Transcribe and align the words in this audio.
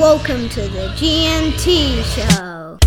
Welcome 0.00 0.48
to 0.48 0.62
the 0.62 0.94
G&T 0.96 2.02
Show. 2.04 2.78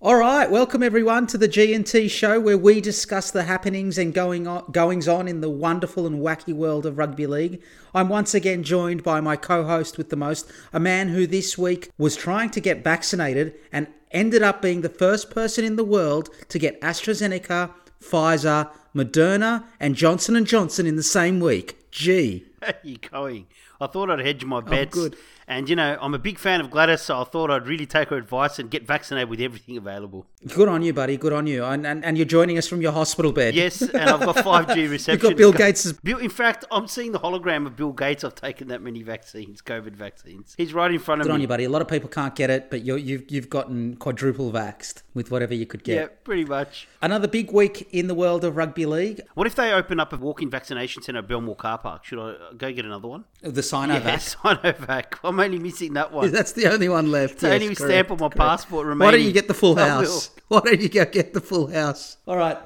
All 0.00 0.16
right, 0.16 0.50
welcome 0.50 0.82
everyone 0.82 1.28
to 1.28 1.38
the 1.38 1.46
G&T 1.46 2.08
show 2.08 2.40
where 2.40 2.58
we 2.58 2.80
discuss 2.80 3.30
the 3.30 3.44
happenings 3.44 3.96
and 3.96 4.12
going 4.12 4.48
on, 4.48 4.64
goings 4.72 5.06
on 5.06 5.28
in 5.28 5.40
the 5.40 5.48
wonderful 5.48 6.04
and 6.04 6.20
wacky 6.20 6.52
world 6.52 6.84
of 6.84 6.98
rugby 6.98 7.28
league. 7.28 7.62
I'm 7.94 8.08
once 8.08 8.34
again 8.34 8.64
joined 8.64 9.04
by 9.04 9.20
my 9.20 9.36
co-host 9.36 9.98
with 9.98 10.10
the 10.10 10.16
most, 10.16 10.50
a 10.72 10.80
man 10.80 11.10
who 11.10 11.28
this 11.28 11.56
week 11.56 11.92
was 11.96 12.16
trying 12.16 12.50
to 12.50 12.60
get 12.60 12.82
vaccinated 12.82 13.54
and 13.70 13.86
ended 14.10 14.42
up 14.42 14.60
being 14.60 14.80
the 14.80 14.88
first 14.88 15.30
person 15.30 15.64
in 15.64 15.76
the 15.76 15.84
world 15.84 16.28
to 16.48 16.58
get 16.58 16.80
AstraZeneca, 16.80 17.70
Pfizer, 18.02 18.70
Moderna, 18.94 19.64
and 19.80 19.94
Johnson 19.94 20.36
and 20.36 20.46
Johnson 20.46 20.86
in 20.86 20.96
the 20.96 21.02
same 21.02 21.40
week. 21.40 21.90
Gee, 21.90 22.44
How 22.62 22.68
are 22.68 22.74
you 22.82 22.98
going? 22.98 23.46
I 23.80 23.86
thought 23.86 24.10
I'd 24.10 24.20
hedge 24.20 24.44
my 24.44 24.60
bets. 24.60 24.94
good. 24.94 25.16
And, 25.48 25.68
you 25.68 25.74
know, 25.76 25.96
I'm 26.00 26.12
a 26.12 26.18
big 26.18 26.38
fan 26.38 26.60
of 26.60 26.70
Gladys, 26.70 27.00
so 27.00 27.22
I 27.22 27.24
thought 27.24 27.50
I'd 27.50 27.66
really 27.66 27.86
take 27.86 28.10
her 28.10 28.16
advice 28.16 28.58
and 28.58 28.70
get 28.70 28.86
vaccinated 28.86 29.30
with 29.30 29.40
everything 29.40 29.78
available. 29.78 30.26
good 30.54 30.68
on 30.68 30.82
you, 30.82 30.92
buddy. 30.92 31.16
Good 31.16 31.32
on 31.32 31.46
you. 31.46 31.64
And, 31.64 31.86
and, 31.86 32.04
and 32.04 32.18
you're 32.18 32.26
joining 32.26 32.58
us 32.58 32.68
from 32.68 32.82
your 32.82 32.92
hospital 32.92 33.32
bed. 33.32 33.54
Yes, 33.54 33.80
and 33.80 33.96
I've 34.10 34.20
got 34.20 34.36
5G 34.68 34.90
reception. 34.90 35.14
You've 35.14 35.22
got 35.22 35.36
Bill 35.38 35.52
Gates' 35.52 35.92
Bill, 35.92 36.18
in 36.18 36.28
fact, 36.28 36.66
I'm 36.70 36.86
seeing 36.86 37.12
the 37.12 37.18
hologram 37.20 37.66
of 37.66 37.76
Bill 37.76 37.92
Gates. 37.92 38.24
I've 38.24 38.34
taken 38.34 38.68
that 38.68 38.82
many 38.82 39.02
vaccines, 39.02 39.62
COVID 39.62 39.96
vaccines. 39.96 40.54
He's 40.58 40.74
right 40.74 40.90
in 40.92 40.98
front 40.98 41.22
of 41.22 41.26
Good 41.26 41.30
me. 41.30 41.34
on 41.36 41.40
you, 41.40 41.48
buddy. 41.48 41.64
A 41.64 41.70
lot 41.70 41.80
of 41.80 41.88
people 41.88 42.10
can't 42.10 42.34
get 42.34 42.50
it, 42.50 42.70
but 42.70 42.84
you're, 42.84 42.98
you've 42.98 43.30
you've 43.30 43.48
gotten 43.48 43.96
quadruple 43.96 44.52
vaxxed 44.52 45.02
with 45.14 45.30
whatever 45.30 45.54
you 45.54 45.64
could 45.64 45.82
get. 45.82 45.94
Yeah, 45.94 46.08
pretty 46.24 46.44
much. 46.44 46.86
Another 47.00 47.26
big 47.26 47.52
week 47.52 47.88
in 47.90 48.06
the 48.06 48.14
world 48.14 48.44
of 48.44 48.56
rugby 48.56 48.84
league. 48.84 49.22
What 49.34 49.46
if 49.46 49.54
they 49.54 49.72
open 49.72 49.98
up 49.98 50.12
a 50.12 50.16
walk-in 50.16 50.50
vaccination 50.50 51.02
centre 51.02 51.20
at 51.20 51.26
Belmore 51.28 51.56
Car 51.56 51.78
Park? 51.78 52.04
Should 52.04 52.18
I 52.18 52.52
go 52.56 52.70
get 52.70 52.84
another 52.84 53.08
one? 53.08 53.24
The 53.40 53.62
Sinovac. 53.62 54.04
Yes, 54.04 54.34
Sinovac. 54.42 55.14
I'm 55.24 55.37
only 55.40 55.58
missing 55.58 55.94
that 55.94 56.12
one. 56.12 56.30
That's 56.30 56.52
the 56.52 56.72
only 56.72 56.88
one 56.88 57.10
left. 57.10 57.34
It's 57.34 57.42
the 57.42 57.54
only 57.54 57.74
stamp 57.74 58.10
on 58.10 58.18
my 58.18 58.28
passport 58.28 58.98
Why 58.98 59.10
don't 59.10 59.22
you 59.22 59.32
get 59.32 59.48
the 59.48 59.54
full 59.54 59.76
house? 59.90 60.30
Why 60.48 60.60
don't 60.64 60.80
you 60.80 60.88
go 60.88 61.04
get 61.04 61.34
the 61.34 61.40
full 61.40 61.68
house? 61.68 62.16
All 62.26 62.36
right. 62.36 62.58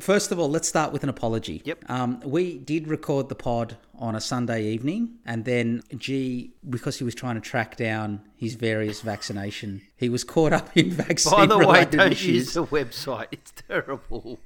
First 0.00 0.32
of 0.32 0.38
all, 0.40 0.48
let's 0.48 0.66
start 0.66 0.92
with 0.92 1.04
an 1.04 1.08
apology. 1.08 1.62
Yep. 1.64 1.88
Um, 1.88 2.20
we 2.24 2.58
did 2.58 2.88
record 2.88 3.28
the 3.28 3.36
pod 3.36 3.76
on 3.96 4.16
a 4.16 4.20
Sunday 4.20 4.64
evening, 4.64 5.18
and 5.24 5.44
then 5.44 5.82
G, 5.96 6.54
because 6.68 6.98
he 6.98 7.04
was 7.04 7.14
trying 7.14 7.36
to 7.36 7.40
track 7.40 7.76
down 7.76 8.20
his 8.34 8.54
various 8.54 9.00
vaccination, 9.00 9.82
he 9.94 10.08
was 10.08 10.24
caught 10.24 10.52
up 10.52 10.76
in 10.76 10.90
vaccine 10.92 11.32
By 11.32 11.46
the 11.46 11.58
way, 11.58 11.84
don't 11.84 12.10
issues. 12.10 12.26
use 12.26 12.54
the 12.54 12.64
website. 12.64 13.28
It's 13.30 13.52
terrible. 13.68 14.40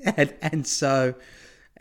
and, 0.16 0.34
and 0.40 0.66
so 0.66 1.14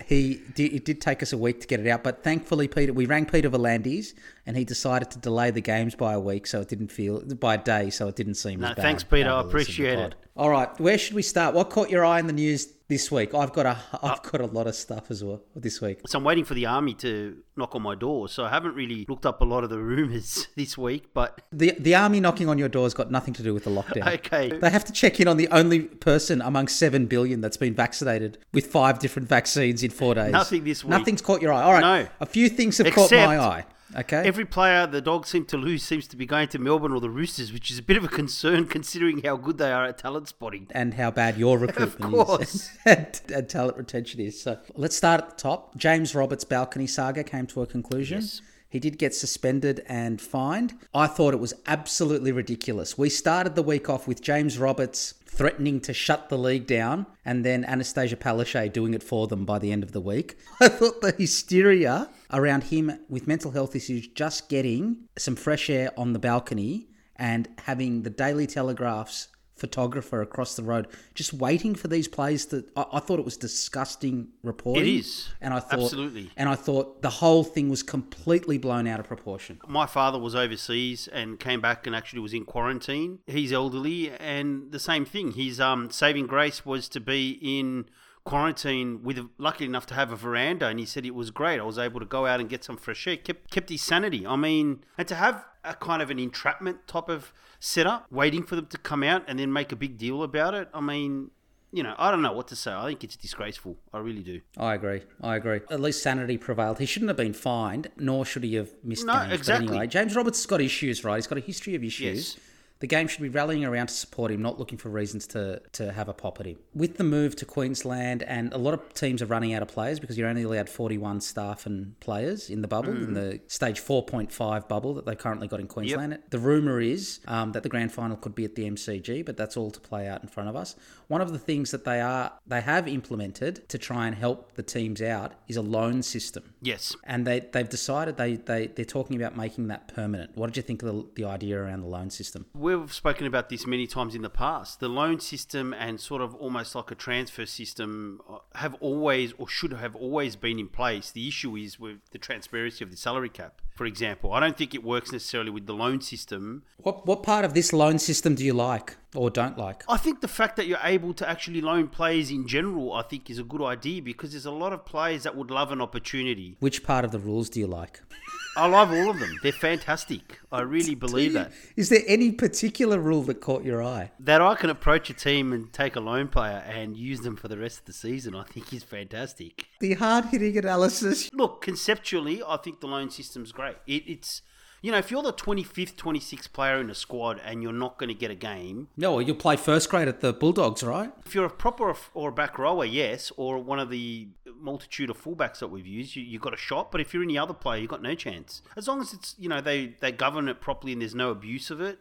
he 0.06 0.42
did, 0.56 0.74
it 0.74 0.86
did 0.86 1.02
take 1.02 1.22
us 1.22 1.34
a 1.34 1.38
week 1.38 1.62
to 1.62 1.68
get 1.68 1.80
it 1.80 1.88
out, 1.88 2.04
but 2.04 2.24
thankfully, 2.24 2.68
Peter, 2.68 2.94
we 2.94 3.06
rang 3.06 3.26
Peter 3.26 3.50
V'landys, 3.50 4.14
and 4.46 4.56
he 4.58 4.64
decided 4.66 5.12
to 5.12 5.20
delay 5.20 5.52
the 5.52 5.62
games 5.62 5.96
by 5.96 6.14
a 6.14 6.20
week, 6.20 6.48
so 6.48 6.62
it 6.62 6.68
didn't 6.68 6.92
feel 6.92 7.22
by 7.36 7.56
a 7.56 7.58
day, 7.58 7.90
so 7.90 8.08
it 8.08 8.16
didn't 8.16 8.36
seem 8.36 8.60
No, 8.62 8.70
as 8.70 8.76
bad. 8.76 8.82
thanks, 8.82 9.04
Peter. 9.04 9.30
I 9.30 9.40
release 9.40 9.40
of 9.40 9.46
the 9.46 9.50
appreciate 9.50 10.00
it. 10.00 10.16
All 10.38 10.50
right, 10.50 10.80
where 10.80 10.98
should 10.98 11.16
we 11.16 11.22
start? 11.22 11.54
What 11.54 11.70
caught 11.70 11.90
your 11.90 12.06
eye 12.06 12.20
in 12.20 12.28
the 12.28 12.34
news 12.34 12.68
this 12.90 13.10
week? 13.12 13.34
I've 13.34 13.54
got 13.54 13.66
a 13.66 13.70
uh, 13.94 13.98
I've 14.04 14.22
got 14.24 14.42
a 14.42 14.46
lot 14.48 14.68
of 14.68 14.76
stuff 14.76 15.10
as 15.10 15.24
well 15.24 15.42
this 15.56 15.80
week. 15.80 16.02
So 16.08 16.18
I'm 16.18 16.26
waiting 16.26 16.44
for 16.44 16.56
the 16.56 16.66
army 16.66 16.94
to 16.96 17.38
knock 17.56 17.76
on 17.76 17.82
my 17.82 17.96
door. 17.96 18.28
So 18.28 18.44
I 18.44 18.50
haven't 18.50 18.76
really 18.76 19.06
looked 19.08 19.26
up 19.26 19.40
a 19.42 19.46
lot 19.46 19.64
of 19.64 19.70
the 19.70 19.80
rumours 19.94 20.48
this 20.58 20.78
week, 20.78 21.14
but 21.14 21.42
The 21.54 21.72
the 21.80 21.96
army 21.96 22.20
knocking 22.20 22.50
on 22.50 22.58
your 22.58 22.70
door 22.70 22.84
has 22.84 22.94
got 22.94 23.10
nothing 23.10 23.34
to 23.36 23.44
do 23.44 23.54
with 23.54 23.64
the 23.64 23.70
lockdown. 23.70 24.14
okay. 24.16 24.50
They 24.58 24.70
have 24.70 24.84
to 24.86 24.92
check 24.92 25.20
in 25.20 25.28
on 25.28 25.38
the 25.38 25.48
only 25.50 25.82
person 25.82 26.42
among 26.42 26.68
seven 26.68 27.06
billion 27.06 27.40
that's 27.40 27.58
been 27.58 27.74
vaccinated 27.74 28.40
with 28.54 28.68
five 28.68 29.00
different 29.00 29.30
vaccines 29.30 29.84
in 29.84 29.92
four 29.92 30.16
days. 30.16 30.32
Nothing 30.32 30.64
this 30.66 30.84
week. 30.84 30.90
Nothing's 30.92 31.22
caught 31.22 31.42
your 31.42 31.54
eye. 31.54 31.64
All 31.64 31.74
right. 31.74 32.04
No. 32.04 32.10
A 32.20 32.26
few 32.26 32.50
things 32.50 32.80
have 32.80 32.94
caught 32.94 33.12
my 33.12 33.40
eye. 33.40 33.66
Okay. 33.96 34.22
Every 34.26 34.46
player 34.46 34.86
the 34.86 35.02
dogs 35.02 35.30
seem 35.30 35.46
to 35.46 35.58
lose 35.58 35.84
seems 35.84 36.08
to 36.08 36.16
be 36.18 36.26
going 36.26 36.48
to 36.50 36.60
Melbourne 36.60 36.92
or 36.92 37.00
the 37.02 37.10
Roosters, 37.10 37.52
which 37.52 37.72
is 37.72 37.80
a 37.80 37.84
bit 37.84 37.98
of 37.98 38.04
a 38.04 38.08
concern 38.08 38.68
considering 38.78 39.24
how 39.24 39.36
good 39.38 39.58
they 39.58 39.72
are 39.72 39.86
at 39.86 39.98
talent 39.98 40.28
spotting. 40.28 40.68
and 40.72 40.94
how 40.94 41.12
bad 41.12 41.38
your 41.38 41.58
recruitment 41.68 42.14
course. 42.14 42.56
is 42.56 42.70
and, 42.86 43.22
and 43.34 43.50
talent 43.50 43.78
retention 43.78 44.20
is. 44.20 44.40
So 44.42 44.60
let's 44.76 44.96
start 44.96 45.22
at 45.22 45.30
the 45.32 45.36
top. 45.36 45.76
James 45.78 46.14
Roberts' 46.14 46.44
balcony 46.44 46.88
saga 46.88 47.24
came 47.24 47.48
to 47.48 47.62
a 47.62 47.66
conclusion. 47.68 48.22
Yes. 48.22 48.42
He 48.72 48.80
did 48.80 49.00
get 49.00 49.16
suspended 49.16 49.84
and 49.88 50.22
fined. 50.22 50.76
I 50.94 51.08
thought 51.08 51.34
it 51.34 51.40
was 51.40 51.56
absolutely 51.66 52.32
ridiculous. 52.32 53.00
We 53.00 53.10
started 53.10 53.56
the 53.56 53.64
week 53.64 53.90
off 53.90 54.08
with 54.08 54.22
James 54.22 54.60
Roberts 54.60 55.16
threatening 55.26 55.80
to 55.82 55.94
shut 55.94 56.30
the 56.30 56.38
league 56.38 56.68
down 56.68 57.08
and 57.26 57.44
then 57.44 57.64
Annastacia 57.64 58.16
Palaszczuk 58.16 58.72
doing 58.72 58.94
it 58.94 59.02
for 59.02 59.26
them 59.26 59.44
by 59.46 59.58
the 59.58 59.72
end 59.72 59.82
of 59.82 59.92
the 59.92 60.02
week. 60.02 60.38
I 60.62 60.68
thought 60.68 61.02
the 61.02 61.14
hysteria 61.18 62.10
around 62.32 62.66
him 62.66 62.92
with 63.10 63.28
mental 63.28 63.52
health 63.52 63.76
issues 63.76 64.08
just 64.08 64.50
getting 64.50 65.08
some 65.18 65.36
fresh 65.36 65.70
air 65.70 65.92
on 65.98 66.14
the 66.14 66.20
balcony 66.20 66.88
and 67.16 67.48
having 67.66 68.04
the 68.04 68.10
Daily 68.10 68.48
Telegraph's 68.48 69.28
photographer 69.56 70.22
across 70.22 70.56
the 70.56 70.64
road 70.64 70.88
just 71.14 71.34
waiting 71.34 71.76
for 71.76 71.90
these 71.90 72.08
plays 72.08 72.46
that 72.46 72.66
I, 72.78 72.86
I 72.94 73.00
thought 73.02 73.20
it 73.20 73.26
was 73.26 73.36
disgusting 73.36 74.30
reporting 74.42 74.84
It 74.86 74.88
is. 74.90 75.28
and 75.42 75.54
i 75.54 75.60
thought 75.60 75.82
Absolutely. 75.82 76.32
and 76.38 76.48
i 76.48 76.56
thought 76.56 77.02
the 77.02 77.10
whole 77.10 77.44
thing 77.44 77.68
was 77.68 77.84
completely 77.84 78.58
blown 78.58 78.88
out 78.88 79.02
of 79.02 79.06
proportion 79.08 79.60
My 79.68 79.86
father 79.86 80.18
was 80.18 80.34
overseas 80.34 81.10
and 81.10 81.38
came 81.42 81.60
back 81.60 81.86
and 81.86 81.94
actually 81.94 82.22
was 82.22 82.34
in 82.34 82.46
quarantine. 82.46 83.20
He's 83.28 83.52
elderly, 83.52 84.12
and 84.12 84.72
the 84.72 84.80
same 84.80 85.04
thing. 85.04 85.34
His 85.34 85.60
um, 85.60 85.92
saving 85.92 86.28
grace 86.28 86.66
was 86.66 86.88
to 86.90 87.02
be 87.02 87.38
in 87.42 87.90
quarantine 88.30 89.02
with 89.04 89.18
lucky 89.38 89.66
enough 89.66 89.86
to 89.88 89.94
have 89.96 90.12
a 90.12 90.16
veranda, 90.16 90.68
and 90.68 90.80
he 90.80 90.86
said 90.86 91.06
it 91.06 91.16
was 91.16 91.32
great. 91.32 91.60
I 91.60 91.64
was 91.64 91.78
able 91.80 92.00
to 92.00 92.06
go 92.06 92.26
out 92.26 92.40
and 92.40 92.48
get 92.50 92.64
some 92.64 92.78
fresh 92.78 93.08
air. 93.08 93.18
kept 93.18 93.50
kept 93.52 93.70
his 93.70 93.82
sanity. 93.82 94.26
I 94.26 94.36
mean, 94.36 94.84
and 94.98 95.08
to 95.08 95.16
have 95.16 95.46
a 95.64 95.74
kind 95.74 96.02
of 96.02 96.10
an 96.10 96.20
entrapment 96.20 96.88
type 96.88 97.10
of 97.10 97.34
setup, 97.60 98.06
waiting 98.12 98.44
for 98.44 98.56
them 98.56 98.68
to 98.68 98.78
come 98.78 99.04
out 99.04 99.24
and 99.28 99.40
then 99.40 99.52
make 99.52 99.72
a 99.72 99.76
big 99.76 99.98
deal 99.98 100.24
about 100.24 100.54
it. 100.54 100.70
I 100.74 100.82
mean. 100.82 101.32
You 101.72 101.84
know, 101.84 101.94
I 102.00 102.10
don't 102.10 102.24
know 102.24 102.32
what 102.34 102.48
to 102.48 102.56
say. 102.56 102.72
I 102.74 102.84
think 102.88 103.04
it's 103.04 103.16
disgraceful. 103.16 103.78
I 103.94 104.00
really 104.00 104.24
do. 104.24 104.42
i 104.58 104.74
agree 104.74 105.02
i 105.22 105.36
agree 105.36 105.60
at 105.70 105.80
least 105.80 106.02
sanity 106.02 106.36
prevailed 106.36 106.80
he 106.80 106.88
shouldn't 106.88 107.10
have 107.10 107.22
been 107.26 107.38
fined 107.50 107.86
nor 107.96 108.26
should 108.26 108.44
he 108.44 108.56
have 108.56 108.72
missed 108.84 109.06
No, 109.06 109.14
games 109.14 109.28
But 109.30 109.36
exactly. 109.38 109.68
anyway 109.68 109.86
james 109.86 110.16
roberts 110.16 110.40
has 110.40 110.48
got 110.48 110.62
issues 110.62 111.04
right 111.04 111.18
he's 111.18 111.28
got 111.28 111.38
a 111.38 111.42
history 111.42 111.76
of 111.76 111.84
issues 111.84 112.18
Yes. 112.36 112.38
The 112.80 112.88
game 112.88 113.08
should 113.08 113.22
be 113.22 113.30
rallying 113.30 113.66
around 113.66 113.88
to 113.88 113.94
support 113.94 114.32
him, 114.32 114.42
not 114.42 114.58
looking 114.58 114.78
for 114.78 114.90
reasons 114.90 115.28
to, 115.28 115.62
to 115.74 115.92
have 115.92 116.08
a 116.08 116.14
pop 116.14 116.40
at 116.40 116.46
him. 116.46 116.58
With 116.74 116.98
the 116.98 117.04
move 117.04 117.36
to 117.38 117.46
Queensland, 117.46 118.24
and 118.24 118.54
a 118.54 118.58
lot 118.58 118.74
of 118.74 118.94
teams 118.94 119.22
are 119.22 119.26
running 119.26 119.54
out 119.54 119.62
of 119.62 119.68
players 119.68 120.00
because 120.00 120.18
you're 120.18 120.30
only 120.30 120.44
allowed 120.44 120.70
41 120.70 121.20
staff 121.20 121.66
and 121.66 122.00
players 122.00 122.50
in 122.50 122.62
the 122.62 122.70
bubble, 122.70 122.94
in 122.94 123.14
the 123.14 123.42
stage 123.48 123.82
4.5 123.82 124.68
bubble 124.70 124.94
that 124.94 125.06
they've 125.06 125.18
currently 125.18 125.48
got 125.48 125.60
in 125.60 125.68
Queensland. 125.68 126.20
The 126.30 126.40
rumour 126.40 126.80
is 126.80 127.20
um, 127.28 127.52
that 127.52 127.64
the 127.64 127.70
grand 127.70 127.92
final 127.92 128.16
could 128.16 128.34
be 128.34 128.46
at 128.46 128.56
the 128.56 128.70
MCG, 128.70 129.26
but 129.26 129.36
that's 129.36 129.58
all 129.58 129.72
to 129.72 129.80
play 129.80 130.08
out 130.08 130.22
in 130.22 130.30
front 130.30 130.48
of 130.48 130.56
us. 130.56 130.76
One 131.10 131.22
of 131.22 131.34
the 131.34 131.40
things 131.40 131.72
that 131.72 131.84
they 131.84 132.00
are 132.00 132.32
they 132.48 132.62
have 132.62 132.88
implemented 132.88 133.68
to 133.70 133.78
try 133.78 134.08
and 134.08 134.16
help 134.16 134.54
the 134.54 134.64
teams 134.64 135.02
out 135.02 135.34
is 135.48 135.58
a 135.58 135.62
loan 135.62 136.02
system. 136.02 136.54
Yes. 136.62 136.96
And 137.04 137.28
they, 137.28 137.42
they've 137.52 137.68
decided 137.68 138.16
they, 138.18 138.36
they, 138.36 138.68
they're 138.68 138.86
talking 138.86 139.18
about 139.18 139.36
making 139.36 139.68
that 139.68 139.94
permanent. 139.94 140.38
What 140.38 140.48
did 140.48 140.58
you 140.58 140.64
think 140.64 140.84
of 140.84 140.94
the, 140.94 141.24
the 141.24 141.26
idea 141.26 141.60
around 141.60 141.82
the 141.82 141.88
loan 141.88 142.10
system? 142.10 142.46
We've 142.70 142.94
spoken 142.94 143.26
about 143.26 143.50
this 143.50 143.66
many 143.66 143.88
times 143.88 144.14
in 144.14 144.22
the 144.22 144.30
past. 144.30 144.80
The 144.80 144.90
loan 144.90 145.20
system 145.20 145.74
and 145.74 146.00
sort 146.00 146.22
of 146.22 146.36
almost 146.36 146.76
like 146.76 146.92
a 146.92 146.96
transfer 146.96 147.48
system 147.48 148.22
uh, 148.30 148.38
have 148.54 148.76
always 148.76 149.34
or 149.40 149.48
should 149.48 149.74
have 149.74 149.96
always 149.96 150.36
been 150.36 150.60
in 150.60 150.68
place. 150.68 151.10
The 151.10 151.28
issue 151.28 151.56
is 151.56 151.80
with 151.80 151.98
the 152.12 152.20
transparency 152.20 152.84
of 152.84 152.92
the 152.92 152.98
salary 152.98 153.30
cap, 153.30 153.64
for 153.74 153.88
example. 153.88 154.34
I 154.34 154.40
don't 154.40 154.56
think 154.56 154.76
it 154.76 154.84
works 154.84 155.12
necessarily 155.12 155.50
with 155.50 155.66
the 155.66 155.74
loan 155.74 156.02
system. 156.02 156.62
What 156.78 157.08
what 157.08 157.24
part 157.24 157.44
of 157.44 157.56
this 157.56 157.74
loan 157.74 157.98
system 157.98 158.36
do 158.36 158.46
you 158.46 158.54
like 158.54 158.98
or 159.16 159.32
don't 159.32 159.58
like? 159.58 159.84
I 159.90 159.98
think 159.98 160.22
the 160.22 160.28
fact 160.28 160.56
that 160.58 160.68
you're 160.68 160.78
able 160.84 161.16
to 161.16 161.28
actually 161.28 161.62
loan 161.62 161.88
players 161.88 162.30
in 162.30 162.48
general, 162.48 162.94
I 162.94 163.02
think, 163.02 163.32
is 163.32 163.40
a 163.40 163.44
good 163.44 163.64
idea 163.64 164.04
because 164.04 164.34
there's 164.34 164.46
a 164.46 164.52
lot 164.52 164.74
of 164.74 164.86
players 164.86 165.24
that 165.24 165.36
would 165.36 165.50
love 165.50 165.72
an 165.72 165.82
opportunity. 165.82 166.56
Which 166.60 166.84
part 166.84 167.04
of 167.04 167.12
the 167.12 167.20
rules 167.20 167.50
do 167.50 167.60
you 167.60 167.68
like? 167.68 168.02
I 168.58 168.68
love 168.68 168.92
all 168.92 169.10
of 169.10 169.20
them. 169.20 169.38
They're 169.42 169.52
fantastic. 169.52 170.40
I 170.52 170.62
really 170.62 170.96
believe 170.96 171.34
that. 171.34 171.52
Is 171.76 171.90
there 171.90 172.02
any 172.08 172.32
particular 172.32 173.00
rule 173.00 173.24
that 173.24 173.42
caught 173.42 173.64
your 173.64 173.84
eye? 173.84 174.12
That 174.20 174.42
I 174.42 174.56
can 174.56 174.70
approach 174.70 175.10
a 175.10 175.14
team 175.14 175.54
and 175.54 175.72
take 175.72 175.96
a 175.96 176.00
loan 176.00 176.28
player 176.28 176.64
and 176.68 176.98
use 176.98 177.22
them 177.22 177.36
for 177.36 177.48
the 177.48 177.58
rest 177.58 177.80
of 177.80 177.86
the 177.86 177.94
season, 177.94 178.36
I 178.36 178.44
think 178.44 178.74
is 178.74 178.84
fantastic. 178.84 179.68
The 179.80 179.94
hard 179.94 180.26
hitting 180.26 180.58
analysis. 180.58 181.30
Look, 181.34 181.62
conceptually, 181.62 182.42
I 182.46 182.58
think 182.58 182.82
the 182.82 182.88
loan 182.88 183.10
system's 183.12 183.52
great. 183.52 183.78
It, 183.88 184.04
it's, 184.08 184.42
you 184.82 184.92
know, 184.92 184.98
if 184.98 185.12
you're 185.12 185.22
the 185.24 185.34
25th, 185.34 185.96
26th 185.96 186.52
player 186.54 186.80
in 186.80 186.90
a 186.90 186.96
squad 186.96 187.40
and 187.44 187.62
you're 187.62 187.74
not 187.74 187.98
going 187.98 188.08
to 188.08 188.14
get 188.14 188.32
a 188.32 188.36
game, 188.36 188.88
No, 188.96 189.20
you'll 189.20 189.36
play 189.36 189.56
first 189.58 189.90
grade 189.90 190.08
at 190.08 190.22
the 190.22 190.34
Bulldogs, 190.34 190.84
right? 190.84 191.12
if 191.26 191.36
you're 191.36 191.46
a 191.46 191.50
proper 191.50 191.94
or 192.14 192.30
a 192.30 192.32
back 192.32 192.58
rower, 192.58 192.86
yes, 192.86 193.32
or 193.38 193.58
one 193.60 193.80
of 193.80 193.90
the 193.90 194.28
multitude 194.60 195.10
of 195.10 195.22
fullbacks 195.22 195.60
that 195.60 195.68
we've 195.68 195.88
used, 195.88 196.16
you, 196.16 196.24
you've 196.24 196.42
got 196.42 196.54
a 196.54 196.58
shot. 196.58 196.92
But 196.92 197.02
if 197.02 197.14
you're 197.14 197.24
any 197.24 197.38
other 197.38 197.54
player, 197.54 197.82
you've 197.82 197.90
got 197.90 198.02
no 198.02 198.16
chance. 198.16 198.62
As 198.76 198.88
long 198.88 199.02
as 199.02 199.14
it's, 199.14 199.36
you 199.38 199.50
know, 199.50 199.62
they, 199.62 199.96
they 200.00 200.12
govern 200.12 200.48
it 200.50 200.60
properly 200.62 200.94
and 200.94 201.02
there's 201.02 201.16
no 201.16 201.30
abuse 201.32 201.70
of 201.72 201.80
it, 201.82 202.00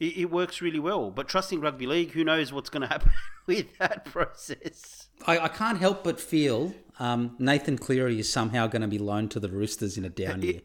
it, 0.00 0.16
it 0.16 0.30
works 0.30 0.60
really 0.62 0.78
well. 0.78 1.10
But 1.10 1.28
trusting 1.28 1.60
rugby 1.60 1.86
league, 1.86 2.12
who 2.12 2.24
knows 2.24 2.52
what's 2.52 2.70
going 2.70 2.82
to 2.86 2.88
happen 2.88 3.12
with 3.46 3.76
that 3.78 4.04
process? 4.04 5.08
I, 5.26 5.38
I 5.38 5.48
can't 5.48 5.78
help 5.78 6.04
but 6.04 6.20
feel 6.20 6.74
um, 6.98 7.34
Nathan 7.38 7.76
Cleary 7.78 8.18
is 8.20 8.32
somehow 8.32 8.66
going 8.68 8.82
to 8.82 8.88
be 8.88 8.98
loaned 8.98 9.30
to 9.32 9.40
the 9.40 9.48
Roosters 9.48 9.98
in 9.98 10.04
a 10.04 10.08
down 10.08 10.42
year. 10.48 10.60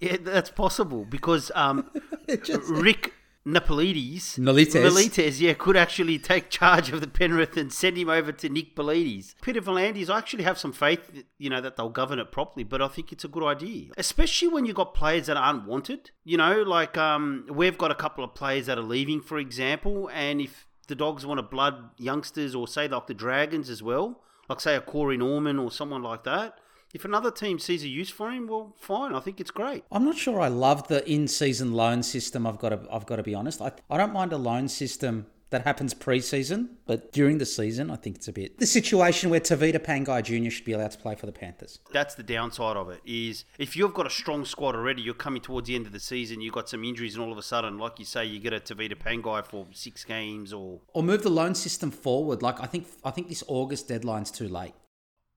Yeah, 0.00 0.16
that's 0.20 0.50
possible 0.50 1.04
because 1.04 1.50
um, 1.54 1.90
Rick 2.68 3.12
Napolides, 3.46 4.38
Nolites. 4.40 4.74
Nolites, 4.74 5.40
yeah, 5.40 5.54
could 5.54 5.76
actually 5.76 6.18
take 6.18 6.50
charge 6.50 6.90
of 6.90 7.00
the 7.00 7.06
Penrith 7.06 7.56
and 7.56 7.72
send 7.72 7.96
him 7.96 8.08
over 8.08 8.32
to 8.32 8.48
Nick 8.48 8.74
Politis. 8.74 9.34
Peter 9.40 9.60
V'landys, 9.60 10.10
I 10.10 10.18
actually 10.18 10.42
have 10.42 10.58
some 10.58 10.72
faith, 10.72 11.22
you 11.38 11.48
know, 11.48 11.60
that 11.60 11.76
they'll 11.76 11.88
govern 11.88 12.18
it 12.18 12.32
properly, 12.32 12.64
but 12.64 12.82
I 12.82 12.88
think 12.88 13.12
it's 13.12 13.24
a 13.24 13.28
good 13.28 13.44
idea, 13.44 13.92
especially 13.96 14.48
when 14.48 14.66
you've 14.66 14.74
got 14.74 14.94
players 14.94 15.28
that 15.28 15.36
aren't 15.36 15.64
wanted. 15.64 16.10
You 16.24 16.38
know, 16.38 16.62
like 16.62 16.98
um, 16.98 17.46
we've 17.48 17.78
got 17.78 17.92
a 17.92 17.94
couple 17.94 18.24
of 18.24 18.34
players 18.34 18.66
that 18.66 18.78
are 18.78 18.82
leaving, 18.82 19.20
for 19.20 19.38
example, 19.38 20.10
and 20.12 20.40
if 20.40 20.66
the 20.88 20.96
Dogs 20.96 21.24
want 21.24 21.38
to 21.38 21.42
blood 21.42 21.90
youngsters 21.98 22.52
or 22.52 22.66
say 22.66 22.88
like 22.88 23.06
the 23.06 23.14
Dragons 23.14 23.70
as 23.70 23.80
well, 23.80 24.22
like 24.48 24.60
say 24.60 24.74
a 24.74 24.80
Corey 24.80 25.16
Norman 25.16 25.58
or 25.58 25.70
someone 25.70 26.02
like 26.02 26.24
that. 26.24 26.58
If 26.94 27.04
another 27.04 27.30
team 27.30 27.58
sees 27.58 27.82
a 27.82 27.88
use 27.88 28.10
for 28.10 28.30
him, 28.30 28.46
well, 28.46 28.74
fine. 28.78 29.14
I 29.14 29.20
think 29.20 29.40
it's 29.40 29.50
great. 29.50 29.84
I'm 29.90 30.04
not 30.04 30.16
sure 30.16 30.40
I 30.40 30.48
love 30.48 30.88
the 30.88 31.08
in-season 31.10 31.72
loan 31.72 32.02
system. 32.02 32.46
I've 32.46 32.58
got 32.58 32.70
to, 32.70 32.80
I've 32.90 33.06
got 33.06 33.16
to 33.16 33.22
be 33.22 33.34
honest. 33.34 33.60
I, 33.60 33.72
I 33.90 33.96
don't 33.96 34.12
mind 34.12 34.32
a 34.32 34.38
loan 34.38 34.68
system 34.68 35.26
that 35.50 35.62
happens 35.62 35.94
pre-season, 35.94 36.76
but 36.86 37.12
during 37.12 37.38
the 37.38 37.46
season, 37.46 37.90
I 37.90 37.96
think 37.96 38.16
it's 38.16 38.28
a 38.28 38.32
bit 38.32 38.58
the 38.58 38.66
situation 38.66 39.30
where 39.30 39.40
Tavita 39.40 39.78
Pangai 39.78 40.22
Jr. 40.22 40.50
should 40.50 40.64
be 40.64 40.72
allowed 40.72 40.90
to 40.90 40.98
play 40.98 41.14
for 41.14 41.26
the 41.26 41.32
Panthers. 41.32 41.78
That's 41.92 42.14
the 42.14 42.22
downside 42.22 42.76
of 42.76 42.90
it. 42.90 43.00
Is 43.04 43.44
if 43.58 43.76
you've 43.76 43.94
got 43.94 44.06
a 44.06 44.10
strong 44.10 44.44
squad 44.44 44.74
already, 44.74 45.02
you're 45.02 45.14
coming 45.14 45.40
towards 45.40 45.68
the 45.68 45.76
end 45.76 45.86
of 45.86 45.92
the 45.92 46.00
season, 46.00 46.40
you've 46.40 46.54
got 46.54 46.68
some 46.68 46.82
injuries, 46.82 47.14
and 47.14 47.22
all 47.22 47.30
of 47.30 47.38
a 47.38 47.42
sudden, 47.42 47.78
like 47.78 47.98
you 47.98 48.04
say, 48.04 48.24
you 48.24 48.40
get 48.40 48.52
a 48.52 48.60
Tavita 48.60 48.96
Pangai 48.96 49.46
for 49.46 49.66
six 49.72 50.04
games 50.04 50.52
or. 50.52 50.80
Or 50.94 51.02
move 51.02 51.22
the 51.22 51.30
loan 51.30 51.54
system 51.54 51.90
forward. 51.90 52.42
Like 52.42 52.60
I 52.60 52.66
think, 52.66 52.88
I 53.04 53.10
think 53.10 53.28
this 53.28 53.44
August 53.46 53.88
deadline's 53.88 54.30
too 54.30 54.48
late. 54.48 54.74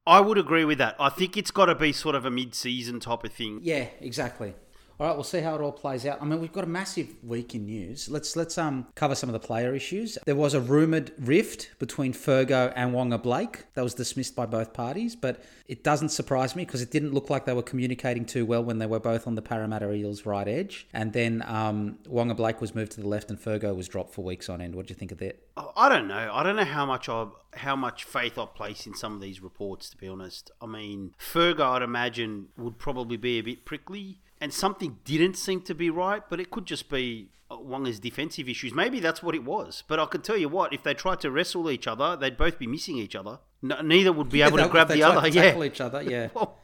I 0.10 0.20
would 0.22 0.40
agree 0.40 0.66
with 0.66 0.80
that. 0.80 0.96
I 1.00 1.10
think 1.10 1.38
it's 1.38 1.52
got 1.52 1.68
to 1.68 1.76
be 1.76 1.94
sort 1.94 2.16
of 2.16 2.26
a 2.26 2.32
mid-season 2.32 3.00
type 3.00 3.24
of 3.24 3.32
thing. 3.32 3.60
Yeah, 3.62 3.86
exactly. 4.02 4.56
All 5.00 5.08
right, 5.08 5.16
we'll 5.16 5.24
see 5.24 5.40
how 5.40 5.56
it 5.56 5.62
all 5.62 5.72
plays 5.72 6.06
out. 6.06 6.22
I 6.22 6.26
mean, 6.26 6.42
we've 6.42 6.52
got 6.52 6.66
a 6.66 6.68
massive 6.68 7.16
week 7.24 7.56
in 7.56 7.66
news. 7.68 8.10
Let's 8.10 8.36
let's 8.36 8.58
um 8.58 8.86
cover 8.96 9.16
some 9.16 9.30
of 9.30 9.34
the 9.34 9.40
player 9.40 9.74
issues. 9.74 10.18
There 10.26 10.36
was 10.36 10.54
a 10.54 10.60
rumored 10.60 11.14
rift 11.18 11.70
between 11.80 12.12
Fergo 12.12 12.74
and 12.76 12.94
Waqa 12.94 13.24
Blake. 13.24 13.64
That 13.76 13.84
was 13.86 13.94
dismissed 13.94 14.36
by 14.36 14.46
both 14.46 14.74
parties, 14.74 15.16
but 15.16 15.42
it 15.68 15.86
doesn't 15.86 16.10
surprise 16.10 16.54
me 16.54 16.66
because 16.66 16.82
it 16.82 16.92
didn't 16.92 17.14
look 17.14 17.30
like 17.30 17.46
they 17.46 17.54
were 17.54 17.64
communicating 17.64 18.26
too 18.26 18.46
well 18.46 18.62
when 18.62 18.80
they 18.80 18.88
were 18.88 19.00
both 19.00 19.26
on 19.26 19.36
the 19.36 19.42
Parramatta 19.42 19.90
Eels 19.94 20.26
right 20.26 20.50
edge. 20.50 20.86
And 20.92 21.14
then 21.14 21.46
um, 21.48 22.00
Waqa 22.04 22.36
Blake 22.36 22.60
was 22.60 22.76
moved 22.76 22.92
to 22.94 23.02
the 23.02 23.08
left, 23.08 23.30
and 23.30 23.40
Fergo 23.40 23.74
was 23.74 23.88
dropped 23.88 24.14
for 24.14 24.26
weeks 24.26 24.50
on 24.50 24.60
end. 24.60 24.76
What 24.76 24.88
do 24.88 24.92
you 24.92 24.98
think 24.98 25.14
of 25.14 25.20
that? 25.20 25.42
I 25.78 25.88
don't 25.88 26.10
know. 26.10 26.30
I 26.34 26.44
don't 26.44 26.58
know 26.58 26.66
how 26.66 26.86
much 26.86 27.08
I 27.08 27.28
how 27.56 27.78
much 27.78 28.04
faith 28.04 28.38
I 28.38 28.46
place 28.46 28.86
in 28.86 28.94
some 28.96 29.14
of 29.14 29.22
these 29.22 29.42
reports. 29.42 29.90
To 29.92 29.98
be 29.98 30.10
honest, 30.10 30.52
I 30.62 30.66
mean 30.66 31.14
Fergo, 31.18 31.62
I'd 31.62 31.84
imagine 31.84 32.50
would 32.58 32.78
probably 32.78 33.16
be 33.16 33.40
a 33.40 33.42
bit 33.42 33.64
prickly 33.64 34.20
and 34.42 34.54
something 34.54 34.98
didn't 35.04 35.36
seem 35.36 35.62
to 35.62 35.76
be 35.76 35.90
right, 35.90 36.24
but 36.30 36.40
it 36.40 36.52
could 36.52 36.66
just 36.66 36.90
be 36.90 37.30
uh, 37.52 37.58
Waqa's 37.58 38.00
defensive 38.00 38.48
issues. 38.48 38.74
Maybe 38.74 39.00
that's 39.00 39.22
what 39.22 39.36
it 39.36 39.44
was. 39.44 39.84
But 39.88 40.00
I 40.00 40.06
can 40.06 40.22
tell 40.22 40.38
you 40.38 40.50
what, 40.50 40.74
if 40.74 40.84
they 40.84 40.94
tried 40.94 41.20
to 41.22 41.32
wrestle 41.32 41.70
each 41.70 41.88
other, 41.88 42.16
they'd 42.16 42.38
both 42.38 42.60
be 42.60 42.68
missing 42.68 42.98
each 42.98 43.16
other. 43.16 43.40
No, 43.62 43.82
neither 43.82 44.14
would 44.14 44.30
be 44.30 44.42
able 44.42 44.58
to 44.58 44.70
grab 44.70 44.88
the 44.88 45.04
other. 45.04 45.28
yeah, 45.28 45.62
each 45.62 45.82
other. 45.82 46.02
Yeah. 46.02 46.30
well, 46.34 46.60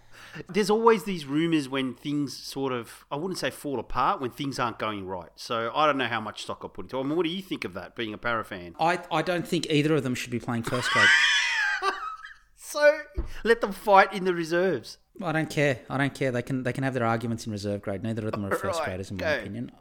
there's 0.47 0.69
always 0.69 1.03
these 1.03 1.25
rumors 1.25 1.67
when 1.67 1.93
things 1.93 2.37
sort 2.37 2.71
of, 2.71 3.05
I 3.11 3.17
wouldn't 3.17 3.37
say 3.37 3.49
fall 3.49 3.79
apart, 3.79 4.21
when 4.21 4.31
things 4.31 4.59
aren't 4.59 4.79
going 4.79 5.05
right. 5.05 5.29
So 5.35 5.71
I 5.75 5.85
don't 5.85 5.97
know 5.97 6.07
how 6.07 6.21
much 6.21 6.43
stock 6.43 6.61
I 6.63 6.67
put 6.67 6.85
into 6.85 6.97
it. 6.97 7.01
I 7.01 7.03
mean, 7.03 7.17
what 7.17 7.25
do 7.25 7.31
you 7.31 7.41
think 7.41 7.65
of 7.65 7.73
that, 7.73 7.95
being 7.95 8.13
a 8.13 8.17
para 8.17 8.45
fan? 8.45 8.75
I, 8.79 8.99
I 9.11 9.21
don't 9.21 9.47
think 9.47 9.67
either 9.69 9.95
of 9.95 10.03
them 10.03 10.15
should 10.15 10.31
be 10.31 10.39
playing 10.39 10.63
first 10.63 10.89
grade. 10.91 11.07
So 12.75 12.99
let 13.43 13.61
them 13.61 13.71
fight 13.71 14.13
in 14.13 14.25
the 14.25 14.33
reserves. 14.33 14.97
I 15.23 15.31
don't 15.31 15.49
care. 15.49 15.79
I 15.89 15.97
don't 15.97 16.13
care. 16.13 16.31
They 16.31 16.41
can 16.41 16.63
they 16.63 16.73
can 16.73 16.83
have 16.83 16.93
their 16.93 17.05
arguments 17.05 17.45
in 17.45 17.51
reserve 17.51 17.81
grade. 17.81 18.03
Neither 18.03 18.25
of 18.25 18.33
them 18.33 18.45
are 18.45 18.55
first 18.55 18.83
graders, 18.83 19.11
in 19.11 19.17
go. 19.17 19.25
my 19.25 19.31
opinion. 19.31 19.71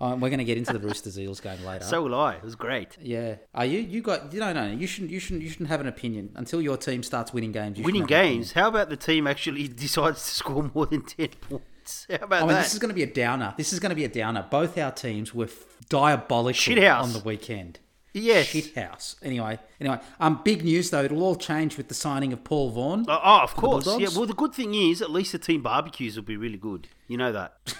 Um, 0.00 0.20
we're 0.20 0.30
going 0.30 0.38
to 0.38 0.44
get 0.44 0.56
into 0.56 0.72
the 0.72 0.78
Roosters 0.78 1.18
Eels 1.18 1.40
game 1.40 1.62
later. 1.62 1.84
So 1.84 2.02
will 2.02 2.14
I. 2.14 2.36
It 2.36 2.42
was 2.42 2.54
great. 2.54 2.96
Yeah. 3.00 3.36
Are 3.54 3.66
you? 3.66 3.80
You 3.80 4.00
got? 4.00 4.32
You 4.32 4.40
know, 4.40 4.52
no, 4.52 4.66
no. 4.68 4.72
You 4.72 4.86
shouldn't. 4.86 5.12
You 5.12 5.20
shouldn't. 5.20 5.42
You 5.42 5.50
shouldn't 5.50 5.68
have 5.68 5.80
an 5.80 5.86
opinion 5.86 6.32
until 6.34 6.60
your 6.60 6.76
team 6.76 7.02
starts 7.02 7.32
winning 7.32 7.52
games. 7.52 7.78
winning 7.78 8.06
games. 8.06 8.52
How 8.52 8.68
about 8.68 8.88
the 8.88 8.96
team 8.96 9.26
actually 9.26 9.68
decides 9.86 10.24
to 10.24 10.30
score 10.30 10.70
more 10.74 10.86
than 10.86 11.04
ten 11.04 11.28
points? 11.28 12.06
How 12.08 12.16
about 12.16 12.42
I 12.42 12.46
mean, 12.46 12.48
that? 12.54 12.62
This 12.62 12.72
is 12.72 12.78
going 12.78 12.88
to 12.88 12.94
be 12.94 13.02
a 13.02 13.12
downer. 13.12 13.54
This 13.56 13.72
is 13.72 13.78
going 13.78 13.90
to 13.90 13.96
be 13.96 14.04
a 14.04 14.08
downer. 14.08 14.46
Both 14.50 14.76
our 14.78 14.90
teams 14.90 15.34
were 15.34 15.48
diabolical 15.88 16.84
on 16.84 17.12
the 17.12 17.22
weekend. 17.24 17.78
Yes. 18.12 18.46
Shit 18.46 18.74
house. 18.74 19.16
Anyway, 19.22 19.58
anyway, 19.80 20.00
um, 20.18 20.40
big 20.44 20.64
news 20.64 20.90
though. 20.90 21.04
It'll 21.04 21.22
all 21.22 21.36
change 21.36 21.76
with 21.76 21.88
the 21.88 21.94
signing 21.94 22.32
of 22.32 22.42
Paul 22.44 22.70
Vaughan. 22.70 23.06
Oh, 23.08 23.20
oh 23.22 23.40
of 23.42 23.54
course. 23.54 23.86
Yeah. 23.86 24.08
Well, 24.14 24.26
the 24.26 24.34
good 24.34 24.54
thing 24.54 24.74
is, 24.74 25.00
at 25.00 25.10
least 25.10 25.32
the 25.32 25.38
team 25.38 25.62
barbecues 25.62 26.16
will 26.16 26.24
be 26.24 26.36
really 26.36 26.58
good. 26.58 26.88
You 27.06 27.16
know 27.16 27.32
that. 27.32 27.56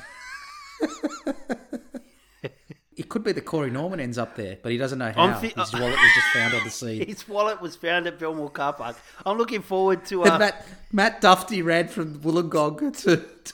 it 2.96 3.08
could 3.08 3.24
be 3.24 3.32
that 3.32 3.44
Corey 3.44 3.70
Norman 3.70 4.00
ends 4.00 4.18
up 4.18 4.36
there, 4.36 4.58
but 4.62 4.72
he 4.72 4.78
doesn't 4.78 4.98
know 4.98 5.12
how. 5.12 5.38
His 5.38 5.54
wallet 5.56 5.72
was 5.72 6.10
just 6.14 6.26
found 6.32 6.54
on 6.54 6.64
the 6.64 6.70
scene. 6.70 7.06
His 7.06 7.28
wallet 7.28 7.60
was 7.60 7.76
found 7.76 8.06
at 8.06 8.18
Belmore 8.18 8.50
Car 8.50 8.72
Park. 8.72 8.96
I'm 9.24 9.38
looking 9.38 9.62
forward 9.62 10.04
to. 10.06 10.24
Uh... 10.24 10.38
Matt 10.38 10.66
Matt 10.92 11.20
Dufty 11.20 11.62
ran 11.62 11.88
from 11.88 12.20
Wollongong 12.20 12.96
to, 13.02 13.16
to, 13.16 13.52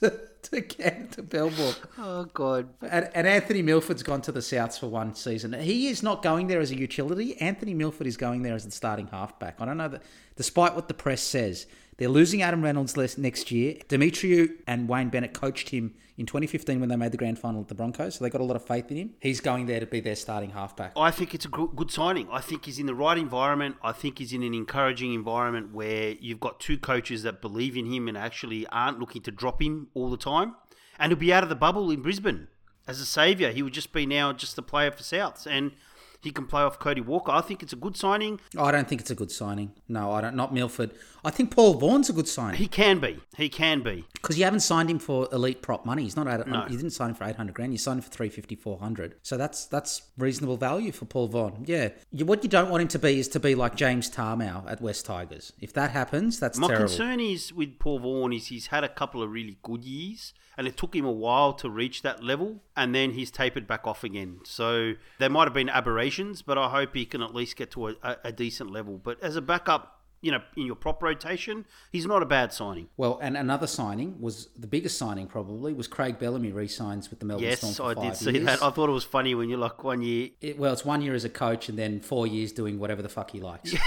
to 0.00 0.20
to 0.50 0.60
get 0.60 1.12
to 1.12 1.22
Belmore. 1.22 1.74
Oh 1.98 2.24
God! 2.32 2.68
And, 2.82 3.10
and, 3.14 3.26
Anthony 3.26 3.62
Milford's 3.62 4.02
gone 4.02 4.22
to 4.22 4.32
the 4.32 4.40
Souths 4.40 4.78
for 4.78 4.86
one 4.86 5.14
season. 5.14 5.52
He 5.52 5.88
is 5.88 6.02
not 6.02 6.22
going 6.22 6.46
there 6.46 6.60
as 6.60 6.70
a 6.70 6.76
utility. 6.76 7.40
Anthony 7.40 7.74
Milford 7.74 8.06
is 8.06 8.16
going 8.16 8.42
there 8.42 8.54
as 8.54 8.64
the 8.64 8.70
starting 8.70 9.08
halfback. 9.08 9.56
I 9.60 9.64
don't 9.64 9.76
know 9.76 9.88
that, 9.88 10.02
despite 10.36 10.74
what 10.74 10.88
the 10.88 10.94
press 10.94 11.22
says, 11.22 11.66
they're 11.98 12.08
losing 12.08 12.42
Adam 12.42 12.62
Reynolds 12.62 12.96
next 13.18 13.50
year. 13.50 13.74
Demetriou 13.88 14.50
and 14.66 14.88
Wayne 14.88 15.08
Bennett 15.08 15.34
coached 15.34 15.68
him 15.70 15.94
in 16.16 16.26
2015 16.26 16.80
when 16.80 16.88
they 16.88 16.96
made 16.96 17.12
the 17.12 17.18
grand 17.18 17.38
final 17.38 17.60
at 17.60 17.68
the 17.68 17.74
Broncos, 17.74 18.16
so 18.16 18.24
they 18.24 18.30
got 18.30 18.40
a 18.40 18.44
lot 18.44 18.56
of 18.56 18.64
faith 18.64 18.90
in 18.90 18.96
him. 18.96 19.10
He's 19.20 19.40
going 19.40 19.66
there 19.66 19.78
to 19.80 19.86
be 19.86 20.00
their 20.00 20.16
starting 20.16 20.50
halfback. 20.50 20.92
I 20.96 21.10
think 21.10 21.34
it's 21.34 21.44
a 21.44 21.48
good 21.48 21.90
signing. 21.90 22.28
I 22.30 22.40
think 22.40 22.64
he's 22.64 22.78
in 22.78 22.86
the 22.86 22.94
right 22.94 23.18
environment. 23.18 23.76
I 23.82 23.92
think 23.92 24.18
he's 24.18 24.32
in 24.32 24.42
an 24.42 24.54
encouraging 24.54 25.12
environment 25.12 25.72
where 25.72 26.16
you've 26.20 26.40
got 26.40 26.58
two 26.58 26.78
coaches 26.78 27.22
that 27.24 27.40
believe 27.40 27.76
in 27.76 27.86
him 27.86 28.08
and 28.08 28.16
actually 28.16 28.66
aren't 28.68 28.98
looking 28.98 29.22
to 29.22 29.30
drop 29.30 29.60
him 29.62 29.88
all 29.94 30.10
the 30.10 30.16
time. 30.16 30.54
And 30.98 31.12
he'll 31.12 31.18
be 31.18 31.32
out 31.32 31.44
of 31.44 31.48
the 31.48 31.56
bubble 31.56 31.90
in 31.90 32.02
Brisbane 32.02 32.48
as 32.88 33.00
a 33.00 33.06
saviour. 33.06 33.52
He 33.52 33.62
would 33.62 33.74
just 33.74 33.92
be 33.92 34.06
now 34.06 34.32
just 34.32 34.58
a 34.58 34.62
player 34.62 34.90
for 34.90 35.02
Souths. 35.02 35.46
And 35.46 35.72
he 36.20 36.30
can 36.32 36.46
play 36.46 36.62
off 36.62 36.78
Cody 36.78 37.00
Walker. 37.00 37.30
I 37.30 37.40
think 37.40 37.62
it's 37.62 37.72
a 37.72 37.76
good 37.76 37.96
signing. 37.96 38.40
Oh, 38.56 38.64
I 38.64 38.72
don't 38.72 38.88
think 38.88 39.00
it's 39.00 39.10
a 39.10 39.14
good 39.14 39.30
signing. 39.30 39.72
No, 39.88 40.10
I 40.12 40.20
don't. 40.20 40.34
Not 40.34 40.52
Milford. 40.52 40.90
I 41.24 41.30
think 41.30 41.54
Paul 41.54 41.74
Vaughan's 41.74 42.08
a 42.10 42.12
good 42.12 42.26
signing. 42.28 42.58
He 42.58 42.66
can 42.66 42.98
be. 42.98 43.18
He 43.36 43.48
can 43.48 43.82
be. 43.82 44.04
Because 44.14 44.36
you 44.38 44.44
haven't 44.44 44.60
signed 44.60 44.90
him 44.90 44.98
for 44.98 45.28
elite 45.32 45.62
prop 45.62 45.86
money. 45.86 46.02
He's 46.02 46.16
not. 46.16 46.26
No. 46.48 46.62
You 46.68 46.76
didn't 46.76 46.90
sign 46.90 47.10
him 47.10 47.14
for 47.14 47.24
eight 47.24 47.36
hundred 47.36 47.54
grand. 47.54 47.72
You 47.72 47.78
signed 47.78 47.98
him 47.98 48.02
for 48.02 48.10
350, 48.10 48.56
400. 48.56 49.14
So 49.22 49.36
that's 49.36 49.66
that's 49.66 50.02
reasonable 50.16 50.56
value 50.56 50.90
for 50.92 51.04
Paul 51.04 51.28
Vaughan. 51.28 51.64
Yeah. 51.66 51.90
You, 52.10 52.24
what 52.26 52.42
you 52.42 52.48
don't 52.48 52.70
want 52.70 52.82
him 52.82 52.88
to 52.88 52.98
be 52.98 53.18
is 53.20 53.28
to 53.28 53.40
be 53.40 53.54
like 53.54 53.76
James 53.76 54.10
Tamou 54.10 54.68
at 54.70 54.80
West 54.80 55.06
Tigers. 55.06 55.52
If 55.60 55.72
that 55.74 55.90
happens, 55.92 56.40
that's 56.40 56.58
My 56.58 56.66
terrible. 56.68 56.86
concern 56.88 57.20
is 57.20 57.52
with 57.52 57.78
Paul 57.78 58.00
Vaughan 58.00 58.32
is 58.32 58.48
he's 58.48 58.68
had 58.68 58.82
a 58.84 58.88
couple 58.88 59.22
of 59.22 59.30
really 59.30 59.58
good 59.62 59.84
years 59.84 60.32
and 60.58 60.66
it 60.66 60.76
took 60.76 60.94
him 60.94 61.04
a 61.04 61.12
while 61.12 61.52
to 61.54 61.70
reach 61.70 62.02
that 62.02 62.22
level, 62.22 62.60
and 62.76 62.92
then 62.92 63.12
he's 63.12 63.30
tapered 63.30 63.68
back 63.68 63.86
off 63.86 64.02
again. 64.02 64.40
So 64.44 64.94
there 65.18 65.30
might 65.30 65.44
have 65.44 65.54
been 65.54 65.68
aberrations, 65.68 66.42
but 66.42 66.58
I 66.58 66.68
hope 66.68 66.96
he 66.96 67.06
can 67.06 67.22
at 67.22 67.32
least 67.32 67.56
get 67.56 67.70
to 67.70 67.90
a, 67.90 67.94
a, 68.24 68.32
decent 68.32 68.72
level. 68.72 68.98
But 68.98 69.22
as 69.22 69.36
a 69.36 69.40
backup, 69.40 70.00
you 70.20 70.32
know, 70.32 70.40
in 70.56 70.66
your 70.66 70.74
prop 70.74 71.00
rotation, 71.00 71.64
he's 71.92 72.06
not 72.06 72.24
a 72.24 72.26
bad 72.26 72.52
signing. 72.52 72.88
Well, 72.96 73.20
and 73.22 73.36
another 73.36 73.68
signing 73.68 74.20
was 74.20 74.48
the 74.58 74.66
biggest 74.66 74.98
signing 74.98 75.28
probably 75.28 75.72
was 75.72 75.86
Craig 75.86 76.18
Bellamy 76.18 76.50
re-signs 76.50 77.08
with 77.08 77.20
the 77.20 77.26
Melbourne 77.26 77.46
yes, 77.46 77.60
Storm. 77.60 77.96
Yes, 77.96 77.98
I 77.98 78.08
did 78.08 78.16
see 78.16 78.32
years. 78.32 78.46
that. 78.46 78.60
I 78.60 78.70
thought 78.70 78.88
it 78.88 78.92
was 78.92 79.04
funny 79.04 79.36
when 79.36 79.48
you're 79.48 79.60
like 79.60 79.84
one 79.84 80.02
year. 80.02 80.30
It, 80.40 80.58
well, 80.58 80.72
it's 80.72 80.84
one 80.84 81.02
year 81.02 81.14
as 81.14 81.24
a 81.24 81.30
coach 81.30 81.68
and 81.68 81.78
then 81.78 82.00
four 82.00 82.26
years 82.26 82.50
doing 82.50 82.80
whatever 82.80 83.00
the 83.00 83.08
fuck 83.08 83.30
he 83.30 83.40
likes. 83.40 83.72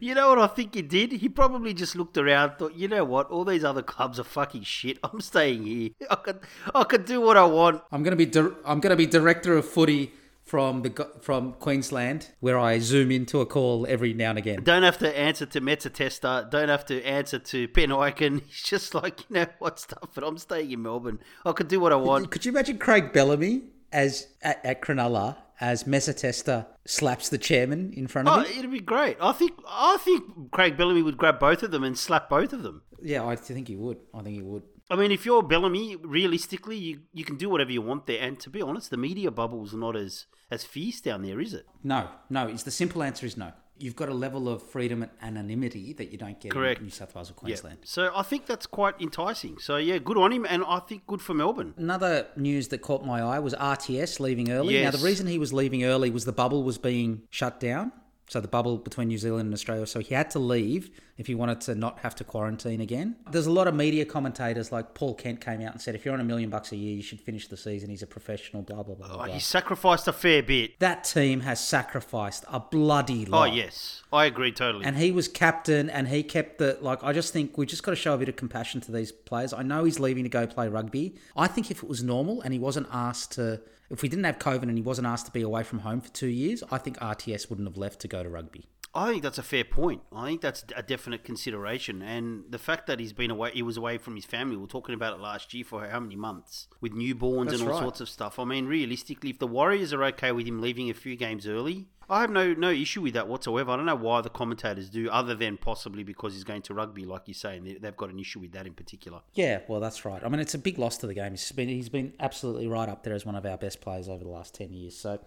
You 0.00 0.14
know 0.14 0.28
what 0.28 0.38
I 0.38 0.46
think 0.46 0.74
he 0.74 0.82
did? 0.82 1.12
He 1.12 1.28
probably 1.28 1.74
just 1.74 1.96
looked 1.96 2.16
around, 2.18 2.56
thought, 2.58 2.74
you 2.74 2.88
know 2.88 3.04
what, 3.04 3.30
all 3.30 3.44
these 3.44 3.64
other 3.64 3.82
clubs 3.82 4.18
are 4.18 4.24
fucking 4.24 4.62
shit. 4.62 4.98
I'm 5.04 5.20
staying 5.20 5.64
here. 5.64 5.90
I 6.10 6.14
can, 6.16 6.40
I 6.74 6.84
can 6.84 7.02
do 7.04 7.20
what 7.20 7.36
I 7.36 7.44
want. 7.44 7.82
I'm 7.92 8.02
gonna 8.02 8.16
be, 8.16 8.26
di- 8.26 8.54
I'm 8.64 8.80
gonna 8.80 8.96
be 8.96 9.06
director 9.06 9.56
of 9.56 9.66
footy 9.68 10.12
from 10.48 10.80
the 10.80 11.08
from 11.20 11.52
Queensland, 11.54 12.28
where 12.40 12.58
I 12.58 12.78
zoom 12.78 13.10
into 13.10 13.40
a 13.40 13.46
call 13.46 13.86
every 13.86 14.14
now 14.14 14.30
and 14.30 14.38
again. 14.38 14.62
Don't 14.62 14.82
have 14.82 14.96
to 14.98 15.18
answer 15.18 15.44
to 15.44 15.60
Mezzatesta. 15.60 16.50
Don't 16.50 16.70
have 16.70 16.86
to 16.86 17.02
answer 17.04 17.38
to 17.38 17.68
Ben 17.68 17.90
Ikin. 17.90 18.42
He's 18.46 18.62
just 18.62 18.94
like, 18.94 19.28
you 19.28 19.34
know 19.36 19.46
what 19.58 19.78
stuff, 19.78 20.08
but 20.14 20.24
I'm 20.24 20.38
staying 20.38 20.70
in 20.72 20.82
Melbourne. 20.82 21.20
I 21.44 21.52
can 21.52 21.66
do 21.66 21.80
what 21.80 21.92
I 21.92 21.96
want. 21.96 22.30
Could 22.30 22.46
you 22.46 22.52
imagine 22.52 22.78
Craig 22.78 23.12
Bellamy 23.12 23.64
as 23.92 24.28
at, 24.42 24.64
at 24.64 24.82
Cronulla 24.82 25.36
as 25.60 25.84
Mezzatesta 25.84 26.66
slaps 26.86 27.28
the 27.28 27.38
chairman 27.38 27.92
in 27.92 28.06
front 28.06 28.28
of 28.28 28.38
oh, 28.38 28.40
him. 28.42 28.58
it'd 28.58 28.70
be 28.70 28.80
great. 28.80 29.16
I 29.20 29.32
think 29.32 29.52
I 29.66 29.98
think 29.98 30.50
Craig 30.52 30.76
Bellamy 30.76 31.02
would 31.02 31.16
grab 31.16 31.38
both 31.38 31.62
of 31.62 31.70
them 31.70 31.84
and 31.84 31.98
slap 31.98 32.28
both 32.28 32.52
of 32.52 32.62
them. 32.62 32.82
Yeah, 33.02 33.26
I 33.26 33.36
think 33.36 33.68
he 33.68 33.76
would. 33.76 33.98
I 34.14 34.22
think 34.22 34.36
he 34.36 34.42
would. 34.42 34.62
I 34.90 34.96
mean, 34.96 35.12
if 35.12 35.26
you're 35.26 35.42
Bellamy, 35.42 35.96
realistically, 35.96 36.76
you, 36.76 37.00
you 37.12 37.24
can 37.24 37.36
do 37.36 37.50
whatever 37.50 37.70
you 37.70 37.82
want 37.82 38.06
there. 38.06 38.20
And 38.20 38.40
to 38.40 38.48
be 38.48 38.62
honest, 38.62 38.90
the 38.90 38.96
media 38.96 39.30
bubble's 39.30 39.74
not 39.74 39.96
as, 39.96 40.24
as 40.50 40.64
fierce 40.64 41.00
down 41.02 41.22
there, 41.22 41.40
is 41.40 41.52
it? 41.52 41.66
No, 41.84 42.08
no. 42.30 42.46
It's 42.46 42.62
the 42.62 42.70
simple 42.70 43.02
answer 43.02 43.26
is 43.26 43.36
no. 43.36 43.52
You've 43.78 43.96
got 43.96 44.08
a 44.08 44.14
level 44.14 44.48
of 44.48 44.62
freedom 44.62 45.02
and 45.02 45.10
anonymity 45.22 45.92
that 45.94 46.10
you 46.10 46.18
don't 46.18 46.38
get 46.40 46.52
Correct. 46.52 46.80
in 46.80 46.86
New 46.86 46.90
South 46.90 47.14
Wales 47.14 47.30
or 47.30 47.34
Yeah. 47.34 47.40
Queensland. 47.40 47.78
So 47.84 48.10
I 48.14 48.22
think 48.22 48.46
that's 48.46 48.66
quite 48.66 48.94
enticing. 49.00 49.58
So 49.58 49.76
yeah, 49.76 49.98
good 49.98 50.16
on 50.18 50.32
him, 50.32 50.44
and 50.48 50.64
I 50.66 50.80
think 50.80 51.06
good 51.06 51.20
for 51.20 51.34
Melbourne. 51.34 51.74
Another 51.76 52.26
news 52.36 52.68
that 52.68 52.78
caught 52.78 53.04
my 53.04 53.20
eye 53.20 53.38
was 53.38 53.54
RTS 53.54 54.20
leaving 54.20 54.50
early. 54.50 54.82
Now, 54.82 54.90
the 54.90 54.98
reason 54.98 55.26
he 55.26 55.38
was 55.38 55.52
leaving 55.52 55.84
early 55.84 56.10
was 56.10 56.24
the 56.24 56.32
bubble 56.32 56.62
was 56.64 56.78
being 56.78 57.22
shut 57.30 57.60
down. 57.60 57.92
So 58.28 58.40
the 58.40 58.48
bubble 58.48 58.76
between 58.76 59.08
New 59.08 59.16
Zealand 59.18 59.46
and 59.46 59.54
Australia. 59.54 59.86
So 59.86 60.00
he 60.00 60.14
had 60.14 60.30
to 60.32 60.38
leave 60.38 60.90
if 61.18 61.28
you 61.28 61.36
wanted 61.36 61.60
to 61.62 61.74
not 61.74 61.98
have 61.98 62.14
to 62.14 62.24
quarantine 62.24 62.80
again. 62.80 63.16
There's 63.30 63.46
a 63.46 63.52
lot 63.52 63.66
of 63.66 63.74
media 63.74 64.04
commentators 64.04 64.72
like 64.72 64.94
Paul 64.94 65.14
Kent 65.14 65.40
came 65.40 65.60
out 65.60 65.72
and 65.72 65.82
said, 65.82 65.94
if 65.94 66.04
you're 66.04 66.14
on 66.14 66.20
a 66.20 66.24
million 66.24 66.48
bucks 66.48 66.72
a 66.72 66.76
year, 66.76 66.94
you 66.94 67.02
should 67.02 67.20
finish 67.20 67.48
the 67.48 67.56
season. 67.56 67.90
He's 67.90 68.02
a 68.02 68.06
professional, 68.06 68.62
blah, 68.62 68.84
blah, 68.84 68.94
blah, 68.94 69.08
blah. 69.08 69.16
Oh, 69.16 69.24
blah. 69.24 69.34
he 69.34 69.40
sacrificed 69.40 70.06
a 70.06 70.12
fair 70.12 70.42
bit. 70.42 70.78
That 70.78 71.04
team 71.04 71.40
has 71.40 71.60
sacrificed 71.60 72.44
a 72.48 72.60
bloody 72.60 73.26
Oh 73.32 73.44
yes, 73.44 74.02
I 74.12 74.26
agree 74.26 74.52
totally. 74.52 74.84
And 74.84 74.96
he 74.96 75.10
was 75.10 75.28
captain 75.28 75.90
and 75.90 76.08
he 76.08 76.22
kept 76.22 76.58
the 76.58 76.78
like 76.80 77.02
I 77.02 77.12
just 77.12 77.32
think 77.32 77.58
we 77.58 77.66
just 77.66 77.82
got 77.82 77.92
to 77.92 77.96
show 77.96 78.14
a 78.14 78.18
bit 78.18 78.28
of 78.28 78.36
compassion 78.36 78.80
to 78.82 78.92
these 78.92 79.10
players. 79.10 79.52
I 79.52 79.62
know 79.62 79.84
he's 79.84 79.98
leaving 79.98 80.22
to 80.24 80.30
go 80.30 80.46
play 80.46 80.68
rugby. 80.68 81.16
I 81.36 81.48
think 81.48 81.70
if 81.70 81.82
it 81.82 81.88
was 81.88 82.02
normal 82.02 82.40
and 82.42 82.52
he 82.52 82.58
wasn't 82.58 82.86
asked 82.92 83.32
to 83.32 83.60
if 83.90 84.02
we 84.02 84.08
didn't 84.08 84.24
have 84.24 84.38
COVID 84.38 84.64
and 84.64 84.76
he 84.76 84.82
wasn't 84.82 85.06
asked 85.06 85.26
to 85.26 85.32
be 85.32 85.42
away 85.42 85.62
from 85.62 85.80
home 85.80 86.00
for 86.00 86.10
2 86.10 86.26
years, 86.26 86.62
I 86.70 86.78
think 86.78 86.98
RTS 86.98 87.48
wouldn't 87.48 87.66
have 87.66 87.78
left 87.78 88.00
to 88.00 88.08
go 88.08 88.22
to 88.22 88.28
rugby. 88.28 88.68
I 88.94 89.10
think 89.10 89.22
that's 89.22 89.38
a 89.38 89.42
fair 89.42 89.64
point. 89.64 90.02
I 90.12 90.26
think 90.26 90.40
that's 90.40 90.64
a 90.74 90.82
definite 90.82 91.22
consideration, 91.24 92.02
and 92.02 92.44
the 92.50 92.58
fact 92.58 92.86
that 92.86 92.98
he's 92.98 93.12
been 93.12 93.30
away, 93.30 93.50
he 93.52 93.62
was 93.62 93.76
away 93.76 93.98
from 93.98 94.16
his 94.16 94.24
family. 94.24 94.56
We 94.56 94.62
were 94.62 94.68
talking 94.68 94.94
about 94.94 95.14
it 95.14 95.20
last 95.20 95.52
year 95.54 95.64
for 95.64 95.86
how 95.86 96.00
many 96.00 96.16
months 96.16 96.68
with 96.80 96.92
newborns 96.92 97.50
That's 97.50 97.60
and 97.60 97.68
all 97.70 97.74
right. 97.76 97.82
sorts 97.82 98.00
of 98.00 98.08
stuff. 98.08 98.38
I 98.38 98.44
mean, 98.44 98.66
realistically, 98.66 99.30
if 99.30 99.38
the 99.38 99.46
Warriors 99.46 99.92
are 99.92 100.02
okay 100.04 100.32
with 100.32 100.46
him 100.46 100.60
leaving 100.60 100.88
a 100.90 100.94
few 100.94 101.16
games 101.16 101.46
early, 101.46 101.86
I 102.10 102.22
have 102.22 102.30
no 102.30 102.54
no 102.54 102.70
issue 102.70 103.02
with 103.02 103.12
that 103.12 103.28
whatsoever. 103.28 103.70
I 103.70 103.76
don't 103.76 103.84
know 103.84 103.94
why 103.94 104.22
the 104.22 104.30
commentators 104.30 104.88
do, 104.88 105.10
other 105.10 105.34
than 105.34 105.58
possibly 105.58 106.02
because 106.02 106.32
he's 106.32 106.44
going 106.44 106.62
to 106.62 106.74
rugby, 106.74 107.04
like 107.04 107.28
you 107.28 107.34
say, 107.34 107.58
and 107.58 107.66
they- 107.66 107.74
they've 107.74 107.96
got 107.96 108.08
an 108.08 108.18
issue 108.18 108.40
with 108.40 108.52
that 108.52 108.66
in 108.66 108.72
particular. 108.72 109.20
Yeah, 109.34 109.60
well 109.68 109.80
that's 109.80 110.06
right. 110.06 110.22
I 110.24 110.28
mean 110.30 110.40
it's 110.40 110.54
a 110.54 110.58
big 110.58 110.78
loss 110.78 110.96
to 110.98 111.06
the 111.06 111.12
game. 111.14 111.32
He's 111.32 111.52
been 111.52 111.68
he's 111.68 111.90
been 111.90 112.14
absolutely 112.18 112.66
right 112.66 112.88
up 112.88 113.02
there 113.04 113.12
as 113.12 113.26
one 113.26 113.34
of 113.34 113.44
our 113.44 113.58
best 113.58 113.82
players 113.82 114.08
over 114.08 114.24
the 114.24 114.30
last 114.30 114.54
10 114.54 114.72
years. 114.72 114.96
So 114.96 115.20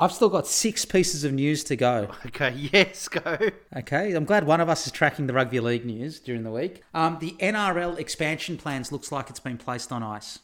I've 0.00 0.12
still 0.12 0.30
got 0.30 0.46
6 0.46 0.86
pieces 0.86 1.24
of 1.24 1.34
news 1.34 1.62
to 1.64 1.76
go. 1.76 2.08
Okay, 2.26 2.54
yes, 2.72 3.08
go. 3.08 3.36
Okay, 3.76 4.12
I'm 4.12 4.24
glad 4.24 4.46
one 4.46 4.60
of 4.60 4.68
us 4.68 4.86
is 4.86 4.92
tracking 4.92 5.26
the 5.26 5.32
rugby 5.34 5.60
league 5.60 5.84
news 5.84 6.20
during 6.20 6.42
the 6.42 6.50
week. 6.50 6.82
Um, 6.94 7.18
the 7.20 7.32
NRL 7.38 7.98
expansion 7.98 8.56
plans 8.56 8.92
looks 8.92 9.12
like 9.12 9.28
it's 9.28 9.40
been 9.40 9.58
placed 9.58 9.92
on 9.92 10.02
ice. 10.02 10.38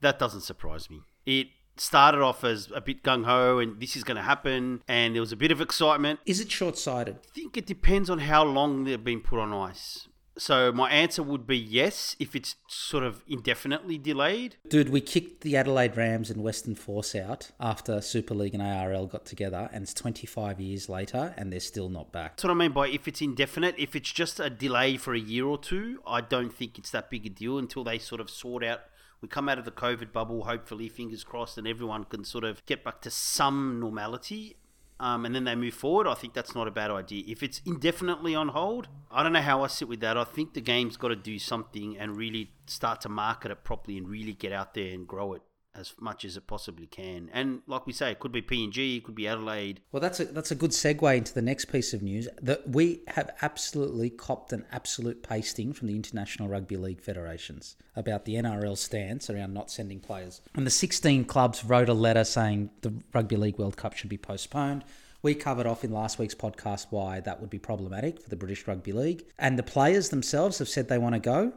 That 0.00 0.18
doesn't 0.18 0.42
surprise 0.42 0.88
me. 0.88 1.02
It 1.26 1.48
started 1.76 2.22
off 2.22 2.44
as 2.44 2.70
a 2.74 2.80
bit 2.80 3.02
gung 3.02 3.24
ho, 3.24 3.58
and 3.58 3.80
this 3.80 3.96
is 3.96 4.04
going 4.04 4.16
to 4.16 4.22
happen, 4.22 4.82
and 4.88 5.14
there 5.14 5.20
was 5.22 5.32
a 5.32 5.36
bit 5.36 5.50
of 5.50 5.60
excitement. 5.60 6.20
Is 6.24 6.40
it 6.40 6.50
short-sighted? 6.50 7.16
I 7.16 7.34
think 7.34 7.56
it 7.56 7.66
depends 7.66 8.08
on 8.08 8.20
how 8.20 8.44
long 8.44 8.84
they've 8.84 9.02
been 9.02 9.20
put 9.20 9.38
on 9.38 9.52
ice. 9.52 10.08
So 10.38 10.72
my 10.72 10.90
answer 10.90 11.22
would 11.22 11.46
be 11.46 11.58
yes 11.58 12.16
if 12.18 12.34
it's 12.34 12.56
sort 12.66 13.04
of 13.04 13.22
indefinitely 13.28 13.98
delayed. 13.98 14.56
Dude, 14.68 14.88
we 14.88 15.00
kicked 15.00 15.42
the 15.42 15.56
Adelaide 15.56 15.96
Rams 15.96 16.30
and 16.30 16.42
Western 16.42 16.74
Force 16.74 17.14
out 17.14 17.50
after 17.60 18.00
Super 18.00 18.34
League 18.34 18.54
and 18.54 18.62
ARL 18.62 19.06
got 19.06 19.26
together, 19.26 19.68
and 19.72 19.82
it's 19.82 19.94
25 19.94 20.60
years 20.60 20.88
later, 20.88 21.34
and 21.36 21.52
they're 21.52 21.60
still 21.60 21.88
not 21.88 22.12
back. 22.12 22.36
That's 22.36 22.44
what 22.44 22.50
I 22.50 22.54
mean 22.54 22.72
by 22.72 22.88
if 22.88 23.06
it's 23.06 23.20
indefinite. 23.20 23.74
If 23.76 23.94
it's 23.94 24.10
just 24.10 24.40
a 24.40 24.48
delay 24.48 24.96
for 24.96 25.14
a 25.14 25.20
year 25.20 25.44
or 25.44 25.58
two, 25.58 26.00
I 26.06 26.22
don't 26.22 26.52
think 26.52 26.78
it's 26.78 26.90
that 26.90 27.10
big 27.10 27.26
a 27.26 27.30
deal 27.30 27.58
until 27.58 27.84
they 27.84 27.98
sort 27.98 28.20
of 28.20 28.30
sort 28.30 28.64
out. 28.64 28.80
We 29.20 29.28
come 29.28 29.48
out 29.48 29.58
of 29.58 29.64
the 29.64 29.70
COVID 29.70 30.12
bubble, 30.12 30.44
hopefully, 30.44 30.88
fingers 30.88 31.22
crossed, 31.22 31.56
and 31.56 31.68
everyone 31.68 32.04
can 32.04 32.24
sort 32.24 32.42
of 32.42 32.64
get 32.66 32.82
back 32.82 33.00
to 33.02 33.10
some 33.10 33.78
normality. 33.78 34.56
Um, 35.00 35.26
and 35.26 35.34
then 35.34 35.44
they 35.44 35.56
move 35.56 35.74
forward. 35.74 36.06
I 36.06 36.14
think 36.14 36.32
that's 36.32 36.54
not 36.54 36.68
a 36.68 36.70
bad 36.70 36.90
idea. 36.90 37.24
If 37.26 37.42
it's 37.42 37.60
indefinitely 37.66 38.34
on 38.34 38.48
hold, 38.48 38.88
I 39.10 39.22
don't 39.22 39.32
know 39.32 39.40
how 39.40 39.64
I 39.64 39.66
sit 39.66 39.88
with 39.88 40.00
that. 40.00 40.16
I 40.16 40.24
think 40.24 40.54
the 40.54 40.60
game's 40.60 40.96
got 40.96 41.08
to 41.08 41.16
do 41.16 41.38
something 41.38 41.98
and 41.98 42.16
really 42.16 42.52
start 42.66 43.00
to 43.02 43.08
market 43.08 43.50
it 43.50 43.64
properly 43.64 43.98
and 43.98 44.08
really 44.08 44.32
get 44.32 44.52
out 44.52 44.74
there 44.74 44.94
and 44.94 45.06
grow 45.06 45.32
it 45.34 45.42
as 45.74 45.94
much 46.00 46.24
as 46.24 46.36
it 46.36 46.46
possibly 46.46 46.86
can. 46.86 47.30
And 47.32 47.62
like 47.66 47.86
we 47.86 47.92
say, 47.92 48.10
it 48.10 48.20
could 48.20 48.32
be 48.32 48.42
PNG, 48.42 48.98
it 48.98 49.04
could 49.04 49.14
be 49.14 49.26
Adelaide. 49.26 49.80
Well, 49.90 50.00
that's 50.00 50.20
a 50.20 50.26
that's 50.26 50.50
a 50.50 50.54
good 50.54 50.70
segue 50.70 51.16
into 51.16 51.32
the 51.32 51.42
next 51.42 51.66
piece 51.66 51.92
of 51.94 52.02
news. 52.02 52.28
That 52.40 52.68
we 52.68 53.02
have 53.08 53.30
absolutely 53.42 54.10
copped 54.10 54.52
an 54.52 54.64
absolute 54.70 55.22
pasting 55.22 55.72
from 55.72 55.88
the 55.88 55.96
International 55.96 56.48
Rugby 56.48 56.76
League 56.76 57.00
federations 57.00 57.76
about 57.96 58.24
the 58.24 58.34
NRL 58.34 58.76
stance 58.76 59.30
around 59.30 59.54
not 59.54 59.70
sending 59.70 60.00
players. 60.00 60.40
And 60.54 60.66
the 60.66 60.70
16 60.70 61.24
clubs 61.24 61.64
wrote 61.64 61.88
a 61.88 61.94
letter 61.94 62.24
saying 62.24 62.70
the 62.82 62.92
Rugby 63.12 63.36
League 63.36 63.58
World 63.58 63.76
Cup 63.76 63.94
should 63.94 64.10
be 64.10 64.18
postponed. 64.18 64.84
We 65.22 65.36
covered 65.36 65.66
off 65.66 65.84
in 65.84 65.92
last 65.92 66.18
week's 66.18 66.34
podcast 66.34 66.88
why 66.90 67.20
that 67.20 67.40
would 67.40 67.50
be 67.50 67.60
problematic 67.60 68.20
for 68.20 68.28
the 68.28 68.34
British 68.34 68.66
Rugby 68.66 68.92
League. 68.92 69.24
And 69.38 69.56
the 69.56 69.62
players 69.62 70.08
themselves 70.08 70.58
have 70.58 70.68
said 70.68 70.88
they 70.88 70.98
want 70.98 71.14
to 71.14 71.20
go. 71.20 71.52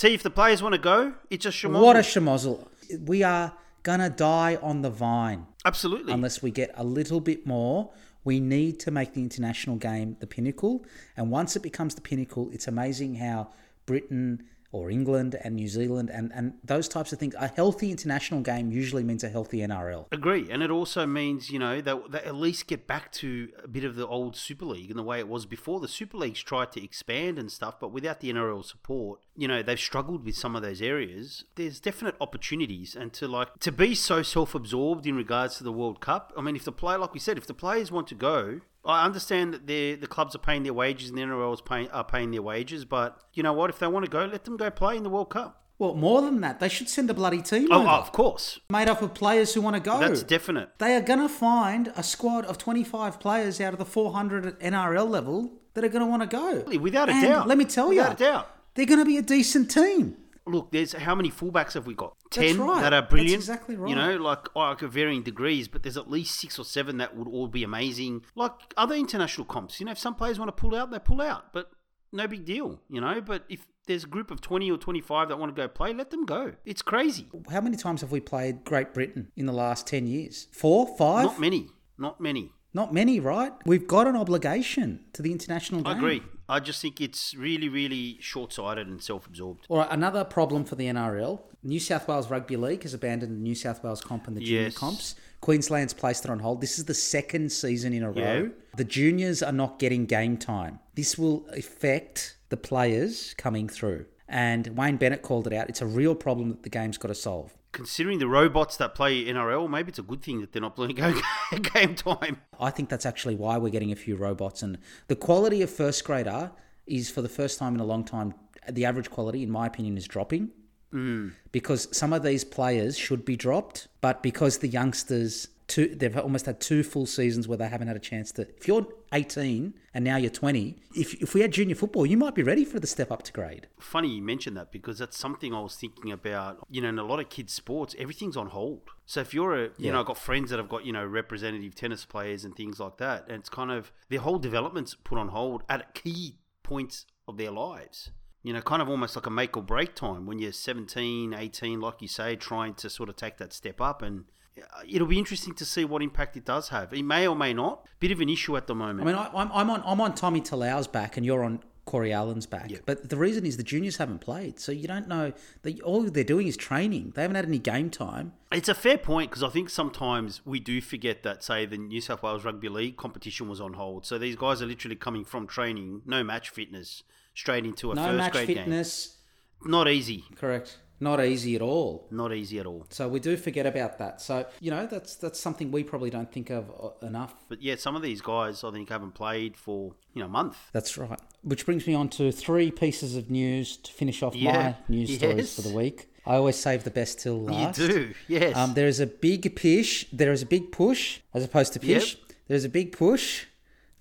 See, 0.00 0.14
if 0.14 0.22
the 0.22 0.30
players 0.30 0.62
want 0.62 0.72
to 0.72 0.80
go, 0.80 1.12
it's 1.28 1.44
a 1.44 1.50
schmozzle. 1.50 1.82
What 1.82 1.94
a 1.94 1.98
schmozzle. 1.98 2.66
We 3.04 3.22
are 3.22 3.52
going 3.82 4.00
to 4.00 4.08
die 4.08 4.56
on 4.62 4.80
the 4.80 4.88
vine 4.88 5.46
Absolutely. 5.66 6.10
unless 6.10 6.42
we 6.42 6.50
get 6.50 6.70
a 6.74 6.82
little 6.82 7.20
bit 7.20 7.46
more. 7.46 7.90
We 8.24 8.40
need 8.40 8.80
to 8.80 8.90
make 8.90 9.12
the 9.12 9.20
international 9.20 9.76
game 9.76 10.16
the 10.18 10.26
pinnacle. 10.26 10.86
And 11.18 11.30
once 11.30 11.54
it 11.54 11.60
becomes 11.60 11.96
the 11.96 12.00
pinnacle, 12.00 12.48
it's 12.50 12.66
amazing 12.66 13.16
how 13.16 13.50
Britain 13.84 14.42
or 14.72 14.90
England 14.90 15.36
and 15.42 15.56
New 15.56 15.68
Zealand 15.68 16.10
and, 16.10 16.30
and 16.32 16.54
those 16.62 16.88
types 16.88 17.12
of 17.12 17.18
things, 17.18 17.34
a 17.38 17.48
healthy 17.48 17.90
international 17.90 18.40
game 18.40 18.70
usually 18.70 19.02
means 19.02 19.24
a 19.24 19.28
healthy 19.28 19.58
NRL. 19.58 20.06
Agree, 20.12 20.48
and 20.50 20.62
it 20.62 20.70
also 20.70 21.06
means 21.06 21.50
you 21.50 21.58
know 21.58 21.80
that 21.80 22.12
they 22.12 22.20
at 22.20 22.34
least 22.34 22.66
get 22.66 22.86
back 22.86 23.10
to 23.12 23.48
a 23.62 23.68
bit 23.68 23.84
of 23.84 23.96
the 23.96 24.06
old 24.06 24.36
Super 24.36 24.64
League 24.64 24.90
and 24.90 24.98
the 24.98 25.02
way 25.02 25.18
it 25.18 25.28
was 25.28 25.46
before. 25.46 25.80
The 25.80 25.88
Super 25.88 26.16
Leagues 26.16 26.42
tried 26.42 26.72
to 26.72 26.84
expand 26.84 27.38
and 27.38 27.50
stuff, 27.50 27.80
but 27.80 27.92
without 27.92 28.20
the 28.20 28.32
NRL 28.32 28.64
support, 28.64 29.20
you 29.36 29.48
know 29.48 29.62
they've 29.62 29.78
struggled 29.78 30.24
with 30.24 30.36
some 30.36 30.54
of 30.54 30.62
those 30.62 30.80
areas. 30.80 31.44
There's 31.56 31.80
definite 31.80 32.14
opportunities, 32.20 32.94
and 32.94 33.12
to 33.14 33.26
like 33.26 33.58
to 33.60 33.72
be 33.72 33.94
so 33.94 34.22
self-absorbed 34.22 35.06
in 35.06 35.16
regards 35.16 35.56
to 35.58 35.64
the 35.64 35.72
World 35.72 36.00
Cup. 36.00 36.32
I 36.36 36.42
mean, 36.42 36.56
if 36.56 36.64
the 36.64 36.72
player, 36.72 36.98
like 36.98 37.12
we 37.12 37.20
said, 37.20 37.38
if 37.38 37.46
the 37.46 37.54
players 37.54 37.90
want 37.90 38.06
to 38.08 38.14
go. 38.14 38.60
I 38.84 39.04
understand 39.04 39.52
that 39.54 39.66
the 39.66 39.94
the 39.96 40.06
clubs 40.06 40.34
are 40.34 40.38
paying 40.38 40.62
their 40.62 40.72
wages 40.74 41.10
and 41.10 41.18
the 41.18 41.22
NRL 41.22 41.52
is 41.54 41.60
paying, 41.60 41.90
are 41.90 42.04
paying 42.04 42.30
their 42.30 42.42
wages, 42.42 42.84
but 42.84 43.18
you 43.34 43.42
know 43.42 43.52
what? 43.52 43.68
If 43.70 43.78
they 43.78 43.86
want 43.86 44.04
to 44.06 44.10
go, 44.10 44.24
let 44.24 44.44
them 44.44 44.56
go 44.56 44.70
play 44.70 44.96
in 44.96 45.02
the 45.02 45.10
World 45.10 45.30
Cup. 45.30 45.56
Well, 45.78 45.94
more 45.94 46.20
than 46.20 46.40
that, 46.42 46.60
they 46.60 46.68
should 46.68 46.90
send 46.90 47.08
a 47.08 47.14
bloody 47.14 47.40
team 47.40 47.68
Oh, 47.70 47.80
over, 47.80 47.88
of 47.88 48.12
course, 48.12 48.60
made 48.68 48.88
up 48.88 49.00
of 49.00 49.14
players 49.14 49.54
who 49.54 49.62
want 49.62 49.76
to 49.76 49.80
go. 49.80 49.98
that's 49.98 50.22
definite. 50.22 50.68
they 50.78 50.94
are 50.94 51.00
going 51.00 51.20
to 51.20 51.28
find 51.28 51.90
a 51.96 52.02
squad 52.02 52.44
of 52.44 52.58
25 52.58 53.18
players 53.18 53.60
out 53.62 53.72
of 53.72 53.78
the 53.78 53.86
400 53.86 54.44
at 54.46 54.60
NRL 54.60 55.08
level 55.08 55.52
that 55.74 55.82
are 55.84 55.88
going 55.88 56.04
to 56.04 56.06
want 56.06 56.20
to 56.22 56.28
go. 56.28 56.78
Without 56.78 57.08
a 57.08 57.12
And 57.12 57.22
doubt. 57.26 57.48
Let 57.48 57.56
me 57.56 57.64
tell 57.64 57.92
you, 57.94 58.00
Without 58.00 58.20
a 58.20 58.24
doubt. 58.24 58.56
they're 58.74 58.84
going 58.86 58.98
to 58.98 59.06
be 59.06 59.16
a 59.16 59.22
decent 59.22 59.70
team. 59.70 60.16
Look, 60.50 60.72
there's 60.72 60.92
how 60.92 61.14
many 61.14 61.30
fullbacks 61.30 61.74
have 61.74 61.86
we 61.86 61.94
got? 61.94 62.16
That's 62.24 62.52
Ten 62.52 62.60
right. 62.60 62.80
that 62.82 62.92
are 62.92 63.00
That's 63.02 63.10
brilliant. 63.10 63.34
exactly 63.42 63.74
You 63.74 63.94
know, 63.94 64.16
like 64.16 64.46
oh, 64.54 64.60
like 64.60 64.80
varying 64.80 65.22
degrees, 65.22 65.68
but 65.68 65.82
there's 65.82 65.96
at 65.96 66.10
least 66.10 66.38
six 66.38 66.58
or 66.58 66.64
seven 66.64 66.98
that 66.98 67.16
would 67.16 67.28
all 67.28 67.48
be 67.48 67.62
amazing. 67.62 68.22
Like 68.34 68.52
other 68.76 68.94
international 68.94 69.46
comps, 69.46 69.80
you 69.80 69.86
know, 69.86 69.92
if 69.92 69.98
some 69.98 70.14
players 70.14 70.38
want 70.38 70.54
to 70.54 70.60
pull 70.60 70.74
out, 70.74 70.90
they 70.90 70.98
pull 70.98 71.20
out, 71.20 71.52
but 71.52 71.70
no 72.12 72.26
big 72.26 72.44
deal, 72.44 72.80
you 72.88 73.00
know. 73.00 73.20
But 73.20 73.44
if 73.48 73.66
there's 73.86 74.04
a 74.04 74.08
group 74.08 74.30
of 74.30 74.40
twenty 74.40 74.70
or 74.70 74.76
twenty-five 74.76 75.28
that 75.28 75.38
want 75.38 75.54
to 75.54 75.60
go 75.60 75.68
play, 75.68 75.92
let 75.92 76.10
them 76.10 76.24
go. 76.24 76.52
It's 76.64 76.82
crazy. 76.82 77.28
How 77.50 77.60
many 77.60 77.76
times 77.76 78.00
have 78.02 78.12
we 78.12 78.20
played 78.20 78.64
Great 78.64 78.94
Britain 78.94 79.32
in 79.36 79.46
the 79.46 79.52
last 79.52 79.86
10 79.86 80.06
years? 80.06 80.48
Four? 80.52 80.96
Five? 80.96 81.24
Not 81.24 81.40
many. 81.40 81.68
Not 81.98 82.20
many. 82.20 82.52
Not 82.72 82.94
many, 82.94 83.18
right? 83.20 83.52
We've 83.66 83.86
got 83.86 84.06
an 84.06 84.14
obligation 84.16 85.00
to 85.14 85.22
the 85.22 85.32
international 85.32 85.82
game. 85.82 85.92
I 85.94 85.96
agree. 85.96 86.22
I 86.48 86.60
just 86.60 86.80
think 86.82 87.00
it's 87.00 87.34
really, 87.34 87.68
really 87.68 88.18
short-sighted 88.20 88.86
and 88.86 89.02
self-absorbed. 89.02 89.66
All 89.68 89.78
right, 89.78 89.88
another 89.90 90.24
problem 90.24 90.64
for 90.64 90.76
the 90.76 90.86
NRL. 90.86 91.40
New 91.62 91.78
South 91.80 92.08
Wales 92.08 92.30
Rugby 92.30 92.56
League 92.56 92.82
has 92.84 92.94
abandoned 92.94 93.32
the 93.36 93.40
New 93.40 93.54
South 93.54 93.82
Wales 93.84 94.00
comp 94.00 94.26
and 94.26 94.36
the 94.36 94.40
junior 94.40 94.62
Yes. 94.62 94.76
comps. 94.76 95.14
Queensland's 95.40 95.92
placed 95.94 96.24
it 96.24 96.30
on 96.30 96.38
hold. 96.40 96.60
This 96.60 96.78
is 96.78 96.84
the 96.86 96.94
second 96.94 97.50
season 97.52 97.92
in 97.92 98.02
a 98.02 98.12
Yeah. 98.12 98.32
row. 98.32 98.50
The 98.76 98.84
juniors 98.84 99.42
are 99.42 99.52
not 99.52 99.78
getting 99.78 100.06
game 100.06 100.36
time. 100.36 100.78
This 100.94 101.18
will 101.18 101.46
affect 101.50 102.36
the 102.48 102.56
players 102.56 103.34
coming 103.36 103.68
through. 103.68 104.06
And 104.28 104.68
Wayne 104.76 104.96
Bennett 104.96 105.22
called 105.22 105.46
it 105.46 105.52
out. 105.52 105.68
It's 105.68 105.82
a 105.82 105.86
real 105.86 106.14
problem 106.14 106.50
that 106.50 106.62
the 106.62 106.70
game's 106.70 106.98
got 106.98 107.08
to 107.08 107.14
solve. 107.14 107.56
Considering 107.72 108.18
the 108.18 108.26
robots 108.26 108.76
that 108.78 108.94
play 108.94 109.24
NRL, 109.24 109.70
maybe 109.70 109.90
it's 109.90 109.98
a 109.98 110.02
good 110.02 110.22
thing 110.22 110.40
that 110.40 110.52
they're 110.52 110.62
not 110.62 110.74
playing 110.74 110.96
game 111.74 111.94
time. 111.94 112.38
I 112.58 112.70
think 112.70 112.88
that's 112.88 113.06
actually 113.06 113.36
why 113.36 113.58
we're 113.58 113.70
getting 113.70 113.92
a 113.92 113.96
few 113.96 114.16
robots. 114.16 114.62
And 114.62 114.78
the 115.06 115.16
quality 115.16 115.62
of 115.62 115.70
first 115.70 116.04
grader 116.04 116.50
is, 116.86 117.10
for 117.10 117.22
the 117.22 117.28
first 117.28 117.58
time 117.58 117.74
in 117.74 117.80
a 117.80 117.84
long 117.84 118.04
time, 118.04 118.34
the 118.68 118.84
average 118.84 119.10
quality, 119.10 119.42
in 119.42 119.50
my 119.50 119.66
opinion, 119.66 119.96
is 119.96 120.06
dropping. 120.06 120.50
Mm. 120.92 121.32
Because 121.52 121.88
some 121.96 122.12
of 122.12 122.22
these 122.22 122.42
players 122.44 122.98
should 122.98 123.24
be 123.24 123.36
dropped, 123.36 123.86
but 124.00 124.22
because 124.22 124.58
the 124.58 124.68
youngsters 124.68 125.48
two. 125.70 125.94
They've 125.94 126.16
almost 126.18 126.44
had 126.46 126.60
two 126.60 126.82
full 126.82 127.06
seasons 127.06 127.48
where 127.48 127.56
they 127.56 127.68
haven't 127.68 127.88
had 127.88 127.96
a 127.96 128.00
chance 128.00 128.30
to. 128.32 128.42
If 128.42 128.68
you're 128.68 128.86
18 129.12 129.72
and 129.94 130.04
now 130.04 130.16
you're 130.16 130.30
20, 130.30 130.76
if 130.94 131.14
if 131.22 131.32
we 131.34 131.40
had 131.40 131.52
junior 131.52 131.74
football, 131.74 132.04
you 132.04 132.16
might 132.16 132.34
be 132.34 132.42
ready 132.42 132.64
for 132.64 132.78
the 132.78 132.86
step 132.86 133.10
up 133.10 133.22
to 133.24 133.32
grade. 133.32 133.66
Funny 133.78 134.08
you 134.16 134.22
mentioned 134.22 134.56
that 134.56 134.70
because 134.70 134.98
that's 134.98 135.16
something 135.16 135.54
I 135.54 135.60
was 135.60 135.74
thinking 135.76 136.12
about. 136.12 136.58
You 136.68 136.82
know, 136.82 136.88
in 136.90 136.98
a 136.98 137.04
lot 137.04 137.20
of 137.20 137.28
kids' 137.30 137.52
sports, 137.54 137.94
everything's 137.98 138.36
on 138.36 138.48
hold. 138.48 138.82
So 139.06 139.20
if 139.22 139.32
you're 139.32 139.54
a, 139.56 139.62
you 139.64 139.72
Yeah. 139.78 139.92
know, 139.92 140.00
I've 140.00 140.06
got 140.06 140.18
friends 140.18 140.50
that 140.50 140.58
have 140.58 140.68
got, 140.68 140.84
you 140.84 140.92
know, 140.92 141.04
representative 141.06 141.74
tennis 141.74 142.04
players 142.04 142.44
and 142.44 142.54
things 142.54 142.78
like 142.78 142.98
that. 142.98 143.24
And 143.28 143.38
it's 143.40 143.48
kind 143.48 143.70
of, 143.70 143.90
their 144.10 144.20
whole 144.20 144.38
development's 144.38 144.94
put 144.94 145.18
on 145.18 145.28
hold 145.28 145.62
at 145.68 145.94
key 145.94 146.36
points 146.62 147.06
of 147.26 147.36
their 147.38 147.50
lives. 147.50 148.10
You 148.42 148.52
know, 148.54 148.62
kind 148.62 148.80
of 148.80 148.88
almost 148.88 149.16
like 149.16 149.26
a 149.26 149.30
make 149.30 149.56
or 149.56 149.62
break 149.62 149.94
time 149.94 150.24
when 150.26 150.38
you're 150.38 150.52
17, 150.52 151.34
18, 151.34 151.78
like 151.80 152.00
you 152.00 152.08
say, 152.08 152.36
trying 152.36 152.74
to 152.74 152.88
sort 152.88 153.08
of 153.10 153.16
take 153.16 153.36
that 153.38 153.52
step 153.52 153.80
up. 153.80 154.00
And 154.00 154.24
Uh, 154.62 154.82
it'll 154.88 155.06
be 155.06 155.18
interesting 155.18 155.54
to 155.54 155.64
see 155.64 155.84
what 155.84 156.02
impact 156.02 156.36
it 156.36 156.44
does 156.44 156.68
have. 156.68 156.92
It 156.92 157.02
may 157.04 157.26
or 157.26 157.36
may 157.36 157.52
not. 157.52 157.86
Bit 157.98 158.12
of 158.12 158.20
an 158.20 158.28
issue 158.28 158.56
at 158.56 158.66
the 158.66 158.74
moment. 158.74 159.02
I 159.02 159.04
mean, 159.12 159.14
I, 159.14 159.30
I'm, 159.34 159.50
I'm 159.52 159.70
on 159.70 159.82
I'm 159.84 160.00
on 160.00 160.14
Tommy 160.14 160.40
Talau's 160.40 160.86
back, 160.86 161.16
and 161.16 161.24
you're 161.26 161.42
on 161.44 161.60
Corey 161.86 162.12
Allan's 162.12 162.46
back. 162.46 162.70
But 162.86 163.08
the 163.08 163.16
reason 163.16 163.44
is 163.44 163.56
the 163.56 163.62
juniors 163.64 163.96
haven't 163.96 164.20
played, 164.20 164.60
so 164.60 164.70
you 164.70 164.86
don't 164.86 165.08
know. 165.08 165.32
They, 165.62 165.80
all 165.80 166.02
they're 166.04 166.22
doing 166.22 166.46
is 166.46 166.56
training. 166.56 167.12
They 167.16 167.22
haven't 167.22 167.34
had 167.34 167.46
any 167.46 167.58
game 167.58 167.90
time. 167.90 168.32
It's 168.52 168.68
a 168.68 168.74
fair 168.74 168.96
point 168.98 169.30
because 169.30 169.42
I 169.42 169.48
think 169.48 169.70
sometimes 169.70 170.40
we 170.46 170.60
do 170.60 170.80
forget 170.80 171.22
that, 171.24 171.42
say, 171.42 171.66
the 171.66 171.78
New 171.78 172.00
South 172.00 172.22
Wales 172.22 172.44
Rugby 172.44 172.68
League 172.68 172.96
competition 172.96 173.48
was 173.48 173.60
on 173.60 173.72
hold. 173.72 174.06
So 174.06 174.18
these 174.18 174.36
guys 174.36 174.62
are 174.62 174.66
literally 174.66 174.94
coming 174.96 175.24
from 175.24 175.46
training, 175.48 176.02
no 176.06 176.22
match 176.22 176.50
fitness, 176.50 177.02
straight 177.34 177.64
into 177.64 177.90
a 177.90 177.94
No 177.96 178.04
first 178.06 178.16
match 178.18 178.32
grade 178.32 178.46
fitness. 178.46 179.16
game. 179.62 179.70
Not 179.72 179.88
easy. 179.88 180.24
Correct. 180.36 180.78
Not 181.02 181.24
easy 181.24 181.56
at 181.56 181.62
all. 181.62 182.06
Not 182.10 182.32
easy 182.34 182.58
at 182.58 182.66
all. 182.66 182.84
So 182.90 183.08
we 183.08 183.20
do 183.20 183.36
forget 183.36 183.64
about 183.66 183.96
that. 183.98 184.20
So 184.20 184.46
you 184.60 184.70
know 184.70 184.86
that's 184.86 185.16
that's 185.16 185.40
something 185.40 185.70
we 185.72 185.82
probably 185.82 186.10
don't 186.10 186.30
think 186.30 186.50
of 186.50 186.70
uh, 186.70 187.06
enough. 187.06 187.34
But 187.48 187.62
yeah, 187.62 187.76
some 187.76 187.96
of 187.96 188.02
these 188.02 188.20
guys 188.20 188.62
I 188.62 188.70
think 188.70 188.88
haven't 188.90 189.14
played 189.14 189.56
for 189.56 189.94
you 190.14 190.20
know 190.20 190.26
a 190.26 190.28
month. 190.30 190.58
That's 190.72 190.98
right. 190.98 191.18
Which 191.42 191.64
brings 191.64 191.86
me 191.86 191.94
on 191.94 192.08
to 192.10 192.30
three 192.30 192.70
pieces 192.70 193.16
of 193.16 193.30
news 193.30 193.78
to 193.78 193.92
finish 193.92 194.22
off 194.22 194.36
Yeah. 194.36 194.52
my 194.52 194.76
news 194.88 195.14
stories 195.18 195.54
for 195.56 195.62
the 195.62 195.74
week. 195.74 196.08
I 196.26 196.34
always 196.34 196.56
save 196.56 196.84
the 196.84 196.90
best 196.90 197.20
till 197.20 197.40
last. 197.44 197.78
You 197.78 197.88
do, 197.88 198.14
yes. 198.28 198.54
Um, 198.54 198.74
there 198.74 198.86
is 198.86 199.00
a 199.00 199.06
big 199.06 199.56
push. 199.56 200.04
There 200.12 200.32
is 200.32 200.42
a 200.42 200.46
big 200.46 200.70
push, 200.70 201.20
as 201.32 201.42
opposed 201.44 201.72
to 201.72 201.80
Yep. 201.86 201.98
push. 202.00 202.16
There's 202.46 202.64
a 202.64 202.68
big 202.68 202.92
push 202.92 203.46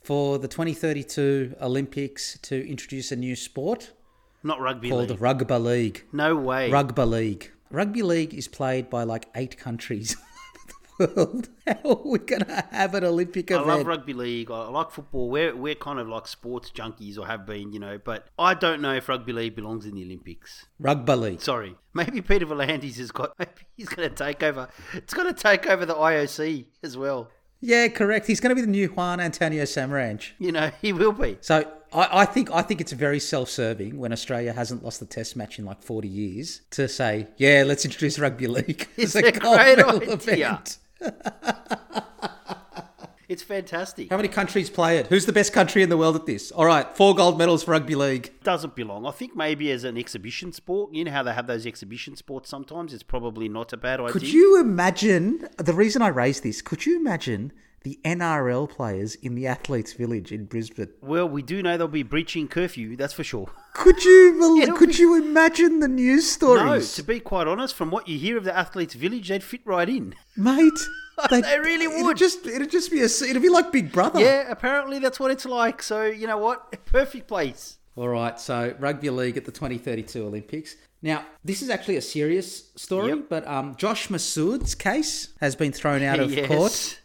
for 0.02 0.38
the 0.38 0.50
2032 0.50 1.56
Olympics 1.62 2.38
to 2.40 2.68
introduce 2.70 3.12
a 3.14 3.16
new 3.16 3.36
sport 3.38 3.92
Not 4.44 4.60
rugby 4.62 4.90
called 4.90 5.10
league. 5.10 5.22
rugby 5.22 5.56
league. 5.58 6.06
No 6.14 6.36
way. 6.36 6.72
Rugby 6.72 7.04
league. 7.04 7.52
Rugby 7.72 8.02
league 8.02 8.34
is 8.34 8.48
played 8.48 8.90
by 8.90 9.04
like 9.04 9.28
eight 9.36 9.58
countries 9.58 10.16
in 11.00 11.08
the 11.08 11.14
world. 11.14 11.50
How 11.68 11.78
are 11.84 12.02
we 12.08 12.20
gonna 12.20 12.66
have 12.72 12.96
an 12.96 13.04
Olympic 13.04 13.52
I 13.52 13.60
love 13.60 13.86
rugby 13.86 14.14
league. 14.14 14.50
I 14.50 14.70
like 14.70 14.92
football. 14.92 15.30
We're 15.30 15.56
we're 15.56 15.76
kind 15.76 16.00
of 16.00 16.08
like 16.08 16.28
sports 16.28 16.72
junkies 16.72 17.18
or 17.20 17.28
have 17.28 17.46
been, 17.46 17.74
you 17.74 17.80
know. 17.80 18.00
But 18.04 18.28
I 18.40 18.54
don't 18.54 18.82
know 18.82 18.96
if 18.96 19.08
rugby 19.10 19.34
league 19.34 19.56
belongs 19.56 19.86
in 19.86 19.96
the 19.96 20.04
Olympics. 20.04 20.66
Rugby 20.80 21.14
league. 21.16 21.42
Sorry, 21.42 21.76
maybe 21.94 22.22
Peter 22.22 22.46
V'landys 22.46 22.98
has 22.98 23.12
got. 23.12 23.34
Maybe 23.40 23.52
he's 23.76 23.90
going 23.90 24.10
to 24.10 24.16
take 24.16 24.42
over. 24.42 24.68
It's 24.94 25.14
going 25.14 25.34
to 25.34 25.40
take 25.40 25.68
over 25.68 25.86
the 25.86 25.96
IOC 25.96 26.66
as 26.84 26.98
well. 26.98 27.30
Yeah, 27.62 27.88
correct. 27.90 28.28
He's 28.28 28.40
going 28.40 28.50
to 28.50 28.56
be 28.56 28.62
the 28.62 28.68
new 28.68 28.88
Juan 28.88 29.20
Antonio 29.20 29.64
Samaranch. 29.64 30.32
You 30.40 30.52
know, 30.52 30.72
he 30.82 30.94
will 30.94 31.12
be. 31.12 31.38
So 31.42 31.70
I, 31.94 32.22
I 32.22 32.26
think 32.26 32.52
I 32.52 32.62
think 32.62 32.80
it's 32.82 32.92
very 32.94 33.20
self-serving 33.20 33.98
when 33.98 34.14
Australia 34.14 34.54
hasn't 34.54 34.84
lost 34.84 35.02
a 35.02 35.06
Test 35.06 35.36
match 35.36 35.60
in 35.60 35.66
like 35.66 35.82
forty 35.84 36.08
years 36.08 36.62
to 36.72 36.88
say, 36.88 37.28
yeah, 37.38 37.64
let's 37.66 37.84
introduce 37.86 38.18
rugby 38.20 38.48
league 38.48 38.88
It's 38.98 39.16
a 39.16 39.28
a 39.28 39.32
great 39.32 39.80
idea. 39.80 40.64
It's 43.30 43.44
fantastic. 43.44 44.10
How 44.10 44.18
many 44.18 44.28
countries 44.28 44.72
play 44.72 44.98
it? 44.98 45.06
Who's 45.06 45.28
the 45.28 45.32
best 45.32 45.54
country 45.54 45.84
in 45.84 45.90
the 45.90 45.98
world 45.98 46.16
at 46.16 46.26
this? 46.26 46.50
All 46.52 46.66
right, 46.66 46.88
four 46.98 47.14
gold 47.14 47.38
medals 47.38 47.64
for 47.64 47.72
rugby 47.72 47.94
league. 47.94 48.34
Doesn't 48.44 48.76
belong. 48.76 49.06
I 49.06 49.12
think 49.12 49.36
maybe 49.36 49.72
as 49.72 49.84
an 49.84 50.00
exhibition 50.00 50.52
sport. 50.52 50.96
You 50.96 51.04
know 51.04 51.12
how 51.12 51.22
they 51.22 51.34
have 51.34 51.46
those 51.46 51.68
exhibition 51.68 52.16
sports 52.16 52.50
sometimes. 52.50 52.92
It's 52.92 53.04
probably 53.04 53.48
not 53.48 53.72
a 53.72 53.78
bad 53.78 54.00
idea. 54.00 54.14
Could 54.14 54.34
you 54.34 54.60
imagine? 54.60 55.48
The 55.58 55.74
reason 55.74 56.02
I 56.02 56.08
raised 56.08 56.42
this, 56.42 56.64
could 56.64 56.88
you 56.88 56.98
imagine 57.00 57.54
the 57.84 58.00
NRL 58.04 58.70
players 58.70 59.16
in 59.16 59.36
the 59.36 59.48
Athletes 59.48 59.94
Village 59.94 60.32
in 60.32 60.46
Brisbane? 60.46 60.90
Well, 61.02 61.28
we 61.30 61.42
do 61.42 61.62
know 61.64 61.78
they'll 61.78 61.88
be 61.88 62.04
breaching 62.04 62.48
curfew. 62.48 62.96
That's 62.96 63.14
for 63.14 63.24
sure. 63.24 63.50
Could 63.74 64.04
you? 64.04 64.36
bel 64.40 64.56
It'll 64.58 64.78
could 64.78 64.90
be- 64.90 64.98
you 64.98 65.16
imagine 65.22 65.80
the 65.80 65.88
news 65.88 66.30
stories, 66.30 66.64
No, 66.66 66.80
to 66.82 67.04
be 67.04 67.20
quite 67.20 67.48
honest, 67.48 67.76
from 67.76 67.92
what 67.92 68.08
you 68.08 68.18
hear 68.20 68.38
of 68.38 68.44
the 68.44 68.56
athletes' 68.56 68.94
village, 68.94 69.30
they'd 69.30 69.44
fit 69.44 69.62
right 69.66 69.88
in. 69.90 70.16
mate? 70.36 70.72
They 71.30 71.42
really 71.60 71.84
It'd 71.88 72.06
would. 72.06 72.16
just, 72.16 72.48
it'd 72.48 72.72
just 72.72 72.90
be 72.90 73.02
a, 73.02 73.04
it'd 73.04 73.42
be 73.42 73.50
like 73.50 73.74
Big 73.74 73.92
Brother. 73.92 74.22
Yeah, 74.22 74.46
apparently 74.50 75.00
that's 75.00 75.20
what 75.20 75.32
it's 75.32 75.44
like. 75.46 75.84
So 75.84 76.06
you 76.06 76.28
know 76.28 76.38
what? 76.38 76.86
Perfect 76.86 77.28
place. 77.28 77.78
All 77.98 78.08
right, 78.08 78.40
so 78.40 78.74
rugby 78.80 79.10
league 79.10 79.36
at 79.36 79.44
the 79.44 79.52
2032 79.52 80.26
Olympics. 80.26 80.78
Now, 81.02 81.26
this 81.44 81.62
is 81.62 81.70
actually 81.70 81.98
a 81.98 82.02
serious 82.02 82.72
story, 82.78 83.10
Yep. 83.10 83.26
but 83.28 83.46
um, 83.50 83.76
Josh 83.76 84.10
Massoud's 84.10 84.76
case 84.76 85.34
has 85.42 85.58
been 85.58 85.74
thrown 85.74 86.04
out 86.04 86.20
of 86.22 86.32
Yes. 86.34 86.48
court. 86.48 87.00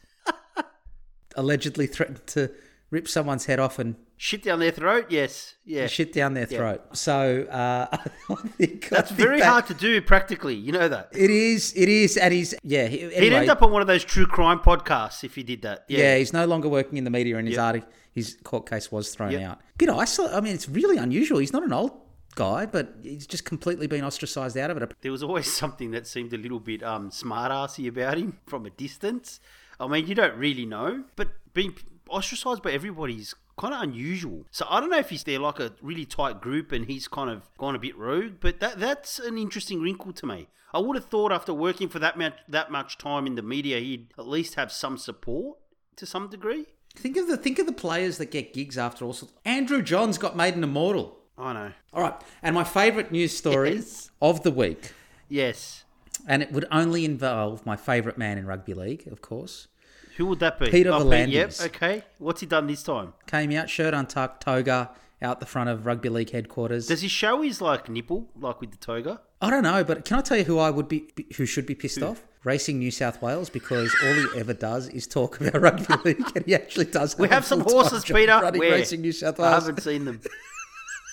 Allegedly 1.37 1.87
threatened 1.87 2.27
to 2.29 2.51
rip 2.91 3.09
someone's 3.09 3.47
head 3.47 3.59
off 3.59 3.79
and 3.79 3.97
Shit 4.17 4.45
down 4.45 4.61
their 4.61 4.71
throat. 4.71 5.07
Yes. 5.11 5.55
Yeah. 5.65 5.89
shit 5.89 6.13
down 6.13 6.35
their 6.35 6.47
throat. 6.47 6.97
So 6.97 7.43
uh, 7.51 7.87
I 7.93 8.35
think 8.57 8.87
I 8.87 8.97
That's 8.97 9.09
think 9.11 9.21
very 9.21 9.41
that- 9.41 9.49
hard 9.49 9.67
to 9.67 9.75
do 9.75 10.01
practically. 10.01 10.55
You 10.55 10.71
know 10.73 10.89
that. 10.89 11.09
It 11.13 11.31
is. 11.31 11.73
It 11.77 11.89
is, 11.89 12.17
and 12.17 12.33
he's 12.33 12.55
yeah. 12.63 12.87
He, 12.87 12.99
He'd 12.99 13.33
end 13.33 13.51
up 13.51 13.61
on 13.63 13.73
one 13.73 13.83
of 13.83 13.89
those 13.89 14.05
true 14.05 14.27
crime 14.27 14.61
podcasts 14.61 15.25
if 15.25 15.35
he 15.35 15.43
did 15.43 15.63
that. 15.63 15.85
yeah. 15.89 15.99
Yeah. 15.99 16.19
he's 16.19 16.33
no 16.33 16.47
longer 16.47 16.69
working 16.69 16.97
in 16.97 17.03
the 17.05 17.11
media, 17.11 17.37
and 17.39 17.49
his 17.49 17.57
Yep. 17.57 17.65
article, 17.65 17.89
his 18.13 18.39
court 18.45 18.71
case 18.71 18.93
was 18.93 19.13
thrown 19.13 19.33
Yep. 19.33 19.43
out. 19.43 19.61
Bit 19.79 19.91
isolated. 19.91 20.37
I 20.37 20.41
mean, 20.41 20.55
it's 20.55 20.69
really 20.69 20.97
unusual. 20.97 21.39
He's 21.41 21.53
not 21.53 21.65
an 21.65 21.73
old 21.73 21.91
guy, 22.37 22.67
but 22.67 22.95
he's 23.03 23.27
just 23.27 23.45
completely 23.45 23.89
been 23.89 24.05
ostracised 24.05 24.57
out 24.57 24.71
of 24.71 24.77
it. 24.81 24.93
There 25.01 25.13
was 25.13 25.25
always 25.25 25.53
something 25.53 25.91
that 25.91 26.07
seemed 26.07 26.33
a 26.33 26.39
little 26.39 26.61
bit 26.61 26.85
um, 26.85 27.11
smart-assy 27.11 27.89
about 27.89 28.17
him 28.17 28.39
from 28.47 28.65
a 28.65 28.71
distance. 28.71 29.41
I 29.81 29.87
mean, 29.89 30.07
you 30.07 30.15
don't 30.15 30.37
really 30.37 30.67
know, 30.67 31.05
but 31.17 31.29
being 31.53 31.75
ostracised 32.09 32.63
by 32.63 32.73
everybody 32.73 33.15
is 33.17 33.35
kind 33.59 33.73
of 33.75 33.83
unusual. 33.83 34.45
So 34.51 34.67
I 34.69 34.81
don't 34.81 34.91
know 34.91 34.99
if 34.99 35.11
he's 35.11 35.25
there 35.25 35.39
like 35.39 35.61
a 35.61 35.73
really 35.83 36.05
tight 36.05 36.41
group 36.41 36.73
and 36.73 36.87
he's 36.87 37.09
kind 37.09 37.31
of 37.31 37.43
gone 37.59 37.75
a 37.75 37.79
bit 37.79 37.97
rogue, 37.97 38.35
but 38.41 38.61
that 38.61 38.79
that's 38.81 39.19
an 39.19 39.39
interesting 39.39 39.81
wrinkle 39.81 40.13
to 40.15 40.27
me. 40.27 40.49
I 40.73 40.79
would 40.81 40.97
have 40.97 41.05
thought 41.07 41.31
after 41.33 41.55
working 41.55 41.89
for 41.89 42.01
that 42.01 42.19
much 42.19 42.35
that 42.49 42.71
much 42.71 42.99
time 42.99 43.27
in 43.27 43.35
the 43.37 43.43
media, 43.43 43.79
he'd 43.79 44.09
at 44.19 44.27
least 44.27 44.55
have 44.57 44.73
some 44.73 44.99
support 44.99 45.59
to 45.97 46.07
some 46.07 46.29
degree. 46.29 46.67
Think 46.97 47.17
of 47.17 47.27
the 47.29 47.37
think 47.37 47.59
of 47.59 47.67
the 47.67 47.73
players 47.73 48.19
that 48.19 48.31
get 48.33 48.53
gigs 48.53 48.77
after 48.77 49.05
all. 49.05 49.13
sorts- 49.13 49.35
Andrew 49.45 49.83
Johns 49.83 50.19
got 50.19 50.37
made 50.37 50.55
an 50.57 50.65
immortal. 50.65 51.19
I 51.39 51.53
know. 51.53 51.73
All 51.93 52.03
right, 52.03 52.15
and 52.43 52.55
my 52.55 52.65
favourite 52.65 53.11
news 53.13 53.37
story 53.37 53.75
Yes. 53.75 54.11
of 54.21 54.43
the 54.45 54.51
week, 54.53 54.93
Yes. 55.29 55.84
And 56.27 56.43
it 56.43 56.53
would 56.53 56.67
only 56.71 57.05
involve 57.05 57.65
my 57.67 57.77
favourite 57.77 58.19
man 58.19 58.39
in 58.39 58.47
rugby 58.47 58.75
league, 58.75 59.07
of 59.09 59.21
course. 59.21 59.69
Who 60.17 60.27
would 60.27 60.39
that 60.41 60.59
be? 60.59 60.71
Peter 60.71 60.91
oh, 60.91 61.01
V'landys. 61.01 61.61
Yep. 61.61 61.75
Okay. 61.75 62.05
What's 62.19 62.41
he 62.41 62.47
done 62.47 62.67
this 62.67 62.83
time? 62.83 63.15
Came 63.27 63.53
out, 63.53 63.69
shirt 63.69 63.95
untucked, 63.95 64.43
toga 64.43 64.91
out 65.23 65.41
the 65.41 65.47
front 65.47 65.71
of 65.71 65.87
rugby 65.87 66.09
league 66.09 66.31
headquarters. 66.31 66.87
Does 66.87 67.01
he 67.01 67.09
show 67.09 67.43
his 67.43 67.61
like 67.61 67.89
nipple 67.89 68.29
like 68.39 68.61
with 68.61 68.71
the 68.71 68.77
toga? 68.77 69.21
I 69.41 69.51
don't 69.51 69.63
know, 69.63 69.83
but 69.83 70.05
can 70.05 70.19
I 70.19 70.23
tell 70.23 70.37
you 70.37 70.45
who 70.45 70.59
I 70.59 70.71
would 70.71 70.89
be, 70.89 71.09
who 71.37 71.47
should 71.47 71.67
be 71.67 71.75
pissed 71.75 72.03
off? 72.03 72.23
Racing 72.45 72.79
New 72.79 72.91
South 72.91 73.23
Wales, 73.23 73.49
because 73.49 73.95
all 74.05 74.13
he 74.13 74.27
ever 74.39 74.53
does 74.53 74.89
is 74.89 75.07
talk 75.07 75.41
about 75.41 75.61
rugby 75.61 75.95
league, 76.05 76.37
and 76.37 76.45
he 76.45 76.55
actually 76.55 76.85
does. 76.85 77.19
We 77.19 77.29
have 77.29 77.45
some 77.45 77.61
horses, 77.61 78.05
Peter. 78.05 78.33
Running 78.33 78.59
Where? 78.59 78.73
Racing 78.73 79.01
New 79.01 79.13
South 79.13 79.39
Wales. 79.39 79.53
I 79.53 79.55
haven't 79.55 79.83
seen 79.83 80.05
them. 80.05 80.21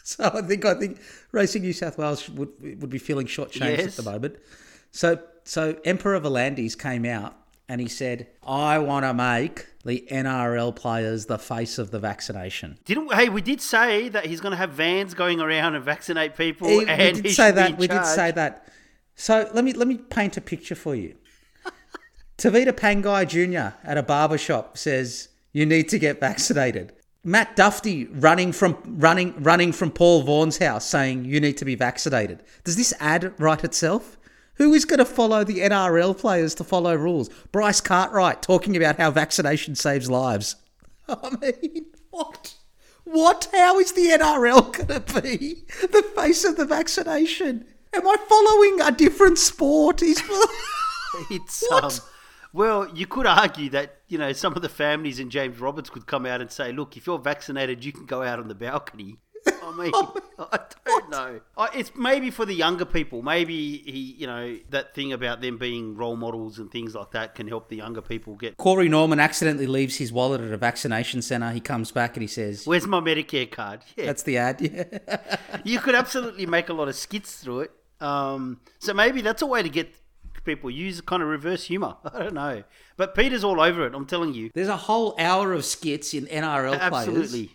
So 0.04 0.30
I 0.34 0.42
think 0.42 0.66
I 0.66 0.74
think 0.74 1.00
Racing 1.32 1.62
New 1.62 1.74
South 1.74 2.00
Wales 2.00 2.28
would 2.28 2.50
would 2.82 2.90
be 2.90 2.98
feeling 2.98 3.28
shortchanged 3.28 3.78
Yes. 3.78 4.00
at 4.00 4.04
the 4.04 4.12
moment. 4.12 4.38
So 4.92 5.20
so 5.44 5.78
Emperor 5.84 6.20
V'landys 6.20 6.78
came 6.78 7.06
out 7.06 7.36
and 7.68 7.82
he 7.82 7.88
said, 7.88 8.28
"I 8.46 8.78
want 8.80 9.06
to 9.06 9.14
make 9.14 9.68
the 9.84 10.06
NRL 10.12 10.76
players 10.76 11.26
the 11.26 11.40
face 11.40 11.78
of 11.78 11.92
the 11.92 12.00
vaccination." 12.00 12.78
Didn't 12.86 13.14
hey? 13.14 13.30
We 13.30 13.42
did 13.42 13.62
say 13.62 14.10
that 14.10 14.26
he's 14.26 14.42
going 14.42 14.52
to 14.52 14.58
have 14.58 14.72
vans 14.72 15.14
going 15.14 15.40
around 15.40 15.76
and 15.76 15.84
vaccinate 15.84 16.36
people. 16.36 16.68
He- 16.68 16.86
and 16.86 17.16
we 17.18 17.18
he 17.18 17.22
did 17.22 17.36
say 17.36 17.52
that. 17.52 17.78
We 17.78 17.88
did 17.88 18.06
say 18.06 18.32
that. 18.32 18.68
So 19.16 19.50
let 19.54 19.64
me 19.64 19.74
let 19.74 19.88
me 19.88 19.98
paint 19.98 20.38
a 20.38 20.42
picture 20.42 20.76
for 20.76 20.96
you. 20.96 21.16
Tavita 22.38 22.74
Pangai 22.74 23.28
Jr. 23.28 23.76
at 23.84 23.98
a 23.98 24.04
barber 24.04 24.38
shop 24.38 24.78
says 24.78 25.30
you 25.54 25.66
need 25.66 25.90
to 25.90 26.00
get 26.00 26.20
vaccinated. 26.20 26.94
Matt 27.24 27.56
Dufty 27.56 28.08
running 28.12 28.52
from 28.52 28.78
running 28.86 29.36
running 29.42 29.72
from 29.72 29.92
Paul 29.92 30.24
Vaughan's 30.24 30.58
house 30.58 30.86
saying 30.86 31.26
you 31.26 31.40
need 31.40 31.58
to 31.58 31.66
be 31.66 31.76
vaccinated. 31.76 32.44
Does 32.64 32.78
this 32.78 32.94
ad 33.00 33.34
write 33.40 33.64
itself? 33.64 34.18
Who 34.62 34.76
is 34.76 34.86
going 34.86 35.00
to 35.00 35.06
follow 35.06 35.44
the 35.44 35.58
NRL 35.62 36.16
players 36.16 36.54
to 36.54 36.64
follow 36.64 36.94
rules? 36.94 37.30
Bryce 37.52 37.82
Cartwright 37.82 38.44
talking 38.44 38.78
about 38.78 38.98
how 38.98 39.10
vaccination 39.10 39.74
saves 39.74 40.08
lives. 40.08 40.56
I 41.10 41.36
mean, 41.42 41.88
what? 42.12 42.54
What? 43.04 43.50
How 43.52 43.80
is 43.80 43.94
the 43.94 44.10
NRL 44.10 44.72
going 44.72 45.02
to 45.02 45.22
be 45.24 45.64
the 45.82 46.04
face 46.16 46.46
of 46.46 46.58
the 46.58 46.66
vaccination? 46.66 47.66
Am 47.92 48.08
I 48.08 48.16
following 48.30 48.82
a 48.82 48.96
different 48.96 49.40
sport? 49.40 50.04
Is 50.04 50.22
It's 51.32 51.66
What? 51.68 51.84
um. 51.84 52.00
Well, 52.54 52.88
you 52.96 53.08
could 53.08 53.26
argue 53.26 53.72
that 53.72 54.02
you 54.10 54.20
know 54.20 54.32
some 54.32 54.54
of 54.54 54.62
the 54.62 54.70
families 54.70 55.20
in 55.20 55.32
James 55.32 55.60
Roberts 55.60 55.90
could 55.90 56.06
come 56.06 56.28
out 56.28 56.40
and 56.40 56.52
say, 56.52 56.72
"Look, 56.72 56.96
if 56.98 57.08
you're 57.08 57.18
vaccinated, 57.18 57.84
you 57.84 57.92
can 57.94 58.06
go 58.06 58.22
out 58.22 58.38
on 58.38 58.48
the 58.48 58.54
balcony." 58.54 59.18
I 59.48 59.76
mean, 59.78 59.92
I 60.40 60.60
don't 60.86 61.10
know. 61.10 61.42
I, 61.58 61.70
it's 61.76 61.92
maybe 61.96 62.30
for 62.30 62.46
the 62.46 62.54
younger 62.54 62.86
people. 62.86 63.22
Maybe 63.22 63.78
he, 63.78 64.16
you 64.18 64.28
know, 64.28 64.58
that 64.70 64.94
thing 64.94 65.14
about 65.14 65.42
them 65.42 65.58
being 65.58 65.96
role 65.96 66.16
models 66.16 66.60
and 66.60 66.72
things 66.72 66.96
like 66.96 67.12
that 67.12 67.36
can 67.36 67.48
help 67.48 67.70
the 67.70 67.78
younger 67.78 68.02
people 68.02 68.36
get. 68.36 68.58
Corey 68.58 68.90
Norman 68.90 69.20
accidentally 69.20 69.68
leaves 69.68 69.98
his 69.98 70.12
wallet 70.12 70.42
at 70.42 70.52
a 70.52 70.58
vaccination 70.58 71.22
centre. 71.22 71.52
He 71.52 71.60
comes 71.60 71.92
back 71.92 72.16
and 72.16 72.22
he 72.22 72.28
says, 72.28 72.66
Where's 72.66 72.88
my 72.88 73.00
Medicare 73.00 73.50
card? 73.50 73.82
Yeah, 73.96 74.06
"That's 74.06 74.24
the 74.24 74.38
ad." 74.38 74.62
Yeah. 74.62 75.38
you 75.64 75.80
could 75.80 75.96
absolutely 75.96 76.46
make 76.46 76.70
a 76.70 76.74
lot 76.74 76.88
of 76.88 76.96
skits 76.96 77.36
through 77.36 77.62
it. 77.62 77.72
Um, 78.00 78.60
so 78.80 78.94
maybe 78.94 79.22
that's 79.22 79.42
a 79.42 79.46
way 79.46 79.62
to 79.62 79.70
get 79.70 79.96
people 80.44 80.72
use 80.72 81.02
kind 81.02 81.22
of 81.22 81.30
reverse 81.30 81.66
humor. 81.66 81.98
I 82.04 82.20
don't 82.20 82.34
know, 82.34 82.64
but 82.98 83.14
Peter's 83.16 83.44
all 83.44 83.62
over 83.62 83.86
it. 83.86 83.94
I'm 83.94 84.08
telling 84.08 84.34
you, 84.34 84.50
There's 84.54 84.68
a 84.68 84.78
whole 84.78 85.16
hour 85.20 85.54
of 85.54 85.64
skits 85.66 86.14
in 86.14 86.26
NRL 86.26 86.78
players 86.78 86.82
absolutely. 86.82 87.52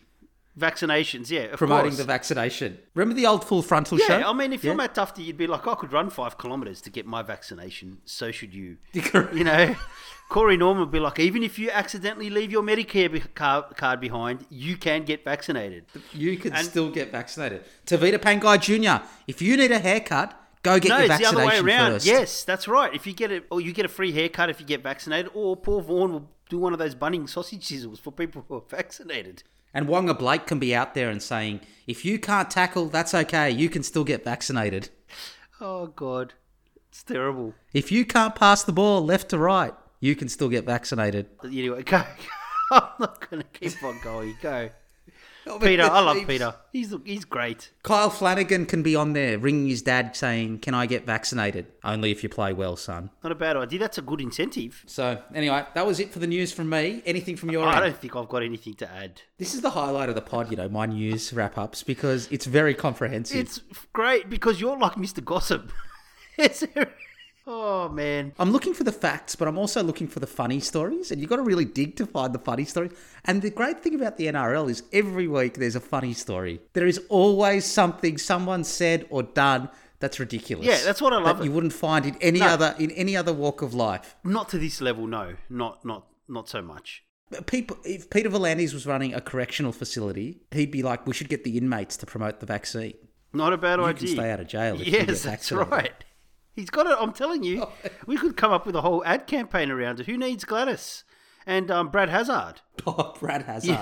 Vaccinations, 0.58 1.28
yeah, 1.30 1.54
promoting 1.54 1.90
course. 1.90 1.98
the 1.98 2.04
vaccination. 2.04 2.78
Remember 2.94 3.14
the 3.14 3.26
old 3.26 3.44
full 3.44 3.60
frontal 3.62 3.98
show? 3.98 4.18
Yeah, 4.18 4.28
I 4.28 4.32
mean, 4.32 4.52
if 4.54 4.64
you're 4.64 4.74
Matt 4.74 4.94
Dufty, 4.94 5.22
you'd 5.24 5.36
be 5.36 5.46
like, 5.46 5.66
oh, 5.66 5.72
I 5.72 5.74
could 5.74 5.92
run 5.92 6.08
five 6.08 6.38
kilometres 6.38 6.80
to 6.82 6.90
get 6.90 7.04
my 7.06 7.22
vaccination. 7.22 7.98
So 8.06 8.30
should 8.30 8.54
you. 8.54 8.78
You 9.34 9.44
know, 9.44 9.76
Corey 10.30 10.56
Norman 10.56 10.80
would 10.80 10.90
be 10.90 10.98
like, 10.98 11.18
even 11.18 11.42
if 11.42 11.58
you 11.58 11.70
accidentally 11.70 12.30
leave 12.30 12.50
your 12.50 12.62
Medicare 12.62 13.12
be- 13.12 13.20
card, 13.20 13.76
card 13.76 14.00
behind, 14.00 14.46
you 14.48 14.76
can 14.76 15.04
get 15.04 15.24
vaccinated. 15.24 15.84
You 16.12 16.36
can 16.38 16.52
And- 16.54 16.66
still 16.66 16.90
get 16.90 17.12
vaccinated. 17.12 17.62
Tavita 17.86 18.18
Pangai 18.18 18.58
Jr., 18.60 19.04
if 19.26 19.42
you 19.42 19.56
need 19.58 19.70
a 19.72 19.78
haircut, 19.78 20.34
go 20.62 20.80
get 20.80 20.88
no, 20.88 20.96
your 20.98 21.04
it's 21.06 21.18
the 21.18 21.26
other 21.26 21.36
vaccination 21.36 21.66
way 21.66 21.72
around. 21.72 21.92
first. 21.92 22.06
Yes, 22.06 22.44
that's 22.44 22.66
right. 22.66 22.92
If 22.94 23.06
you 23.06 23.12
get 23.12 23.30
it, 23.30 23.44
or 23.50 23.60
you 23.60 23.72
get 23.74 23.84
a 23.84 23.88
free 23.88 24.10
haircut 24.12 24.48
if 24.50 24.58
you 24.58 24.66
get 24.66 24.82
vaccinated, 24.82 25.30
or 25.34 25.54
Paul 25.54 25.82
Vaughan 25.82 26.12
will 26.12 26.30
do 26.48 26.58
one 26.58 26.72
of 26.72 26.78
those 26.78 26.94
bunning 26.94 27.26
sausage 27.26 27.64
sizzles 27.68 28.00
for 28.00 28.10
people 28.10 28.44
who 28.48 28.54
are 28.56 28.62
vaccinated. 28.68 29.42
And 29.76 29.88
Waqa 29.88 30.18
Blake 30.18 30.46
can 30.46 30.58
be 30.58 30.74
out 30.74 30.94
there 30.94 31.10
and 31.10 31.22
saying, 31.22 31.60
if 31.86 32.02
you 32.02 32.18
can't 32.18 32.50
tackle, 32.50 32.86
that's 32.86 33.12
okay. 33.12 33.50
You 33.50 33.68
can 33.68 33.82
still 33.82 34.04
get 34.04 34.24
vaccinated. 34.24 34.88
Oh 35.60 35.88
God, 35.88 36.32
it's 36.88 37.02
terrible. 37.02 37.52
If 37.74 37.92
you 37.92 38.06
can't 38.06 38.34
pass 38.34 38.64
the 38.64 38.72
ball 38.72 39.04
left 39.04 39.28
to 39.30 39.38
right, 39.38 39.74
you 40.00 40.16
can 40.16 40.30
still 40.30 40.48
get 40.48 40.64
vaccinated. 40.64 41.26
Anyway, 41.44 41.82
go. 41.84 42.02
I'm 42.70 42.88
not 42.98 43.28
going 43.28 43.42
to 43.42 43.48
keep 43.48 43.82
on 43.82 44.00
going. 44.02 44.34
Go. 44.40 44.70
Peter, 45.60 45.84
I 45.84 46.00
love 46.00 46.26
Peter. 46.26 46.54
He's 46.72 46.92
he's 47.04 47.24
great. 47.24 47.70
Kyle 47.82 48.10
Flanagan 48.10 48.66
can 48.66 48.82
be 48.82 48.96
on 48.96 49.12
there 49.12 49.38
ringing 49.38 49.68
his 49.68 49.80
dad 49.82 50.16
saying, 50.16 50.58
Can 50.58 50.74
I 50.74 50.86
get 50.86 51.06
vaccinated? 51.06 51.66
Only 51.84 52.10
if 52.10 52.22
you 52.22 52.28
play 52.28 52.52
well, 52.52 52.76
son. 52.76 53.10
Not 53.22 53.32
a 53.32 53.36
bad 53.36 53.56
idea. 53.56 53.78
That's 53.78 53.98
a 53.98 54.02
good 54.02 54.20
incentive. 54.20 54.82
So, 54.86 55.22
anyway, 55.34 55.64
that 55.74 55.86
was 55.86 56.00
it 56.00 56.12
for 56.12 56.18
the 56.18 56.26
news 56.26 56.52
from 56.52 56.68
me. 56.68 57.00
Anything 57.06 57.36
from 57.36 57.50
your 57.50 57.64
I 57.66 57.76
end? 57.76 57.84
don't 57.84 57.96
think 57.96 58.16
I've 58.16 58.28
got 58.28 58.42
anything 58.42 58.74
to 58.74 58.90
add. 58.90 59.22
This 59.38 59.54
is 59.54 59.60
the 59.60 59.70
highlight 59.70 60.08
of 60.08 60.14
the 60.16 60.20
pod, 60.22 60.50
you 60.50 60.56
know, 60.56 60.68
my 60.68 60.86
news 60.86 61.32
wrap 61.32 61.56
ups, 61.56 61.82
because 61.82 62.28
it's 62.32 62.46
very 62.46 62.74
comprehensive. 62.74 63.36
It's 63.38 63.60
great 63.92 64.28
because 64.28 64.60
you're 64.60 64.76
like 64.78 64.94
Mr. 64.94 65.24
Gossip. 65.24 65.72
It's- 66.38 66.64
oh 67.46 67.88
man. 67.88 68.32
I'm 68.38 68.50
looking 68.50 68.74
for 68.74 68.84
the 68.84 68.92
facts, 68.92 69.36
but 69.36 69.48
I'm 69.48 69.58
also 69.58 69.82
looking 69.82 70.08
for 70.08 70.20
the 70.20 70.26
funny 70.26 70.60
stories, 70.60 71.10
and 71.10 71.20
you've 71.20 71.30
got 71.30 71.36
to 71.36 71.42
really 71.42 71.64
dig 71.64 71.96
to 71.96 72.06
find 72.06 72.32
the 72.34 72.38
funny 72.38 72.64
stories. 72.64 72.92
And 73.24 73.42
the 73.42 73.50
great 73.50 73.82
thing 73.82 73.94
about 73.94 74.16
the 74.16 74.26
NRL 74.26 74.68
is 74.70 74.82
every 74.92 75.28
week 75.28 75.54
there's 75.54 75.76
a 75.76 75.80
funny 75.80 76.12
story. 76.12 76.60
There 76.72 76.86
is 76.86 77.00
always 77.08 77.64
something 77.64 78.18
someone 78.18 78.64
said 78.64 79.06
or 79.10 79.22
done 79.22 79.68
that's 79.98 80.20
ridiculous. 80.20 80.66
Yeah, 80.66 80.78
that's 80.84 81.00
what 81.00 81.12
I 81.12 81.18
love 81.18 81.44
you 81.44 81.50
wouldn't 81.52 81.72
find 81.72 82.04
in 82.04 82.16
any 82.20 82.40
No. 82.40 82.46
other 82.48 82.74
in 82.78 82.90
any 82.92 83.16
other 83.16 83.32
walk 83.32 83.62
of 83.62 83.72
life. 83.74 84.16
Not 84.24 84.48
to 84.50 84.58
this 84.58 84.80
level, 84.80 85.06
no. 85.06 85.36
Not 85.48 85.84
not 85.84 86.06
not 86.28 86.48
so 86.48 86.60
much. 86.60 87.02
People, 87.46 87.76
if 87.84 88.08
Peter 88.08 88.28
V'landys 88.30 88.72
was 88.72 88.86
running 88.86 89.12
a 89.12 89.20
correctional 89.20 89.72
facility, 89.72 90.42
he'd 90.52 90.70
be 90.70 90.82
like, 90.84 91.06
"We 91.08 91.12
should 91.14 91.28
get 91.28 91.42
the 91.42 91.58
inmates 91.58 91.96
to 91.96 92.06
promote 92.06 92.38
the 92.40 92.46
vaccine. 92.46 92.94
Not 93.32 93.52
a 93.52 93.56
bad 93.56 93.78
You 93.80 93.84
idea. 93.86 94.02
You 94.02 94.14
can 94.14 94.22
stay 94.22 94.30
out 94.30 94.40
of 94.40 94.46
jail 94.46 94.74
if 94.80 94.86
you 94.86 94.92
get 94.92 95.08
yes, 95.08 95.22
that's 95.22 95.48
vaccinated." 95.48 95.72
right. 95.72 96.04
He's 96.56 96.70
got 96.70 96.86
it. 96.86 96.96
I'm 96.98 97.12
telling 97.12 97.44
you, 97.44 97.68
we 98.06 98.16
could 98.16 98.36
come 98.36 98.50
up 98.50 98.66
with 98.66 98.74
a 98.74 98.80
whole 98.80 99.04
ad 99.04 99.26
campaign 99.28 99.70
around 99.70 100.00
it. 100.00 100.06
Who 100.06 100.16
needs 100.18 100.44
Gladys 100.44 101.04
and 101.46 101.70
um, 101.70 101.88
Brad 101.90 102.08
Hazzard? 102.08 102.60
Oh, 102.88 103.14
Brad 103.18 103.42
Hazzard. 103.42 103.78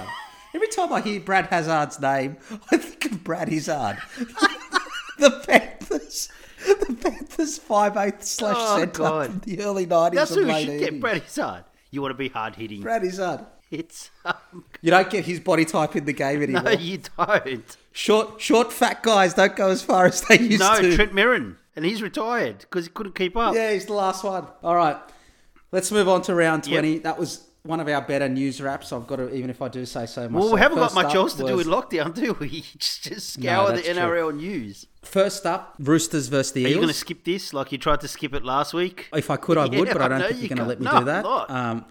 Every 0.55 0.69
time 0.69 0.91
I 0.93 1.01
hear 1.03 1.21
Brad 1.21 1.47
Hazzard's 1.49 2.01
name, 2.01 2.37
I 2.71 2.77
think 2.79 3.05
of 3.13 3.23
Brad 3.25 3.49
Izzard. 3.53 3.99
the 5.19 5.43
Panthers. 5.47 6.31
The 6.67 6.97
Panthers 7.03 7.59
5'8 7.59 8.23
slash 8.23 8.57
Oh, 8.59 8.79
centre 8.79 8.99
God. 9.03 9.27
from 9.31 9.39
the 9.41 9.61
early 9.63 9.87
90s 9.87 10.15
That's 10.15 10.35
who 10.35 10.41
we 10.41 10.47
late 10.47 10.67
should 10.67 10.81
get. 10.81 11.01
Brad 11.01 11.23
Hazard. 11.23 11.65
You 11.91 12.01
want 12.03 12.13
to 12.13 12.19
be 12.19 12.29
hard 12.29 12.57
hitting. 12.57 12.81
Brad 12.81 13.03
Hazard. 13.03 13.45
It's 13.71 14.11
um, 14.25 14.65
You 14.81 14.91
don't 14.91 15.11
get 15.11 15.25
his 15.27 15.41
body 15.41 15.65
type 15.67 15.97
in 15.97 16.05
the 16.07 16.13
game 16.15 16.43
anymore. 16.43 16.63
no, 16.63 16.71
you 16.71 17.01
don't. 17.19 17.77
Short, 17.93 18.41
short, 18.41 18.73
fat 18.73 19.03
guys 19.03 19.35
don't 19.35 19.55
go 19.57 19.69
as 19.69 19.83
far 19.83 20.07
as 20.07 20.23
they 20.23 20.39
used 20.39 20.61
No, 20.61 20.77
to. 20.77 20.83
No, 20.89 20.97
Trent 20.97 21.13
Merrin, 21.13 21.57
and 21.77 21.85
he's 21.85 22.03
retired 22.03 22.59
because 22.61 22.87
he 22.87 22.91
couldn't 22.91 23.15
keep 23.15 23.37
up. 23.37 23.55
Yeah, 23.55 23.73
he's 23.73 23.87
the 23.87 23.93
last 23.95 24.25
one. 24.25 24.47
All 24.63 24.75
right, 24.77 24.97
let's 25.73 25.91
move 25.93 26.09
on 26.09 26.23
to 26.23 26.35
round 26.35 26.67
Yep. 26.67 26.81
20. 26.81 26.99
That 27.01 27.19
was 27.19 27.49
one 27.63 27.81
of 27.81 27.89
our 27.89 28.03
better 28.03 28.29
news 28.29 28.61
wraps. 28.61 28.93
I've 28.93 29.07
got 29.07 29.17
to, 29.17 29.35
even 29.35 29.49
if 29.49 29.63
I 29.63 29.69
do 29.69 29.87
say 29.87 30.05
so 30.07 30.29
myself. 30.29 30.33
Well, 30.33 30.55
we 30.55 30.61
haven't 30.61 30.79
got 30.79 30.95
much 30.95 31.15
else 31.15 31.33
to 31.35 31.47
do 31.47 31.57
was- 31.57 31.67
in 31.67 31.73
lockdown, 31.73 32.15
do 32.15 32.35
we? 32.39 32.61
Just, 32.79 33.05
just 33.05 33.33
scour 33.35 33.69
the 33.69 33.75
that's 33.77 33.87
true. 33.87 33.95
NRL 33.97 34.37
news. 34.37 34.87
First 35.03 35.47
up, 35.47 35.75
Roosters 35.79 36.29
versus 36.29 36.53
the 36.53 36.65
Are 36.65 36.69
you 36.69 36.75
Eels. 36.75 36.81
going 36.83 36.89
to 36.93 36.95
skip 36.99 37.25
this 37.25 37.55
like 37.55 37.73
you 37.73 37.79
tried 37.79 38.01
to 38.03 38.09
skip 38.09 38.35
it 38.35 38.45
last 38.45 38.75
week? 38.75 39.09
If 39.15 39.31
I 39.31 39.37
could, 39.37 39.57
I 39.59 39.65
would, 39.67 39.89
but 39.89 40.03
I 40.03 40.09
don't 40.09 40.21
think 40.21 40.35
you 40.35 40.41
you're 40.41 40.49
going 40.49 40.59
to 40.59 40.65
let 40.67 40.81
me 40.81 40.85
No, 40.85 40.99
do 40.99 41.05
that. 41.07 41.25
Um, 41.27 41.85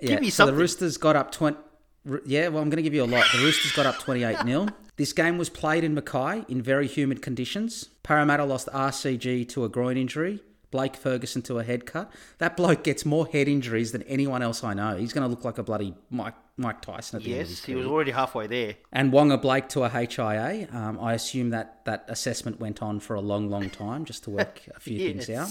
yeah, 0.00 0.20
me 0.20 0.30
so 0.30 0.46
the. 0.46 0.52
Roosters 0.52 0.96
got 0.96 1.16
up 1.16 1.30
20. 1.32 1.56
Yeah, 2.26 2.48
well, 2.48 2.62
I'm 2.62 2.68
going 2.70 2.76
to 2.78 2.82
give 2.82 2.94
you 2.94 3.04
a 3.04 3.06
lot. 3.06 3.26
The 3.32 3.38
Roosters 3.38 3.72
got 3.72 3.86
up 3.86 3.98
28 3.98 4.38
0. 4.44 4.68
This 4.96 5.12
game 5.12 5.38
was 5.38 5.48
played 5.48 5.84
in 5.84 5.94
Mackay 5.94 6.44
in 6.48 6.60
very 6.62 6.86
humid 6.86 7.22
conditions. 7.22 7.88
Parramatta 8.02 8.44
lost 8.44 8.68
RCG 8.68 9.48
to 9.50 9.64
a 9.64 9.68
groin 9.68 9.96
injury. 9.96 10.40
Blake 10.70 10.96
Ferguson 10.96 11.42
to 11.42 11.58
a 11.58 11.64
head 11.64 11.84
cut. 11.86 12.10
That 12.38 12.56
bloke 12.56 12.82
gets 12.82 13.04
more 13.04 13.26
head 13.26 13.46
injuries 13.46 13.92
than 13.92 14.02
anyone 14.04 14.40
else 14.42 14.64
I 14.64 14.72
know. 14.74 14.96
He's 14.96 15.12
going 15.12 15.22
to 15.22 15.28
look 15.28 15.44
like 15.44 15.58
a 15.58 15.62
bloody 15.62 15.94
Mike 16.10 16.34
Mike 16.56 16.80
Tyson 16.82 17.16
at 17.18 17.24
the 17.24 17.32
end 17.32 17.42
of 17.42 17.48
his 17.48 17.58
Yes, 17.58 17.64
he 17.64 17.72
career 17.72 17.84
was 17.84 17.92
already 17.92 18.10
halfway 18.10 18.46
there. 18.46 18.74
and 18.92 19.12
Waqa 19.12 19.40
Blake 19.40 19.68
to 19.70 19.84
a 19.84 19.88
HIA. 19.88 20.68
Um, 20.72 20.98
I 21.00 21.14
assume 21.14 21.50
that 21.50 21.84
that 21.86 22.04
assessment 22.08 22.58
went 22.60 22.82
on 22.82 23.00
for 23.00 23.14
a 23.14 23.20
long, 23.20 23.48
long 23.50 23.70
time 23.70 24.04
just 24.04 24.24
to 24.24 24.30
work 24.30 24.60
a 24.74 24.80
few 24.80 24.98
things 24.98 25.28
out. 25.30 25.50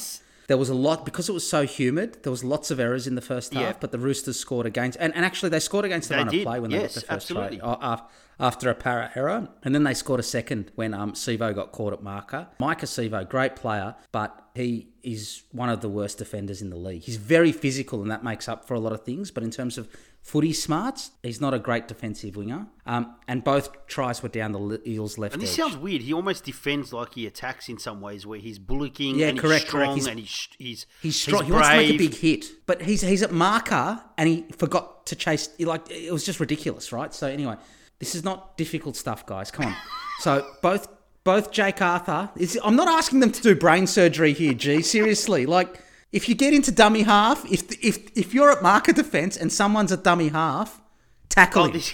Yes. 0.52 0.58
There 0.58 0.58
was 0.58 0.70
a 0.70 0.76
lot 0.76 1.06
because 1.06 1.30
it 1.30 1.34
was 1.34 1.48
so 1.50 1.66
humid. 1.66 2.18
There 2.24 2.32
was 2.32 2.44
lots 2.44 2.72
of 2.72 2.80
errors 2.80 3.08
in 3.08 3.16
the 3.16 3.22
first 3.22 3.54
half, 3.54 3.62
Yeah. 3.62 3.74
but 3.80 3.92
the 3.92 4.00
Roosters 4.00 4.38
scored 4.40 4.66
against, 4.66 4.98
and, 5.00 5.16
and 5.16 5.24
actually 5.26 5.50
they 5.50 5.60
scored 5.60 5.86
against 5.86 6.10
the 6.10 6.16
They 6.16 6.24
run 6.24 6.28
of 6.36 6.44
play 6.44 6.60
when 6.60 6.72
they 6.72 6.78
got 6.78 6.82
their 6.82 6.90
first 6.90 7.10
absolutely. 7.10 7.58
try 7.60 8.02
after 8.40 8.70
a 8.72 8.76
para 8.76 9.12
error, 9.16 9.48
and 9.64 9.74
then 9.76 9.84
they 9.84 9.94
scored 9.94 10.20
a 10.20 10.24
second 10.24 10.72
when 10.76 10.94
um 10.96 11.14
Sivo 11.14 11.54
got 11.54 11.72
caught 11.72 11.94
at 11.94 12.02
marker. 12.02 12.48
Maika 12.60 12.86
Sivo, 12.88 13.28
great 13.28 13.56
player, 13.56 13.96
but 14.12 14.48
he 14.56 14.88
is 15.04 15.44
one 15.52 15.70
of 15.70 15.82
the 15.82 15.90
worst 15.90 16.18
defenders 16.18 16.62
in 16.62 16.70
the 16.72 16.76
league. 16.76 17.04
He's 17.04 17.18
very 17.18 17.52
physical, 17.52 18.02
and 18.02 18.10
that 18.12 18.24
makes 18.24 18.50
up 18.50 18.66
for 18.68 18.74
a 18.74 18.80
lot 18.80 18.94
of 18.94 19.04
things. 19.04 19.30
But 19.32 19.44
in 19.44 19.52
terms 19.52 19.78
of 19.78 19.88
footy 20.22 20.54
smarts, 20.54 21.12
he's 21.24 21.42
not 21.42 21.54
a 21.54 21.60
great 21.60 21.88
defensive 21.88 22.36
winger. 22.36 22.68
Um, 22.86 23.16
and 23.28 23.44
both 23.44 23.88
tries 23.88 24.22
were 24.22 24.30
down 24.30 24.52
the 24.52 24.82
Eels' 24.88 25.18
left 25.18 25.34
And 25.34 25.42
this 25.42 25.52
edge. 25.52 25.58
sounds 25.58 25.78
weird. 25.78 26.02
He 26.04 26.14
almost 26.14 26.44
defends 26.44 26.94
like 26.94 27.16
he 27.16 27.26
attacks 27.26 27.70
in 27.70 27.78
some 27.80 28.02
ways, 28.02 28.26
where 28.26 28.40
he's 28.40 28.60
bullocking 28.60 29.16
Yeah, 29.18 29.28
and 29.30 29.40
correct, 29.40 29.64
he's 29.64 29.72
correct. 29.72 29.92
strong 29.92 29.96
He's- 29.98 30.08
and 30.08 30.20
he's 30.20 30.48
he's 30.58 30.86
He's 31.02 31.20
strong. 31.20 31.46
he 31.46 31.52
wants 31.52 31.70
to 31.70 31.76
make 31.78 31.90
a 31.92 31.98
big 31.98 32.14
hit, 32.16 32.46
but 32.66 32.82
he's 32.84 33.02
he's 33.02 33.24
at 33.24 33.32
marker 33.32 34.02
and 34.18 34.30
he 34.30 34.46
forgot 34.58 35.06
to 35.08 35.16
chase. 35.16 35.50
Like 35.60 35.90
it 35.90 36.12
was 36.14 36.24
just 36.26 36.40
ridiculous, 36.40 36.92
right? 36.92 37.14
So 37.14 37.28
anyway, 37.28 37.56
this 38.00 38.14
is 38.16 38.24
not 38.24 38.58
difficult 38.58 38.96
stuff, 38.96 39.26
guys. 39.26 39.50
Come 39.52 39.66
on. 39.66 39.76
so 40.20 40.46
both 40.62 40.88
both 41.24 41.52
Jake 41.52 41.82
Arthur. 41.82 42.30
Is, 42.36 42.60
I'm 42.64 42.76
not 42.76 42.88
asking 42.88 43.20
them 43.20 43.32
to 43.32 43.42
do 43.42 43.56
brain 43.56 43.86
surgery 43.88 44.34
here, 44.34 44.54
G. 44.54 44.82
Seriously, 44.82 45.46
like 45.46 45.80
if 46.12 46.28
you 46.30 46.36
get 46.36 46.54
into 46.54 46.72
dummy 46.72 47.04
half, 47.04 47.46
if 47.52 47.72
if 47.84 48.16
if 48.18 48.34
you're 48.34 48.52
at 48.52 48.62
marker 48.62 48.94
defense 48.94 49.38
and 49.38 49.52
someone's 49.52 49.92
at 49.92 50.04
dummy 50.04 50.30
half, 50.30 50.82
tackle 51.30 51.66
him. 51.66 51.82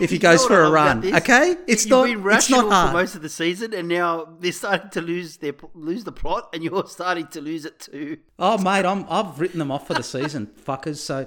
If 0.00 0.10
he 0.10 0.18
goes 0.18 0.44
for 0.46 0.62
a 0.62 0.70
run, 0.70 1.04
okay? 1.12 1.56
It's 1.66 1.84
You've 1.84 1.90
not. 1.90 2.04
been 2.04 2.18
It's 2.18 2.24
rational 2.24 2.62
not 2.68 2.72
hard. 2.72 2.90
for 2.92 2.96
most 2.98 3.14
of 3.16 3.22
the 3.22 3.28
season, 3.28 3.74
and 3.74 3.88
now 3.88 4.28
they're 4.38 4.52
starting 4.52 4.90
to 4.90 5.00
lose 5.00 5.38
their 5.38 5.54
lose 5.74 6.04
the 6.04 6.12
plot, 6.12 6.50
and 6.54 6.62
you're 6.62 6.86
starting 6.98 7.26
to 7.28 7.40
lose 7.40 7.64
it 7.64 7.80
too. 7.80 8.18
Oh, 8.38 8.58
mate, 8.58 8.84
I'm, 8.86 9.04
I've 9.08 9.40
written 9.40 9.58
them 9.58 9.72
off 9.72 9.88
for 9.88 9.94
the 9.94 10.04
season, 10.04 10.52
fuckers. 10.64 10.98
So, 10.98 11.26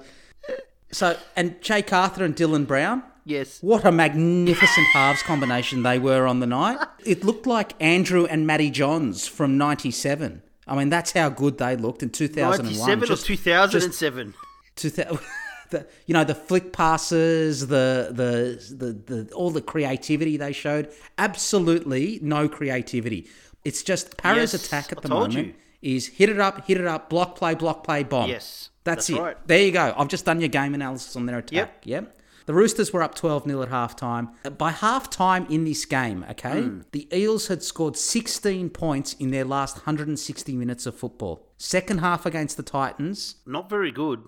so 0.90 1.18
and 1.36 1.62
Jake 1.62 1.92
Arthur 1.92 2.24
and 2.24 2.34
Dylan 2.34 2.66
Brown. 2.66 3.04
Yes. 3.26 3.62
What 3.62 3.84
a 3.84 3.92
magnificent 3.92 4.88
halves 4.94 5.22
combination 5.22 5.84
they 5.84 6.00
were 6.00 6.26
on 6.26 6.40
the 6.40 6.48
night. 6.48 6.80
It 7.06 7.26
looked 7.26 7.46
like 7.46 7.74
Andrew 7.82 8.26
and 8.26 8.48
Matty 8.48 8.70
Johns 8.70 9.28
from 9.28 9.58
'97. 9.58 10.44
I 10.68 10.76
mean, 10.76 10.90
that's 10.90 11.12
how 11.12 11.30
good 11.30 11.58
they 11.58 11.76
looked 11.76 12.04
in 12.04 12.10
2001. 12.10 12.64
97 12.66 13.12
or 13.12 13.16
2007. 13.18 14.34
two 14.76 14.90
the, 15.72 15.88
you 16.06 16.14
know 16.14 16.24
the 16.24 16.36
flick 16.36 16.72
passes, 16.74 17.68
the, 17.68 18.10
the 18.12 18.76
the 18.76 18.94
the 19.24 19.34
all 19.34 19.50
the 19.50 19.62
creativity 19.62 20.38
they 20.38 20.52
showed. 20.54 20.92
Absolutely 21.18 22.20
no 22.22 22.48
creativity. 22.48 23.28
It's 23.64 23.84
just 23.84 24.18
Para's 24.18 24.54
Yes, 24.54 24.66
attack 24.66 24.92
at 24.92 25.02
the 25.02 25.10
moment 25.10 25.48
you. 25.48 25.54
is 25.82 26.08
hit 26.08 26.30
it 26.30 26.40
up, 26.40 26.66
hit 26.68 26.80
it 26.80 26.88
up, 26.88 27.10
block 27.10 27.36
play, 27.36 27.54
block 27.56 27.84
play, 27.84 28.04
bomb. 28.04 28.30
Yes, 28.30 28.70
That's, 28.84 29.08
that's 29.08 29.10
it. 29.20 29.22
right. 29.22 29.48
There 29.48 29.60
you 29.64 29.72
go. 29.72 29.94
I've 29.98 30.08
just 30.08 30.26
done 30.26 30.40
your 30.40 30.50
game 30.50 30.74
analysis 30.74 31.16
on 31.16 31.26
their 31.26 31.38
attack. 31.40 31.52
Yep. 31.54 31.82
Yep. 31.86 32.18
The 32.46 32.54
Roosters 32.54 32.92
were 32.92 33.02
up 33.04 33.16
12 33.16 33.46
0 33.46 33.62
at 33.62 33.70
halftime. 33.70 34.30
By 34.58 34.72
halftime 34.72 35.50
in 35.50 35.64
this 35.64 35.86
game, 35.86 36.26
okay, 36.32 36.62
Hmm. 36.62 36.82
the 36.92 37.08
Eels 37.16 37.48
had 37.48 37.62
scored 37.64 37.96
16 37.98 38.70
points 38.72 39.14
in 39.14 39.32
their 39.32 39.46
last 39.46 39.78
160 39.78 40.56
minutes 40.56 40.86
of 40.86 40.96
football. 40.96 41.48
Second 41.58 42.00
half 42.00 42.26
against 42.26 42.58
the 42.58 42.64
Titans, 42.64 43.36
Not 43.46 43.70
very 43.70 43.92
good. 43.92 44.24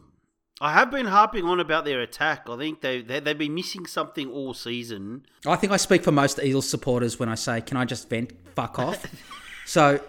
I 0.61 0.71
have 0.73 0.91
been 0.91 1.07
harping 1.07 1.45
on 1.45 1.59
about 1.59 1.83
their 1.83 1.99
attack. 2.01 2.47
I 2.47 2.55
think 2.57 2.81
they, 2.81 3.01
they 3.01 3.19
they've 3.19 3.37
been 3.37 3.55
missing 3.55 3.85
something 3.87 4.29
all 4.29 4.53
season. 4.53 5.25
I 5.45 5.55
think 5.55 5.73
I 5.73 5.77
speak 5.77 6.03
for 6.03 6.11
most 6.11 6.39
Eels 6.41 6.69
supporters 6.69 7.19
when 7.19 7.27
I 7.27 7.35
say, 7.35 7.59
"Can 7.59 7.75
I 7.75 7.85
just 7.85 8.07
vent? 8.09 8.31
Fuck 8.55 8.77
off." 8.79 9.03
so, 9.65 9.99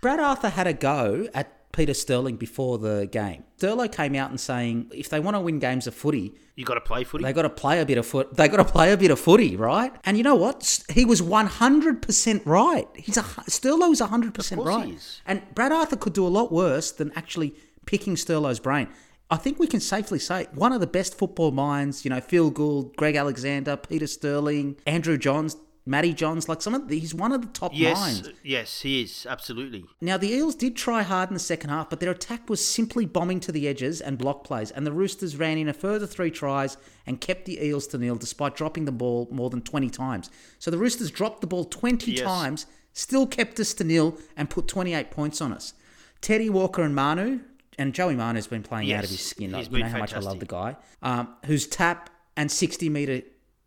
Brad 0.00 0.18
Arthur 0.18 0.48
had 0.48 0.66
a 0.66 0.72
go 0.72 1.28
at 1.34 1.61
Peter 1.72 1.94
Sterling 1.94 2.36
before 2.36 2.78
the 2.78 3.08
game. 3.10 3.44
Sterlo 3.58 3.90
came 3.90 4.14
out 4.14 4.30
and 4.30 4.38
saying, 4.40 4.90
"If 4.94 5.08
they 5.08 5.20
want 5.20 5.36
to 5.36 5.40
win 5.40 5.58
games 5.58 5.86
of 5.86 5.94
footy, 5.94 6.34
You 6.54 6.64
got 6.64 6.74
to 6.74 6.80
play 6.80 7.02
footy. 7.04 7.24
they 7.24 7.32
got 7.32 7.42
to 7.42 7.50
play 7.50 7.80
a 7.80 7.86
bit 7.86 7.96
of 7.98 8.06
foot. 8.06 8.36
They 8.36 8.48
got 8.48 8.58
to 8.58 8.64
play 8.64 8.92
a 8.92 8.96
bit 8.96 9.10
of 9.10 9.18
footy, 9.18 9.56
right?" 9.56 9.92
And 10.04 10.16
you 10.16 10.22
know 10.22 10.34
what? 10.34 10.84
He 10.90 11.04
was 11.04 11.22
one 11.22 11.46
hundred 11.46 12.02
percent 12.02 12.42
right. 12.44 12.86
He's 12.94 13.16
a 13.16 13.22
Sterlo 13.22 13.88
was 13.88 14.00
hundred 14.00 14.34
percent 14.34 14.62
right. 14.62 14.98
And 15.26 15.42
Brad 15.54 15.72
Arthur 15.72 15.96
could 15.96 16.12
do 16.12 16.26
a 16.26 16.28
lot 16.28 16.52
worse 16.52 16.92
than 16.92 17.10
actually 17.16 17.54
picking 17.86 18.14
Sterlo's 18.16 18.60
brain. 18.60 18.88
I 19.30 19.36
think 19.36 19.58
we 19.58 19.66
can 19.66 19.80
safely 19.80 20.18
say 20.18 20.46
one 20.52 20.72
of 20.72 20.80
the 20.80 20.86
best 20.86 21.16
football 21.16 21.52
minds, 21.52 22.04
you 22.04 22.10
know, 22.10 22.20
Phil 22.20 22.50
Gould, 22.50 22.94
Greg 22.96 23.16
Alexander, 23.16 23.78
Peter 23.78 24.06
Sterling, 24.06 24.76
Andrew 24.86 25.16
Johns, 25.16 25.56
Matty 25.84 26.12
Johns, 26.14 26.48
like 26.48 26.62
some 26.62 26.74
of 26.74 26.86
the, 26.88 26.98
he's 26.98 27.12
one 27.14 27.32
of 27.32 27.40
the 27.42 27.48
top 27.48 27.72
yes, 27.74 27.98
minds. 27.98 28.30
yes, 28.44 28.82
he 28.82 29.02
is 29.02 29.26
absolutely. 29.28 29.84
Now 30.00 30.16
the 30.16 30.30
Eels 30.32 30.54
did 30.54 30.76
try 30.76 31.02
hard 31.02 31.28
in 31.30 31.34
the 31.34 31.40
second 31.40 31.70
half, 31.70 31.90
but 31.90 31.98
their 31.98 32.10
attack 32.12 32.48
was 32.48 32.64
simply 32.64 33.04
bombing 33.04 33.40
to 33.40 33.50
the 33.52 33.66
edges 33.66 34.00
and 34.00 34.16
block 34.16 34.44
plays, 34.44 34.70
and 34.70 34.86
the 34.86 34.92
Roosters 34.92 35.36
ran 35.36 35.58
in 35.58 35.68
a 35.68 35.72
further 35.72 36.06
three 36.06 36.30
tries 36.30 36.76
and 37.04 37.20
kept 37.20 37.46
the 37.46 37.60
Eels 37.64 37.88
to 37.88 37.98
nil 37.98 38.14
despite 38.14 38.54
dropping 38.54 38.84
the 38.84 38.92
ball 38.92 39.26
more 39.32 39.50
than 39.50 39.60
20 39.60 39.90
times. 39.90 40.30
So 40.60 40.70
the 40.70 40.78
Roosters 40.78 41.10
dropped 41.10 41.40
the 41.40 41.48
ball 41.48 41.64
20 41.64 42.12
Yes. 42.12 42.22
times, 42.22 42.66
still 42.92 43.26
kept 43.26 43.58
us 43.58 43.74
to 43.74 43.82
nil, 43.84 44.16
and 44.36 44.48
put 44.48 44.68
28 44.68 45.10
points 45.10 45.40
on 45.40 45.52
us. 45.52 45.74
Teddy 46.20 46.48
Walker 46.48 46.82
and 46.82 46.94
Manu, 46.94 47.40
and 47.76 47.92
Joey 47.92 48.14
Manu's 48.14 48.46
been 48.46 48.62
playing 48.62 48.92
out 48.92 49.02
of 49.02 49.10
Yes, 49.10 49.18
his 49.18 49.26
skin. 49.30 49.52
he's 49.54 49.66
you 49.66 49.72
know 49.72 49.78
been 49.78 49.86
how 49.90 49.98
much 49.98 50.14
I 50.14 50.20
love 50.20 50.38
the 50.38 50.46
guy. 50.46 50.76
Um, 51.02 51.28
whose 51.46 51.66
tap 51.66 52.10
and 52.36 52.52
60 52.52 52.88
metre 52.88 53.22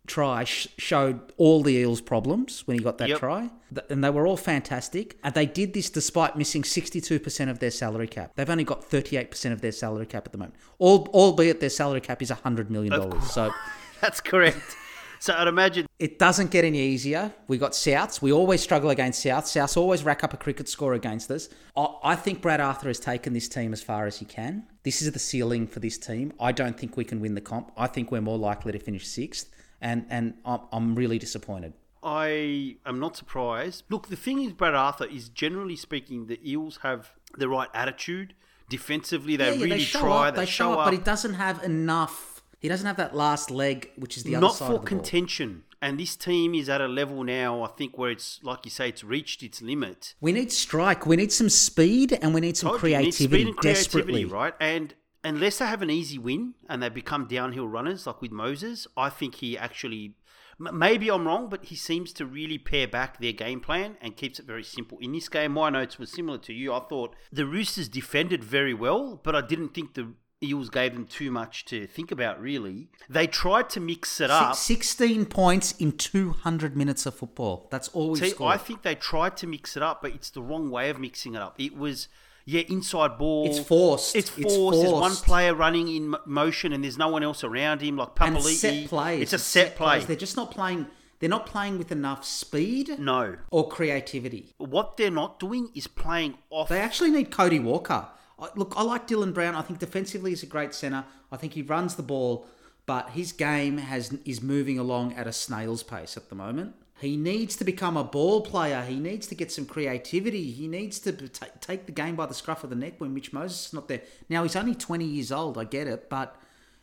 try 0.06 0.44
sh- 0.44 0.68
showed 0.78 1.20
all 1.36 1.62
the 1.62 1.74
Eels' 1.74 2.00
problems 2.00 2.66
when 2.66 2.76
he 2.78 2.82
got 2.84 2.98
that 2.98 3.08
Yep. 3.08 3.18
try. 3.18 3.50
And 3.90 4.02
they 4.04 4.10
were 4.10 4.26
all 4.26 4.36
fantastic. 4.36 5.18
And 5.24 5.34
they 5.34 5.46
did 5.46 5.72
this 5.74 5.90
despite 5.90 6.36
missing 6.36 6.62
62% 6.62 7.50
of 7.50 7.58
their 7.58 7.70
salary 7.70 8.06
cap. 8.08 8.32
They've 8.36 8.48
only 8.48 8.64
got 8.64 8.82
38% 8.88 9.52
of 9.52 9.60
their 9.60 9.72
salary 9.72 10.06
cap 10.06 10.24
at 10.26 10.32
the 10.32 10.38
moment. 10.38 10.54
All, 10.78 11.08
albeit 11.12 11.60
their 11.60 11.70
salary 11.70 12.00
cap 12.00 12.22
is 12.22 12.30
$100 12.30 12.70
million. 12.70 13.20
So 13.22 13.52
That's 14.00 14.20
correct. 14.20 14.76
so 15.18 15.34
I'd 15.34 15.48
imagine 15.48 15.86
it 15.98 16.18
doesn't 16.18 16.50
get 16.50 16.64
any 16.64 16.78
easier. 16.78 17.32
We 17.48 17.56
got 17.58 17.72
Souths. 17.72 18.20
We 18.22 18.30
always 18.32 18.60
struggle 18.60 18.90
against 18.90 19.24
Souths. 19.24 19.46
Souths 19.56 19.76
always 19.76 20.04
rack 20.04 20.22
up 20.22 20.32
a 20.34 20.36
cricket 20.36 20.68
score 20.68 20.92
against 20.94 21.30
us. 21.30 21.48
I, 21.76 21.86
I 22.04 22.14
think 22.16 22.42
Brad 22.42 22.60
Arthur 22.60 22.88
has 22.88 23.00
taken 23.00 23.32
this 23.32 23.48
team 23.48 23.72
as 23.72 23.82
far 23.82 24.06
as 24.06 24.18
he 24.18 24.26
can. 24.26 24.64
This 24.84 25.00
is 25.02 25.10
the 25.10 25.18
ceiling 25.18 25.66
for 25.66 25.80
this 25.80 25.98
team. 25.98 26.32
I 26.38 26.52
don't 26.52 26.78
think 26.78 26.96
we 26.96 27.04
can 27.04 27.20
win 27.20 27.34
the 27.34 27.40
comp. 27.40 27.72
I 27.76 27.86
think 27.88 28.12
we're 28.12 28.20
more 28.20 28.38
likely 28.38 28.72
to 28.72 28.78
finish 28.78 29.06
sixth. 29.08 29.48
And, 29.80 30.06
and 30.08 30.34
I'm, 30.44 30.60
I'm 30.72 30.94
really 30.94 31.18
disappointed. 31.18 31.74
I 32.02 32.76
am 32.86 33.00
not 33.00 33.16
surprised. 33.16 33.84
Look, 33.88 34.08
the 34.08 34.16
thing 34.16 34.42
is, 34.42 34.52
Brad 34.52 34.74
Arthur 34.74 35.06
is 35.06 35.28
generally 35.28 35.76
speaking, 35.76 36.26
the 36.26 36.38
Eels 36.48 36.78
have 36.82 37.12
the 37.36 37.48
right 37.48 37.68
attitude. 37.74 38.34
Defensively, 38.68 39.36
they 39.36 39.46
Yeah, 39.46 39.52
yeah, 39.52 39.64
really 39.64 39.78
show 39.80 40.00
try. 40.00 40.28
up, 40.28 40.34
they, 40.34 40.42
they 40.42 40.46
show 40.46 40.72
up, 40.72 40.86
but 40.86 40.92
he 40.92 40.98
doesn't 41.00 41.34
have 41.34 41.62
enough. 41.62 42.42
He 42.60 42.68
doesn't 42.68 42.86
have 42.86 42.96
that 42.96 43.14
last 43.14 43.50
leg, 43.50 43.90
which 43.96 44.16
is 44.16 44.22
the 44.24 44.36
other 44.36 44.46
not 44.46 44.56
for 44.56 44.64
of 44.64 44.80
the 44.82 44.86
contention. 44.86 45.64
And 45.82 46.00
this 46.00 46.16
team 46.16 46.54
is 46.54 46.68
at 46.68 46.80
a 46.80 46.88
level 46.88 47.22
now, 47.22 47.62
I 47.62 47.68
think, 47.68 47.98
where 47.98 48.10
it's 48.10 48.40
like 48.42 48.64
you 48.64 48.70
say, 48.70 48.88
it's 48.88 49.04
reached 49.04 49.42
its 49.42 49.60
limit. 49.60 50.14
We 50.20 50.32
need 50.32 50.50
strike. 50.50 51.06
We 51.06 51.16
need 51.16 51.32
some 51.32 51.48
speed, 51.48 52.18
and 52.22 52.34
we 52.34 52.40
need 52.40 52.56
some 52.56 52.78
you 52.82 52.96
need 52.98 53.12
speed 53.14 53.46
and 53.48 53.56
creativity, 53.56 53.62
desperately. 53.62 54.24
right? 54.24 54.54
And 54.58 54.94
unless 55.26 55.58
they 55.58 55.66
have 55.66 55.82
an 55.82 55.90
easy 55.90 56.18
win 56.18 56.54
and 56.68 56.82
they 56.82 56.88
become 56.88 57.26
downhill 57.26 57.68
runners 57.68 58.06
like 58.06 58.22
with 58.22 58.32
Moses, 58.32 58.86
I 58.96 59.08
think 59.08 59.36
he 59.36 59.58
actually. 59.58 60.14
Maybe 60.58 61.10
I'm 61.10 61.26
wrong, 61.26 61.50
but 61.50 61.66
he 61.66 61.76
seems 61.76 62.14
to 62.14 62.24
really 62.24 62.56
pare 62.56 62.88
back 62.88 63.20
their 63.20 63.32
game 63.32 63.60
plan 63.60 63.98
and 64.00 64.16
keeps 64.16 64.38
it 64.38 64.46
very 64.46 64.64
simple. 64.64 64.96
In 65.02 65.12
this 65.12 65.28
game, 65.28 65.52
my 65.52 65.68
notes 65.68 65.98
were 65.98 66.06
similar 66.06 66.38
to 66.38 66.54
you. 66.54 66.72
I 66.72 66.80
thought 66.80 67.14
the 67.30 67.44
Roosters 67.44 67.90
defended 67.90 68.42
very 68.42 68.72
well, 68.72 69.20
but 69.22 69.36
I 69.36 69.42
didn't 69.42 69.74
think 69.74 69.92
the 69.92 70.14
Eels 70.42 70.68
gave 70.68 70.92
them 70.92 71.06
too 71.06 71.30
much 71.30 71.64
to 71.66 71.86
think 71.86 72.10
about, 72.10 72.40
really. 72.40 72.88
They 73.08 73.26
tried 73.26 73.70
to 73.70 73.80
mix 73.80 74.20
it 74.20 74.30
up. 74.30 74.54
16 74.54 75.26
points 75.26 75.72
in 75.72 75.92
200 75.92 76.76
minutes 76.76 77.06
of 77.06 77.14
football. 77.14 77.68
That's 77.70 77.88
all 77.88 78.10
we 78.10 78.20
See, 78.20 78.30
scored. 78.30 78.54
I 78.54 78.58
think 78.58 78.82
they 78.82 78.94
tried 78.94 79.36
to 79.38 79.46
mix 79.46 79.76
it 79.76 79.82
up, 79.82 80.02
but 80.02 80.12
it's 80.12 80.30
the 80.30 80.42
wrong 80.42 80.70
way 80.70 80.90
of 80.90 80.98
mixing 80.98 81.34
it 81.34 81.40
up. 81.40 81.54
It 81.58 81.76
was, 81.76 82.08
yeah, 82.46 82.62
inside 82.68 83.18
ball. 83.18 83.46
It's 83.46 83.58
forced. 83.58 84.14
It's 84.14 84.30
It's 84.38 84.54
forced. 84.56 84.80
There's 84.80 84.92
one 84.92 85.16
player 85.16 85.52
running 85.52 85.88
in 85.88 86.14
motion, 86.24 86.72
and 86.72 86.82
there's 86.84 86.96
no 86.96 87.08
one 87.08 87.22
else 87.24 87.42
around 87.42 87.82
him, 87.82 87.96
like 87.96 88.10
and 88.20 88.40
set 88.42 88.88
plays. 88.88 89.20
It's 89.22 89.32
a 89.32 89.38
set, 89.38 89.74
play. 89.76 89.96
plays. 89.96 90.06
They're 90.06 90.16
just 90.16 90.36
not 90.36 90.52
playing. 90.52 90.86
They're 91.18 91.28
not 91.30 91.46
playing 91.46 91.78
with 91.78 91.90
enough 91.90 92.24
speed 92.24 92.98
No, 92.98 93.36
or 93.50 93.68
creativity. 93.68 94.54
what 94.58 94.96
they're 94.96 95.10
not 95.10 95.40
doing 95.40 95.70
is 95.74 95.86
playing 95.86 96.34
off. 96.50 96.68
They 96.68 96.78
actually 96.80 97.10
need 97.10 97.30
Cody 97.30 97.58
Walker. 97.58 98.06
I, 98.38 98.48
look, 98.54 98.74
I 98.76 98.82
like 98.82 99.08
Dylan 99.08 99.32
Brown. 99.32 99.54
I 99.54 99.62
think 99.62 99.78
defensively 99.78 100.30
he's 100.32 100.42
a 100.42 100.46
great 100.46 100.74
centre. 100.74 101.04
I 101.32 101.36
think 101.38 101.54
he 101.54 101.62
runs 101.62 101.94
the 101.96 102.02
ball, 102.02 102.46
but 102.84 103.10
his 103.10 103.32
game 103.32 103.78
has 103.78 104.12
is 104.24 104.42
moving 104.42 104.78
along 104.78 105.14
at 105.14 105.26
a 105.26 105.32
snail's 105.32 105.82
pace 105.82 106.16
at 106.16 106.28
the 106.28 106.34
moment. 106.36 106.74
He 106.98 107.16
needs 107.16 107.56
to 107.56 107.64
become 107.64 107.96
a 107.96 108.04
ball 108.04 108.40
player. 108.40 108.82
He 108.82 108.96
needs 108.98 109.26
to 109.26 109.34
get 109.34 109.52
some 109.52 109.66
creativity. 109.66 110.50
He 110.50 110.66
needs 110.66 110.98
to 111.00 111.12
ta- 111.12 111.46
take 111.60 111.86
the 111.86 111.92
game 111.92 112.16
by 112.16 112.26
the 112.26 112.34
scruff 112.34 112.64
of 112.64 112.70
the 112.70 112.76
neck 112.76 112.94
when 112.98 113.12
Mitch 113.12 113.32
Moses 113.32 113.66
is 113.66 113.72
not 113.74 113.86
there. 113.88 114.00
Now 114.28 114.42
he's 114.44 114.56
only 114.56 114.74
twenty 114.74 115.04
years 115.04 115.30
old. 115.30 115.58
I 115.58 115.64
get 115.64 115.86
it, 115.86 116.08
but 116.08 116.36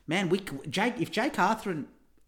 man, 0.07 0.29
we 0.29 0.39
Jake 0.69 0.99
if 0.99 1.09
Jake 1.11 1.39
Arthur 1.39 1.71
and 1.71 1.87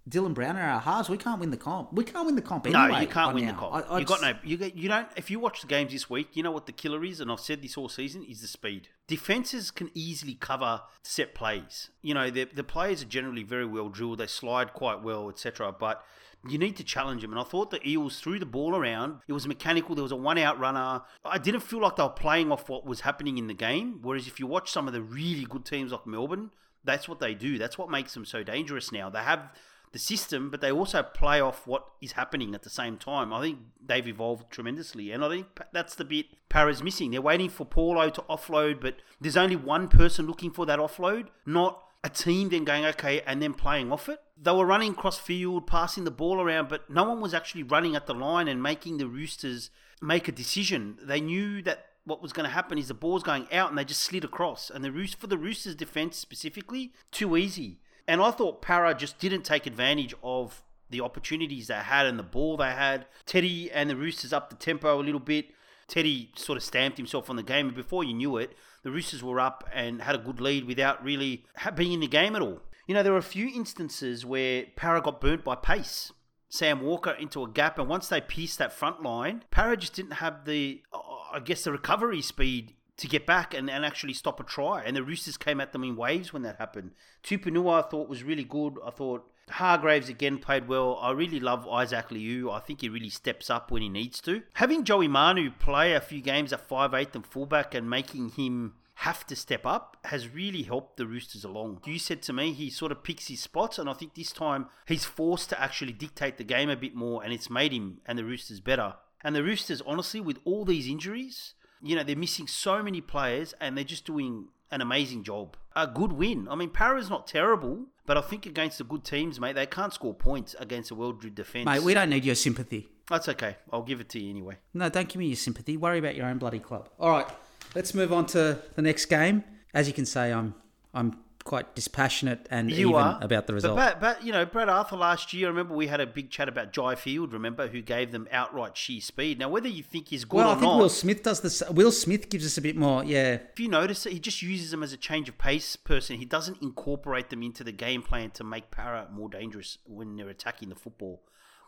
Dylan 0.09 0.35
Brown 0.35 0.55
are 0.55 0.61
our 0.69 0.81
halves, 0.81 1.09
we 1.09 1.17
can't 1.17 1.39
win 1.39 1.49
the 1.49 1.57
comp. 1.57 1.91
We 1.91 2.03
can't 2.03 2.27
win 2.27 2.35
the 2.35 2.41
comp 2.41 2.67
anyway. 2.67 2.89
no, 2.91 2.99
you 2.99 3.07
can't 3.07 3.33
win 3.33 3.45
now. 3.45 3.51
the 3.53 3.57
comp. 3.57 3.73
I- 3.89 3.95
I 3.95 3.99
you 3.99 4.05
got 4.05 4.21
no. 4.21 4.33
You 4.43 4.57
get, 4.57 4.75
you 4.75 4.87
don't. 4.87 5.07
If 5.15 5.31
you 5.31 5.39
watch 5.39 5.61
the 5.61 5.67
games 5.67 5.91
this 5.91 6.07
week, 6.09 6.29
you 6.35 6.43
know 6.43 6.51
what 6.51 6.67
the 6.67 6.71
killer 6.71 7.03
is, 7.03 7.19
and 7.19 7.31
I've 7.31 7.39
said 7.39 7.61
this 7.63 7.75
all 7.77 7.89
season: 7.89 8.23
is 8.23 8.41
the 8.41 8.47
speed. 8.47 8.89
Defenses 9.07 9.69
can 9.71 9.89
easily 9.95 10.35
cover 10.35 10.81
set 11.03 11.33
plays. 11.35 11.89
You 12.03 12.13
know, 12.13 12.29
the 12.29 12.43
the 12.45 12.63
players 12.63 13.01
are 13.01 13.07
generally 13.07 13.43
very 13.43 13.65
well 13.65 13.89
drilled. 13.89 14.19
They 14.19 14.27
slide 14.27 14.73
quite 14.73 15.01
well, 15.01 15.27
etc. 15.29 15.71
But 15.71 16.03
you 16.47 16.57
need 16.57 16.75
to 16.77 16.83
challenge 16.83 17.21
them. 17.21 17.31
And 17.31 17.39
I 17.39 17.43
thought 17.43 17.71
the 17.71 17.87
Eels 17.87 18.19
threw 18.19 18.39
the 18.39 18.45
ball 18.45 18.75
around. 18.75 19.19
It 19.27 19.33
was 19.33 19.47
mechanical. 19.47 19.95
There 19.95 20.03
was 20.03 20.11
a 20.11 20.15
one 20.15 20.37
out 20.37 20.59
runner. 20.59 21.01
I 21.23 21.37
didn't 21.37 21.61
feel 21.61 21.81
like 21.81 21.95
they 21.95 22.03
were 22.03 22.09
playing 22.09 22.51
off 22.51 22.69
what 22.69 22.85
was 22.85 23.01
happening 23.01 23.37
in 23.37 23.47
the 23.47 23.53
game. 23.53 23.99
Whereas 24.01 24.27
if 24.27 24.39
you 24.39 24.47
watch 24.47 24.71
some 24.71 24.87
of 24.87 24.93
the 24.93 25.01
really 25.01 25.45
good 25.45 25.65
teams 25.65 25.91
like 25.91 26.05
Melbourne, 26.05 26.51
that's 26.83 27.09
what 27.09 27.19
they 27.19 27.33
do. 27.33 27.57
That's 27.57 27.77
what 27.77 27.89
makes 27.89 28.13
them 28.13 28.25
so 28.25 28.43
dangerous 28.43 28.91
now. 28.91 29.09
They 29.09 29.19
have 29.19 29.51
the 29.95 29.99
system, 29.99 30.49
but 30.51 30.59
they 30.59 30.73
also 30.73 31.01
play 31.01 31.39
off 31.39 31.65
what 31.65 31.87
is 32.01 32.11
happening 32.11 32.53
at 32.53 32.63
the 32.63 32.69
same 32.69 32.97
time. 32.97 33.31
I 33.31 33.39
think 33.39 33.59
they've 33.83 34.05
evolved 34.05 34.51
tremendously, 34.51 35.11
and 35.11 35.23
I 35.23 35.29
think 35.29 35.47
that's 35.71 35.95
the 35.95 36.03
bit 36.03 36.25
Para's 36.49 36.83
missing. 36.83 37.11
They're 37.11 37.21
waiting 37.21 37.47
for 37.47 37.65
Paulo 37.65 38.09
to 38.09 38.21
offload, 38.23 38.81
but 38.81 38.97
there's 39.21 39.37
only 39.37 39.55
one 39.55 39.87
person 39.87 40.27
looking 40.27 40.51
for 40.51 40.65
that 40.65 40.79
offload, 40.79 41.27
not 41.45 41.81
a 42.05 42.09
team 42.09 42.49
then 42.49 42.63
going 42.63 42.85
okay 42.85 43.21
and 43.21 43.41
then 43.41 43.55
playing 43.55 43.91
off 43.91 44.07
it. 44.07 44.21
They 44.37 44.51
were 44.51 44.67
running 44.67 44.93
cross 44.93 45.17
field, 45.17 45.65
passing 45.65 46.03
the 46.03 46.11
ball 46.11 46.39
around, 46.39 46.69
but 46.69 46.87
no 46.87 47.03
one 47.03 47.19
was 47.19 47.33
actually 47.33 47.63
running 47.63 47.95
at 47.95 48.05
the 48.05 48.13
line 48.13 48.47
and 48.47 48.61
making 48.61 48.99
the 48.99 49.07
Roosters 49.07 49.71
make 50.03 50.27
a 50.27 50.31
decision. 50.31 50.99
They 51.01 51.19
knew 51.19 51.63
that 51.63 51.87
what 52.03 52.21
was 52.21 52.31
going 52.31 52.47
to 52.47 52.53
happen 52.53 52.77
is 52.77 52.89
the 52.89 52.93
ball's 52.93 53.23
going 53.23 53.47
out 53.51 53.69
and 53.69 53.77
they 53.77 53.83
just 53.83 54.01
slid 54.01 54.23
across. 54.23 54.69
And 54.69 54.85
the 54.85 54.91
Roos 54.91 55.15
for 55.15 55.25
the 55.25 55.37
Roosters 55.37 55.73
defense 55.73 56.17
specifically, 56.17 56.93
too 57.11 57.35
easy. 57.35 57.79
And 58.07 58.21
I 58.21 58.29
thought 58.29 58.61
Para 58.61 58.93
just 58.93 59.17
didn't 59.17 59.41
take 59.41 59.65
advantage 59.65 60.13
of 60.21 60.61
the 60.91 61.01
opportunities 61.01 61.67
they 61.67 61.73
had 61.73 62.05
and 62.05 62.19
the 62.19 62.23
ball 62.23 62.55
they 62.55 62.73
had. 62.73 63.07
Teddy 63.25 63.71
and 63.71 63.89
the 63.89 63.95
Roosters 63.95 64.31
up 64.31 64.51
the 64.51 64.55
tempo 64.55 65.01
a 65.01 65.01
little 65.01 65.19
bit. 65.19 65.47
Teddy 65.87 66.31
sort 66.35 66.57
of 66.57 66.63
stamped 66.63 66.97
himself 66.97 67.29
on 67.29 67.35
the 67.35 67.43
game, 67.43 67.67
and 67.67 67.75
before 67.75 68.03
you 68.03 68.13
knew 68.13 68.37
it, 68.37 68.55
the 68.83 68.91
Roosters 68.91 69.23
were 69.23 69.39
up 69.39 69.67
and 69.73 70.01
had 70.01 70.15
a 70.15 70.19
good 70.19 70.41
lead 70.41 70.65
without 70.65 71.03
really 71.03 71.45
being 71.75 71.93
in 71.93 71.99
the 71.99 72.07
game 72.07 72.35
at 72.35 72.41
all. 72.41 72.61
You 72.87 72.93
know, 72.93 73.03
there 73.03 73.11
were 73.11 73.17
a 73.17 73.23
few 73.23 73.47
instances 73.47 74.25
where 74.25 74.65
Para 74.75 75.01
got 75.01 75.21
burnt 75.21 75.43
by 75.43 75.55
pace. 75.55 76.11
Sam 76.49 76.81
Walker 76.81 77.11
into 77.11 77.43
a 77.43 77.49
gap, 77.49 77.77
and 77.79 77.89
once 77.89 78.07
they 78.07 78.21
pierced 78.21 78.59
that 78.59 78.71
front 78.71 79.01
line, 79.03 79.43
Para 79.51 79.75
just 79.75 79.93
didn't 79.93 80.13
have 80.13 80.45
the, 80.45 80.81
uh, 80.93 80.99
I 81.33 81.39
guess, 81.43 81.63
the 81.63 81.71
recovery 81.71 82.21
speed 82.21 82.75
to 82.97 83.07
get 83.07 83.25
back 83.25 83.53
and, 83.53 83.69
and 83.69 83.83
actually 83.83 84.13
stop 84.13 84.39
a 84.39 84.43
try. 84.43 84.83
And 84.83 84.95
the 84.95 85.03
Roosters 85.03 85.37
came 85.37 85.59
at 85.59 85.73
them 85.73 85.83
in 85.83 85.95
waves 85.95 86.31
when 86.31 86.43
that 86.43 86.57
happened. 86.57 86.91
Tupouniua 87.23 87.83
I 87.83 87.89
thought 87.89 88.07
was 88.07 88.23
really 88.23 88.43
good. 88.43 88.77
I 88.85 88.91
thought 88.91 89.29
Hargreaves 89.49 90.09
again 90.09 90.39
played 90.39 90.67
well. 90.67 90.97
I 91.01 91.11
really 91.11 91.39
love 91.39 91.67
Isaac 91.67 92.11
Liu. 92.11 92.51
I 92.51 92.59
think 92.59 92.81
he 92.81 92.89
really 92.89 93.09
steps 93.09 93.49
up 93.49 93.71
when 93.71 93.81
he 93.81 93.89
needs 93.89 94.19
to. 94.21 94.43
Having 94.53 94.85
Joey 94.85 95.07
Manu 95.07 95.51
play 95.51 95.93
a 95.93 96.01
few 96.01 96.21
games 96.21 96.51
at 96.51 96.67
5'8 96.67 97.15
and 97.15 97.25
fullback 97.25 97.75
and 97.75 97.89
making 97.89 98.29
him 98.29 98.73
have 98.99 99.27
to 99.27 99.35
step 99.35 99.65
up 99.65 99.97
has 100.05 100.29
really 100.29 100.63
helped 100.63 100.97
the 100.97 101.05
Roosters 101.05 101.43
along. 101.43 101.81
You 101.85 101.99
said 101.99 102.21
to 102.23 102.33
me 102.33 102.53
he 102.53 102.69
sort 102.69 102.91
of 102.91 103.03
picks 103.03 103.27
his 103.27 103.41
spots, 103.41 103.77
and 103.77 103.89
I 103.89 103.93
think 103.93 104.15
this 104.15 104.31
time 104.31 104.67
he's 104.87 105.05
forced 105.05 105.49
to 105.49 105.61
actually 105.61 105.93
dictate 105.93 106.37
the 106.37 106.43
game 106.43 106.69
a 106.69 106.77
bit 106.77 106.95
more, 106.95 107.23
and 107.23 107.33
it's 107.33 107.49
made 107.49 107.73
him 107.73 107.99
and 108.05 108.17
the 108.17 108.25
Roosters 108.25 108.61
better. 108.61 108.95
And 109.23 109.35
the 109.35 109.43
Roosters, 109.43 109.81
honestly, 109.85 110.21
with 110.21 110.39
all 110.45 110.65
these 110.65 110.87
injuries, 110.87 111.55
you 111.81 111.95
know, 111.95 112.03
they're 112.03 112.15
missing 112.15 112.47
so 112.47 112.81
many 112.81 113.01
players, 113.01 113.53
and 113.59 113.77
they're 113.77 113.83
just 113.83 114.05
doing 114.05 114.47
an 114.71 114.81
amazing 114.81 115.23
job. 115.23 115.57
A 115.75 115.87
good 115.87 116.13
win. 116.13 116.47
I 116.49 116.55
mean, 116.55 116.69
Para's 116.69 117.09
not 117.09 117.27
terrible, 117.27 117.87
but 118.05 118.17
I 118.17 118.21
think 118.21 118.45
against 118.45 118.77
the 118.77 118.83
good 118.83 119.03
teams, 119.03 119.39
mate, 119.39 119.55
they 119.55 119.65
can't 119.65 119.93
score 119.93 120.13
points 120.13 120.55
against 120.59 120.91
a 120.91 120.95
well 120.95 121.11
drilled 121.11 121.35
defence. 121.35 121.65
Mate, 121.65 121.83
we 121.83 121.93
don't 121.93 122.09
need 122.09 122.25
your 122.25 122.35
sympathy. 122.35 122.89
That's 123.09 123.29
okay. 123.29 123.57
I'll 123.71 123.83
give 123.83 123.99
it 124.01 124.09
to 124.09 124.19
you 124.19 124.29
anyway. 124.29 124.57
No, 124.73 124.89
don't 124.89 125.07
give 125.07 125.17
me 125.17 125.27
your 125.27 125.35
sympathy. 125.35 125.77
Worry 125.77 125.99
about 125.99 126.15
your 126.15 126.25
own 126.25 126.37
bloody 126.37 126.59
club. 126.59 126.89
All 126.99 127.09
right, 127.11 127.27
let's 127.75 127.93
move 127.93 128.11
on 128.11 128.25
to 128.27 128.59
the 128.75 128.81
next 128.81 129.05
game. 129.05 129.43
As 129.73 129.87
you 129.87 129.93
can 129.93 130.05
say, 130.05 130.31
I'm 130.31 130.55
I'm 130.93 131.17
quite 131.45 131.75
dispassionate 131.75 132.47
and 132.49 132.71
You 132.71 132.89
even 132.89 132.95
are 132.95 133.19
about 133.21 133.45
the 133.45 133.53
result. 133.53 133.77
But, 133.77 134.01
but, 134.01 134.25
you 134.25 134.33
know, 134.33 134.45
Brad 134.45 134.67
Arthur 134.67 134.97
last 134.97 135.31
year. 135.31 135.47
I 135.47 135.49
remember, 135.49 135.75
we 135.75 135.87
had 135.87 136.01
a 136.01 136.07
big 136.07 136.31
chat 136.31 136.49
about 136.49 136.73
Jai 136.73 136.95
Field. 136.95 137.31
Remember, 137.31 137.67
who 137.67 137.81
gave 137.81 138.11
them 138.11 138.27
outright 138.31 138.75
sheer 138.75 138.99
speed. 138.99 139.39
Now, 139.39 139.47
whether 139.47 139.69
you 139.69 139.83
think 139.83 140.09
he's 140.09 140.25
good 140.25 140.37
well, 140.37 140.49
I 140.49 140.53
think 140.55 140.63
not, 140.63 140.79
Will 140.79 140.89
Smith 140.89 141.23
does 141.23 141.41
this. 141.41 141.61
Will 141.69 141.91
Smith 141.91 142.29
gives 142.29 142.45
us 142.45 142.57
a 142.57 142.61
bit 142.61 142.75
more. 142.75 143.05
Yeah, 143.05 143.37
if 143.51 143.59
you 143.59 143.69
notice 143.69 144.05
it, 144.05 144.13
he 144.13 144.19
just 144.19 144.41
uses 144.41 144.71
them 144.71 144.81
as 144.81 144.91
a 144.91 144.97
change 144.97 145.29
of 145.29 145.37
pace 145.37 145.75
person. 145.75 146.17
He 146.17 146.25
doesn't 146.25 146.61
incorporate 146.61 147.29
them 147.29 147.43
into 147.43 147.63
the 147.63 147.71
game 147.71 148.01
plan 148.01 148.31
to 148.31 148.43
make 148.43 148.71
Parra 148.71 149.07
more 149.13 149.29
dangerous 149.29 149.77
when 149.85 150.17
they're 150.17 150.29
attacking 150.29 150.69
the 150.69 150.75
football 150.75 151.21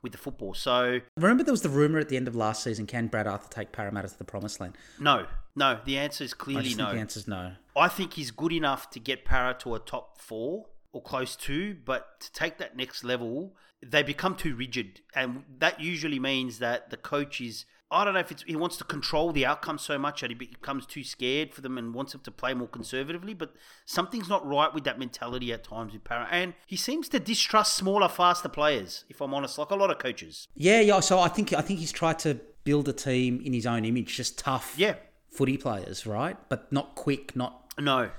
with 0.08 0.14
the 0.14 0.18
football. 0.18 0.54
So 0.54 1.02
remember 1.18 1.44
there 1.44 1.54
was 1.54 1.62
the 1.62 1.70
rumor 1.70 2.00
at 2.00 2.10
the 2.10 2.18
end 2.18 2.28
of 2.28 2.36
last 2.36 2.64
season: 2.64 2.88
can 2.88 3.08
Brad 3.08 3.28
Arthur 3.28 3.50
take 3.50 3.72
Parramatta 3.72 4.08
to 4.08 4.18
the 4.18 4.24
promised 4.24 4.60
land? 4.60 4.78
no, 5.00 5.28
no. 5.56 5.80
The 5.86 5.98
answer 5.98 6.24
is 6.24 6.34
clearly 6.34 6.74
no. 6.74 6.94
the 6.94 7.00
answer's 7.00 7.28
no. 7.28 7.54
I 7.76 7.90
think 7.90 8.14
he's 8.14 8.32
good 8.32 8.54
enough 8.54 8.90
to 8.92 9.00
get 9.00 9.26
Parra 9.26 9.54
to 9.60 9.76
a 9.76 9.80
top 9.80 10.20
four 10.20 10.66
or 10.94 11.02
close 11.02 11.36
to, 11.36 11.76
but 11.86 12.22
to 12.22 12.32
take 12.32 12.58
that 12.58 12.76
next 12.76 13.04
level, 13.04 13.56
they 13.86 14.02
become 14.02 14.36
too 14.36 14.56
rigid, 14.56 15.02
and 15.14 15.44
that 15.60 15.80
usually 15.80 16.20
means 16.20 16.60
that 16.60 16.90
the 16.90 16.98
coach 16.98 17.42
is. 17.42 17.66
I 17.90 18.04
don't 18.04 18.16
know 18.16 18.20
if 18.20 18.32
it's 18.32 18.44
he 18.44 18.56
wants 18.56 18.78
to 18.78 18.84
control 18.84 19.32
the 19.32 19.46
outcome 19.46 19.78
so 19.78 19.98
much 19.98 20.22
that 20.22 20.30
he 20.30 20.36
becomes 20.36 20.86
too 20.86 21.04
scared 21.04 21.54
for 21.54 21.62
them 21.62 21.78
and 21.78 21.94
wants 21.94 22.12
them 22.12 22.22
to 22.22 22.32
play 22.32 22.54
more 22.54 22.68
conservatively. 22.68 23.34
But 23.34 23.54
something's 23.86 24.28
not 24.28 24.46
right 24.46 24.74
with 24.74 24.84
that 24.84 25.00
mentality 25.00 25.54
at 25.54 25.64
times 25.64 25.94
with 25.94 26.04
Parra, 26.04 26.28
and 26.30 26.54
he 26.66 26.76
seems 26.76 27.08
to 27.10 27.20
distrust 27.20 27.76
smaller, 27.76 28.10
faster 28.10 28.50
players. 28.50 29.06
If 29.10 29.22
I'm 29.22 29.34
honest, 29.34 29.58
like 29.58 29.70
a 29.70 29.76
lot 29.76 29.90
of 29.90 30.00
coaches. 30.00 30.48
Yeah, 30.56 30.82
yeah. 30.82 31.00
So 31.00 31.20
I 31.20 31.30
think 31.30 31.54
I 31.54 31.62
think 31.62 31.80
he's 31.80 31.94
tried 31.94 32.20
to 32.20 32.40
build 32.66 32.90
a 32.90 32.94
team 32.94 33.42
in 33.44 33.54
his 33.54 33.66
own 33.66 33.86
image, 33.86 34.18
just 34.18 34.38
tough, 34.38 34.76
Yeah, 34.78 34.96
footy 35.32 35.58
players, 35.58 36.06
right? 36.06 36.38
But 36.50 36.72
not 36.74 36.96
quick, 36.96 37.36
not 37.36 37.74
no, 37.80 38.10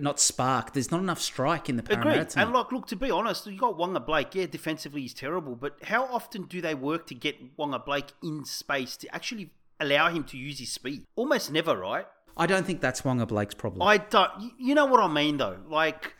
not 0.00 0.18
spark. 0.20 0.72
There's 0.72 0.90
not 0.90 1.00
enough 1.00 1.20
strike 1.20 1.68
in 1.68 1.76
the 1.76 1.82
Parramatta 1.82 2.20
Agreed. 2.22 2.36
And 2.36 2.52
like, 2.52 2.72
look, 2.72 2.86
to 2.88 2.96
be 2.96 3.10
honest, 3.10 3.46
you 3.46 3.58
got 3.58 3.76
Waqa 3.78 4.04
Blake. 4.04 4.34
Yeah, 4.34 4.46
defensively 4.46 5.02
he's 5.02 5.14
terrible, 5.14 5.54
but 5.56 5.76
how 5.84 6.04
often 6.06 6.42
do 6.44 6.60
they 6.60 6.74
work 6.74 7.06
to 7.08 7.14
get 7.14 7.56
Waqa 7.56 7.84
Blake 7.84 8.06
in 8.22 8.44
space 8.44 8.96
to 8.98 9.14
actually 9.14 9.50
allow 9.80 10.08
him 10.10 10.24
to 10.24 10.36
use 10.36 10.58
his 10.58 10.70
speed? 10.72 11.04
Almost 11.16 11.52
never, 11.52 11.76
right? 11.76 12.06
I 12.36 12.46
don't 12.46 12.64
think 12.66 12.80
that's 12.80 13.02
Waqa 13.02 13.26
Blake's 13.28 13.54
problem. 13.54 13.82
I 13.82 13.98
don't. 13.98 14.30
you- 14.58 14.74
know 14.74 14.86
what 14.86 15.00
I 15.00 15.08
mean, 15.08 15.38
though. 15.38 15.58
Like, 15.68 16.14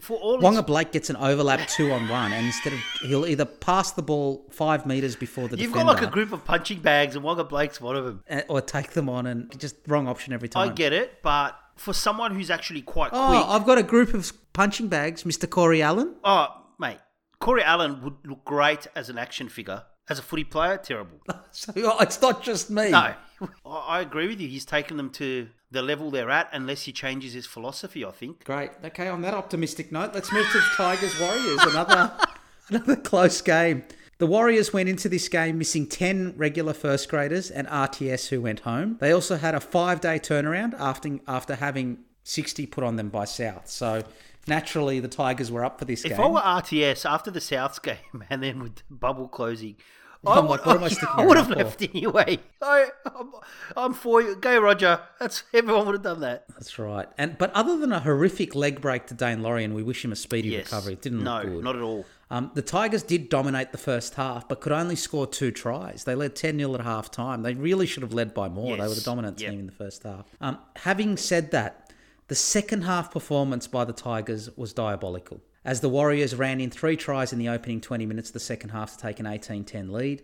for 0.00 0.16
all 0.18 0.40
Waqa 0.40 0.58
its- 0.58 0.66
Blake 0.66 0.92
gets 0.92 1.10
an 1.10 1.16
overlap 1.16 1.66
two 1.68 1.92
on 1.92 2.08
one, 2.08 2.32
and 2.32 2.46
instead 2.46 2.72
of 2.72 2.78
he'll 3.02 3.26
either 3.26 3.44
pass 3.44 3.92
the 3.92 4.02
ball 4.02 4.44
five 4.50 4.86
meters 4.86 5.14
before 5.16 5.48
the 5.48 5.56
you've 5.56 5.70
defender, 5.72 5.92
got 5.92 6.00
like 6.02 6.08
a 6.08 6.12
group 6.12 6.32
of 6.32 6.44
punching 6.44 6.80
bags, 6.80 7.14
and 7.16 7.24
Waqa 7.24 7.48
Blake's 7.48 7.80
one 7.80 7.96
of 7.96 8.04
them. 8.04 8.22
or 8.48 8.60
take 8.60 8.90
them 8.90 9.08
on, 9.08 9.26
and 9.26 9.56
just 9.58 9.76
wrong 9.86 10.08
option 10.08 10.32
every 10.32 10.48
time. 10.48 10.70
I 10.70 10.72
get 10.72 10.92
it, 10.92 11.22
but 11.22 11.56
for 11.76 11.92
someone 11.92 12.34
who's 12.34 12.50
actually 12.50 12.82
quite 12.82 13.10
oh, 13.12 13.26
quick, 13.28 13.44
I've 13.48 13.66
got 13.66 13.78
a 13.78 13.82
group 13.82 14.14
of 14.14 14.32
punching 14.52 14.88
bags, 14.88 15.24
Mister 15.24 15.46
Corey 15.46 15.82
Allan. 15.82 16.14
oh 16.24 16.48
mate, 16.78 16.98
Corey 17.40 17.62
Allan 17.62 18.02
would 18.02 18.16
look 18.24 18.44
great 18.44 18.86
as 18.94 19.08
an 19.08 19.18
action 19.18 19.48
figure. 19.48 19.82
As 20.06 20.18
a 20.18 20.22
footy 20.22 20.44
player, 20.44 20.76
terrible. 20.76 21.18
So 21.52 21.72
oh, 21.76 21.98
it's 22.00 22.20
not 22.20 22.42
just 22.42 22.68
me. 22.68 22.90
No, 22.90 22.98
I 23.64 23.70
I 23.70 24.00
agree 24.00 24.26
with 24.26 24.40
you. 24.40 24.48
He's 24.48 24.64
taken 24.64 24.96
them 24.96 25.08
to 25.10 25.48
the 25.70 25.82
level 25.82 26.10
they're 26.10 26.30
at, 26.30 26.48
unless 26.52 26.82
he 26.82 26.92
changes 26.92 27.32
his 27.32 27.46
philosophy. 27.46 28.04
I 28.04 28.10
think. 28.10 28.44
Great. 28.44 28.72
Okay, 28.84 29.08
on 29.08 29.22
that 29.22 29.34
optimistic 29.34 29.92
note, 29.92 30.12
let's 30.14 30.32
move 30.32 30.46
to 30.50 30.58
the 30.58 30.64
Tigers 30.76 31.18
Warriors. 31.20 31.62
Another 31.62 32.12
another 32.68 32.96
close 32.96 33.40
game. 33.40 33.84
The 34.24 34.30
Warriors 34.30 34.72
went 34.72 34.88
into 34.88 35.10
this 35.10 35.28
game 35.28 35.58
missing 35.58 35.86
10 35.86 36.32
regular 36.38 36.72
first 36.72 37.10
graders 37.10 37.50
and 37.50 37.68
RTS 37.68 38.28
who 38.30 38.40
went 38.40 38.60
home. 38.60 38.96
They 38.98 39.12
also 39.12 39.36
had 39.36 39.54
a 39.54 39.60
five 39.60 40.00
day 40.00 40.18
turnaround 40.18 40.72
after, 40.80 41.18
after 41.28 41.56
having 41.56 41.98
60 42.22 42.64
put 42.68 42.82
on 42.82 42.96
them 42.96 43.10
by 43.10 43.26
South. 43.26 43.68
So 43.68 44.02
naturally, 44.46 44.98
the 44.98 45.08
Tigers 45.08 45.52
were 45.52 45.62
up 45.62 45.78
for 45.78 45.84
this 45.84 46.06
If 46.06 46.12
game. 46.12 46.20
If 46.20 46.24
I 46.24 46.28
were 46.28 46.40
RTS 46.40 47.04
after 47.04 47.30
the 47.30 47.40
Souths 47.40 47.82
game 47.82 47.96
and 48.30 48.42
then 48.42 48.62
with 48.62 48.76
the 48.76 48.82
bubble 48.88 49.28
closing, 49.28 49.76
I, 50.26 50.40
like, 50.40 50.64
what 50.64 50.76
am 50.78 50.84
I 50.84 50.88
sticking 50.88 51.08
I 51.18 51.26
would 51.26 51.36
have 51.36 51.50
around 51.50 51.58
for? 51.58 51.64
left 51.64 51.82
anyway. 51.82 52.38
I, 52.62 52.86
I'm, 53.04 53.32
I'm 53.76 53.92
for 53.92 54.22
you. 54.22 54.36
Go, 54.36 54.58
Roger. 54.58 55.00
That's 55.20 55.42
everyone 55.52 55.84
would 55.84 55.96
have 55.96 56.02
done 56.02 56.20
that. 56.20 56.46
That's 56.48 56.78
right. 56.78 57.06
And 57.18 57.36
But 57.36 57.52
other 57.52 57.76
than 57.76 57.92
a 57.92 58.00
horrific 58.00 58.54
leg 58.54 58.80
break 58.80 59.06
to 59.08 59.14
Daine 59.14 59.42
Laurie, 59.42 59.64
and 59.64 59.74
we 59.74 59.82
wish 59.82 60.02
him 60.02 60.12
a 60.12 60.16
speedy 60.16 60.48
Yes. 60.48 60.64
recovery, 60.72 60.94
it 60.94 61.02
didn't 61.02 61.24
no, 61.24 61.42
look 61.42 61.44
good. 61.44 61.64
not 61.64 61.76
at 61.76 61.82
all. 61.82 62.06
Um, 62.34 62.50
the 62.54 62.62
Tigers 62.62 63.04
did 63.04 63.28
dominate 63.28 63.70
the 63.70 63.78
first 63.78 64.16
half, 64.16 64.48
but 64.48 64.60
could 64.60 64.72
only 64.72 64.96
score 64.96 65.24
two 65.24 65.52
tries. 65.52 66.02
They 66.02 66.16
led 66.16 66.34
10 66.34 66.58
0 66.58 66.74
at 66.74 66.80
half 66.80 67.08
time. 67.08 67.42
They 67.42 67.54
really 67.54 67.86
should 67.86 68.02
have 68.02 68.12
led 68.12 68.34
by 68.34 68.48
more. 68.48 68.76
They 68.76 68.82
were 68.82 68.88
the 68.88 68.94
Yes. 68.96 69.04
dominant 69.04 69.40
Yep. 69.40 69.50
team 69.52 69.60
in 69.60 69.66
the 69.66 69.72
first 69.72 70.02
half. 70.02 70.26
Um, 70.40 70.58
having 70.74 71.16
said 71.16 71.52
that, 71.52 71.92
the 72.26 72.34
second 72.34 72.82
half 72.82 73.12
performance 73.12 73.68
by 73.68 73.84
the 73.84 73.92
Tigers 73.92 74.50
was 74.56 74.72
diabolical. 74.72 75.42
As 75.64 75.80
the 75.80 75.88
Warriors 75.88 76.34
ran 76.34 76.60
in 76.60 76.70
three 76.70 76.96
tries 76.96 77.32
in 77.32 77.38
the 77.38 77.48
opening 77.48 77.80
20 77.80 78.04
minutes 78.04 78.30
of 78.30 78.34
the 78.34 78.40
second 78.40 78.70
half 78.70 78.96
to 78.96 78.98
take 78.98 79.20
an 79.20 79.26
18 79.26 79.62
10 79.64 79.92
lead. 79.92 80.20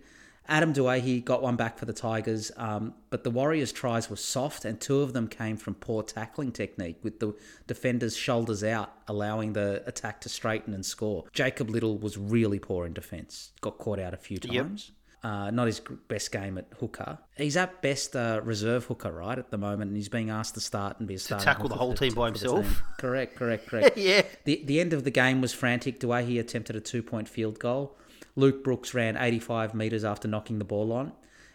Adam 0.51 0.75
Doueihi 0.75 1.25
got 1.25 1.43
one 1.43 1.55
back 1.57 1.79
for 1.79 1.85
the 1.87 1.93
Tigers, 1.93 2.51
um, 2.57 2.93
but 3.09 3.23
the 3.25 3.31
Warriors' 3.31 3.73
tries 3.73 4.11
were 4.11 4.17
soft, 4.17 4.65
and 4.65 4.81
two 4.81 5.01
of 5.01 5.13
them 5.13 5.29
came 5.29 5.57
from 5.57 5.75
poor 5.75 6.03
tackling 6.03 6.51
technique, 6.53 6.99
with 7.03 7.21
the 7.21 7.35
defenders' 7.69 8.17
shoulders 8.17 8.65
out, 8.65 8.93
allowing 9.09 9.53
the 9.53 9.83
attack 9.87 10.21
to 10.23 10.29
straighten 10.29 10.75
and 10.75 10.85
score. 10.85 11.25
Jacob 11.33 11.71
Liddle 11.71 11.97
was 11.99 12.19
really 12.19 12.59
poor 12.59 12.85
in 12.85 12.93
defence, 12.93 13.53
got 13.61 13.79
caught 13.79 14.01
out 14.01 14.13
a 14.13 14.17
few 14.19 14.39
Yep. 14.43 14.65
times. 14.65 14.93
Uh, 15.23 15.51
not 15.51 15.67
his 15.67 15.81
best 16.09 16.33
game 16.33 16.57
at 16.57 16.67
hooker. 16.81 17.19
He's 17.37 17.55
at 17.57 17.83
best 17.83 18.17
uh, 18.17 18.41
reserve 18.43 18.87
hooker, 18.87 19.13
right, 19.13 19.39
at 19.39 19.51
the 19.51 19.59
moment, 19.59 19.89
and 19.91 19.97
he's 19.97 20.09
being 20.09 20.31
asked 20.31 20.55
to 20.55 20.61
start 20.61 20.99
and 20.99 21.07
be 21.07 21.15
a 21.15 21.19
starting 21.19 21.45
tackle 21.45 21.69
the 21.69 21.75
whole 21.75 21.93
team 21.93 22.15
by 22.15 22.29
himself. 22.29 22.65
team. 22.65 22.77
Correct, 22.99 23.37
correct, 23.37 23.67
correct. 23.69 23.99
Yeah. 23.99 24.23
The, 24.45 24.63
the 24.65 24.81
end 24.81 24.95
of 24.95 25.05
the 25.05 25.11
game 25.11 25.43
was 25.43 25.53
frantic. 25.53 26.01
Doueihi 26.01 26.41
attempted 26.41 26.75
a 26.75 26.81
two 26.81 27.03
point 27.03 27.29
field 27.29 27.59
goal. 27.59 27.99
Luke 28.41 28.65
Brooks 28.65 28.95
ran 28.95 29.17
85 29.17 29.75
metres 29.75 30.05
after 30.05 30.27
knocking 30.27 30.59
the 30.59 30.65
ball 30.65 30.93
on. 30.93 31.13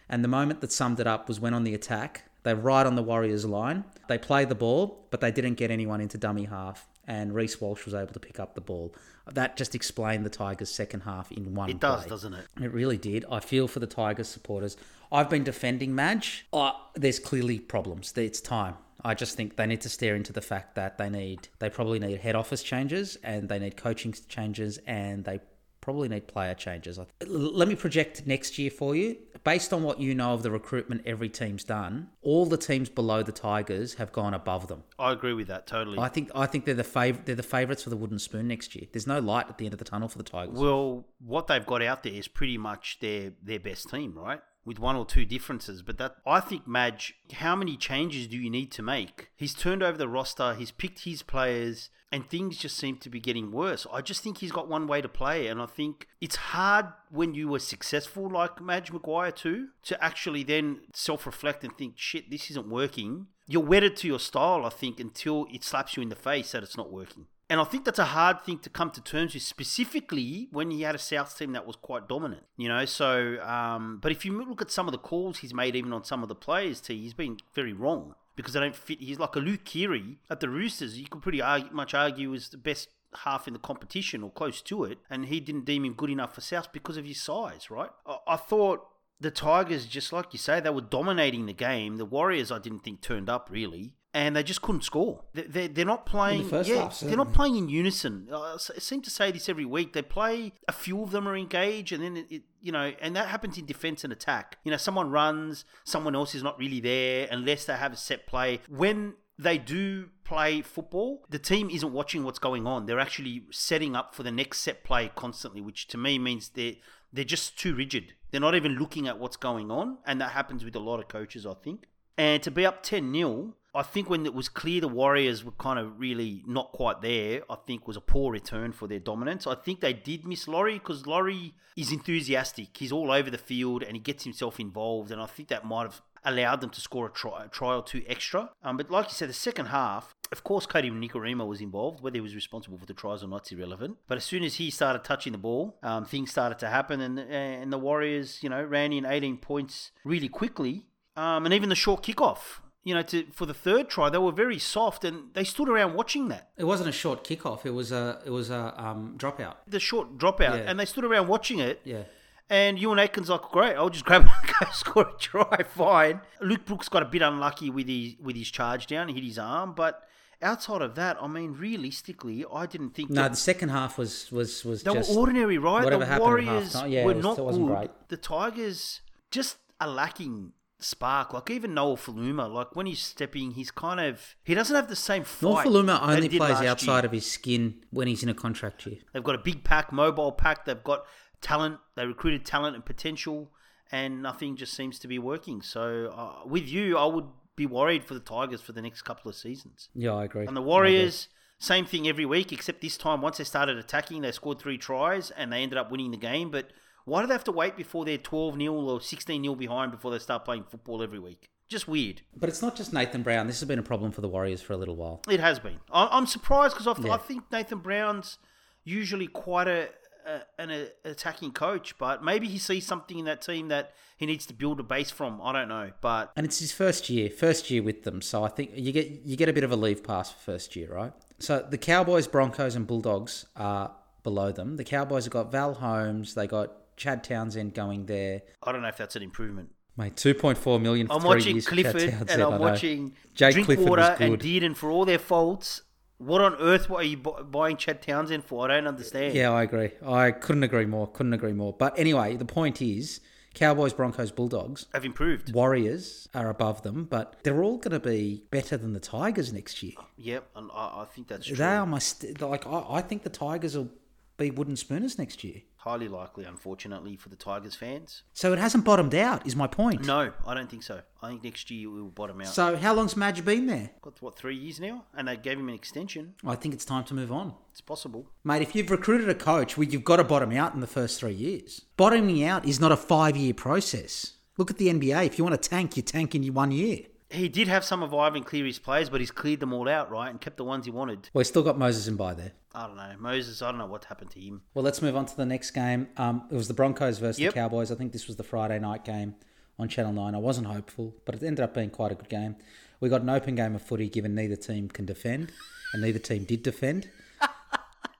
And 0.08 0.22
the 0.22 0.28
moment 0.28 0.60
that 0.60 0.70
summed 0.72 1.00
it 1.00 1.06
up 1.06 1.26
was 1.28 1.40
when 1.40 1.52
on 1.52 1.64
the 1.64 1.74
attack, 1.74 2.24
they 2.44 2.54
right 2.54 2.86
on 2.86 2.94
the 2.94 3.02
Warriors' 3.02 3.44
line. 3.44 3.84
They 4.06 4.18
played 4.18 4.48
the 4.48 4.54
ball, 4.54 5.04
but 5.10 5.20
they 5.20 5.32
didn't 5.32 5.54
get 5.54 5.72
anyone 5.72 6.00
into 6.00 6.16
dummy 6.16 6.44
half. 6.44 6.86
And 7.08 7.34
Reece 7.34 7.60
Walsh 7.60 7.84
was 7.84 7.94
able 7.94 8.12
to 8.12 8.20
pick 8.20 8.38
up 8.38 8.54
the 8.54 8.60
ball. 8.60 8.94
That 9.32 9.56
just 9.56 9.74
explained 9.74 10.24
the 10.24 10.30
Tigers' 10.30 10.70
second 10.72 11.00
half 11.00 11.32
in 11.32 11.54
one 11.54 11.70
It 11.70 11.80
does, 11.80 12.02
play. 12.02 12.08
doesn't 12.10 12.34
it? 12.34 12.46
It 12.60 12.72
really 12.72 12.96
did. 12.98 13.24
I 13.30 13.40
feel 13.40 13.66
for 13.66 13.80
the 13.80 13.86
Tigers 13.88 14.28
supporters. 14.28 14.76
I've 15.10 15.28
been 15.28 15.42
defending 15.44 15.92
Madge. 15.94 16.46
Oh, 16.52 16.72
there's 16.94 17.18
clearly 17.18 17.58
problems. 17.58 18.12
It's 18.16 18.40
time. 18.40 18.74
I 19.04 19.14
just 19.14 19.36
think 19.36 19.56
they 19.56 19.66
need 19.66 19.80
to 19.82 19.88
stare 19.88 20.14
into 20.14 20.32
the 20.32 20.40
fact 20.40 20.74
that 20.76 20.98
they 20.98 21.08
need, 21.10 21.48
they 21.58 21.70
probably 21.70 21.98
need 21.98 22.18
head 22.20 22.34
office 22.36 22.62
changes 22.62 23.16
and 23.22 23.48
they 23.48 23.58
need 23.58 23.76
coaching 23.76 24.14
changes 24.28 24.78
and 24.86 25.24
they 25.24 25.40
probably 25.86 26.08
need 26.08 26.26
player 26.26 26.52
changes. 26.52 26.98
Let 27.24 27.68
me 27.68 27.76
project 27.76 28.26
next 28.26 28.58
year 28.58 28.72
for 28.72 28.96
you. 28.96 29.16
Based 29.44 29.72
on 29.72 29.84
what 29.84 30.00
you 30.00 30.16
know 30.16 30.34
of 30.34 30.42
the 30.42 30.50
recruitment 30.50 31.02
every 31.06 31.28
team's 31.28 31.62
done, 31.62 32.08
all 32.22 32.44
the 32.44 32.56
teams 32.56 32.88
below 32.88 33.22
the 33.22 33.30
Tigers 33.30 33.94
have 33.94 34.10
gone 34.10 34.34
above 34.34 34.66
them. 34.66 34.82
I 34.98 35.12
agree 35.12 35.32
with 35.32 35.46
that 35.46 35.68
totally. 35.68 36.00
I 36.00 36.08
think 36.08 36.32
I 36.34 36.46
think 36.46 36.64
they're 36.64 36.74
the 36.74 36.82
fav- 36.82 37.24
they're 37.24 37.36
the 37.36 37.44
favourites 37.44 37.84
for 37.84 37.90
the 37.90 37.96
wooden 37.96 38.18
spoon 38.18 38.48
next 38.48 38.74
year. 38.74 38.88
There's 38.90 39.06
no 39.06 39.20
light 39.20 39.46
at 39.48 39.58
the 39.58 39.64
end 39.66 39.74
of 39.74 39.78
the 39.78 39.84
tunnel 39.84 40.08
for 40.08 40.18
the 40.18 40.24
Tigers. 40.24 40.58
Well, 40.58 41.06
what 41.24 41.46
they've 41.46 41.64
got 41.64 41.82
out 41.82 42.02
there 42.02 42.14
is 42.14 42.26
pretty 42.26 42.58
much 42.58 42.98
their 43.00 43.34
their 43.40 43.60
best 43.60 43.88
team, 43.88 44.18
right? 44.18 44.40
With 44.64 44.80
one 44.80 44.96
or 44.96 45.06
two 45.06 45.24
differences, 45.24 45.82
but 45.82 45.98
that 45.98 46.16
I 46.26 46.40
think 46.40 46.66
Madge, 46.66 47.14
how 47.34 47.54
many 47.54 47.76
changes 47.76 48.26
do 48.26 48.36
you 48.36 48.50
need 48.50 48.72
to 48.72 48.82
make? 48.82 49.30
He's 49.36 49.54
turned 49.54 49.84
over 49.84 49.96
the 49.96 50.08
roster, 50.08 50.54
he's 50.54 50.72
picked 50.72 51.04
his 51.04 51.22
players, 51.22 51.90
and 52.16 52.30
things 52.30 52.56
just 52.56 52.78
seem 52.78 52.96
to 52.96 53.10
be 53.10 53.20
getting 53.20 53.52
worse. 53.52 53.86
I 53.92 54.00
just 54.00 54.22
think 54.22 54.38
he's 54.38 54.50
got 54.50 54.68
one 54.68 54.86
way 54.86 55.02
to 55.02 55.08
play, 55.08 55.48
and 55.48 55.60
I 55.60 55.66
think 55.66 56.08
it's 56.18 56.36
hard 56.36 56.86
when 57.10 57.34
you 57.34 57.48
were 57.48 57.58
successful 57.58 58.30
like 58.30 58.58
Madge 58.58 58.90
Maguire 58.90 59.30
too 59.30 59.68
to 59.82 60.02
actually 60.02 60.42
then 60.42 60.80
self-reflect 60.94 61.62
and 61.62 61.76
think, 61.76 61.98
shit, 61.98 62.30
this 62.30 62.50
isn't 62.50 62.70
working. 62.70 63.26
You're 63.46 63.62
wedded 63.62 63.96
to 63.96 64.06
your 64.06 64.18
style, 64.18 64.64
I 64.64 64.70
think, 64.70 64.98
until 64.98 65.46
it 65.52 65.62
slaps 65.62 65.94
you 65.94 66.02
in 66.02 66.08
the 66.08 66.16
face 66.16 66.52
that 66.52 66.62
it's 66.62 66.78
not 66.78 66.90
working. 66.90 67.26
And 67.50 67.60
I 67.60 67.64
think 67.64 67.84
that's 67.84 67.98
a 67.98 68.06
hard 68.06 68.40
thing 68.40 68.60
to 68.60 68.70
come 68.70 68.90
to 68.92 69.02
terms 69.02 69.34
with, 69.34 69.42
specifically 69.42 70.48
when 70.52 70.70
he 70.70 70.82
had 70.82 70.94
a 70.94 70.98
South 70.98 71.36
team 71.38 71.52
that 71.52 71.66
was 71.66 71.76
quite 71.76 72.08
dominant. 72.08 72.44
You 72.56 72.70
know, 72.70 72.86
so 72.86 73.38
um, 73.42 73.98
but 74.00 74.10
if 74.10 74.24
you 74.24 74.32
look 74.42 74.62
at 74.62 74.70
some 74.70 74.88
of 74.88 74.92
the 74.92 74.98
calls 74.98 75.40
he's 75.40 75.52
made, 75.52 75.76
even 75.76 75.92
on 75.92 76.02
some 76.02 76.22
of 76.22 76.30
the 76.30 76.34
players, 76.34 76.80
T, 76.80 76.98
he's 76.98 77.12
been 77.12 77.36
very 77.54 77.74
wrong 77.74 78.14
because 78.36 78.52
they 78.52 78.60
don't 78.60 78.76
fit. 78.76 79.00
He's 79.00 79.18
like 79.18 79.34
a 79.34 79.40
Luke 79.40 79.64
Keary 79.64 80.18
at 80.30 80.40
the 80.40 80.48
Roosters. 80.48 80.98
You 80.98 81.06
could 81.08 81.22
pretty 81.22 81.40
argue, 81.40 81.72
much 81.72 81.94
argue 81.94 82.32
is 82.34 82.50
the 82.50 82.58
best 82.58 82.88
half 83.24 83.46
in 83.48 83.54
the 83.54 83.58
competition 83.58 84.22
or 84.22 84.30
close 84.30 84.60
to 84.62 84.84
it, 84.84 84.98
and 85.10 85.26
he 85.26 85.40
didn't 85.40 85.64
deem 85.64 85.84
him 85.84 85.94
good 85.94 86.10
enough 86.10 86.34
for 86.34 86.42
South 86.42 86.72
because 86.72 86.96
of 86.96 87.04
his 87.04 87.20
size, 87.20 87.70
right? 87.70 87.90
I, 88.06 88.18
I 88.28 88.36
thought 88.36 88.86
the 89.18 89.30
Tigers, 89.30 89.86
just 89.86 90.12
like 90.12 90.32
you 90.32 90.38
say, 90.38 90.60
they 90.60 90.70
were 90.70 90.82
dominating 90.82 91.46
the 91.46 91.52
game. 91.52 91.96
The 91.96 92.04
Warriors, 92.04 92.52
I 92.52 92.58
didn't 92.58 92.80
think 92.80 93.00
turned 93.00 93.30
up 93.30 93.48
really, 93.50 93.94
and 94.16 94.34
they 94.34 94.42
just 94.42 94.62
couldn't 94.62 94.82
score. 94.82 95.20
They're, 95.34 95.68
they're 95.68 95.84
not 95.84 96.06
playing. 96.06 96.48
first 96.48 96.70
yeah, 96.70 96.84
half, 96.84 97.00
they're 97.00 97.18
not 97.18 97.34
playing 97.34 97.56
in 97.56 97.68
unison. 97.68 98.28
Uh, 98.32 98.54
I 98.54 98.78
seem 98.78 99.02
to 99.02 99.10
say 99.10 99.30
this 99.30 99.46
every 99.46 99.66
week. 99.66 99.92
They 99.92 100.00
play 100.00 100.54
a 100.66 100.72
few 100.72 101.02
of 101.02 101.10
them 101.10 101.28
are 101.28 101.36
engaged, 101.36 101.92
and 101.92 102.02
then 102.02 102.16
it, 102.16 102.26
it 102.30 102.42
you 102.62 102.72
know, 102.72 102.94
and 103.02 103.14
that 103.14 103.28
happens 103.28 103.58
in 103.58 103.66
defense 103.66 104.04
and 104.04 104.12
attack. 104.14 104.56
You 104.64 104.70
know, 104.70 104.78
someone 104.78 105.10
runs, 105.10 105.66
someone 105.84 106.14
else 106.14 106.34
is 106.34 106.42
not 106.42 106.58
really 106.58 106.80
there 106.80 107.28
unless 107.30 107.66
they 107.66 107.74
have 107.76 107.92
a 107.92 107.96
set 107.96 108.26
play. 108.26 108.60
When 108.70 109.16
they 109.38 109.58
do 109.58 110.08
play 110.24 110.62
football, 110.62 111.26
the 111.28 111.38
team 111.38 111.68
isn't 111.68 111.92
watching 111.92 112.24
what's 112.24 112.38
going 112.38 112.66
on. 112.66 112.86
They're 112.86 112.98
actually 112.98 113.42
setting 113.50 113.94
up 113.94 114.14
for 114.14 114.22
the 114.22 114.32
next 114.32 114.60
set 114.60 114.82
play 114.82 115.10
constantly, 115.14 115.60
which 115.60 115.88
to 115.88 115.98
me 115.98 116.18
means 116.18 116.48
they're 116.48 116.76
they're 117.12 117.24
just 117.26 117.58
too 117.58 117.74
rigid. 117.74 118.14
They're 118.30 118.40
not 118.40 118.54
even 118.54 118.76
looking 118.76 119.08
at 119.08 119.18
what's 119.18 119.36
going 119.36 119.70
on, 119.70 119.98
and 120.06 120.22
that 120.22 120.30
happens 120.30 120.64
with 120.64 120.74
a 120.74 120.80
lot 120.80 121.00
of 121.00 121.08
coaches, 121.08 121.44
I 121.44 121.52
think. 121.52 121.84
And 122.18 122.42
to 122.44 122.50
be 122.50 122.64
up 122.64 122.82
10 122.82 123.12
0, 123.12 123.54
I 123.76 123.82
think 123.82 124.08
when 124.08 124.24
it 124.24 124.34
was 124.34 124.48
clear 124.48 124.80
the 124.80 124.88
Warriors 124.88 125.44
were 125.44 125.52
kind 125.52 125.78
of 125.78 126.00
really 126.00 126.42
not 126.46 126.72
quite 126.72 127.02
there, 127.02 127.42
I 127.50 127.56
think 127.66 127.86
was 127.86 127.96
a 127.96 128.00
poor 128.00 128.32
return 128.32 128.72
for 128.72 128.88
their 128.88 128.98
dominance. 128.98 129.46
I 129.46 129.54
think 129.54 129.80
they 129.80 129.92
did 129.92 130.26
miss 130.26 130.48
Laurie 130.48 130.78
because 130.78 131.06
Laurie 131.06 131.54
is 131.76 131.92
enthusiastic. 131.92 132.76
He's 132.76 132.90
all 132.90 133.12
over 133.12 133.30
the 133.30 133.38
field 133.38 133.82
and 133.82 133.94
he 133.94 134.00
gets 134.00 134.24
himself 134.24 134.58
involved, 134.58 135.10
and 135.10 135.20
I 135.20 135.26
think 135.26 135.48
that 135.50 135.66
might 135.66 135.82
have 135.82 136.00
allowed 136.24 136.60
them 136.60 136.70
to 136.70 136.80
score 136.80 137.06
a 137.06 137.10
try, 137.10 137.44
a 137.44 137.48
try 137.48 137.74
or 137.74 137.82
two 137.82 138.02
extra. 138.06 138.50
Um, 138.64 138.76
but 138.76 138.90
like 138.90 139.06
you 139.06 139.14
said, 139.14 139.28
the 139.28 139.34
second 139.34 139.66
half, 139.66 140.14
of 140.32 140.42
course, 140.42 140.66
Kodi 140.66 140.90
Nikorima 140.90 141.46
was 141.46 141.60
involved. 141.60 142.02
Whether 142.02 142.16
he 142.16 142.20
was 142.20 142.34
responsible 142.34 142.78
for 142.78 142.86
the 142.86 142.94
tries 142.94 143.22
or 143.22 143.28
not 143.28 143.46
is 143.46 143.52
irrelevant. 143.52 143.98
But 144.08 144.16
as 144.16 144.24
soon 144.24 144.42
as 144.42 144.54
he 144.54 144.70
started 144.70 145.04
touching 145.04 145.32
the 145.32 145.38
ball, 145.38 145.78
um, 145.82 146.04
things 146.04 146.30
started 146.30 146.58
to 146.60 146.68
happen, 146.68 147.00
and 147.00 147.18
and 147.18 147.72
the 147.72 147.78
Warriors, 147.78 148.42
you 148.42 148.48
know, 148.48 148.64
ran 148.64 148.92
in 148.92 149.04
18 149.04 149.36
points 149.36 149.92
really 150.04 150.28
quickly. 150.28 150.86
Um, 151.16 151.46
and 151.46 151.54
even 151.54 151.70
the 151.70 151.74
short 151.74 152.02
kickoff, 152.02 152.60
you 152.86 152.94
know, 152.94 153.02
to 153.02 153.24
for 153.32 153.46
the 153.46 153.52
third 153.66 153.84
try, 153.90 154.08
they 154.08 154.18
were 154.26 154.30
very 154.44 154.60
soft, 154.60 155.04
and 155.04 155.16
they 155.34 155.42
stood 155.44 155.68
around 155.68 155.94
watching 155.94 156.28
that. 156.28 156.50
It 156.56 156.64
wasn't 156.72 156.88
a 156.88 156.92
short 156.92 157.18
kickoff. 157.28 157.66
It 157.66 157.72
was 157.80 157.90
a 157.90 158.04
it 158.24 158.30
was 158.30 158.48
a 158.48 158.62
um, 158.82 159.16
dropout. 159.18 159.54
The 159.66 159.80
short 159.80 160.16
dropout, 160.18 160.56
Yeah. 160.58 160.68
and 160.70 160.78
they 160.80 160.84
stood 160.86 161.04
around 161.04 161.26
watching 161.26 161.58
it. 161.58 161.80
Yeah. 161.84 162.04
And 162.48 162.78
Euan 162.78 162.98
Aitken's 163.04 163.28
like, 163.28 163.42
great, 163.50 163.74
I'll 163.74 163.90
just 163.90 164.04
grab 164.04 164.22
it 164.22 164.30
and 164.40 164.52
go 164.60 164.66
score 164.72 165.08
a 165.08 165.18
try, 165.18 165.62
fine. 165.68 166.20
Luke 166.40 166.64
Brooks 166.64 166.88
got 166.88 167.02
a 167.02 167.06
bit 167.06 167.20
unlucky 167.22 167.70
with 167.70 167.88
his 167.88 168.14
with 168.22 168.36
his 168.36 168.48
charge 168.52 168.86
down, 168.86 169.08
he 169.08 169.14
hit 169.14 169.24
his 169.24 169.38
arm, 169.38 169.74
but 169.74 170.04
outside 170.40 170.80
of 170.80 170.94
that, 170.94 171.16
I 171.20 171.26
mean, 171.26 171.54
realistically, 171.54 172.44
I 172.52 172.66
didn't 172.66 172.90
think 172.90 173.10
No, 173.10 173.22
that 173.22 173.32
the 173.32 173.36
second 173.36 173.70
half 173.70 173.98
was 173.98 174.30
was 174.30 174.64
was 174.64 174.84
they 174.84 174.92
just 174.94 175.10
were 175.12 175.18
ordinary, 175.22 175.58
right? 175.58 175.82
whatever 175.82 176.04
the 176.04 176.06
happened 176.06 176.22
at 176.24 176.44
Warriors. 176.46 176.82
Yeah, 176.86 177.04
were 177.04 177.14
not 177.14 177.36
it 177.38 177.42
wasn't 177.44 177.66
good. 177.66 177.76
great. 177.78 177.90
The 178.10 178.16
Tigers 178.16 179.00
just 179.32 179.56
are 179.80 179.88
lacking 179.88 180.52
spark. 180.78 181.32
Like 181.32 181.50
even 181.50 181.74
Noel 181.74 181.96
Faluma, 181.96 182.52
like 182.52 182.74
when 182.74 182.86
he's 182.86 183.00
stepping, 183.02 183.52
he's 183.52 183.70
kind 183.70 184.00
of 184.00 184.36
he 184.44 184.54
doesn't 184.54 184.74
have 184.74 184.88
the 184.88 184.96
same 184.96 185.24
fight. 185.24 185.66
Faluma 185.66 186.00
only 186.02 186.28
plays 186.28 186.60
outside 186.60 186.98
year. 187.00 187.06
of 187.06 187.12
his 187.12 187.30
skin 187.30 187.82
when 187.90 188.08
he's 188.08 188.22
in 188.22 188.28
a 188.28 188.34
contract 188.34 188.86
year. 188.86 188.98
They've 189.12 189.24
got 189.24 189.34
a 189.34 189.38
big 189.38 189.64
pack, 189.64 189.92
mobile 189.92 190.32
pack. 190.32 190.64
They've 190.64 190.82
got 190.82 191.04
talent. 191.40 191.78
They 191.94 192.06
recruited 192.06 192.44
talent 192.44 192.74
and 192.74 192.84
potential, 192.84 193.50
and 193.90 194.22
nothing 194.22 194.56
just 194.56 194.74
seems 194.74 194.98
to 195.00 195.08
be 195.08 195.18
working. 195.18 195.62
So 195.62 196.12
uh, 196.16 196.48
with 196.48 196.68
you, 196.68 196.96
I 196.98 197.06
would 197.06 197.26
be 197.56 197.66
worried 197.66 198.04
for 198.04 198.14
the 198.14 198.20
Tigers 198.20 198.60
for 198.60 198.72
the 198.72 198.82
next 198.82 199.02
couple 199.02 199.28
of 199.30 199.34
seasons. 199.34 199.88
Yeah, 199.94 200.12
I 200.12 200.24
agree. 200.24 200.46
And 200.46 200.56
the 200.56 200.62
Warriors, 200.62 201.28
same 201.58 201.86
thing 201.86 202.06
every 202.06 202.26
week, 202.26 202.52
except 202.52 202.82
this 202.82 202.98
time, 202.98 203.22
once 203.22 203.38
they 203.38 203.44
started 203.44 203.78
attacking, 203.78 204.20
they 204.20 204.32
scored 204.32 204.58
three 204.58 204.76
tries 204.76 205.30
and 205.30 205.52
they 205.52 205.62
ended 205.62 205.78
up 205.78 205.90
winning 205.90 206.10
the 206.10 206.18
game. 206.18 206.50
But 206.50 206.70
why 207.06 207.22
do 207.22 207.28
they 207.28 207.34
have 207.34 207.44
to 207.44 207.52
wait 207.52 207.76
before 207.76 208.04
they're 208.04 208.18
12 208.18 208.58
0 208.58 208.74
or 208.74 209.00
16 209.00 209.42
0 209.42 209.54
behind 209.54 209.92
before 209.92 210.10
they 210.10 210.18
start 210.18 210.44
playing 210.44 210.64
football 210.64 211.02
every 211.02 211.18
week? 211.18 211.48
Just 211.68 211.88
weird. 211.88 212.20
But 212.36 212.48
it's 212.48 212.60
not 212.62 212.76
just 212.76 212.92
Nathan 212.92 213.22
Brown. 213.22 213.46
This 213.46 213.58
has 213.60 213.66
been 213.68 213.78
a 213.78 213.82
problem 213.82 214.12
for 214.12 214.20
the 214.20 214.28
Warriors 214.28 214.60
for 214.60 214.72
a 214.72 214.76
little 214.76 214.96
while. 214.96 215.22
It 215.28 215.40
has 215.40 215.58
been. 215.58 215.78
I'm 215.90 216.26
surprised 216.26 216.76
because 216.76 217.02
Yeah. 217.02 217.12
I 217.12 217.16
think 217.18 217.50
Nathan 217.50 217.78
Brown's 217.78 218.38
usually 218.84 219.26
quite 219.26 219.66
a, 219.68 219.88
a 220.26 220.40
an 220.60 220.88
attacking 221.04 221.52
coach, 221.52 221.96
but 221.98 222.22
maybe 222.22 222.46
he 222.48 222.58
sees 222.58 222.86
something 222.86 223.18
in 223.18 223.24
that 223.24 223.42
team 223.42 223.68
that 223.68 223.92
he 224.16 224.26
needs 224.26 224.46
to 224.46 224.54
build 224.54 224.78
a 224.80 224.82
base 224.82 225.10
from. 225.10 225.40
I 225.42 225.52
don't 225.52 225.68
know, 225.68 225.90
but 226.00 226.32
And 226.36 226.46
it's 226.46 226.58
his 226.58 226.72
first 226.72 227.08
year, 227.10 227.30
first 227.30 227.70
year 227.70 227.82
with 227.82 228.02
them. 228.04 228.22
So 228.22 228.44
I 228.44 228.48
think 228.48 228.70
you 228.74 228.92
get 228.92 229.08
you 229.24 229.36
get 229.36 229.48
a 229.48 229.52
bit 229.52 229.64
of 229.64 229.72
a 229.72 229.76
leave 229.76 230.02
pass 230.04 230.30
for 230.32 230.38
first 230.38 230.74
year, 230.76 230.92
right? 230.92 231.12
So 231.38 231.66
the 231.68 231.78
Cowboys, 231.78 232.26
Broncos, 232.26 232.74
and 232.76 232.86
Bulldogs 232.86 233.46
are 233.56 233.92
below 234.22 234.52
them. 234.52 234.76
The 234.76 234.84
Cowboys 234.84 235.24
have 235.24 235.32
got 235.32 235.52
Val 235.52 235.74
Holmes. 235.74 236.34
They 236.34 236.46
got 236.46 236.72
Chad 236.96 237.24
Townsend 237.24 237.74
going 237.74 238.06
there. 238.06 238.42
I 238.62 238.72
don't 238.72 238.82
know 238.82 238.88
if 238.88 238.96
that's 238.96 239.16
an 239.16 239.22
improvement. 239.22 239.70
Mate, 239.96 240.16
two 240.16 240.34
point 240.34 240.58
four 240.58 240.78
million. 240.78 241.06
For 241.06 241.14
I'm 241.14 241.22
watching 241.22 241.54
years 241.56 241.66
for 241.66 241.74
Chad 241.74 241.92
Clifford 241.92 242.30
and 242.30 242.42
I'm 242.42 242.58
watching 242.58 243.14
Jake 243.34 243.54
Clifford 243.54 243.76
Drinkwater 243.76 244.16
and. 244.20 244.38
Dearden 244.38 244.76
for 244.76 244.90
all 244.90 245.04
their 245.04 245.18
faults. 245.18 245.82
What 246.18 246.40
on 246.40 246.54
earth 246.56 246.90
are 246.90 247.02
you 247.02 247.18
buying 247.18 247.76
Chad 247.76 248.00
Townsend 248.02 248.44
for? 248.44 248.70
I 248.70 248.74
don't 248.74 248.86
understand. 248.86 249.34
Yeah, 249.34 249.50
I 249.52 249.62
agree. 249.62 249.90
I 250.04 250.30
couldn't 250.30 250.62
agree 250.62 250.86
more. 250.86 251.06
Couldn't 251.06 251.34
agree 251.34 251.52
more. 251.52 251.74
But 251.74 251.98
anyway, 251.98 252.36
the 252.36 252.46
point 252.46 252.80
is, 252.80 253.20
Cowboys, 253.52 253.92
Broncos, 253.92 254.30
Bulldogs, 254.30 254.86
Have 254.94 255.04
improved. 255.04 255.54
Warriors 255.54 256.28
are 256.34 256.48
above 256.48 256.82
them, 256.82 257.04
but 257.04 257.36
they're 257.42 257.62
all 257.62 257.76
going 257.78 257.92
to 257.92 258.00
be 258.00 258.44
better 258.50 258.76
than 258.78 258.92
the 258.94 259.00
Tigers 259.00 259.52
next 259.52 259.82
year. 259.82 259.92
Yep, 260.16 260.48
and 260.56 260.70
I, 260.74 261.02
I 261.02 261.06
think 261.10 261.28
that's 261.28 261.46
true. 261.46 261.56
They 261.56 261.64
are 261.64 261.86
my 261.86 261.98
st- 261.98 262.40
like. 262.40 262.66
I, 262.66 262.84
I 262.88 263.00
think 263.02 263.22
the 263.22 263.30
Tigers 263.30 263.76
will 263.76 263.90
be 264.36 264.50
wooden 264.50 264.76
spooners 264.76 265.18
next 265.18 265.42
year. 265.44 265.62
Highly 265.76 266.08
likely, 266.08 266.44
unfortunately, 266.44 267.16
for 267.16 267.28
the 267.28 267.36
Tigers 267.36 267.74
fans. 267.74 268.22
So 268.32 268.52
it 268.52 268.58
hasn't 268.58 268.84
bottomed 268.84 269.14
out. 269.14 269.46
Is 269.46 269.54
my 269.54 269.66
point. 269.66 270.04
No, 270.04 270.32
I 270.46 270.54
don't 270.54 270.68
think 270.68 270.82
so. 270.82 271.00
I 271.22 271.28
think 271.28 271.44
next 271.44 271.70
year 271.70 271.88
we 271.88 272.02
will 272.02 272.08
bottom 272.08 272.40
out. 272.40 272.48
So 272.48 272.76
how 272.76 272.94
long's 272.94 273.16
Madge 273.16 273.44
been 273.44 273.66
there? 273.66 273.90
Got 274.02 274.20
what 274.20 274.36
three 274.36 274.56
years 274.56 274.80
now, 274.80 275.04
and 275.14 275.28
they 275.28 275.36
gave 275.36 275.58
him 275.58 275.68
an 275.68 275.74
extension. 275.74 276.34
I 276.44 276.56
think 276.56 276.74
it's 276.74 276.84
time 276.84 277.04
to 277.04 277.14
move 277.14 277.30
on. 277.30 277.54
It's 277.70 277.80
possible. 277.80 278.30
Mate, 278.42 278.62
if 278.62 278.74
you've 278.74 278.90
recruited 278.90 279.28
a 279.28 279.34
coach, 279.34 279.76
well, 279.76 279.86
you've 279.86 280.04
got 280.04 280.16
to 280.16 280.24
bottom 280.24 280.52
out 280.52 280.74
in 280.74 280.80
the 280.80 280.86
first 280.86 281.20
three 281.20 281.34
years. 281.34 281.82
Bottoming 281.96 282.42
out 282.42 282.66
is 282.66 282.80
not 282.80 282.92
a 282.92 282.96
five 282.96 283.36
year 283.36 283.54
process. 283.54 284.32
Look 284.58 284.70
at 284.70 284.78
the 284.78 284.88
NBA. 284.88 285.26
If 285.26 285.38
you 285.38 285.44
want 285.44 285.60
to 285.60 285.68
tank, 285.68 285.96
you 285.96 286.02
tank 286.02 286.34
in 286.34 286.52
one 286.52 286.72
year. 286.72 287.00
He 287.36 287.48
did 287.48 287.68
have 287.68 287.84
some 287.84 288.02
of 288.02 288.12
Ivan 288.14 288.42
Cleary's 288.42 288.78
players, 288.78 289.08
but 289.10 289.20
he's 289.20 289.30
cleared 289.30 289.60
them 289.60 289.72
all 289.72 289.88
out, 289.88 290.10
right, 290.10 290.30
and 290.30 290.40
kept 290.40 290.56
the 290.56 290.64
ones 290.64 290.84
he 290.86 290.90
wanted. 290.90 291.28
Well, 291.32 291.40
he's 291.40 291.48
still 291.48 291.62
got 291.62 291.78
Moses 291.78 292.08
Mbye 292.12 292.36
there. 292.36 292.52
I 292.74 292.86
don't 292.86 292.96
know. 292.96 293.12
Moses, 293.18 293.62
I 293.62 293.70
don't 293.70 293.78
know 293.78 293.86
what 293.86 294.04
happened 294.06 294.30
to 294.32 294.40
him. 294.40 294.62
Well, 294.74 294.84
let's 294.84 295.00
move 295.02 295.16
on 295.16 295.26
to 295.26 295.36
the 295.36 295.46
next 295.46 295.70
game. 295.70 296.08
Um, 296.16 296.42
it 296.50 296.54
was 296.54 296.68
the 296.68 296.74
Broncos 296.74 297.18
versus 297.18 297.38
Yep. 297.40 297.52
the 297.54 297.60
Cowboys. 297.60 297.90
I 297.90 297.94
think 297.94 298.12
this 298.12 298.26
was 298.26 298.36
the 298.36 298.42
Friday 298.42 298.78
night 298.78 299.04
game 299.04 299.34
on 299.78 299.88
Channel 299.88 300.12
9. 300.12 300.34
I 300.34 300.38
wasn't 300.38 300.66
hopeful, 300.66 301.14
but 301.24 301.34
it 301.34 301.42
ended 301.42 301.62
up 301.62 301.74
being 301.74 301.90
quite 301.90 302.12
a 302.12 302.14
good 302.14 302.28
game. 302.28 302.56
We 303.00 303.08
got 303.08 303.20
an 303.22 303.30
open 303.30 303.54
game 303.54 303.74
of 303.74 303.82
footy 303.82 304.08
given 304.08 304.34
neither 304.34 304.56
team 304.56 304.88
can 304.88 305.04
defend, 305.04 305.52
and 305.92 306.02
neither 306.02 306.18
team 306.18 306.44
did 306.44 306.62
defend. 306.62 307.10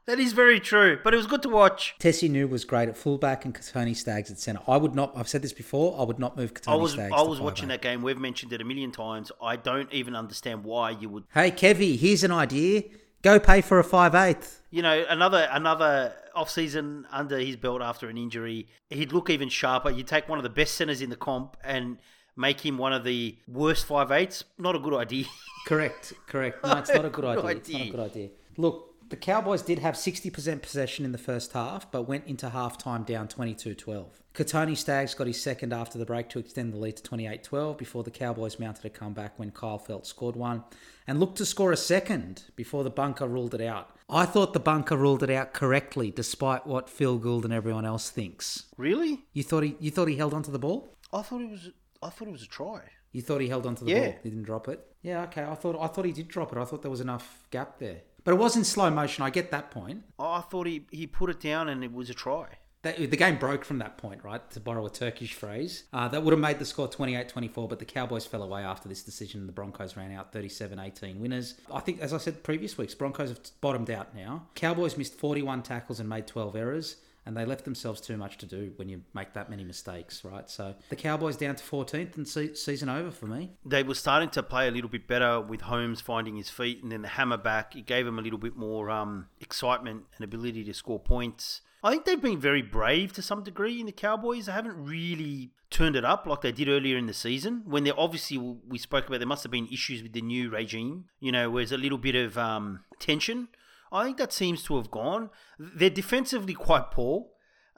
That 0.06 0.20
is 0.20 0.32
very 0.32 0.60
true, 0.60 1.00
but 1.02 1.14
it 1.14 1.16
was 1.16 1.26
good 1.26 1.42
to 1.42 1.48
watch. 1.48 1.96
Tesi 1.98 2.30
Niu 2.30 2.46
was 2.46 2.64
great 2.64 2.88
at 2.88 2.96
fullback 2.96 3.44
and 3.44 3.58
Tony 3.72 3.92
Staggs 3.92 4.30
at 4.30 4.38
centre. 4.38 4.60
I 4.68 4.76
would 4.76 4.94
not, 4.94 5.12
I've 5.16 5.28
said 5.28 5.42
this 5.42 5.52
before, 5.52 6.00
I 6.00 6.04
would 6.04 6.20
not 6.20 6.36
move 6.36 6.52
I 6.54 6.60
Tony 6.60 6.82
was 6.82 6.92
Staggs 6.92 7.12
I 7.16 7.22
was 7.22 7.40
5'8". 7.40 7.42
watching 7.42 7.68
that 7.68 7.82
game. 7.82 8.02
We've 8.02 8.18
mentioned 8.18 8.52
it 8.52 8.60
a 8.60 8.64
million 8.64 8.92
times. 8.92 9.32
I 9.42 9.56
don't 9.56 9.92
even 9.92 10.14
understand 10.14 10.62
why 10.62 10.90
you 10.90 11.08
would. 11.08 11.24
Hey, 11.34 11.50
Kevy, 11.50 11.98
here's 11.98 12.22
an 12.22 12.30
idea. 12.30 12.84
Go 13.22 13.40
pay 13.40 13.60
for 13.60 13.80
a 13.80 13.84
5'8". 13.84 14.60
You 14.70 14.82
know, 14.82 15.04
another 15.08 15.48
another 15.50 16.14
off 16.36 16.50
season 16.50 17.06
under 17.10 17.38
his 17.38 17.56
belt 17.56 17.82
after 17.82 18.08
an 18.08 18.16
injury, 18.16 18.68
he'd 18.90 19.12
look 19.12 19.28
even 19.28 19.48
sharper. 19.48 19.90
You 19.90 20.04
take 20.04 20.28
one 20.28 20.38
of 20.38 20.44
the 20.44 20.50
best 20.50 20.74
centers 20.74 21.00
in 21.02 21.10
the 21.10 21.16
comp 21.16 21.56
and 21.64 21.98
make 22.36 22.60
him 22.60 22.78
one 22.78 22.92
of 22.92 23.02
the 23.02 23.38
worst 23.48 23.86
five 23.86 24.12
eights. 24.12 24.44
Not 24.58 24.76
a 24.76 24.78
good 24.78 24.94
idea. 24.94 25.24
Correct, 25.66 26.12
correct. 26.28 26.64
No, 26.64 26.76
it's 26.76 26.94
not 26.94 27.04
a 27.04 27.10
good 27.10 27.24
Good 27.24 27.44
idea. 27.44 27.56
It's 27.56 27.70
not 27.70 27.80
a 27.80 27.90
good 27.90 28.00
idea. 28.00 28.28
Look, 28.56 28.94
the 29.08 29.16
Cowboys 29.16 29.62
did 29.62 29.78
have 29.80 29.94
60% 29.94 30.62
possession 30.62 31.04
in 31.04 31.12
the 31.12 31.18
first 31.18 31.52
half, 31.52 31.90
but 31.90 32.02
went 32.02 32.26
into 32.26 32.48
halftime 32.48 33.04
down 33.06 33.28
22-12. 33.28 34.06
Kotoni 34.34 34.76
Staggs 34.76 35.14
got 35.14 35.26
his 35.26 35.40
second 35.40 35.72
after 35.72 35.96
the 35.98 36.04
break 36.04 36.28
to 36.30 36.38
extend 36.38 36.72
the 36.72 36.76
lead 36.76 36.96
to 36.98 37.02
28-12 37.08 37.78
before 37.78 38.02
the 38.02 38.10
Cowboys 38.10 38.58
mounted 38.58 38.84
a 38.84 38.90
comeback 38.90 39.38
when 39.38 39.50
Kyle 39.50 39.78
Feldt 39.78 40.04
scored 40.06 40.36
one 40.36 40.62
and 41.06 41.18
looked 41.18 41.38
to 41.38 41.46
score 41.46 41.72
a 41.72 41.76
second 41.76 42.44
before 42.54 42.84
the 42.84 42.90
bunker 42.90 43.26
ruled 43.26 43.54
it 43.54 43.62
out. 43.62 43.90
I 44.10 44.26
thought 44.26 44.52
the 44.52 44.60
bunker 44.60 44.96
ruled 44.96 45.22
it 45.22 45.30
out 45.30 45.52
correctly 45.54 46.10
despite 46.10 46.66
what 46.66 46.90
Phil 46.90 47.18
Gould 47.18 47.44
and 47.44 47.52
everyone 47.54 47.86
else 47.86 48.10
thinks. 48.10 48.66
really? 48.76 49.24
You 49.32 49.42
thought 49.42 49.62
he 49.62 49.76
you 49.80 49.90
thought 49.90 50.08
he 50.08 50.16
held 50.16 50.34
onto 50.34 50.52
the 50.52 50.58
ball? 50.58 50.94
I 51.12 51.22
thought 51.22 51.40
it 51.40 51.50
was. 51.50 51.70
I 52.02 52.10
thought 52.10 52.28
it 52.28 52.32
was 52.32 52.42
a 52.42 52.46
try. 52.48 52.82
You 53.12 53.22
thought 53.22 53.40
he 53.40 53.48
held 53.48 53.64
onto 53.66 53.84
the 53.86 53.90
Yeah. 53.92 54.10
ball. 54.10 54.14
He 54.22 54.28
didn't 54.30 54.44
drop 54.44 54.68
it. 54.68 54.86
Yeah, 55.02 55.22
okay. 55.24 55.44
I 55.44 55.54
thought 55.54 55.76
I 55.80 55.86
thought 55.86 56.04
he 56.04 56.12
did 56.12 56.28
drop 56.28 56.52
it. 56.52 56.58
I 56.58 56.64
thought 56.66 56.82
there 56.82 56.90
was 56.90 57.00
enough 57.00 57.46
gap 57.50 57.78
there. 57.78 58.02
But 58.26 58.32
it 58.32 58.38
was 58.38 58.56
in 58.56 58.64
slow 58.64 58.90
motion. 58.90 59.22
I 59.22 59.30
get 59.30 59.52
that 59.52 59.70
point. 59.70 60.02
Oh, 60.18 60.32
I 60.32 60.40
thought 60.40 60.66
he, 60.66 60.84
he 60.90 61.06
put 61.06 61.30
it 61.30 61.38
down 61.38 61.68
and 61.68 61.84
it 61.84 61.92
was 61.92 62.10
a 62.10 62.14
try. 62.14 62.48
That, 62.82 62.96
the 62.96 63.16
game 63.16 63.38
broke 63.38 63.64
from 63.64 63.78
that 63.78 63.98
point, 63.98 64.24
right? 64.24 64.50
To 64.50 64.58
borrow 64.58 64.84
a 64.84 64.90
Turkish 64.90 65.32
phrase. 65.32 65.84
Uh, 65.92 66.08
that 66.08 66.24
would 66.24 66.32
have 66.32 66.40
made 66.40 66.58
the 66.58 66.64
score 66.64 66.88
28 66.88 67.28
24, 67.28 67.68
but 67.68 67.78
the 67.78 67.84
Cowboys 67.84 68.26
fell 68.26 68.42
away 68.42 68.62
after 68.62 68.88
this 68.88 69.04
decision 69.04 69.46
the 69.46 69.52
Broncos 69.52 69.96
ran 69.96 70.10
out 70.10 70.32
37 70.32 70.76
18 70.76 71.20
winners. 71.20 71.54
I 71.72 71.78
think, 71.78 72.00
as 72.00 72.12
I 72.12 72.18
said 72.18 72.42
previous 72.42 72.76
weeks, 72.76 72.96
Broncos 72.96 73.28
have 73.28 73.38
bottomed 73.60 73.90
out 73.90 74.12
now. 74.12 74.48
Cowboys 74.56 74.96
missed 74.96 75.14
41 75.14 75.62
tackles 75.62 76.00
and 76.00 76.08
made 76.08 76.26
12 76.26 76.56
errors 76.56 76.96
and 77.26 77.36
they 77.36 77.44
left 77.44 77.64
themselves 77.64 78.00
too 78.00 78.16
much 78.16 78.38
to 78.38 78.46
do 78.46 78.72
when 78.76 78.88
you 78.88 79.02
make 79.12 79.32
that 79.32 79.50
many 79.50 79.64
mistakes, 79.64 80.24
right? 80.24 80.48
So 80.48 80.74
the 80.88 80.96
Cowboys 80.96 81.36
down 81.36 81.56
to 81.56 81.64
14th 81.64 82.16
and 82.16 82.26
se- 82.26 82.54
season 82.54 82.88
over 82.88 83.10
for 83.10 83.26
me. 83.26 83.50
They 83.64 83.82
were 83.82 83.94
starting 83.94 84.30
to 84.30 84.42
play 84.44 84.68
a 84.68 84.70
little 84.70 84.88
bit 84.88 85.08
better 85.08 85.40
with 85.40 85.62
Holmes 85.62 86.00
finding 86.00 86.36
his 86.36 86.48
feet 86.48 86.82
and 86.82 86.92
then 86.92 87.02
the 87.02 87.08
hammer 87.08 87.36
back. 87.36 87.74
It 87.74 87.84
gave 87.84 88.06
them 88.06 88.20
a 88.20 88.22
little 88.22 88.38
bit 88.38 88.56
more 88.56 88.90
um, 88.90 89.26
excitement 89.40 90.04
and 90.16 90.24
ability 90.24 90.62
to 90.64 90.72
score 90.72 91.00
points. 91.00 91.62
I 91.82 91.90
think 91.90 92.04
they've 92.04 92.20
been 92.20 92.40
very 92.40 92.62
brave 92.62 93.12
to 93.14 93.22
some 93.22 93.42
degree 93.42 93.80
in 93.80 93.86
the 93.86 93.92
Cowboys. 93.92 94.46
They 94.46 94.52
haven't 94.52 94.76
really 94.76 95.50
turned 95.68 95.96
it 95.96 96.04
up 96.04 96.26
like 96.26 96.42
they 96.42 96.52
did 96.52 96.68
earlier 96.68 96.96
in 96.96 97.06
the 97.06 97.14
season 97.14 97.62
when 97.66 97.82
there 97.82 97.98
obviously 97.98 98.38
we 98.38 98.78
spoke 98.78 99.08
about 99.08 99.18
there 99.18 99.26
must 99.26 99.42
have 99.42 99.50
been 99.50 99.66
issues 99.66 100.00
with 100.00 100.12
the 100.12 100.22
new 100.22 100.48
regime 100.48 101.06
you 101.18 101.32
know 101.32 101.50
where's 101.50 101.72
a 101.72 101.76
little 101.76 101.98
bit 101.98 102.14
of 102.14 102.38
um, 102.38 102.84
tension 103.00 103.48
I 103.96 104.04
think 104.04 104.18
that 104.18 104.32
seems 104.32 104.62
to 104.64 104.76
have 104.76 104.90
gone. 104.90 105.30
They're 105.58 105.90
defensively 105.90 106.52
quite 106.54 106.90
poor, 106.90 107.26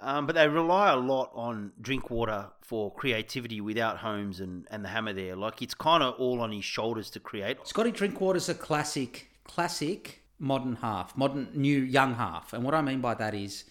um, 0.01 0.27
but 0.27 0.35
they 0.35 0.49
rely 0.49 0.91
a 0.91 0.97
lot 0.97 1.31
on 1.35 1.73
Drinkwater 1.81 2.51
for 2.61 2.93
creativity 2.93 3.61
without 3.61 3.99
Holmes 3.99 4.41
and, 4.41 4.67
and 4.71 4.85
the 4.85 4.89
hammer 4.89 5.13
there. 5.13 5.37
Like 5.37 5.63
it's 5.63 5.75
kind 5.75 6.03
of 6.03 6.15
all 6.19 6.41
on 6.41 6.51
his 6.51 6.65
shoulders 6.65 7.09
to 7.11 7.21
create. 7.21 7.65
Scotty 7.67 7.93
Drinkwater's 7.93 8.49
a 8.49 8.55
classic, 8.55 9.29
classic 9.45 10.23
modern 10.39 10.77
half, 10.77 11.17
modern 11.17 11.49
new 11.55 11.81
young 11.81 12.15
half, 12.17 12.53
and 12.53 12.65
what 12.65 12.75
I 12.75 12.83
mean 12.83 13.01
by 13.01 13.15
that 13.15 13.35
is 13.35 13.65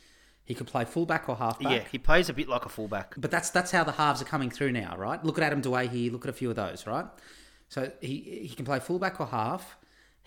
he 0.46 0.54
could 0.54 0.68
play 0.68 0.86
fullback 0.86 1.28
or 1.28 1.36
halfback. 1.36 1.72
Yeah, 1.72 1.84
he 1.92 1.98
plays 1.98 2.30
a 2.30 2.34
bit 2.34 2.48
like 2.48 2.66
a 2.66 2.70
fullback. 2.70 3.16
But 3.18 3.30
that's 3.30 3.50
that's 3.50 3.72
how 3.72 3.84
the 3.84 3.92
halves 3.92 4.22
are 4.22 4.26
coming 4.26 4.50
through 4.50 4.72
now, 4.72 4.96
right? 4.98 5.22
Look 5.24 5.38
at 5.38 5.44
Adam 5.44 5.62
Doueihi 5.62 5.90
here. 5.90 6.12
Look 6.14 6.24
at 6.24 6.30
a 6.30 6.34
few 6.34 6.50
of 6.50 6.56
those, 6.56 6.88
right? 6.88 7.06
So 7.68 7.92
he 8.00 8.48
he 8.48 8.56
can 8.56 8.64
play 8.64 8.80
fullback 8.80 9.20
or 9.20 9.28
half. 9.28 9.78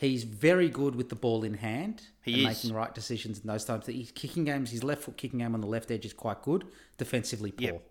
He's 0.01 0.25
very 0.25 0.71
good 0.71 0.95
with 0.95 1.11
the 1.11 1.15
ball 1.15 1.45
in 1.45 1.53
hand 1.53 2.01
He 2.23 2.33
and 2.33 2.41
is. 2.41 2.47
making 2.65 2.75
right 2.75 2.95
decisions 2.95 3.41
in 3.41 3.47
those 3.47 3.67
times. 3.67 3.85
His 3.87 4.11
kicking 4.13 4.47
games, 4.47 4.71
his 4.71 4.83
left 4.83 5.03
foot 5.03 5.19
kicking 5.19 5.41
game 5.41 5.55
on 5.55 5.61
the 5.61 5.67
left 5.67 5.91
edge 5.91 6.07
is 6.07 6.15
quite 6.15 6.41
good. 6.41 6.65
Defensively 6.97 7.53
poor. 7.53 7.67
Yep. 7.67 7.83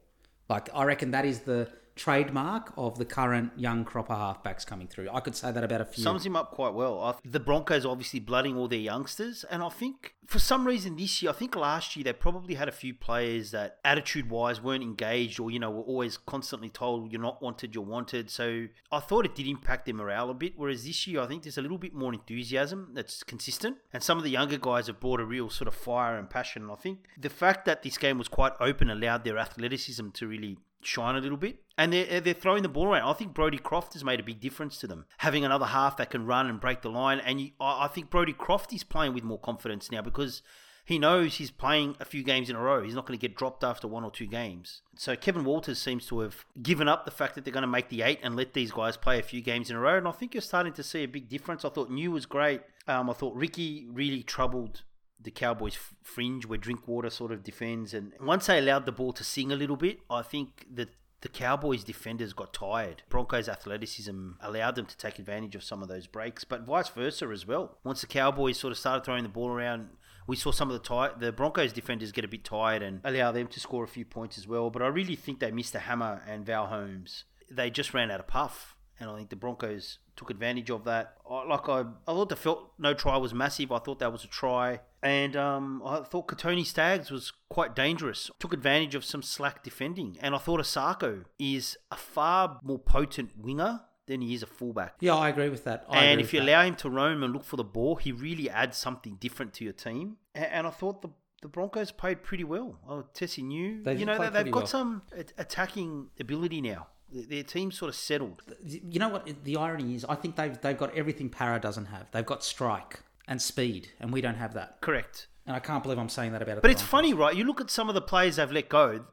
Like 0.49 0.69
I 0.73 0.85
reckon 0.85 1.11
that 1.11 1.23
is 1.25 1.41
the 1.41 1.69
trademark 1.99 2.71
of 2.77 2.97
the 2.97 3.03
current 3.03 3.51
young 3.57 3.83
cropper 3.83 4.13
halfbacks 4.13 4.65
coming 4.65 4.87
through. 4.87 5.09
I 5.11 5.19
could 5.19 5.35
say 5.35 5.51
that 5.51 5.63
about 5.63 5.81
a 5.81 5.85
few. 5.85 6.01
Sums 6.01 6.25
him 6.25 6.35
up 6.35 6.51
quite 6.51 6.73
well. 6.73 7.19
The 7.25 7.41
Broncos 7.41 7.85
obviously 7.85 8.21
blooding 8.21 8.55
all 8.55 8.69
their 8.69 8.79
youngsters, 8.79 9.43
and 9.43 9.61
I 9.61 9.67
think 9.67 10.15
for 10.25 10.39
some 10.39 10.65
reason 10.65 10.95
this 10.95 11.21
year, 11.21 11.31
I 11.31 11.33
think 11.33 11.57
last 11.57 11.97
year 11.97 12.05
they 12.05 12.13
probably 12.13 12.55
had 12.55 12.69
a 12.69 12.71
few 12.71 12.93
players 12.93 13.51
that 13.51 13.79
attitude-wise 13.83 14.61
weren't 14.61 14.81
engaged, 14.81 15.41
or 15.41 15.51
you 15.51 15.59
know 15.59 15.69
were 15.69 15.83
always 15.83 16.17
constantly 16.17 16.69
told 16.69 17.11
you're 17.11 17.21
not 17.21 17.41
wanted, 17.41 17.75
you're 17.75 17.83
wanted. 17.83 18.29
So 18.29 18.67
I 18.91 18.99
thought 18.99 19.25
it 19.25 19.35
did 19.35 19.47
impact 19.47 19.85
their 19.85 19.95
morale 19.95 20.29
a 20.29 20.33
bit. 20.33 20.53
Whereas 20.55 20.85
this 20.85 21.05
year, 21.05 21.19
I 21.19 21.27
think 21.27 21.43
there's 21.43 21.57
a 21.57 21.61
little 21.61 21.77
bit 21.77 21.93
more 21.93 22.13
enthusiasm 22.13 22.91
that's 22.93 23.23
consistent, 23.23 23.75
and 23.91 24.01
some 24.01 24.17
of 24.17 24.23
the 24.23 24.31
younger 24.31 24.57
guys 24.57 24.87
have 24.87 25.01
brought 25.01 25.19
a 25.19 25.25
real 25.25 25.49
sort 25.49 25.67
of 25.67 25.73
fire 25.75 26.17
and 26.17 26.29
passion. 26.29 26.61
And 26.63 26.71
I 26.71 26.75
think 26.75 26.99
the 27.17 27.29
fact 27.29 27.65
that 27.65 27.83
this 27.83 27.97
game 27.97 28.17
was 28.17 28.29
quite 28.29 28.53
open 28.61 28.89
allowed 28.89 29.25
their 29.25 29.37
athleticism 29.37 30.11
to 30.11 30.27
really 30.27 30.57
shine 30.81 31.15
a 31.15 31.19
little 31.19 31.37
bit. 31.37 31.59
And 31.79 31.93
they're, 31.93 32.19
they're 32.19 32.33
throwing 32.33 32.61
the 32.61 32.69
ball 32.69 32.87
around. 32.87 33.07
I 33.07 33.13
think 33.13 33.33
Brodie 33.33 33.57
Croft 33.57 33.93
has 33.93 34.03
made 34.03 34.19
a 34.19 34.23
big 34.23 34.41
difference 34.41 34.77
to 34.79 34.87
them. 34.87 35.05
Having 35.19 35.45
another 35.45 35.67
half 35.67 35.95
that 35.95 36.09
can 36.09 36.25
run 36.25 36.47
and 36.47 36.59
break 36.59 36.81
the 36.81 36.89
line. 36.89 37.19
And 37.19 37.39
you, 37.39 37.51
I 37.61 37.87
think 37.87 38.09
Brodie 38.09 38.33
Croft 38.33 38.73
is 38.73 38.83
playing 38.83 39.13
with 39.13 39.23
more 39.23 39.39
confidence 39.39 39.89
now 39.89 40.01
because 40.01 40.41
he 40.83 40.99
knows 40.99 41.35
he's 41.35 41.51
playing 41.51 41.95
a 42.01 42.03
few 42.03 42.21
games 42.21 42.49
in 42.49 42.57
a 42.57 42.59
row. 42.59 42.83
He's 42.83 42.95
not 42.95 43.05
going 43.05 43.17
to 43.17 43.27
get 43.27 43.37
dropped 43.37 43.63
after 43.63 43.87
one 43.87 44.03
or 44.03 44.11
two 44.11 44.25
games. 44.27 44.81
So 44.97 45.15
Kevin 45.15 45.45
Walters 45.45 45.79
seems 45.79 46.05
to 46.07 46.19
have 46.19 46.43
given 46.61 46.89
up 46.89 47.05
the 47.05 47.11
fact 47.11 47.35
that 47.35 47.45
they're 47.45 47.53
going 47.53 47.61
to 47.61 47.67
make 47.67 47.87
the 47.87 48.01
eight 48.01 48.19
and 48.23 48.35
let 48.35 48.53
these 48.53 48.71
guys 48.71 48.97
play 48.97 49.17
a 49.17 49.23
few 49.23 49.39
games 49.39 49.69
in 49.69 49.77
a 49.77 49.79
row. 49.79 49.97
And 49.97 50.07
I 50.07 50.11
think 50.11 50.33
you're 50.33 50.41
starting 50.41 50.73
to 50.73 50.83
see 50.83 51.03
a 51.03 51.07
big 51.07 51.29
difference. 51.29 51.63
I 51.63 51.69
thought 51.69 51.89
Niu 51.89 52.11
was 52.11 52.25
great. 52.25 52.59
Um, 52.89 53.09
I 53.09 53.13
thought 53.13 53.35
Ricky 53.35 53.87
really 53.89 54.21
troubled 54.21 54.81
the 55.17 55.31
Cowboys 55.31 55.77
fringe 56.03 56.45
where 56.45 56.57
Drinkwater 56.57 57.09
sort 57.09 57.31
of 57.31 57.43
defends. 57.43 57.93
And 57.93 58.11
once 58.19 58.47
they 58.47 58.57
allowed 58.57 58.85
the 58.85 58.91
ball 58.91 59.13
to 59.13 59.23
sing 59.23 59.51
a 59.53 59.55
little 59.55 59.77
bit, 59.77 59.99
I 60.09 60.23
think 60.23 60.65
that 60.73 60.89
the 61.21 61.29
Cowboys 61.29 61.83
defenders 61.83 62.33
got 62.33 62.53
tired. 62.53 63.03
Broncos 63.09 63.49
athleticism 63.49 64.31
allowed 64.41 64.75
them 64.75 64.85
to 64.85 64.97
take 64.97 65.19
advantage 65.19 65.55
of 65.55 65.63
some 65.63 65.81
of 65.81 65.89
those 65.89 66.07
breaks, 66.07 66.43
but 66.43 66.65
vice 66.65 66.89
versa 66.89 67.27
as 67.27 67.45
well. 67.45 67.77
Once 67.83 68.01
the 68.01 68.07
Cowboys 68.07 68.57
sort 68.57 68.71
of 68.71 68.77
started 68.77 69.03
throwing 69.03 69.23
the 69.23 69.29
ball 69.29 69.49
around, 69.49 69.89
we 70.27 70.35
saw 70.35 70.51
some 70.51 70.69
of 70.69 70.81
the 70.81 70.87
ti- 70.87 71.19
the 71.19 71.31
Broncos 71.31 71.73
defenders 71.73 72.11
get 72.11 72.23
a 72.23 72.29
bit 72.29 72.43
tired 72.43 72.81
and 72.81 73.01
allow 73.03 73.31
them 73.31 73.47
to 73.47 73.59
score 73.59 73.83
a 73.83 73.87
few 73.87 74.05
points 74.05 74.37
as 74.37 74.47
well. 74.47 74.69
But 74.69 74.81
I 74.81 74.87
really 74.87 75.15
think 75.15 75.39
they 75.39 75.51
missed 75.51 75.73
the 75.73 75.79
hammer 75.79 76.23
and 76.27 76.45
Val 76.45 76.67
Holmes. 76.67 77.25
They 77.51 77.69
just 77.69 77.93
ran 77.93 78.11
out 78.11 78.19
of 78.19 78.27
puff. 78.27 78.75
And 78.99 79.09
I 79.09 79.15
think 79.15 79.29
the 79.29 79.35
Broncos 79.35 79.99
took 80.15 80.29
advantage 80.29 80.69
of 80.69 80.83
that. 80.83 81.13
I, 81.29 81.45
like 81.45 81.69
I, 81.69 81.81
I 82.07 82.11
thought 82.13 82.29
the 82.29 82.35
Feldt 82.35 82.59
no 82.77 82.93
try 82.93 83.15
was 83.17 83.33
massive. 83.33 83.71
I 83.71 83.79
thought 83.79 83.99
that 83.99 84.11
was 84.11 84.23
a 84.23 84.27
try, 84.27 84.81
and 85.01 85.35
um, 85.37 85.81
I 85.85 86.01
thought 86.01 86.27
Kotoni 86.27 86.65
Staggs 86.65 87.09
was 87.09 87.31
quite 87.49 87.75
dangerous. 87.75 88.29
Took 88.39 88.53
advantage 88.53 88.95
of 88.95 89.05
some 89.05 89.21
slack 89.21 89.63
defending, 89.63 90.17
and 90.21 90.35
I 90.35 90.37
thought 90.37 90.59
Isaako 90.59 91.25
is 91.39 91.77
a 91.91 91.95
far 91.95 92.59
more 92.63 92.79
potent 92.79 93.31
winger 93.37 93.81
than 94.07 94.21
he 94.21 94.33
is 94.33 94.41
a 94.43 94.47
fullback. 94.47 94.95
yeah, 94.99 95.15
I 95.15 95.29
agree 95.29 95.49
with 95.49 95.63
that. 95.65 95.85
I 95.87 96.03
and 96.03 96.19
if 96.19 96.33
you 96.33 96.39
that. 96.39 96.45
allow 96.49 96.63
him 96.63 96.75
to 96.77 96.89
roam 96.89 97.21
and 97.23 97.31
look 97.31 97.43
for 97.43 97.57
the 97.57 97.63
ball, 97.63 97.95
he 97.95 98.11
really 98.11 98.49
adds 98.49 98.75
something 98.75 99.17
different 99.19 99.53
to 99.53 99.63
your 99.63 99.73
team. 99.73 100.17
And 100.35 100.65
I 100.67 100.71
thought 100.71 101.01
the 101.01 101.09
the 101.41 101.47
Broncos 101.47 101.91
played 101.91 102.21
pretty 102.21 102.43
well. 102.43 102.79
Oh, 102.85 103.05
Tesi 103.13 103.41
Niu, 103.41 103.81
They 103.81 103.95
you 103.95 104.05
know, 104.05 104.17
they, 104.17 104.29
they've 104.29 104.51
got 104.51 104.63
well. 104.63 104.67
some 104.67 105.03
attacking 105.37 106.09
ability 106.19 106.59
now. 106.59 106.87
Their- 107.11 107.43
team 107.43 107.71
sort 107.71 107.89
of 107.89 107.95
settled. 107.95 108.41
you 108.63 108.99
know 108.99 109.09
what 109.09 109.43
the 109.43 109.57
irony 109.57 109.95
is? 109.95 110.05
I 110.05 110.15
think 110.15 110.35
they've 110.35 110.59
they've 110.61 110.77
got 110.77 110.95
everything 110.95 111.29
Parra 111.29 111.59
doesn't 111.59 111.85
have. 111.85 112.09
They've 112.11 112.25
got 112.25 112.43
strike 112.43 113.01
and 113.27 113.41
speed, 113.41 113.89
and 113.99 114.11
we 114.11 114.21
don't 114.21 114.35
have 114.35 114.53
that. 114.53 114.81
Correct. 114.81 115.27
And 115.45 115.55
I 115.55 115.59
can't 115.59 115.81
believe 115.81 115.97
I'm 115.97 116.09
saying 116.09 116.33
that 116.33 116.41
about 116.41 116.57
it. 116.57 116.61
But 116.61 116.71
it's 116.71 116.81
funny, 116.81 117.13
right? 117.13 117.35
You 117.35 117.43
look 117.43 117.59
at 117.61 117.69
some 117.71 117.89
of 117.89 117.95
the 117.95 118.01
players 118.01 118.35
they've 118.35 118.51
let 118.51 118.69
go, 118.69 119.05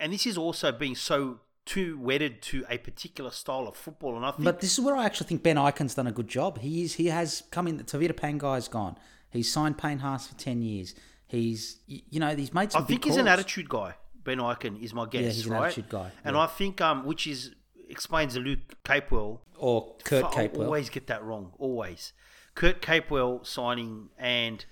and 0.00 0.12
this 0.12 0.26
is 0.26 0.36
also 0.36 0.72
being 0.72 0.94
so 0.96 1.40
too 1.64 1.98
wedded 2.00 2.40
to 2.40 2.64
a 2.70 2.78
particular 2.78 3.30
style 3.30 3.68
of 3.68 3.76
football. 3.76 4.16
And 4.16 4.24
I 4.24 4.30
think 4.32 4.44
But 4.44 4.60
this 4.60 4.78
is 4.78 4.84
where 4.84 4.96
I 4.96 5.04
actually 5.04 5.28
think 5.28 5.42
Ben 5.42 5.56
Ikin's 5.56 5.94
done 5.94 6.06
a 6.06 6.12
good 6.12 6.26
job. 6.28 6.58
He 6.58 6.82
is 6.82 6.94
he 6.94 7.06
has 7.06 7.44
come 7.50 7.68
in. 7.68 7.76
The 7.76 7.84
Tevita 7.84 8.12
Pangai's 8.16 8.66
gone. 8.68 8.96
He's 9.30 9.52
signed 9.52 9.76
Payne 9.78 9.98
Haas 9.98 10.26
for 10.26 10.34
ten 10.34 10.62
years. 10.62 10.94
He's 11.26 11.78
you 11.86 12.18
know 12.18 12.34
he's 12.34 12.54
made 12.54 12.70
I 12.70 12.72
some. 12.72 12.82
big 12.84 12.88
think 12.88 13.04
he's 13.04 13.16
an 13.18 13.28
attitude 13.28 13.68
guy. 13.68 13.94
Ben 14.24 14.38
Ikin 14.38 14.82
is 14.82 14.92
my 14.94 15.06
guess, 15.06 15.36
he's 15.36 15.46
an 15.46 15.52
right? 15.52 15.66
attitude 15.66 15.88
guy, 15.88 16.10
And 16.24 16.34
yeah. 16.36 16.42
I 16.42 16.46
think, 16.46 16.80
um, 16.80 17.04
which 17.06 17.26
is 17.26 17.54
explains 17.88 18.36
Luke 18.36 18.60
Capewell. 18.84 19.40
or 19.56 19.94
Kurt 20.04 20.24
I 20.26 20.48
Capewell. 20.48 20.64
always 20.66 20.90
get 20.90 21.06
that 21.06 21.22
wrong. 21.24 21.52
Always. 21.58 22.12
Kurt 22.54 22.82
Capewell 22.82 23.46
signing 23.46 24.10
and 24.18 24.64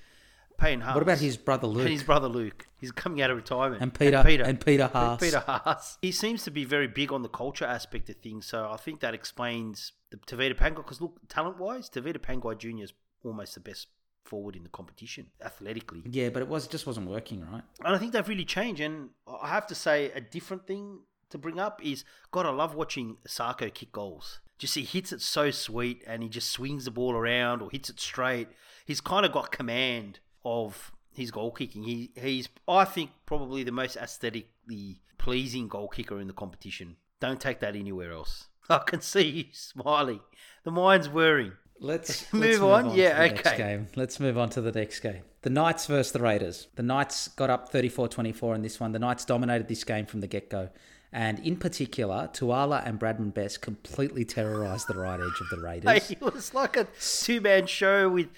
Payne 0.59 0.81
Haas. 0.81 0.95
What 0.95 1.03
about 1.03 1.19
his 1.19 1.37
brother 1.37 1.67
Luke 1.67 1.83
And 1.85 1.93
his 1.93 2.03
brother 2.03 2.29
Luke. 2.29 2.67
He's 2.79 2.93
coming 2.93 3.23
out 3.23 3.31
of 3.31 3.37
retirement. 3.37 3.81
and 3.83 3.93
Peter 3.95 4.23
Peter. 4.25 4.45
and 4.45 4.61
Peter 4.65 4.87
Haas? 4.89 5.21
Peter 5.21 5.41
Haas. 5.41 5.99
He 6.03 6.13
seems 6.13 6.43
to 6.45 6.51
be 6.51 6.65
very 6.65 6.89
big 6.89 7.13
on 7.13 7.23
the 7.23 7.29
culture 7.29 7.65
aspect 7.65 8.09
of 8.11 8.17
things, 8.17 8.47
so 8.47 8.69
I 8.71 8.77
think 8.77 9.01
that 9.01 9.15
explains 9.15 9.93
the 10.11 10.19
Tevita 10.19 10.55
Pangai. 10.57 10.77
Because 10.77 11.01
look, 11.01 11.19
talent 11.29 11.59
wise, 11.59 11.89
Tevita 11.89 12.19
Pangai 12.19 12.59
Jr. 12.59 12.83
is 12.85 12.93
almost 13.25 13.55
the 13.55 13.61
best 13.61 13.89
forward 14.27 14.57
in 14.57 14.63
the 14.63 14.69
competition 14.69 15.27
athletically. 15.43 16.03
Yeah, 16.11 16.29
but 16.31 16.43
it 16.43 16.49
was 16.49 16.67
just 16.67 16.87
wasn't 16.87 17.09
working 17.09 17.41
right. 17.41 17.63
And 17.85 17.95
I 17.95 17.99
think 17.99 18.13
they've 18.13 18.29
really 18.29 18.45
changed. 18.45 18.81
And 18.81 19.11
I 19.43 19.49
have 19.49 19.67
to 19.69 19.75
say, 19.75 20.11
a 20.13 20.21
different 20.21 20.67
thing 20.67 21.01
to 21.31 21.39
bring 21.39 21.59
up 21.59 21.81
is 21.85 22.05
God, 22.31 22.47
I 22.47 22.51
love 22.51 22.75
watching 22.75 23.17
Sarko 23.27 23.73
kick 23.73 23.93
goals. 23.93 24.41
Just 24.59 24.75
he 24.75 24.85
hits 24.85 25.13
it 25.13 25.21
so 25.21 25.51
sweet 25.51 26.03
and 26.07 26.23
he 26.23 26.29
just 26.29 26.51
swings 26.51 26.87
the 26.87 26.91
ball 26.91 27.15
around 27.15 27.61
or 27.61 27.71
hits 27.71 27.91
it 27.91 28.01
straight. 28.01 28.49
He's 28.87 29.01
kind 29.01 29.27
of 29.27 29.33
got 29.33 29.53
command 29.53 30.21
of 30.45 30.93
his 31.15 31.31
goal 31.31 31.51
kicking. 31.51 31.83
He 31.83 32.11
he's 32.17 32.49
I 32.67 32.85
think 32.85 33.11
probably 33.27 33.65
the 33.65 33.73
most 33.73 33.97
aesthetically 33.97 35.03
pleasing 35.19 35.69
goal 35.69 35.89
kicker 35.89 36.21
in 36.21 36.27
the 36.27 36.33
competition. 36.33 36.97
Don't 37.21 37.41
take 37.41 37.61
that 37.61 37.77
anywhere 37.77 38.13
else. 38.13 38.47
I 38.71 38.79
can 38.79 39.01
see 39.01 39.29
you 39.29 39.45
smiling. 39.53 40.21
The 40.65 40.71
mind's 40.71 41.09
whirring. 41.09 41.53
Let's 41.81 42.33
Move 42.33 42.43
let's 42.43 42.61
on? 42.61 42.91
to 42.91 42.97
Yeah, 42.97 43.21
the 43.21 43.29
next 43.29 43.47
okay. 43.49 43.57
game. 43.57 43.87
Let's 43.97 44.19
move 44.19 44.39
on 44.39 44.49
to 44.51 44.61
the 44.61 44.73
next 44.73 45.01
game. 45.01 45.23
The 45.43 45.51
Knights 45.51 45.87
versus 45.87 46.13
the 46.13 46.21
Raiders. 46.21 46.69
The 46.75 46.83
Knights 46.83 47.29
got 47.29 47.51
up 47.51 47.71
34-24 47.73 48.55
in 48.55 48.63
this 48.63 48.81
one. 48.81 48.93
The 48.93 48.99
Knights 48.99 49.25
dominated 49.25 49.69
this 49.69 49.85
game 49.85 50.07
from 50.07 50.21
the 50.21 50.27
get-go. 50.27 50.71
And 51.13 51.39
in 51.41 51.57
particular, 51.57 52.29
Tuala 52.33 52.83
and 52.85 52.99
Bradman 52.99 53.33
Best 53.33 53.63
completely 53.63 54.25
terrorised 54.25 54.89
the 54.89 54.95
right 54.99 55.21
edge 55.21 55.41
of 55.41 55.49
the 55.51 55.61
Raiders. 55.63 56.11
It 56.11 56.21
was 56.21 56.53
like 56.53 56.77
a 56.77 56.87
two 57.01 57.41
man 57.41 57.67
show 57.67 58.09
with 58.09 58.29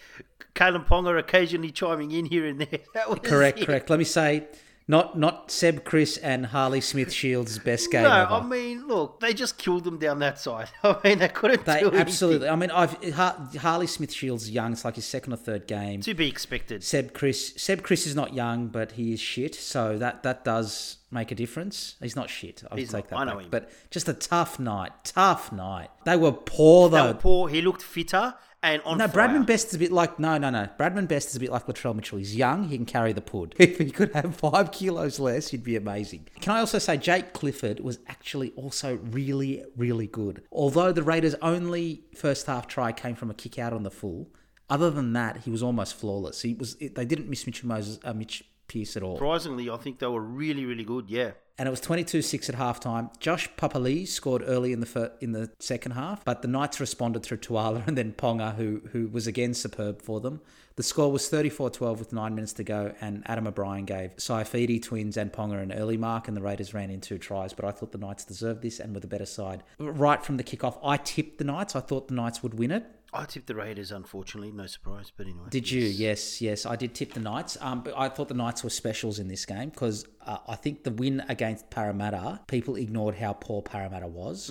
Kalyn 0.55 0.86
Ponga 0.86 1.18
occasionally 1.18 1.70
chiming 1.70 2.11
in 2.11 2.26
here 2.26 2.47
and 2.47 2.61
there. 2.61 2.80
That 2.95 3.09
was 3.09 3.20
correct, 3.22 3.61
it. 3.61 3.66
correct. 3.66 3.89
Let 3.91 3.99
me 3.99 4.05
say, 4.05 4.47
Not 4.91 5.18
not 5.18 5.51
Seb 5.51 5.84
Kris 5.84 6.16
and 6.16 6.47
Harley 6.47 6.80
Smith 6.80 7.12
Shields' 7.12 7.59
best 7.59 7.91
game 7.93 8.05
no, 8.05 8.11
ever. 8.11 8.32
I 8.32 8.43
mean, 8.43 8.89
look, 8.89 9.20
they 9.20 9.34
just 9.34 9.59
killed 9.59 9.84
them 9.84 9.99
down 9.99 10.18
that 10.20 10.39
side. 10.39 10.70
I 10.82 10.97
mean, 11.05 11.18
they 11.18 11.28
couldn't 11.28 11.66
they 11.66 11.80
do 11.80 11.89
anything. 11.89 12.01
absolutely. 12.01 12.49
I 12.49 12.57
mean, 12.57 12.70
I've 12.70 12.95
Har- 13.12 13.36
Harley 13.61 13.86
Smith 13.86 14.11
Shields 14.12 14.51
young. 14.51 14.72
It's 14.72 14.86
like 14.86 14.95
his 14.97 15.05
second 15.05 15.34
or 15.34 15.36
third 15.36 15.66
game. 15.66 16.01
To 16.01 16.14
be 16.14 16.26
expected. 16.26 16.82
Seb 16.82 17.12
Kris 17.12 17.53
Seb 17.57 17.82
Kris 17.82 18.07
is 18.07 18.14
not 18.16 18.32
young, 18.32 18.68
but 18.68 18.93
he 18.93 19.12
is 19.12 19.20
shit. 19.20 19.55
So 19.55 19.99
that 19.99 20.22
that 20.22 20.43
does 20.43 20.97
make 21.11 21.30
a 21.30 21.34
difference. 21.34 21.97
He's 22.01 22.16
not 22.16 22.30
shit. 22.30 22.64
I'll 22.70 22.78
He's 22.78 22.91
take 22.91 23.11
not. 23.11 23.11
that 23.11 23.16
I 23.18 23.24
know 23.24 23.34
back. 23.36 23.45
him. 23.45 23.51
But 23.51 23.70
just 23.91 24.09
a 24.09 24.14
tough 24.14 24.59
night. 24.59 24.93
Tough 25.05 25.53
night. 25.53 25.91
They 26.07 26.16
were 26.16 26.32
poor 26.32 26.89
They 26.89 26.97
though. 26.97 27.07
were 27.09 27.14
poor. 27.14 27.49
He 27.51 27.61
looked 27.61 27.82
fitter 27.82 28.34
and 28.63 28.83
on 28.83 28.99
No, 28.99 29.09
fire. 29.09 29.29
Bradman 29.29 29.47
Best 29.47 29.69
is 29.69 29.75
a 29.75 29.79
bit 29.79 29.93
like 29.93 30.19
no, 30.19 30.39
no, 30.39 30.51
no. 30.51 30.69
Bradman 30.79 31.09
Best 31.09 31.31
is 31.31 31.37
a 31.37 31.41
bit 31.41 31.51
like 31.51 31.67
Latrell 31.67 31.95
Mitchell. 31.95 32.19
He's 32.19 32.35
young, 32.35 32.69
he 32.69 32.77
can 32.77 32.87
carry 32.87 33.13
the 33.13 33.21
pud. 33.21 33.55
If 33.59 33.79
he 33.79 33.91
could 33.91 34.13
have 34.15 34.35
five 34.37 34.73
kilos 34.73 35.19
less, 35.21 35.49
he'd 35.49 35.65
be 35.65 35.77
amazing. 35.77 36.27
Can 36.41 36.53
I 36.53 36.61
also 36.61 36.79
say 36.79 36.97
Jake 36.97 37.33
Clifford 37.33 37.81
was 37.81 37.99
actually 38.09 38.53
also 38.57 38.97
really, 38.97 39.65
really 39.77 40.07
good. 40.07 40.43
Although 40.51 40.93
the 40.93 41.03
Raiders' 41.03 41.35
only 41.43 42.05
first 42.15 42.47
half 42.47 42.67
try 42.67 42.93
came 42.93 43.15
from 43.15 43.31
a 43.31 43.35
kick 43.35 43.59
out 43.59 43.73
on 43.73 43.83
the 43.83 43.91
full, 43.91 44.31
other 44.71 44.91
than 44.91 45.13
that, 45.15 45.39
he 45.39 45.51
was 45.51 45.63
almost 45.63 45.95
flawless. 45.95 46.43
He 46.43 46.55
was. 46.55 46.77
They 46.77 47.05
didn't 47.05 47.29
miss 47.29 47.47
Mitch 47.47 47.65
Moses, 47.65 47.99
uh, 48.05 48.13
Mitch 48.13 48.45
Pierce 48.69 48.97
at 48.97 49.03
all. 49.03 49.16
Surprisingly, 49.16 49.69
I 49.71 49.77
think 49.79 49.99
they 49.99 50.07
were 50.07 50.21
really, 50.21 50.64
really 50.64 50.85
good. 50.85 51.09
Yeah. 51.09 51.33
and 51.59 51.66
it 51.66 51.71
was 51.71 51.81
22-6 51.81 52.49
at 52.49 52.55
halftime. 52.55 53.11
Josh 53.19 53.49
Papali'i 53.57 54.07
scored 54.07 54.45
early 54.47 54.73
in 54.73 54.79
the 54.81 54.87
fir- 54.87 55.12
in 55.21 55.33
the 55.33 55.51
second 55.59 55.93
half, 55.93 56.25
but 56.25 56.43
the 56.43 56.49
Knights 56.49 56.79
responded 56.79 57.23
through 57.25 57.39
Tuala 57.39 57.83
and 57.89 57.99
then 57.99 58.12
Ponga, 58.12 58.55
who 58.55 58.81
who 58.93 59.09
was 59.09 59.27
again 59.27 59.55
superb 59.55 60.01
for 60.03 60.21
them. 60.21 60.41
The 60.77 60.85
score 60.85 61.11
was 61.11 61.29
34-12 61.29 61.99
with 61.99 62.12
nine 62.12 62.37
minutes 62.37 62.53
to 62.53 62.62
go, 62.62 62.95
and 63.01 63.25
Adam 63.27 63.49
O'Brien 63.49 63.85
gave 63.85 64.14
Saifiti 64.14 64.81
twins 64.81 65.16
and 65.16 65.33
Ponga 65.33 65.61
an 65.61 65.73
early 65.73 65.97
mark, 65.97 66.29
and 66.29 66.37
the 66.37 66.41
Raiders 66.41 66.73
ran 66.73 66.89
in 66.91 67.01
two 67.01 67.19
tries. 67.19 67.53
But 67.53 67.64
I 67.64 67.73
thought 67.73 67.91
the 67.91 67.99
Knights 67.99 68.25
deserved 68.25 68.62
this 68.62 68.79
and 68.79 68.95
were 68.95 69.01
the 69.01 69.09
better 69.09 69.27
side. 69.27 69.64
Right 69.81 70.25
from 70.25 70.37
the 70.37 70.45
kickoff, 70.45 70.79
I 70.85 70.97
tipped 70.99 71.39
the 71.39 71.45
Knights. 71.45 71.75
I 71.75 71.81
thought 71.81 72.07
the 72.07 72.14
Knights 72.14 72.45
would 72.45 72.55
win 72.55 72.71
it. 72.71 72.85
I 73.13 73.25
tipped 73.25 73.47
the 73.47 73.55
Raiders, 73.55 73.91
unfortunately. 73.91 74.53
No 74.53 74.67
surprise, 74.67 75.11
but 75.17 75.27
anyway. 75.27 75.47
Did 75.51 75.71
you? 75.71 75.83
Yes, 75.83 76.43
yes. 76.43 76.67
I 76.67 76.77
did 76.77 76.95
tip 76.95 77.15
the 77.15 77.21
Knights. 77.21 77.57
Um, 77.61 77.83
but 77.83 77.95
I 77.97 78.09
thought 78.09 78.29
the 78.29 78.35
Knights 78.35 78.63
were 78.63 78.71
specials 78.71 79.19
in 79.19 79.29
this 79.29 79.47
game 79.47 79.71
because 79.71 80.07
uh, 80.27 80.39
I 80.47 80.57
think 80.57 80.85
the 80.85 80.91
win 80.91 81.25
against 81.29 81.71
Parramatta, 81.71 82.41
people 82.47 82.77
ignored 82.77 83.15
how 83.15 83.33
poor 83.33 83.63
Parramatta 83.63 84.07
was. 84.07 84.51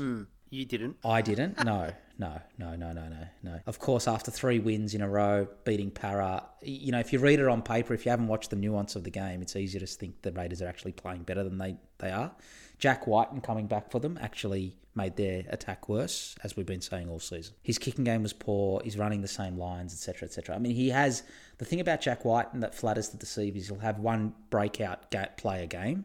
You 0.50 0.66
didn't. 0.66 0.98
I 1.04 1.22
didn't. 1.22 1.64
No, 1.64 1.92
no, 2.18 2.40
no, 2.58 2.76
no, 2.76 2.94
no, 2.94 3.08
no, 3.08 3.28
no. 3.44 3.60
Of 3.68 3.80
course, 3.80 4.08
after 4.08 4.32
three 4.32 4.60
wins 4.60 4.94
in 4.94 5.02
a 5.02 5.10
row, 5.10 5.48
beating 5.66 5.92
Parra, 5.92 6.44
you 6.62 6.92
know, 6.92 7.00
if 7.00 7.12
you 7.12 7.20
read 7.20 7.40
it 7.40 7.48
on 7.48 7.62
paper, 7.62 7.94
if 7.94 8.06
you 8.06 8.12
haven't 8.12 8.28
watched 8.28 8.50
the 8.50 8.56
nuance 8.56 8.96
of 8.96 9.04
the 9.04 9.12
game, 9.12 9.42
it's 9.42 9.56
easier 9.56 9.80
to 9.82 9.88
think 9.88 10.22
the 10.22 10.32
Raiders 10.32 10.62
are 10.62 10.68
actually 10.68 10.94
playing 10.94 11.24
better 11.24 11.44
than 11.44 11.58
they, 11.58 11.78
they 12.00 12.12
are. 12.12 12.32
Jack 12.80 13.08
Wighton 13.08 13.42
coming 13.42 13.68
back 13.68 13.92
for 13.92 14.00
them 14.00 14.18
actually 14.22 14.78
made 14.98 15.16
their 15.16 15.44
attack 15.50 15.88
worse, 15.88 16.36
as 16.44 16.58
we've 16.58 16.66
been 16.66 16.82
saying 16.82 17.08
all 17.10 17.20
season. 17.20 17.54
His 17.62 17.78
kicking 17.78 18.04
game 18.04 18.24
was 18.24 18.34
poor. 18.34 18.82
He's 18.84 18.98
running 18.98 19.22
the 19.22 19.28
same 19.28 19.58
lines, 19.58 19.94
etc., 19.94 20.28
etc. 20.28 20.56
I 20.56 20.60
mean, 20.60 20.76
he 20.76 20.90
has 20.90 21.24
the 21.60 21.66
thing 21.66 21.80
about 21.80 22.02
Jack 22.02 22.26
Wighton 22.26 22.60
that 22.60 22.76
flatters 22.76 23.10
the 23.10 23.18
deceive 23.18 23.56
is 23.56 23.68
he'll 23.68 23.80
have 23.80 24.00
one 24.00 24.34
breakout 24.50 25.10
play 25.38 25.64
a 25.64 25.68
game 25.68 26.04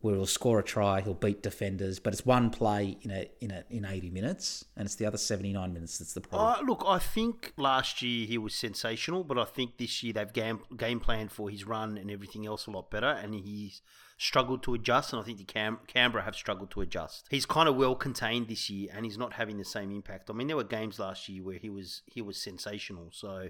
where 0.00 0.14
he'll 0.14 0.26
score 0.26 0.58
a 0.58 0.62
try, 0.62 1.02
he'll 1.02 1.12
beat 1.12 1.42
defenders, 1.42 1.98
but 1.98 2.12
it's 2.12 2.24
one 2.24 2.48
play 2.50 2.96
in 3.02 3.10
a 3.10 3.30
in 3.40 3.50
a 3.50 3.64
in 3.68 3.84
80 3.84 4.10
minutes, 4.10 4.64
and 4.76 4.86
it's 4.86 4.94
the 4.94 5.06
other 5.06 5.18
79 5.18 5.72
minutes 5.72 5.98
that's 5.98 6.14
the 6.14 6.22
problem. 6.22 6.54
Uh, 6.54 6.66
look, 6.66 6.82
I 6.86 6.98
think 6.98 7.52
last 7.56 8.00
year 8.00 8.26
he 8.26 8.38
was 8.38 8.54
sensational, 8.54 9.24
but 9.24 9.38
I 9.38 9.44
think 9.44 9.76
this 9.76 10.02
year 10.02 10.14
they've 10.14 10.32
game, 10.32 10.60
game 10.76 11.00
planned 11.00 11.32
for 11.32 11.50
his 11.50 11.66
run 11.66 11.98
and 11.98 12.10
everything 12.10 12.46
else 12.46 12.66
a 12.66 12.70
lot 12.70 12.90
better, 12.90 13.10
and 13.10 13.34
he's 13.34 13.82
struggled 14.20 14.62
to 14.62 14.74
adjust, 14.74 15.14
and 15.14 15.20
I 15.20 15.24
think 15.24 15.38
the 15.38 15.44
Cam- 15.44 15.80
Canberra 15.86 16.24
have 16.24 16.36
struggled 16.36 16.70
to 16.72 16.82
adjust. 16.82 17.26
He's 17.30 17.46
kind 17.46 17.68
of 17.68 17.76
well 17.76 17.94
contained 17.94 18.48
this 18.48 18.68
year, 18.68 18.90
and 18.94 19.06
he's 19.06 19.16
not 19.16 19.32
having 19.32 19.56
the 19.56 19.64
same 19.64 19.90
impact. 19.90 20.28
I 20.28 20.34
mean, 20.34 20.46
there 20.46 20.56
were 20.56 20.64
games 20.64 20.98
last 20.98 21.28
year 21.28 21.42
where 21.42 21.56
he 21.58 21.70
was 21.70 22.02
he 22.06 22.20
was 22.20 22.36
sensational, 22.36 23.08
so 23.12 23.48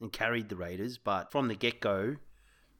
and 0.00 0.12
carried 0.12 0.48
the 0.48 0.56
Raiders, 0.56 0.98
but 0.98 1.30
from 1.30 1.48
the 1.48 1.54
get 1.54 1.80
go. 1.80 2.16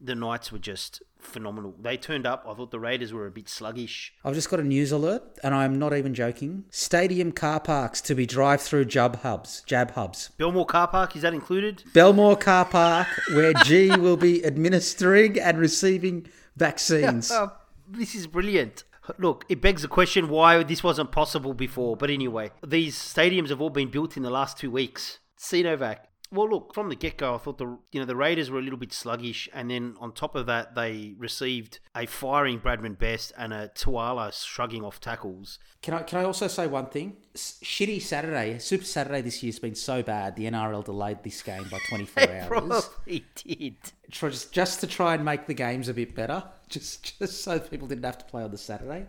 The 0.00 0.14
Knights 0.14 0.52
were 0.52 0.60
just 0.60 1.02
phenomenal. 1.18 1.74
They 1.80 1.96
turned 1.96 2.24
up. 2.24 2.44
I 2.48 2.54
thought 2.54 2.70
the 2.70 2.78
Raiders 2.78 3.12
were 3.12 3.26
a 3.26 3.32
bit 3.32 3.48
sluggish. 3.48 4.12
I've 4.24 4.34
just 4.34 4.48
got 4.48 4.60
a 4.60 4.62
news 4.62 4.92
alert, 4.92 5.24
and 5.42 5.52
I'm 5.52 5.76
not 5.76 5.92
even 5.92 6.14
joking. 6.14 6.66
Stadium 6.70 7.32
car 7.32 7.58
parks 7.58 8.00
to 8.02 8.14
be 8.14 8.24
drive-through 8.24 8.84
jab 8.84 9.16
hubs, 9.22 9.64
jab 9.66 9.90
hubs. 9.92 10.30
Belmore 10.38 10.66
Car 10.66 10.86
Park, 10.86 11.16
is 11.16 11.22
that 11.22 11.34
included? 11.34 11.82
Belmore 11.94 12.36
car 12.36 12.64
park, 12.64 13.08
where 13.32 13.52
G 13.64 13.90
will 13.90 14.16
be 14.16 14.44
administering 14.44 15.36
and 15.40 15.58
receiving 15.58 16.28
vaccines. 16.58 17.30
Oh, 17.34 17.52
this 17.86 18.14
is 18.14 18.26
brilliant. 18.26 18.84
Look, 19.18 19.46
it 19.48 19.62
begs 19.62 19.82
the 19.82 19.88
question 19.88 20.28
why 20.28 20.62
this 20.62 20.84
wasn't 20.84 21.12
possible 21.12 21.54
before. 21.54 21.96
But 21.96 22.10
anyway, 22.10 22.50
these 22.66 22.96
stadiums 22.96 23.48
have 23.48 23.60
all 23.60 23.70
been 23.70 23.90
built 23.90 24.16
in 24.18 24.22
the 24.22 24.30
last 24.30 24.58
two 24.58 24.70
weeks. 24.70 25.20
Sinovac. 25.38 25.98
Well, 26.30 26.50
look, 26.50 26.74
from 26.74 26.90
the 26.90 26.94
get-go, 26.94 27.34
I 27.34 27.38
thought 27.38 27.56
the 27.56 27.78
you 27.90 28.00
know 28.00 28.04
the 28.04 28.14
Raiders 28.16 28.50
were 28.50 28.58
a 28.58 28.62
little 28.62 28.78
bit 28.78 28.92
sluggish, 28.92 29.48
and 29.54 29.70
then 29.70 29.96
on 29.98 30.12
top 30.12 30.34
of 30.34 30.44
that, 30.46 30.74
they 30.74 31.14
received 31.16 31.80
a 31.96 32.04
firing 32.04 32.60
Bradman 32.60 32.98
Best 32.98 33.32
and 33.38 33.52
a 33.54 33.68
Tuala 33.68 34.30
shrugging 34.32 34.84
off 34.84 35.00
tackles. 35.00 35.58
Can 35.80 35.94
I 35.94 36.02
can 36.02 36.18
I 36.18 36.24
also 36.24 36.46
say 36.46 36.66
one 36.66 36.86
thing? 36.86 37.16
Shitty 37.34 38.02
Saturday, 38.02 38.58
Super 38.58 38.84
Saturday 38.84 39.22
this 39.22 39.42
year's 39.42 39.58
been 39.58 39.74
so 39.74 40.02
bad. 40.02 40.36
The 40.36 40.44
NRL 40.44 40.84
delayed 40.84 41.22
this 41.22 41.40
game 41.42 41.64
by 41.70 41.78
24 41.88 42.22
hours. 42.30 42.46
probably 42.46 43.24
did. 43.34 43.76
Just 44.10 44.52
just 44.52 44.80
to 44.80 44.86
try 44.86 45.14
and 45.14 45.24
make 45.24 45.46
the 45.46 45.54
games 45.54 45.88
a 45.88 45.94
bit 45.94 46.14
better, 46.14 46.44
just 46.68 47.18
just 47.18 47.42
so 47.42 47.58
people 47.58 47.88
didn't 47.88 48.04
have 48.04 48.18
to 48.18 48.24
play 48.26 48.42
on 48.42 48.50
the 48.50 48.58
Saturday. 48.58 49.06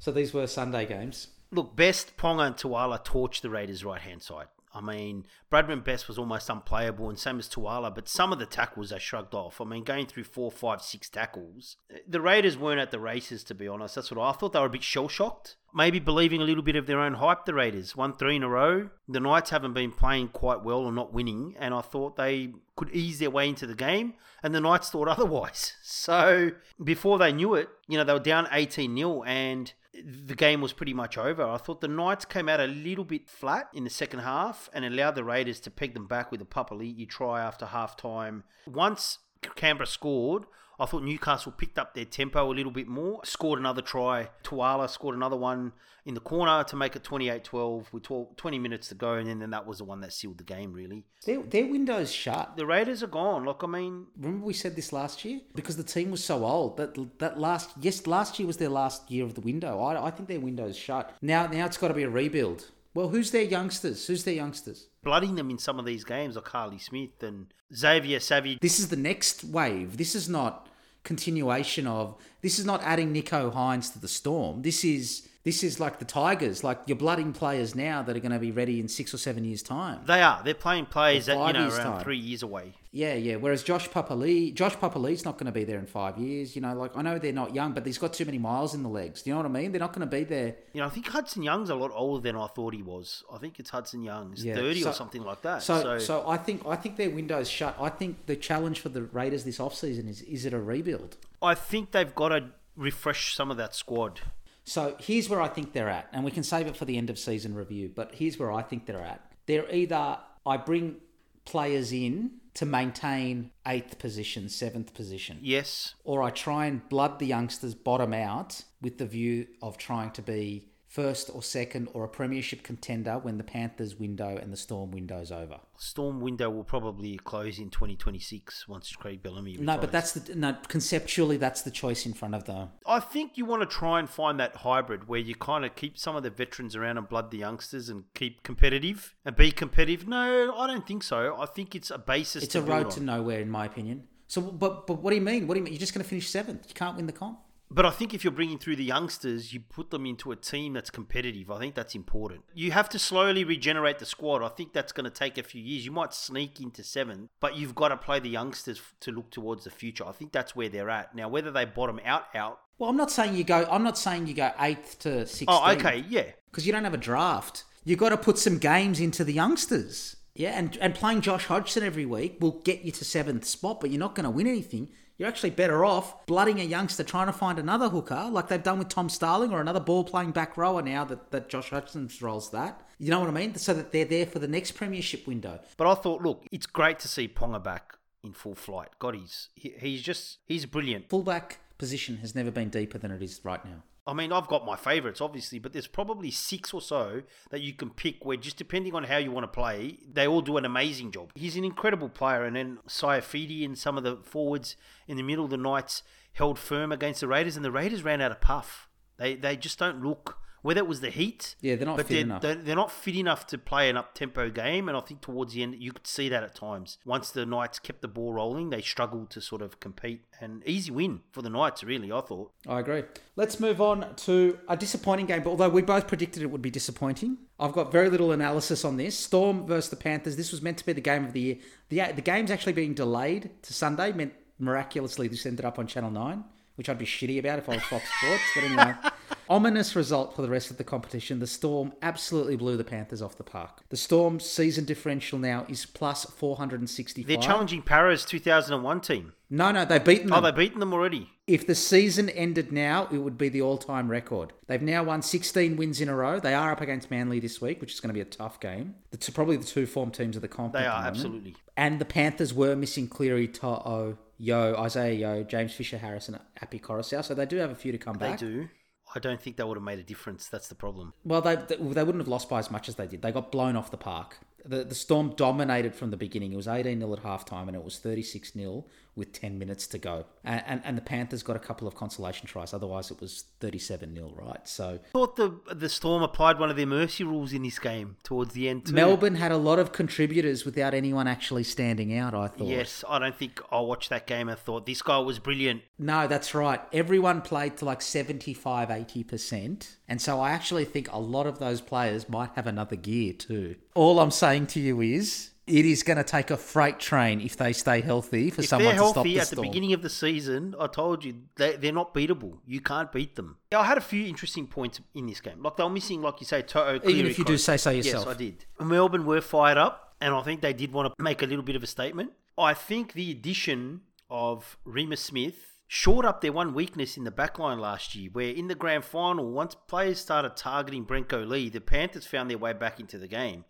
So 0.00 0.10
these 0.10 0.34
were 0.34 0.48
Sunday 0.48 0.84
games. 0.86 1.28
Look, 1.52 1.76
Best, 1.76 2.16
Ponga, 2.16 2.48
and 2.48 2.56
Tuala 2.58 2.98
torched 2.98 3.42
the 3.42 3.50
Raiders' 3.50 3.84
right 3.84 4.00
hand 4.00 4.22
side. 4.22 4.46
I 4.74 4.80
mean, 4.80 5.24
Bradman 5.52 5.84
Best 5.84 6.08
was 6.08 6.18
almost 6.18 6.50
unplayable, 6.50 7.08
and 7.08 7.18
same 7.18 7.38
as 7.38 7.48
Tuala, 7.48 7.94
but 7.94 8.08
some 8.08 8.32
of 8.32 8.40
the 8.40 8.46
tackles 8.46 8.90
they 8.90 8.98
shrugged 8.98 9.32
off. 9.32 9.60
I 9.60 9.64
mean, 9.64 9.84
going 9.84 10.06
through 10.06 10.24
four, 10.24 10.50
five, 10.50 10.82
six 10.82 11.08
tackles. 11.08 11.76
The 12.08 12.20
Raiders 12.20 12.58
weren't 12.58 12.80
at 12.80 12.90
the 12.90 12.98
races, 12.98 13.44
to 13.44 13.54
be 13.54 13.68
honest. 13.68 13.94
That's 13.94 14.10
what 14.10 14.20
I 14.20 14.32
thought. 14.32 14.52
They 14.52 14.58
were 14.58 14.66
a 14.66 14.70
bit 14.70 14.82
shell 14.82 15.08
shocked. 15.08 15.56
Maybe 15.72 16.00
believing 16.00 16.40
a 16.40 16.44
little 16.44 16.62
bit 16.62 16.76
of 16.76 16.86
their 16.86 17.00
own 17.00 17.14
hype, 17.14 17.44
the 17.44 17.54
Raiders. 17.54 17.94
Won 17.94 18.12
three 18.12 18.36
in 18.36 18.42
a 18.42 18.48
row. 18.48 18.90
The 19.08 19.20
Knights 19.20 19.50
haven't 19.50 19.74
been 19.74 19.92
playing 19.92 20.28
quite 20.28 20.64
well 20.64 20.80
or 20.80 20.92
not 20.92 21.12
winning, 21.12 21.54
and 21.58 21.72
I 21.72 21.80
thought 21.80 22.16
they 22.16 22.52
could 22.76 22.90
ease 22.90 23.20
their 23.20 23.30
way 23.30 23.48
into 23.48 23.66
the 23.66 23.74
game, 23.74 24.14
and 24.42 24.54
the 24.54 24.60
Knights 24.60 24.90
thought 24.90 25.08
otherwise. 25.16 25.74
So 25.82 26.50
before 26.82 27.18
they 27.18 27.32
knew 27.32 27.54
it, 27.54 27.68
you 27.86 27.96
know, 27.96 28.04
they 28.04 28.12
were 28.12 28.18
down 28.18 28.48
18 28.50 28.96
0, 28.96 29.22
and 29.22 29.72
the 30.02 30.34
game 30.34 30.60
was 30.60 30.72
pretty 30.72 30.94
much 30.94 31.16
over. 31.16 31.44
I 31.44 31.58
thought 31.58 31.80
the 31.80 31.88
Knights 31.88 32.24
came 32.24 32.48
out 32.48 32.60
a 32.60 32.66
little 32.66 33.04
bit 33.04 33.28
flat 33.28 33.68
in 33.72 33.84
the 33.84 33.90
second 33.90 34.20
half 34.20 34.68
and 34.72 34.84
allowed 34.84 35.14
the 35.14 35.24
Raiders 35.24 35.60
to 35.60 35.70
peg 35.70 35.94
them 35.94 36.06
back 36.06 36.30
with 36.30 36.40
a 36.40 36.44
Papali'i 36.44 37.08
try 37.08 37.40
after 37.42 37.66
half 37.66 37.96
time. 37.96 38.44
Once 38.66 39.18
Canberra 39.54 39.86
scored, 39.86 40.44
I 40.78 40.86
thought 40.86 41.02
Newcastle 41.02 41.52
picked 41.52 41.78
up 41.78 41.94
their 41.94 42.04
tempo 42.04 42.50
a 42.50 42.54
little 42.54 42.72
bit 42.72 42.88
more, 42.88 43.20
scored 43.24 43.58
another 43.58 43.82
try. 43.82 44.28
Tuala 44.42 44.88
scored 44.88 45.14
another 45.14 45.36
one 45.36 45.72
in 46.06 46.14
the 46.14 46.20
corner 46.20 46.62
to 46.64 46.76
make 46.76 46.94
it 46.96 47.02
28 47.02 47.44
12 47.44 47.92
with 47.92 48.02
12, 48.02 48.36
20 48.36 48.58
minutes 48.58 48.88
to 48.88 48.94
go, 48.94 49.14
and 49.14 49.28
then, 49.28 49.38
then 49.38 49.50
that 49.50 49.66
was 49.66 49.78
the 49.78 49.84
one 49.84 50.00
that 50.00 50.12
sealed 50.12 50.38
the 50.38 50.44
game, 50.44 50.72
really. 50.72 51.04
Their, 51.24 51.42
their 51.42 51.66
window's 51.66 52.12
shut. 52.12 52.56
The 52.56 52.66
Raiders 52.66 53.02
are 53.02 53.08
gone. 53.08 53.44
Look, 53.44 53.62
I 53.64 53.66
mean, 53.66 54.06
Remember 54.18 54.44
we 54.44 54.52
said 54.52 54.76
this 54.76 54.92
last 54.92 55.24
year 55.24 55.40
because 55.54 55.76
the 55.76 55.84
team 55.84 56.10
was 56.10 56.22
so 56.22 56.44
old 56.44 56.76
that 56.76 57.18
that 57.18 57.38
last 57.38 57.70
yes 57.80 58.06
last 58.06 58.38
year 58.38 58.46
was 58.46 58.58
their 58.58 58.68
last 58.68 59.10
year 59.10 59.24
of 59.24 59.34
the 59.34 59.40
window. 59.40 59.80
I, 59.80 60.06
I 60.06 60.10
think 60.10 60.28
their 60.28 60.40
window's 60.40 60.76
shut 60.76 61.14
now. 61.22 61.46
Now 61.46 61.66
it's 61.66 61.78
got 61.78 61.88
to 61.88 61.94
be 61.94 62.02
a 62.02 62.10
rebuild. 62.10 62.70
Well, 62.94 63.08
who's 63.08 63.32
their 63.32 63.42
youngsters? 63.42 64.06
Who's 64.06 64.24
their 64.24 64.34
youngsters? 64.34 64.88
blooding 65.04 65.36
them 65.36 65.50
in 65.50 65.58
some 65.58 65.78
of 65.78 65.84
these 65.84 66.02
games, 66.02 66.34
like 66.34 66.46
Carly 66.46 66.78
Smith 66.78 67.22
and 67.22 67.52
Xavier 67.72 68.18
Savage. 68.18 68.58
This 68.60 68.80
is 68.80 68.88
the 68.88 68.96
next 68.96 69.44
wave. 69.44 69.98
This 69.98 70.14
is 70.16 70.28
not 70.28 70.68
continuation 71.04 71.86
of. 71.86 72.16
This 72.44 72.58
is 72.58 72.66
not 72.66 72.82
adding 72.82 73.14
Nicho 73.14 73.50
Hynes 73.54 73.90
to 73.94 73.98
the 73.98 74.06
Storm. 74.06 74.60
This 74.60 74.84
is 74.84 75.26
this 75.44 75.62
is 75.64 75.80
like 75.80 75.98
the 75.98 76.04
Tigers. 76.04 76.62
Like 76.62 76.78
you're 76.84 76.96
blooding 76.96 77.32
players 77.32 77.74
now 77.74 78.02
that 78.02 78.14
are 78.14 78.20
going 78.20 78.32
to 78.32 78.38
be 78.38 78.50
ready 78.50 78.80
in 78.80 78.88
six 78.88 79.14
or 79.14 79.18
seven 79.18 79.44
years' 79.44 79.62
time. 79.62 80.00
They 80.04 80.20
are. 80.20 80.42
They're 80.44 80.52
playing 80.52 80.86
players 80.86 81.24
that 81.24 81.38
you 81.46 81.52
know 81.54 81.68
around 81.68 81.92
time. 81.94 82.04
three 82.04 82.18
years 82.18 82.42
away. 82.42 82.74
Yeah, 82.92 83.14
yeah. 83.14 83.36
Whereas 83.36 83.62
Josh 83.62 83.88
Papali'i, 83.88 84.54
Josh 84.54 84.76
Papali's 84.76 85.24
not 85.24 85.36
going 85.38 85.46
to 85.46 85.52
be 85.52 85.64
there 85.64 85.78
in 85.78 85.86
five 85.86 86.16
years. 86.16 86.54
You 86.54 86.60
know, 86.62 86.74
like 86.74 86.96
I 86.96 87.02
know 87.02 87.18
they're 87.18 87.32
not 87.32 87.54
young, 87.54 87.72
but 87.72 87.84
he's 87.86 87.98
got 87.98 88.12
too 88.12 88.26
many 88.26 88.38
miles 88.38 88.74
in 88.74 88.82
the 88.82 88.88
legs. 88.88 89.22
Do 89.22 89.30
you 89.30 89.34
know 89.34 89.42
what 89.42 89.46
I 89.46 89.60
mean? 89.60 89.72
They're 89.72 89.80
not 89.80 89.92
going 89.94 90.06
to 90.08 90.16
be 90.16 90.24
there. 90.24 90.54
You 90.72 90.80
know, 90.80 90.86
I 90.86 90.90
think 90.90 91.08
Hudson 91.08 91.42
Young's 91.42 91.70
a 91.70 91.74
lot 91.74 91.92
older 91.94 92.22
than 92.22 92.36
I 92.36 92.46
thought 92.46 92.74
he 92.74 92.82
was. 92.82 93.24
I 93.32 93.38
think 93.38 93.58
it's 93.58 93.70
Hudson 93.70 94.02
Young. 94.04 94.30
He's 94.30 94.44
Yeah, 94.44 94.54
thirty 94.56 94.82
so- 94.82 94.90
or 94.90 94.92
something 94.92 95.24
like 95.24 95.40
that. 95.42 95.62
So, 95.62 95.82
So, 95.82 95.98
so, 95.98 96.28
I 96.28 96.36
think 96.36 96.62
I 96.66 96.76
think 96.76 96.96
their 96.96 97.10
window's 97.10 97.48
shut. 97.50 97.74
I 97.80 97.88
think 97.88 98.26
the 98.26 98.36
challenge 98.36 98.80
for 98.80 98.90
the 98.90 99.02
Raiders 99.02 99.44
this 99.44 99.58
offseason 99.58 100.08
is 100.08 100.22
is 100.22 100.44
it 100.46 100.52
a 100.52 100.60
rebuild? 100.60 101.16
I 101.44 101.54
think 101.54 101.92
they've 101.92 102.14
got 102.14 102.30
to 102.30 102.46
refresh 102.76 103.34
some 103.34 103.50
of 103.50 103.56
that 103.58 103.74
squad. 103.74 104.20
So 104.64 104.96
here's 104.98 105.28
where 105.28 105.42
I 105.42 105.48
think 105.48 105.72
they're 105.72 105.90
at, 105.90 106.08
and 106.12 106.24
we 106.24 106.30
can 106.30 106.42
save 106.42 106.66
it 106.66 106.76
for 106.76 106.86
the 106.86 106.96
end 106.96 107.10
of 107.10 107.18
season 107.18 107.54
review. 107.54 107.92
But 107.94 108.14
here's 108.14 108.38
where 108.38 108.50
I 108.50 108.62
think 108.62 108.86
they're 108.86 109.00
at. 109.00 109.20
They're 109.46 109.70
either 109.70 110.18
I 110.46 110.56
bring 110.56 110.96
players 111.44 111.92
in 111.92 112.40
to 112.54 112.64
maintain 112.64 113.50
eighth 113.66 113.98
position, 113.98 114.48
seventh 114.48 114.94
position. 114.94 115.38
Yes. 115.42 115.94
Or 116.04 116.22
I 116.22 116.30
try 116.30 116.66
and 116.66 116.88
blood 116.88 117.18
the 117.18 117.26
youngsters 117.26 117.74
bottom 117.74 118.14
out 118.14 118.62
with 118.80 118.98
the 118.98 119.06
view 119.06 119.46
of 119.60 119.76
trying 119.76 120.12
to 120.12 120.22
be 120.22 120.68
first 120.94 121.28
or 121.34 121.42
second 121.42 121.88
or 121.92 122.04
a 122.04 122.08
premiership 122.08 122.62
contender 122.62 123.18
when 123.18 123.36
the 123.36 123.42
Panthers 123.42 123.96
window 123.96 124.38
and 124.40 124.52
the 124.52 124.56
Storm 124.56 124.92
window's 124.92 125.32
over. 125.32 125.58
Storm 125.76 126.20
window 126.20 126.48
will 126.48 126.62
probably 126.62 127.16
close 127.16 127.58
in 127.58 127.68
2026 127.68 128.68
once 128.68 128.94
Craig 128.94 129.20
Bellamy 129.20 129.58
retires. 129.58 129.66
No, 129.66 129.78
but 129.78 129.90
that's 129.90 130.12
the 130.12 130.36
no. 130.36 130.56
Conceptually, 130.68 131.36
that's 131.36 131.62
the 131.62 131.72
choice 131.72 132.06
in 132.06 132.12
front 132.12 132.36
of 132.36 132.44
them. 132.44 132.68
I 132.86 133.00
think 133.00 133.32
you 133.34 133.44
want 133.44 133.62
to 133.62 133.66
try 133.66 133.98
and 133.98 134.08
find 134.08 134.38
that 134.38 134.54
hybrid 134.54 135.08
where 135.08 135.18
you 135.18 135.34
kind 135.34 135.64
of 135.64 135.74
keep 135.74 135.98
some 135.98 136.14
of 136.14 136.22
the 136.22 136.30
veterans 136.30 136.76
around 136.76 136.96
and 136.96 137.08
blood 137.08 137.32
the 137.32 137.38
youngsters 137.38 137.88
and 137.88 138.04
keep 138.14 138.44
competitive 138.44 139.16
and 139.24 139.34
be 139.34 139.50
competitive. 139.50 140.06
No, 140.06 140.54
I 140.56 140.68
don't 140.68 140.86
think 140.86 141.02
so. 141.02 141.36
I 141.36 141.46
think 141.46 141.74
it's 141.74 141.90
a 141.90 141.98
basis. 141.98 142.44
It's 142.44 142.54
a 142.54 142.62
road 142.62 142.82
build 142.82 142.92
to 142.92 143.02
nowhere, 143.02 143.40
in 143.40 143.50
my 143.50 143.66
opinion. 143.66 144.04
So, 144.28 144.40
but 144.40 144.86
but 144.86 145.02
what 145.02 145.10
do 145.10 145.16
you 145.16 145.22
mean? 145.22 145.48
What 145.48 145.54
do 145.54 145.58
you 145.58 145.64
mean? 145.64 145.72
You're 145.72 145.80
just 145.80 145.92
going 145.92 146.04
to 146.04 146.08
finish 146.08 146.28
seventh? 146.28 146.66
You 146.68 146.74
can't 146.74 146.96
win 146.96 147.06
the 147.06 147.12
comp. 147.12 147.40
But 147.70 147.86
I 147.86 147.90
think 147.90 148.14
if 148.14 148.22
you're 148.22 148.32
bringing 148.32 148.58
through 148.58 148.76
the 148.76 148.84
youngsters, 148.84 149.52
you 149.52 149.60
put 149.60 149.90
them 149.90 150.06
into 150.06 150.30
a 150.30 150.36
team 150.36 150.74
that's 150.74 150.90
competitive. 150.90 151.50
I 151.50 151.58
think 151.58 151.74
that's 151.74 151.94
important. 151.94 152.42
You 152.54 152.70
have 152.70 152.88
to 152.90 152.98
slowly 152.98 153.42
regenerate 153.42 153.98
the 153.98 154.06
squad. 154.06 154.42
I 154.42 154.48
think 154.48 154.72
that's 154.72 154.92
going 154.92 155.04
to 155.04 155.10
take 155.10 155.38
a 155.38 155.42
few 155.42 155.60
years. 155.60 155.84
You 155.84 155.90
might 155.90 156.14
sneak 156.14 156.60
into 156.60 156.84
seven, 156.84 157.30
but 157.40 157.56
you've 157.56 157.74
got 157.74 157.88
to 157.88 157.96
play 157.96 158.20
the 158.20 158.28
youngsters 158.28 158.80
to 159.00 159.10
look 159.10 159.30
towards 159.30 159.64
the 159.64 159.70
future. 159.70 160.06
I 160.06 160.12
think 160.12 160.30
that's 160.30 160.54
where 160.54 160.68
they're 160.68 160.90
at 160.90 161.14
now. 161.16 161.28
Whether 161.28 161.50
they 161.50 161.64
bottom 161.64 162.00
out, 162.04 162.24
out. 162.34 162.60
Well, 162.78 162.90
I'm 162.90 162.96
not 162.96 163.10
saying 163.10 163.34
you 163.34 163.44
go. 163.44 163.66
I'm 163.70 163.82
not 163.82 163.98
saying 163.98 164.26
you 164.26 164.34
go 164.34 164.52
eighth 164.60 165.00
to 165.00 165.26
sixteenth. 165.26 165.48
Oh, 165.50 165.72
okay, 165.72 166.04
yeah. 166.08 166.26
because 166.50 166.66
you 166.66 166.72
don't 166.72 166.84
have 166.84 166.94
a 166.94 166.98
draft. 166.98 167.64
You 167.84 167.96
got 167.96 168.10
to 168.10 168.16
put 168.16 168.38
some 168.38 168.58
games 168.58 169.00
into 169.00 169.24
the 169.24 169.32
youngsters. 169.32 170.16
Yeah, 170.34 170.58
and 170.58 170.76
and 170.78 170.94
playing 170.94 171.20
Josh 171.20 171.46
Hodgson 171.46 171.84
every 171.84 172.06
week 172.06 172.38
will 172.40 172.60
get 172.62 172.82
you 172.82 172.90
to 172.92 173.04
seventh 173.04 173.44
spot, 173.44 173.80
but 173.80 173.90
you're 173.90 174.00
not 174.00 174.14
going 174.14 174.24
to 174.24 174.30
win 174.30 174.46
anything. 174.46 174.90
You're 175.16 175.28
actually 175.28 175.50
better 175.50 175.84
off 175.84 176.26
blooding 176.26 176.60
a 176.60 176.64
youngster 176.64 177.04
trying 177.04 177.26
to 177.26 177.32
find 177.32 177.58
another 177.58 177.88
hooker, 177.88 178.28
like 178.30 178.48
they've 178.48 178.62
done 178.62 178.78
with 178.78 178.88
Tom 178.88 179.08
Starling, 179.08 179.52
or 179.52 179.60
another 179.60 179.80
ball 179.80 180.04
playing 180.04 180.32
back 180.32 180.56
rower 180.56 180.82
now 180.82 181.04
that, 181.04 181.30
that 181.30 181.48
Josh 181.48 181.70
Hodgson's 181.70 182.20
rolls 182.20 182.50
that. 182.50 182.80
You 182.98 183.10
know 183.10 183.20
what 183.20 183.28
I 183.28 183.32
mean? 183.32 183.54
So 183.54 183.74
that 183.74 183.92
they're 183.92 184.04
there 184.04 184.26
for 184.26 184.38
the 184.38 184.48
next 184.48 184.72
premiership 184.72 185.26
window. 185.26 185.60
But 185.76 185.86
I 185.86 185.94
thought, 185.94 186.22
look, 186.22 186.44
it's 186.50 186.66
great 186.66 186.98
to 187.00 187.08
see 187.08 187.28
Ponga 187.28 187.62
back 187.62 187.96
in 188.24 188.32
full 188.32 188.54
flight. 188.54 188.88
God, 188.98 189.14
he's 189.14 189.48
he, 189.54 189.74
he's 189.78 190.02
just 190.02 190.38
he's 190.46 190.66
brilliant. 190.66 191.08
Fullback 191.08 191.58
position 191.78 192.18
has 192.18 192.34
never 192.34 192.50
been 192.50 192.68
deeper 192.68 192.98
than 192.98 193.10
it 193.10 193.22
is 193.22 193.40
right 193.44 193.64
now. 193.64 193.82
I 194.06 194.12
mean, 194.12 194.32
I've 194.32 194.48
got 194.48 194.66
my 194.66 194.76
favourites, 194.76 195.22
obviously, 195.22 195.58
but 195.58 195.72
there's 195.72 195.86
probably 195.86 196.30
six 196.30 196.74
or 196.74 196.82
so 196.82 197.22
that 197.50 197.62
you 197.62 197.72
can 197.72 197.90
pick 197.90 198.24
where 198.24 198.36
just 198.36 198.58
depending 198.58 198.94
on 198.94 199.04
how 199.04 199.16
you 199.16 199.30
want 199.30 199.44
to 199.44 199.48
play, 199.48 199.98
they 200.12 200.26
all 200.26 200.42
do 200.42 200.58
an 200.58 200.66
amazing 200.66 201.10
job. 201.10 201.30
He's 201.34 201.56
an 201.56 201.64
incredible 201.64 202.10
player, 202.10 202.44
and 202.44 202.54
then 202.54 202.78
Saifiti 202.86 203.64
and 203.64 203.78
some 203.78 203.96
of 203.96 204.04
the 204.04 204.16
forwards 204.16 204.76
in 205.08 205.16
the 205.16 205.22
middle 205.22 205.44
of 205.44 205.50
the 205.50 205.56
Knights 205.56 206.02
held 206.34 206.58
firm 206.58 206.92
against 206.92 207.20
the 207.20 207.28
Raiders, 207.28 207.56
and 207.56 207.64
the 207.64 207.70
Raiders 207.70 208.02
ran 208.02 208.20
out 208.20 208.30
of 208.30 208.40
puff. 208.40 208.88
They 209.16 209.36
they 209.36 209.56
just 209.56 209.78
don't 209.78 210.02
look. 210.02 210.38
Whether 210.64 210.78
it 210.78 210.86
was 210.86 211.02
the 211.02 211.10
heat, 211.10 211.56
Yeah, 211.60 211.76
they're 211.76 211.84
not 211.84 211.98
but 211.98 212.06
fit 212.06 212.14
they're, 212.14 212.22
enough. 212.22 212.40
They're, 212.40 212.54
they're 212.54 212.74
not 212.74 212.90
fit 212.90 213.16
enough 213.16 213.46
to 213.48 213.58
play 213.58 213.90
an 213.90 213.98
up 213.98 214.14
tempo 214.14 214.48
game, 214.48 214.88
and 214.88 214.96
I 214.96 215.00
think 215.02 215.20
towards 215.20 215.52
the 215.52 215.62
end 215.62 215.76
you 215.78 215.92
could 215.92 216.06
see 216.06 216.30
that 216.30 216.42
at 216.42 216.54
times. 216.54 216.96
Once 217.04 217.30
the 217.30 217.44
Knights 217.44 217.78
kept 217.78 218.00
the 218.00 218.08
ball 218.08 218.32
rolling, 218.32 218.70
they 218.70 218.80
struggled 218.80 219.28
to 219.32 219.42
sort 219.42 219.60
of 219.60 219.78
compete. 219.78 220.22
An 220.40 220.62
easy 220.64 220.90
win 220.90 221.20
for 221.32 221.42
the 221.42 221.50
Knights, 221.50 221.84
really. 221.84 222.10
I 222.10 222.22
thought. 222.22 222.50
I 222.66 222.80
agree. 222.80 223.02
Let's 223.36 223.60
move 223.60 223.82
on 223.82 224.14
to 224.16 224.58
a 224.66 224.74
disappointing 224.76 225.26
game, 225.26 225.42
but 225.42 225.50
although 225.50 225.68
we 225.68 225.82
both 225.82 226.06
predicted 226.08 226.42
it 226.42 226.50
would 226.50 226.62
be 226.62 226.70
disappointing, 226.70 227.36
I've 227.60 227.72
got 227.72 227.92
very 227.92 228.08
little 228.08 228.32
analysis 228.32 228.86
on 228.86 228.96
this. 228.96 229.18
Storm 229.18 229.66
versus 229.66 229.90
the 229.90 229.96
Panthers. 229.96 230.36
This 230.36 230.50
was 230.50 230.62
meant 230.62 230.78
to 230.78 230.86
be 230.86 230.94
the 230.94 231.02
game 231.02 231.26
of 231.26 231.34
the 231.34 231.40
year. 231.40 231.56
The 231.90 232.10
the 232.16 232.22
game's 232.22 232.50
actually 232.50 232.72
being 232.72 232.94
delayed 232.94 233.50
to 233.64 233.74
Sunday. 233.74 234.12
Meant 234.12 234.32
miraculously 234.58 235.28
this 235.28 235.44
ended 235.44 235.66
up 235.66 235.78
on 235.78 235.86
Channel 235.86 236.10
Nine, 236.10 236.44
which 236.76 236.88
I'd 236.88 236.98
be 236.98 237.04
shitty 237.06 237.38
about 237.38 237.58
if 237.58 237.68
I 237.68 237.74
was 237.74 237.82
Fox 237.84 238.04
Sports. 238.18 238.42
But 238.54 238.64
anyway, 238.64 238.94
ominous 239.48 239.94
result 239.94 240.34
for 240.34 240.42
the 240.42 240.48
rest 240.48 240.70
of 240.70 240.76
the 240.76 240.84
competition. 240.84 241.38
The 241.38 241.46
Storm 241.46 241.92
absolutely 242.02 242.56
blew 242.56 242.76
the 242.76 242.84
Panthers 242.84 243.22
off 243.22 243.36
the 243.36 243.44
park. 243.44 243.82
The 243.88 243.96
Storm's 243.96 244.44
season 244.44 244.84
differential 244.84 245.38
now 245.38 245.66
is 245.68 245.86
plus 245.86 246.24
four 246.24 246.56
hundred 246.56 246.80
and 246.80 246.90
sixty-five. 246.90 247.28
They're 247.28 247.36
challenging 247.36 247.82
Parra's 247.82 248.24
2001 248.24 249.00
team. 249.00 249.32
No, 249.50 249.70
no, 249.70 249.84
they've 249.84 250.02
beaten 250.02 250.32
oh, 250.32 250.36
them. 250.36 250.44
Oh, 250.44 250.46
they've 250.46 250.56
beaten 250.56 250.80
them 250.80 250.92
already. 250.92 251.30
If 251.46 251.66
the 251.66 251.74
season 251.74 252.28
ended 252.30 252.72
now, 252.72 253.08
it 253.12 253.18
would 253.18 253.36
be 253.36 253.48
the 253.48 253.62
all-time 253.62 254.10
record. 254.10 254.52
They've 254.66 254.82
now 254.82 255.04
won 255.04 255.22
16 255.22 255.76
wins 255.76 256.00
in 256.00 256.08
a 256.08 256.16
row. 256.16 256.40
They 256.40 256.54
are 256.54 256.72
up 256.72 256.80
against 256.80 257.10
Manly 257.10 257.38
this 257.38 257.60
week, 257.60 257.80
which 257.80 257.92
is 257.92 258.00
going 258.00 258.08
to 258.08 258.14
be 258.14 258.20
a 258.20 258.24
tough 258.24 258.58
game. 258.58 258.94
It's 259.12 259.28
probably 259.30 259.56
the 259.56 259.64
two 259.64 259.86
form 259.86 260.10
teams 260.10 260.36
of 260.36 260.42
the 260.42 260.48
comp. 260.48 260.72
They 260.72 260.80
the 260.80 260.86
are 260.86 260.96
moment. 260.96 261.16
absolutely. 261.16 261.56
And 261.76 262.00
the 262.00 262.04
Panthers 262.04 262.54
were 262.54 262.74
missing 262.74 263.06
Cleary, 263.06 263.46
To'o, 263.46 264.16
Yeo, 264.38 264.76
Isaah 264.76 265.12
Yeo, 265.12 265.44
James 265.44 265.72
Fisher 265.72 265.98
Harris, 265.98 266.28
and 266.28 266.40
Api 266.60 266.78
Koroisau. 266.78 267.24
So 267.24 267.34
they 267.34 267.46
do 267.46 267.56
have 267.58 267.70
a 267.70 267.76
few 267.76 267.92
to 267.92 267.98
come 267.98 268.16
back. 268.16 268.40
They 268.40 268.46
do. 268.46 268.68
I 269.14 269.20
don't 269.20 269.40
think 269.40 269.56
that 269.56 269.68
would 269.68 269.76
have 269.76 269.84
made 269.84 269.98
a 269.98 270.02
difference. 270.02 270.48
That's 270.48 270.68
the 270.68 270.74
problem. 270.74 271.14
Well, 271.24 271.40
they, 271.40 271.56
they 271.56 271.76
wouldn't 271.76 272.18
have 272.18 272.28
lost 272.28 272.48
by 272.48 272.58
as 272.58 272.70
much 272.70 272.88
as 272.88 272.96
they 272.96 273.06
did. 273.06 273.22
They 273.22 273.30
got 273.30 273.52
blown 273.52 273.76
off 273.76 273.90
the 273.90 273.96
park. 273.96 274.38
The 274.64 274.82
the 274.82 274.94
Storm 274.94 275.34
dominated 275.36 275.94
from 275.94 276.10
the 276.10 276.16
beginning. 276.16 276.52
It 276.52 276.56
was 276.56 276.68
18 276.68 276.98
0 276.98 277.12
at 277.12 277.22
halftime 277.22 277.68
and 277.68 277.76
it 277.76 277.84
was 277.84 277.98
36 277.98 278.52
0 278.52 278.84
with 279.16 279.32
10 279.32 279.58
minutes 279.58 279.86
to 279.88 279.98
go. 279.98 280.24
And, 280.42 280.62
and, 280.66 280.82
and 280.84 280.96
the 280.96 281.02
Panthers 281.02 281.42
got 281.42 281.56
a 281.56 281.60
couple 281.60 281.86
of 281.86 281.94
consolation 281.94 282.46
tries. 282.46 282.74
Otherwise, 282.74 283.10
it 283.10 283.20
was 283.20 283.44
37 283.60 284.14
0, 284.14 284.32
right? 284.36 284.66
So 284.68 284.98
I 285.04 285.08
thought 285.12 285.36
the 285.36 285.60
the 285.72 285.88
Storm 285.88 286.22
applied 286.22 286.58
one 286.58 286.70
of 286.70 286.76
their 286.76 286.86
mercy 286.86 287.24
rules 287.24 287.52
in 287.52 287.62
this 287.62 287.78
game 287.78 288.16
towards 288.24 288.54
the 288.54 288.68
end 288.68 288.86
too. 288.86 288.92
Melbourne 288.92 289.36
had 289.36 289.52
a 289.52 289.56
lot 289.56 289.78
of 289.78 289.92
contributors 289.92 290.64
without 290.64 290.94
anyone 290.94 291.26
actually 291.26 291.64
standing 291.64 292.16
out, 292.16 292.34
I 292.34 292.48
thought. 292.48 292.68
Yes, 292.68 293.04
I 293.08 293.18
don't 293.18 293.36
think 293.36 293.60
I 293.70 293.80
watched 293.80 294.10
that 294.10 294.26
game 294.26 294.48
and 294.48 294.58
thought 294.58 294.86
this 294.86 295.02
guy 295.02 295.18
was 295.18 295.38
brilliant. 295.38 295.82
No, 295.98 296.26
that's 296.26 296.54
right. 296.54 296.80
Everyone 296.92 297.40
played 297.40 297.76
to 297.78 297.84
like 297.84 298.02
75, 298.02 298.88
80%. 298.88 299.88
And 300.08 300.20
so 300.20 300.40
I 300.40 300.50
actually 300.50 300.84
think 300.84 301.10
a 301.12 301.18
lot 301.18 301.46
of 301.46 301.58
those 301.58 301.80
players 301.80 302.28
might 302.28 302.50
have 302.54 302.66
another 302.66 302.96
gear 302.96 303.32
too. 303.32 303.76
All 303.94 304.20
I'm 304.20 304.30
saying 304.30 304.66
to 304.68 304.80
you 304.80 305.00
is 305.00 305.50
it 305.66 305.84
is 305.86 306.02
going 306.02 306.18
to 306.18 306.24
take 306.24 306.50
a 306.50 306.56
freight 306.56 306.98
train 306.98 307.40
if 307.40 307.56
they 307.56 307.72
stay 307.72 308.00
healthy 308.02 308.50
for 308.50 308.60
If 308.60 308.68
someone 308.68 308.96
they're 308.96 309.02
to 309.02 309.08
stop 309.08 309.14
healthy 309.16 309.34
the 309.34 309.40
at 309.40 309.48
the 309.48 309.62
beginning 309.62 309.92
of 309.94 310.02
the 310.02 310.10
season, 310.10 310.74
I 310.78 310.86
told 310.86 311.24
you 311.24 311.36
they, 311.56 311.76
they're 311.76 311.92
not 311.92 312.12
beatable. 312.12 312.58
You 312.66 312.80
can't 312.80 313.10
beat 313.10 313.36
them. 313.36 313.56
I 313.72 313.84
had 313.84 313.96
a 313.96 314.02
few 314.02 314.26
interesting 314.26 314.66
points 314.66 315.00
in 315.14 315.26
this 315.26 315.40
game. 315.40 315.62
Like 315.62 315.76
they 315.76 315.82
were 315.82 315.90
missing, 315.90 316.20
like 316.20 316.40
you 316.40 316.46
say, 316.46 316.62
To'o. 316.62 316.96
Uh, 316.96 317.08
Even 317.08 317.26
if 317.26 317.38
you 317.38 317.44
do 317.44 317.56
say 317.56 317.76
so 317.76 317.90
yourself. 317.90 318.26
Yes, 318.26 318.34
I 318.34 318.38
did. 318.38 318.66
Melbourne 318.80 319.24
were 319.24 319.40
fired 319.40 319.78
up, 319.78 320.14
and 320.20 320.34
I 320.34 320.42
think 320.42 320.60
they 320.60 320.74
did 320.74 320.92
want 320.92 321.14
to 321.16 321.22
make 321.22 321.42
a 321.42 321.46
little 321.46 321.64
bit 321.64 321.76
of 321.76 321.82
a 321.82 321.86
statement. 321.86 322.32
I 322.58 322.74
think 322.74 323.14
the 323.14 323.30
addition 323.30 324.02
of 324.28 324.76
Reimis 324.86 325.18
Smith 325.18 325.80
shored 325.86 326.26
up 326.26 326.40
their 326.40 326.52
one 326.52 326.74
weakness 326.74 327.16
in 327.16 327.24
the 327.24 327.30
backline 327.30 327.78
last 327.78 328.14
year, 328.14 328.30
where 328.32 328.50
in 328.50 328.68
the 328.68 328.74
grand 328.74 329.04
final, 329.04 329.50
once 329.50 329.74
players 329.74 330.18
started 330.18 330.56
targeting 330.56 331.06
Brenko 331.06 331.48
Lee, 331.48 331.68
the 331.68 331.80
Panthers 331.80 332.26
found 332.26 332.50
their 332.50 332.58
way 332.58 332.72
back 332.72 333.00
into 333.00 333.18
the 333.18 333.28
game. 333.28 333.64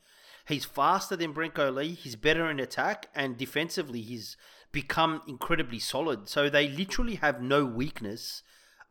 He's 0.47 0.65
faster 0.65 1.17
than 1.17 1.33
Brenko 1.35 1.75
Lee. 1.75 1.93
He's 1.95 2.17
better 2.17 2.51
in 2.51 2.61
attack, 2.61 3.09
and 3.15 3.37
defensively, 3.37 4.03
he's 4.03 4.37
become 4.73 5.23
incredibly 5.27 5.79
solid. 5.79 6.29
So 6.29 6.51
they 6.51 6.69
literally 6.69 7.15
have 7.17 7.41
no 7.41 7.65
weakness 7.65 8.43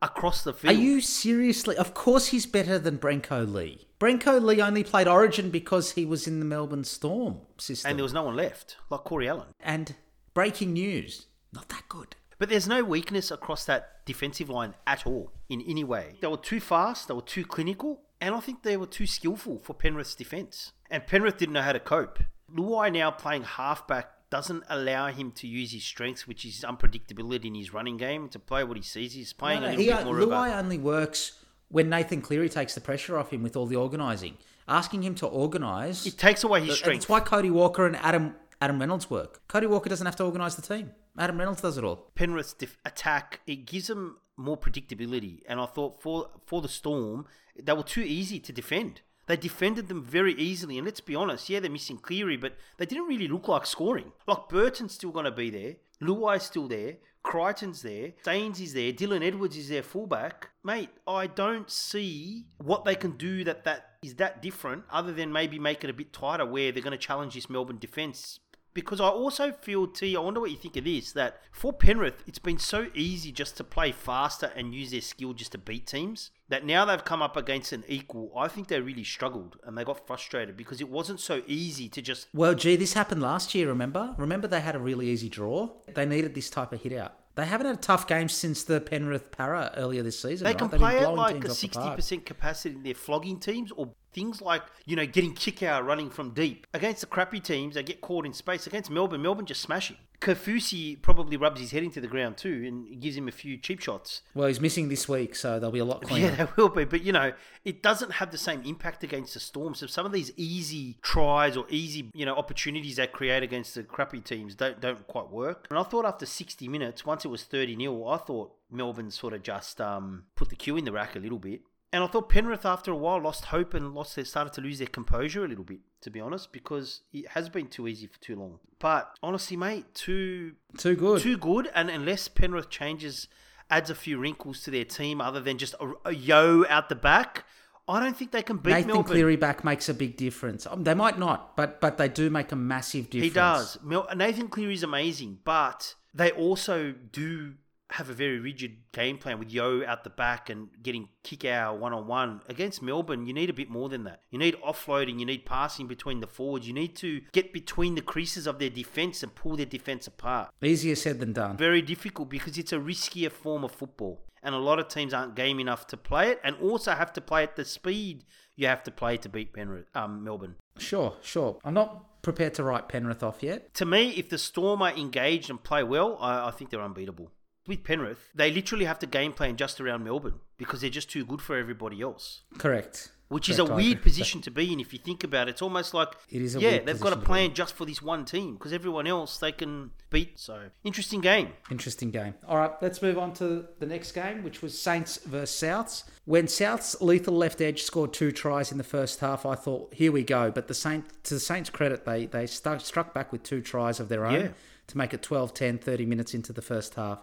across 0.02 0.42
the 0.42 0.52
field. 0.52 0.74
Are 0.74 0.78
you 0.80 1.00
seriously? 1.00 1.76
Of 1.76 1.94
course 1.94 2.28
he's 2.28 2.46
better 2.46 2.78
than 2.78 2.98
Brenko 2.98 3.50
Lee. 3.50 3.86
Brenko 4.00 4.42
Lee 4.42 4.60
only 4.60 4.82
played 4.84 5.06
Origin 5.08 5.50
because 5.50 5.92
he 5.92 6.04
was 6.04 6.26
in 6.26 6.40
the 6.40 6.44
Melbourne 6.44 6.84
Storm 6.84 7.40
system. 7.58 7.90
and 7.90 7.98
there 7.98 8.02
was 8.04 8.12
no 8.12 8.24
one 8.24 8.36
left, 8.36 8.76
like 8.90 9.04
Corey 9.04 9.28
Allan. 9.28 9.48
and 9.60 9.94
breaking 10.34 10.72
news, 10.72 11.26
not 11.52 11.68
that 11.68 11.84
good. 11.88 12.16
But 12.38 12.48
there's 12.48 12.66
no 12.66 12.82
weakness 12.82 13.30
across 13.30 13.64
that 13.66 14.04
defensive 14.04 14.50
line 14.50 14.74
at 14.86 15.06
all 15.06 15.32
in 15.48 15.62
any 15.62 15.84
way. 15.84 16.16
They 16.20 16.26
were 16.26 16.36
too 16.36 16.60
fast, 16.60 17.06
they 17.08 17.14
were 17.14 17.22
too 17.22 17.44
clinical, 17.44 18.00
and 18.20 18.34
I 18.34 18.40
think 18.40 18.62
they 18.62 18.76
were 18.76 18.86
too 18.86 19.06
skillful 19.06 19.60
for 19.60 19.72
Penrith's 19.72 20.16
defence. 20.16 20.72
And 20.90 21.06
Penrith 21.06 21.38
didn't 21.38 21.54
know 21.54 21.62
how 21.62 21.72
to 21.72 21.80
cope. 21.80 22.18
Luai 22.54 22.92
now 22.92 23.10
playing 23.10 23.42
halfback 23.44 24.10
doesn't 24.30 24.64
allow 24.68 25.08
him 25.08 25.30
to 25.32 25.46
use 25.46 25.72
his 25.72 25.84
strengths, 25.84 26.26
which 26.26 26.44
is 26.44 26.64
unpredictability 26.66 27.46
in 27.46 27.54
his 27.54 27.72
running 27.72 27.96
game, 27.96 28.28
to 28.28 28.38
play 28.38 28.64
what 28.64 28.76
he 28.76 28.82
sees. 28.82 29.12
He's 29.12 29.32
playing 29.32 29.60
No, 29.62 29.68
a 29.68 29.70
little 29.70 29.82
he, 29.84 29.90
bit 29.90 30.04
more 30.04 30.18
of 30.18 30.28
Luai 30.28 30.50
a... 30.50 30.58
only 30.58 30.78
works 30.78 31.32
when 31.68 31.88
Nathan 31.88 32.20
Cleary 32.20 32.48
takes 32.48 32.74
the 32.74 32.80
pressure 32.80 33.18
off 33.18 33.30
him 33.32 33.42
with 33.42 33.56
all 33.56 33.66
the 33.66 33.76
organising. 33.76 34.36
Asking 34.66 35.02
him 35.02 35.14
to 35.16 35.26
organise. 35.26 36.06
It 36.06 36.16
takes 36.18 36.42
away 36.42 36.60
his 36.60 36.68
That's 36.70 36.78
strength. 36.80 37.08
why 37.08 37.20
Cody 37.20 37.50
Walker 37.50 37.86
and 37.86 37.96
Adam 37.96 38.34
Adam 38.60 38.78
Reynolds 38.80 39.10
work. 39.10 39.46
Cody 39.46 39.66
Walker 39.66 39.90
doesn't 39.90 40.06
have 40.06 40.16
to 40.16 40.24
organise 40.24 40.54
the 40.54 40.62
team. 40.62 40.92
Adam 41.18 41.38
Reynolds 41.38 41.60
does 41.60 41.76
it 41.76 41.84
all. 41.84 42.10
Penrith's 42.14 42.54
def- 42.54 42.78
attack, 42.84 43.40
it 43.46 43.66
gives 43.66 43.88
them 43.88 44.16
more 44.36 44.56
predictability. 44.56 45.42
And 45.46 45.60
I 45.60 45.66
thought 45.66 46.00
for 46.00 46.30
for 46.46 46.62
the 46.62 46.68
Storm, 46.68 47.26
they 47.60 47.72
were 47.72 47.82
too 47.82 48.00
easy 48.00 48.40
to 48.40 48.52
defend. 48.52 49.02
They 49.26 49.36
defended 49.36 49.88
them 49.88 50.02
very 50.02 50.34
easily. 50.34 50.78
And 50.78 50.84
let's 50.84 51.00
be 51.00 51.14
honest, 51.14 51.48
yeah, 51.48 51.60
they're 51.60 51.70
missing 51.70 51.98
Cleary, 51.98 52.36
but 52.36 52.56
they 52.76 52.86
didn't 52.86 53.06
really 53.06 53.28
look 53.28 53.48
like 53.48 53.66
scoring. 53.66 54.12
Like 54.26 54.48
Burton's 54.48 54.94
still 54.94 55.10
going 55.10 55.24
to 55.24 55.30
be 55.30 55.50
there, 55.50 55.76
Luai's 56.00 56.42
still 56.42 56.68
there, 56.68 56.96
Crichton's 57.22 57.82
there, 57.82 58.12
Staines 58.20 58.60
is 58.60 58.74
there, 58.74 58.92
Dylan 58.92 59.26
Edwards 59.26 59.56
is 59.56 59.68
their 59.68 59.82
fullback. 59.82 60.50
Mate, 60.62 60.90
I 61.06 61.26
don't 61.26 61.70
see 61.70 62.46
what 62.58 62.84
they 62.84 62.94
can 62.94 63.12
do 63.12 63.44
that 63.44 63.64
that 63.64 63.92
is 64.02 64.16
that 64.16 64.42
different, 64.42 64.84
other 64.90 65.12
than 65.12 65.32
maybe 65.32 65.58
make 65.58 65.82
it 65.82 65.90
a 65.90 65.94
bit 65.94 66.12
tighter, 66.12 66.44
where 66.44 66.70
they're 66.70 66.82
going 66.82 66.92
to 66.92 66.98
challenge 66.98 67.34
this 67.34 67.48
Melbourne 67.48 67.78
defence 67.78 68.40
because 68.74 69.00
I 69.00 69.08
also 69.08 69.52
feel, 69.52 69.86
T, 69.86 70.16
I 70.16 70.20
wonder 70.20 70.40
what 70.40 70.50
you 70.50 70.56
think 70.56 70.76
of 70.76 70.84
this, 70.84 71.12
that 71.12 71.40
for 71.52 71.72
Penrith, 71.72 72.24
it's 72.26 72.40
been 72.40 72.58
so 72.58 72.88
easy 72.94 73.32
just 73.32 73.56
to 73.56 73.64
play 73.64 73.92
faster 73.92 74.52
and 74.56 74.74
use 74.74 74.90
their 74.90 75.00
skill 75.00 75.32
just 75.32 75.52
to 75.52 75.58
beat 75.58 75.86
teams 75.86 76.32
that 76.48 76.66
now 76.66 76.84
they've 76.84 77.04
come 77.04 77.22
up 77.22 77.36
against 77.36 77.72
an 77.72 77.84
equal. 77.88 78.32
I 78.36 78.48
think 78.48 78.68
they 78.68 78.80
really 78.80 79.04
struggled 79.04 79.56
and 79.64 79.78
they 79.78 79.84
got 79.84 80.06
frustrated 80.06 80.56
because 80.56 80.80
it 80.80 80.90
wasn't 80.90 81.20
so 81.20 81.42
easy 81.46 81.88
to 81.88 82.02
just. 82.02 82.28
Well, 82.34 82.54
gee, 82.54 82.76
this 82.76 82.92
happened 82.92 83.22
last 83.22 83.54
year, 83.54 83.68
remember? 83.68 84.14
Remember 84.18 84.48
they 84.48 84.60
had 84.60 84.74
a 84.74 84.80
really 84.80 85.08
easy 85.08 85.28
draw? 85.28 85.70
They 85.94 86.04
needed 86.04 86.34
this 86.34 86.50
type 86.50 86.72
of 86.72 86.82
hit 86.82 86.92
out. 86.92 87.14
They 87.36 87.46
haven't 87.46 87.66
had 87.66 87.76
a 87.76 87.80
tough 87.80 88.06
game 88.06 88.28
since 88.28 88.62
the 88.62 88.80
Penrith 88.80 89.32
Parra 89.32 89.72
earlier 89.76 90.02
this 90.02 90.20
season. 90.20 90.44
They 90.44 90.50
right? 90.50 90.58
can 90.58 90.68
play 90.68 90.98
at 91.00 91.14
like 91.14 91.44
a 91.44 91.50
sixty 91.50 91.90
percent 91.90 92.26
capacity. 92.26 92.76
They're 92.80 92.94
flogging 92.94 93.40
teams 93.40 93.72
or 93.72 93.92
things 94.14 94.40
like 94.40 94.62
you 94.86 94.96
know 94.96 95.06
getting 95.06 95.34
kick 95.34 95.62
out 95.62 95.84
running 95.84 96.10
from 96.10 96.30
deep 96.30 96.66
against 96.72 97.00
the 97.00 97.06
crappy 97.06 97.40
teams. 97.40 97.74
They 97.74 97.82
get 97.82 98.00
caught 98.00 98.24
in 98.24 98.32
space 98.32 98.66
against 98.66 98.90
Melbourne. 98.90 99.22
Melbourne 99.22 99.46
just 99.46 99.62
smash 99.62 99.90
him. 99.90 99.96
Kaufusi 100.24 101.00
probably 101.02 101.36
rubs 101.36 101.60
his 101.60 101.72
head 101.72 101.82
into 101.82 102.00
the 102.00 102.06
ground 102.06 102.38
too 102.38 102.64
and 102.66 103.00
gives 103.00 103.16
him 103.16 103.28
a 103.28 103.32
few 103.32 103.58
cheap 103.58 103.80
shots. 103.80 104.22
Well, 104.34 104.48
he's 104.48 104.60
missing 104.60 104.88
this 104.88 105.06
week, 105.06 105.34
so 105.34 105.58
they'll 105.60 105.70
be 105.70 105.80
a 105.80 105.84
lot 105.84 106.02
cleaner. 106.06 106.28
Yeah, 106.28 106.44
they 106.46 106.50
will 106.56 106.70
be. 106.70 106.84
But, 106.84 107.02
you 107.02 107.12
know, 107.12 107.34
it 107.64 107.82
doesn't 107.82 108.12
have 108.12 108.30
the 108.30 108.38
same 108.38 108.62
impact 108.62 109.04
against 109.04 109.34
the 109.34 109.40
Storm. 109.40 109.74
So 109.74 109.86
some 109.86 110.06
of 110.06 110.12
these 110.12 110.32
easy 110.36 110.96
tries 111.02 111.58
or 111.58 111.66
easy, 111.68 112.10
you 112.14 112.24
know, 112.24 112.34
opportunities 112.34 112.96
they 112.96 113.06
create 113.06 113.42
against 113.42 113.74
the 113.74 113.82
crappy 113.82 114.20
teams 114.20 114.54
don't, 114.54 114.80
don't 114.80 115.06
quite 115.06 115.28
work. 115.28 115.66
And 115.68 115.78
I 115.78 115.82
thought 115.82 116.06
after 116.06 116.24
60 116.24 116.68
minutes, 116.68 117.04
once 117.04 117.26
it 117.26 117.28
was 117.28 117.42
30 117.42 117.76
nil, 117.76 118.08
I 118.08 118.16
thought 118.16 118.54
Melbourne 118.70 119.10
sort 119.10 119.34
of 119.34 119.42
just 119.42 119.78
um, 119.78 120.24
put 120.36 120.48
the 120.48 120.56
cue 120.56 120.78
in 120.78 120.86
the 120.86 120.92
rack 120.92 121.16
a 121.16 121.18
little 121.18 121.38
bit. 121.38 121.60
And 121.94 122.02
I 122.02 122.08
thought 122.08 122.28
Penrith, 122.28 122.66
after 122.66 122.90
a 122.90 122.96
while, 122.96 123.22
lost 123.22 123.44
hope 123.44 123.72
and 123.72 123.94
lost 123.94 124.16
their 124.16 124.24
started 124.24 124.52
to 124.54 124.60
lose 124.60 124.80
their 124.80 124.88
composure 124.88 125.44
a 125.44 125.48
little 125.48 125.62
bit, 125.62 125.78
to 126.00 126.10
be 126.10 126.18
honest, 126.18 126.50
because 126.50 127.02
it 127.12 127.28
has 127.28 127.48
been 127.48 127.68
too 127.68 127.86
easy 127.86 128.08
for 128.08 128.18
too 128.18 128.34
long. 128.34 128.58
But 128.80 129.16
honestly, 129.22 129.56
mate, 129.56 129.94
too 129.94 130.56
Too 130.76 130.96
good. 130.96 131.22
too 131.22 131.36
good. 131.36 131.70
And 131.72 131.88
unless 131.88 132.26
Penrith 132.26 132.68
changes, 132.68 133.28
adds 133.70 133.90
a 133.90 133.94
few 133.94 134.18
wrinkles 134.18 134.64
to 134.64 134.72
their 134.72 134.84
team, 134.84 135.20
other 135.20 135.38
than 135.38 135.56
just 135.56 135.76
a, 135.78 135.92
a 136.06 136.12
Yeo 136.12 136.66
out 136.68 136.88
the 136.88 136.96
back, 136.96 137.44
I 137.86 138.00
don't 138.00 138.16
think 138.16 138.32
they 138.32 138.42
can 138.42 138.56
beat 138.56 138.72
Nathan 138.72 138.88
Melbourne. 138.88 139.12
Cleary 139.12 139.36
back 139.36 139.62
makes 139.62 139.88
a 139.88 139.94
big 139.94 140.16
difference. 140.16 140.66
Um, 140.66 140.82
they 140.82 140.94
might 140.94 141.16
not, 141.16 141.56
but 141.56 141.80
but 141.80 141.96
they 141.96 142.08
do 142.08 142.28
make 142.28 142.50
a 142.50 142.56
massive 142.56 143.08
difference. 143.08 143.32
He 143.32 143.38
does. 143.38 143.78
Mel- 143.84 144.08
Nathan 144.16 144.50
is 144.68 144.82
amazing, 144.82 145.38
but 145.44 145.94
they 146.12 146.32
also 146.32 146.92
do 147.12 147.54
have 147.94 148.10
a 148.10 148.12
very 148.12 148.40
rigid 148.40 148.76
game 148.92 149.18
plan 149.18 149.38
with 149.38 149.52
Yeo 149.52 149.86
out 149.86 150.02
the 150.02 150.10
back 150.10 150.50
and 150.50 150.68
getting 150.82 151.08
kick 151.22 151.44
out 151.44 151.78
one 151.78 151.92
on 151.92 152.08
one. 152.08 152.40
Against 152.48 152.82
Melbourne, 152.82 153.24
you 153.24 153.32
need 153.32 153.50
a 153.50 153.52
bit 153.52 153.70
more 153.70 153.88
than 153.88 154.02
that. 154.02 154.22
You 154.30 154.38
need 154.38 154.56
offloading, 154.66 155.20
you 155.20 155.26
need 155.26 155.46
passing 155.46 155.86
between 155.86 156.18
the 156.18 156.26
forwards, 156.26 156.66
you 156.66 156.72
need 156.72 156.96
to 156.96 157.20
get 157.32 157.52
between 157.52 157.94
the 157.94 158.02
creases 158.02 158.48
of 158.48 158.58
their 158.58 158.70
defence 158.70 159.22
and 159.22 159.32
pull 159.32 159.56
their 159.56 159.66
defence 159.66 160.08
apart. 160.08 160.50
Easier 160.60 160.96
said 160.96 161.20
than 161.20 161.32
done. 161.32 161.56
Very 161.56 161.82
difficult 161.82 162.28
because 162.28 162.58
it's 162.58 162.72
a 162.72 162.78
riskier 162.78 163.30
form 163.30 163.62
of 163.62 163.70
football. 163.70 164.24
And 164.42 164.54
a 164.54 164.58
lot 164.58 164.80
of 164.80 164.88
teams 164.88 165.14
aren't 165.14 165.36
game 165.36 165.60
enough 165.60 165.86
to 165.86 165.96
play 165.96 166.30
it 166.30 166.40
and 166.42 166.56
also 166.56 166.92
have 166.92 167.12
to 167.14 167.20
play 167.20 167.44
at 167.44 167.54
the 167.54 167.64
speed 167.64 168.24
you 168.56 168.66
have 168.66 168.82
to 168.84 168.90
play 168.90 169.16
to 169.18 169.28
beat 169.28 169.52
Penrith, 169.52 169.86
um, 169.94 170.22
Melbourne. 170.22 170.56
Sure, 170.78 171.16
sure. 171.22 171.58
I'm 171.64 171.74
not 171.74 172.22
prepared 172.22 172.54
to 172.54 172.64
write 172.64 172.88
Penrith 172.88 173.22
off 173.22 173.42
yet. 173.42 173.74
To 173.74 173.86
me, 173.86 174.10
if 174.10 174.28
the 174.28 174.38
Storm 174.38 174.82
are 174.82 174.92
engaged 174.92 175.50
and 175.50 175.62
play 175.62 175.82
well, 175.82 176.16
I, 176.20 176.48
I 176.48 176.50
think 176.50 176.70
they're 176.70 176.82
unbeatable. 176.82 177.30
With 177.66 177.82
Penrith, 177.82 178.18
they 178.34 178.50
literally 178.50 178.84
have 178.84 178.98
to 178.98 179.06
game 179.06 179.32
plan 179.32 179.56
just 179.56 179.80
around 179.80 180.04
Melbourne 180.04 180.40
because 180.58 180.82
they're 180.82 180.90
just 180.90 181.10
too 181.10 181.24
good 181.24 181.40
for 181.40 181.56
everybody 181.56 182.02
else. 182.02 182.42
Correct. 182.58 183.10
Which 183.28 183.48
is 183.48 183.58
a 183.58 183.62
oh, 183.62 183.74
weird 183.74 183.78
with 183.78 183.96
that. 183.96 184.02
position 184.02 184.42
to 184.42 184.50
be 184.50 184.70
in 184.72 184.80
if 184.80 184.92
you 184.92 184.98
think 184.98 185.24
about 185.24 185.48
it. 185.48 185.52
It's 185.52 185.62
almost 185.62 185.94
like 185.94 186.08
It 186.30 186.42
is 186.42 186.54
yeah, 186.56 186.72
weird 186.72 186.86
they've 186.86 187.00
got 187.00 187.14
a 187.14 187.16
position 187.16 187.20
to 187.20 187.20
be 187.20 187.26
plan 187.26 187.54
just 187.54 187.74
for 187.74 187.86
this 187.86 188.02
one 188.02 188.26
team 188.26 188.52
because 188.52 188.72
everyone 188.72 189.06
else 189.06 189.38
they 189.38 189.50
can 189.50 189.92
beat. 190.10 190.38
So 190.38 190.68
interesting 190.84 191.22
game. 191.22 191.48
Interesting 191.70 192.10
game. 192.10 192.34
All 192.46 192.58
right, 192.58 192.70
let's 192.82 193.00
move 193.00 193.16
on 193.16 193.32
to 193.34 193.64
the 193.78 193.86
next 193.86 194.12
game, 194.12 194.42
which 194.44 194.60
was 194.60 194.78
Saints 194.78 195.16
versus 195.24 195.58
Souths. 195.58 196.04
When 196.26 196.46
Souths 196.46 197.00
lethal 197.00 197.34
left 197.34 197.62
edge 197.62 197.82
scored 197.82 198.12
two 198.12 198.30
tries 198.30 198.70
in 198.70 198.76
the 198.78 198.84
first 198.84 199.20
half, 199.20 199.46
I 199.46 199.54
thought, 199.54 199.94
here 199.94 200.12
we 200.12 200.22
go. 200.22 200.50
But 200.50 200.68
the 200.68 200.74
Saint, 200.74 201.04
to 201.24 201.34
the 201.34 201.40
Saints' 201.40 201.70
credit, 201.70 202.04
they 202.04 202.26
they 202.26 202.46
stuck, 202.46 202.82
struck 202.82 203.14
back 203.14 203.32
with 203.32 203.42
two 203.42 203.62
tries 203.62 204.00
of 204.00 204.10
their 204.10 204.26
own 204.26 204.34
Yeah. 204.34 204.48
to 204.88 204.98
make 204.98 205.14
it 205.14 205.22
12, 205.22 205.54
10, 205.54 205.78
30 205.78 206.04
minutes 206.04 206.34
into 206.34 206.52
the 206.52 206.62
first 206.62 206.94
half. 206.94 207.20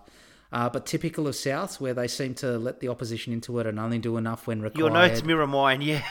Uh, 0.52 0.70
but 0.70 0.86
typical 0.86 1.28
of 1.28 1.34
Souths, 1.34 1.80
where 1.80 1.94
they 1.94 2.08
seem 2.08 2.34
to 2.36 2.58
let 2.58 2.82
the 2.82 2.90
opposition 2.90 3.32
into 3.32 3.58
it 3.60 3.68
and 3.68 3.80
only 3.80 4.00
do 4.00 4.18
enough 4.18 4.48
when 4.48 4.62
required. 4.62 4.80
Your 4.80 4.90
notes 4.90 5.24
mirror 5.24 5.48
mine, 5.48 5.82
yeah. 5.82 6.04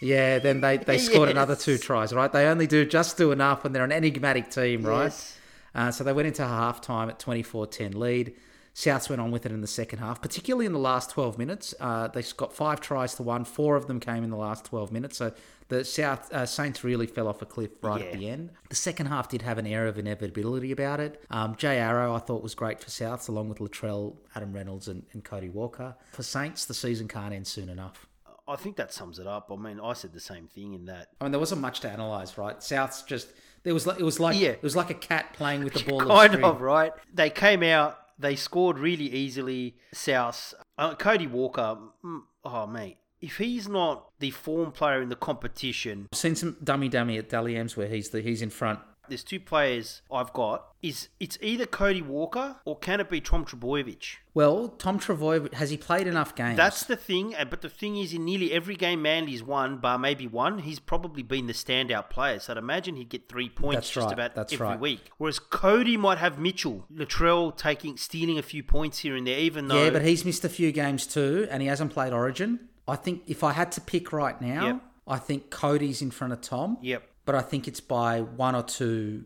Yeah, 0.00 0.38
then 0.38 0.60
they, 0.60 0.76
they 0.86 0.98
scored 0.98 1.28
another 1.28 1.56
two 1.56 1.76
tries, 1.76 2.12
right? 2.12 2.32
They 2.32 2.46
only 2.46 2.66
do 2.66 2.86
just 2.86 3.18
do 3.18 3.30
enough 3.30 3.64
when 3.64 3.72
they're 3.72 3.84
an 3.84 3.92
enigmatic 3.92 4.50
team, 4.50 4.82
right? 4.82 5.04
Yes. 5.04 5.38
Uh, 5.74 5.90
so 5.90 6.02
they 6.02 6.12
went 6.12 6.28
into 6.28 6.46
half 6.46 6.80
time 6.80 7.10
at 7.10 7.18
24 7.18 7.66
10 7.66 7.92
lead. 7.92 8.34
Souths 8.74 9.10
went 9.10 9.20
on 9.20 9.32
with 9.32 9.44
it 9.44 9.50
in 9.50 9.60
the 9.60 9.66
second 9.66 9.98
half, 9.98 10.22
particularly 10.22 10.64
in 10.64 10.72
the 10.72 10.78
last 10.78 11.10
12 11.10 11.36
minutes. 11.36 11.74
Uh, 11.80 12.06
they 12.06 12.22
got 12.36 12.52
five 12.52 12.80
tries 12.80 13.16
to 13.16 13.24
one. 13.24 13.44
Four 13.44 13.74
of 13.74 13.88
them 13.88 13.98
came 13.98 14.22
in 14.22 14.30
the 14.30 14.36
last 14.36 14.64
12 14.66 14.92
minutes. 14.92 15.16
So 15.18 15.32
the 15.68 15.84
South 15.84 16.32
uh, 16.32 16.46
Saints 16.46 16.82
really 16.82 17.06
fell 17.06 17.28
off 17.28 17.42
a 17.42 17.46
cliff 17.46 17.70
right 17.82 18.00
at 18.00 18.12
the 18.14 18.28
end. 18.28 18.50
The 18.70 18.76
second 18.76 19.06
half 19.06 19.28
did 19.28 19.42
have 19.42 19.58
an 19.58 19.66
air 19.66 19.86
of 19.86 19.98
inevitability 19.98 20.72
about 20.72 21.00
it. 21.00 21.22
Um, 21.30 21.54
Jai 21.56 21.76
Arrow, 21.76 22.14
I 22.14 22.18
thought, 22.18 22.42
was 22.42 22.54
great 22.54 22.80
for 22.80 22.88
Souths, 22.88 23.28
along 23.28 23.48
with 23.50 23.58
Latrell, 23.58 24.16
Adam 24.34 24.52
Reynolds, 24.52 24.88
and, 24.88 25.04
and 25.12 25.22
Cody 25.24 25.48
Walker. 25.50 25.94
For 26.12 26.22
Saints, 26.22 26.64
the 26.64 26.74
season 26.74 27.06
can't 27.08 27.34
end 27.34 27.46
soon 27.46 27.68
enough. 27.68 28.06
I 28.46 28.56
think 28.56 28.76
that 28.76 28.94
sums 28.94 29.18
it 29.18 29.26
up. 29.26 29.50
I 29.52 29.56
mean, 29.56 29.78
I 29.78 29.92
said 29.92 30.14
the 30.14 30.20
same 30.20 30.46
thing 30.46 30.72
in 30.72 30.86
that. 30.86 31.08
I 31.20 31.24
mean, 31.24 31.32
there 31.32 31.38
wasn't 31.38 31.60
much 31.60 31.80
to 31.80 31.90
analyze, 31.90 32.38
right? 32.38 32.58
Souths 32.60 33.06
just 33.06 33.28
there 33.62 33.74
was 33.74 33.86
like 33.86 34.00
it 34.00 34.04
was 34.04 34.18
like 34.18 34.38
Yeah. 34.40 34.50
it 34.50 34.62
was 34.62 34.74
like 34.74 34.88
a 34.88 34.94
cat 34.94 35.34
playing 35.34 35.64
with 35.64 35.74
the 35.74 35.84
ball. 35.84 36.00
kind 36.06 36.30
string. 36.32 36.44
of 36.44 36.62
right. 36.62 36.92
They 37.12 37.28
came 37.28 37.62
out. 37.62 37.98
They 38.18 38.36
scored 38.36 38.78
really 38.78 39.04
easily. 39.12 39.76
South. 39.92 40.54
Uh, 40.78 40.94
Cody 40.94 41.26
Walker. 41.26 41.76
mm, 42.02 42.20
Oh 42.42 42.66
mate, 42.66 42.96
if 43.20 43.36
he's 43.38 43.68
not 43.68 44.10
the 44.20 44.30
form 44.30 44.72
player 44.72 45.00
in 45.02 45.08
the 45.08 45.16
competition, 45.16 46.08
I've 46.12 46.18
seen 46.18 46.34
some 46.36 46.56
dummy 46.62 46.88
dummy 46.88 47.18
at 47.18 47.28
Dally 47.28 47.56
M's 47.56 47.76
where 47.76 47.88
he's 47.88 48.10
the 48.10 48.20
he's 48.20 48.42
in 48.42 48.50
front. 48.50 48.80
there's 49.08 49.24
two 49.24 49.40
players 49.40 50.02
I've 50.12 50.32
got. 50.32 50.66
Is 50.82 51.08
it's 51.18 51.36
either 51.40 51.66
Cody 51.66 52.02
Walker 52.02 52.56
or 52.64 52.78
can 52.78 53.00
it 53.00 53.08
be 53.10 53.20
Tom 53.20 53.44
Trbojevic? 53.44 54.16
Well, 54.34 54.68
Tom 54.68 55.00
Travoy 55.00 55.52
has 55.54 55.70
he 55.70 55.76
played 55.76 56.06
enough 56.06 56.36
games? 56.36 56.56
That's 56.56 56.84
the 56.84 56.94
thing. 56.94 57.34
But 57.50 57.62
the 57.62 57.68
thing 57.68 57.96
is, 57.96 58.12
in 58.12 58.24
nearly 58.24 58.52
every 58.52 58.76
game 58.76 59.02
Manly's 59.02 59.42
won, 59.42 59.78
bar 59.78 59.98
maybe 59.98 60.28
one, 60.28 60.60
he's 60.60 60.78
probably 60.78 61.24
been 61.24 61.48
the 61.48 61.52
standout 61.52 62.10
player. 62.10 62.38
So 62.38 62.52
I'd 62.52 62.58
imagine 62.58 62.94
he'd 62.94 63.08
get 63.08 63.28
three 63.28 63.48
points 63.48 63.74
That's 63.76 63.90
just 63.90 64.04
right, 64.04 64.12
about 64.12 64.34
that's 64.36 64.52
every 64.52 64.66
right. 64.68 64.78
week. 64.78 65.10
Whereas 65.16 65.40
Cody 65.40 65.96
might 65.96 66.18
have 66.18 66.38
Mitchell, 66.38 66.84
Latrell 66.94 67.56
taking, 67.56 67.96
stealing 67.96 68.38
a 68.38 68.42
few 68.42 68.62
points 68.62 69.00
here 69.00 69.16
and 69.16 69.26
there, 69.26 69.38
even 69.40 69.66
though. 69.66 69.82
yeah, 69.82 69.90
but 69.90 70.02
he's 70.02 70.24
missed 70.24 70.44
a 70.44 70.48
few 70.48 70.70
games 70.70 71.04
too, 71.06 71.48
and 71.50 71.60
he 71.60 71.66
hasn't 71.66 71.92
played 71.92 72.12
Origin. 72.12 72.60
I 72.88 72.96
think 72.96 73.22
if 73.26 73.44
I 73.44 73.52
had 73.52 73.72
to 73.72 73.80
pick 73.80 74.12
right 74.12 74.40
now, 74.40 74.66
Yep. 74.66 74.82
I 75.06 75.18
think 75.18 75.50
Cody's 75.50 76.02
in 76.02 76.10
front 76.10 76.32
of 76.32 76.40
Tom. 76.40 76.78
Yep. 76.82 77.02
But 77.24 77.34
I 77.34 77.40
think 77.42 77.68
it's 77.68 77.80
by 77.80 78.20
one 78.22 78.54
or 78.54 78.62
two. 78.62 79.24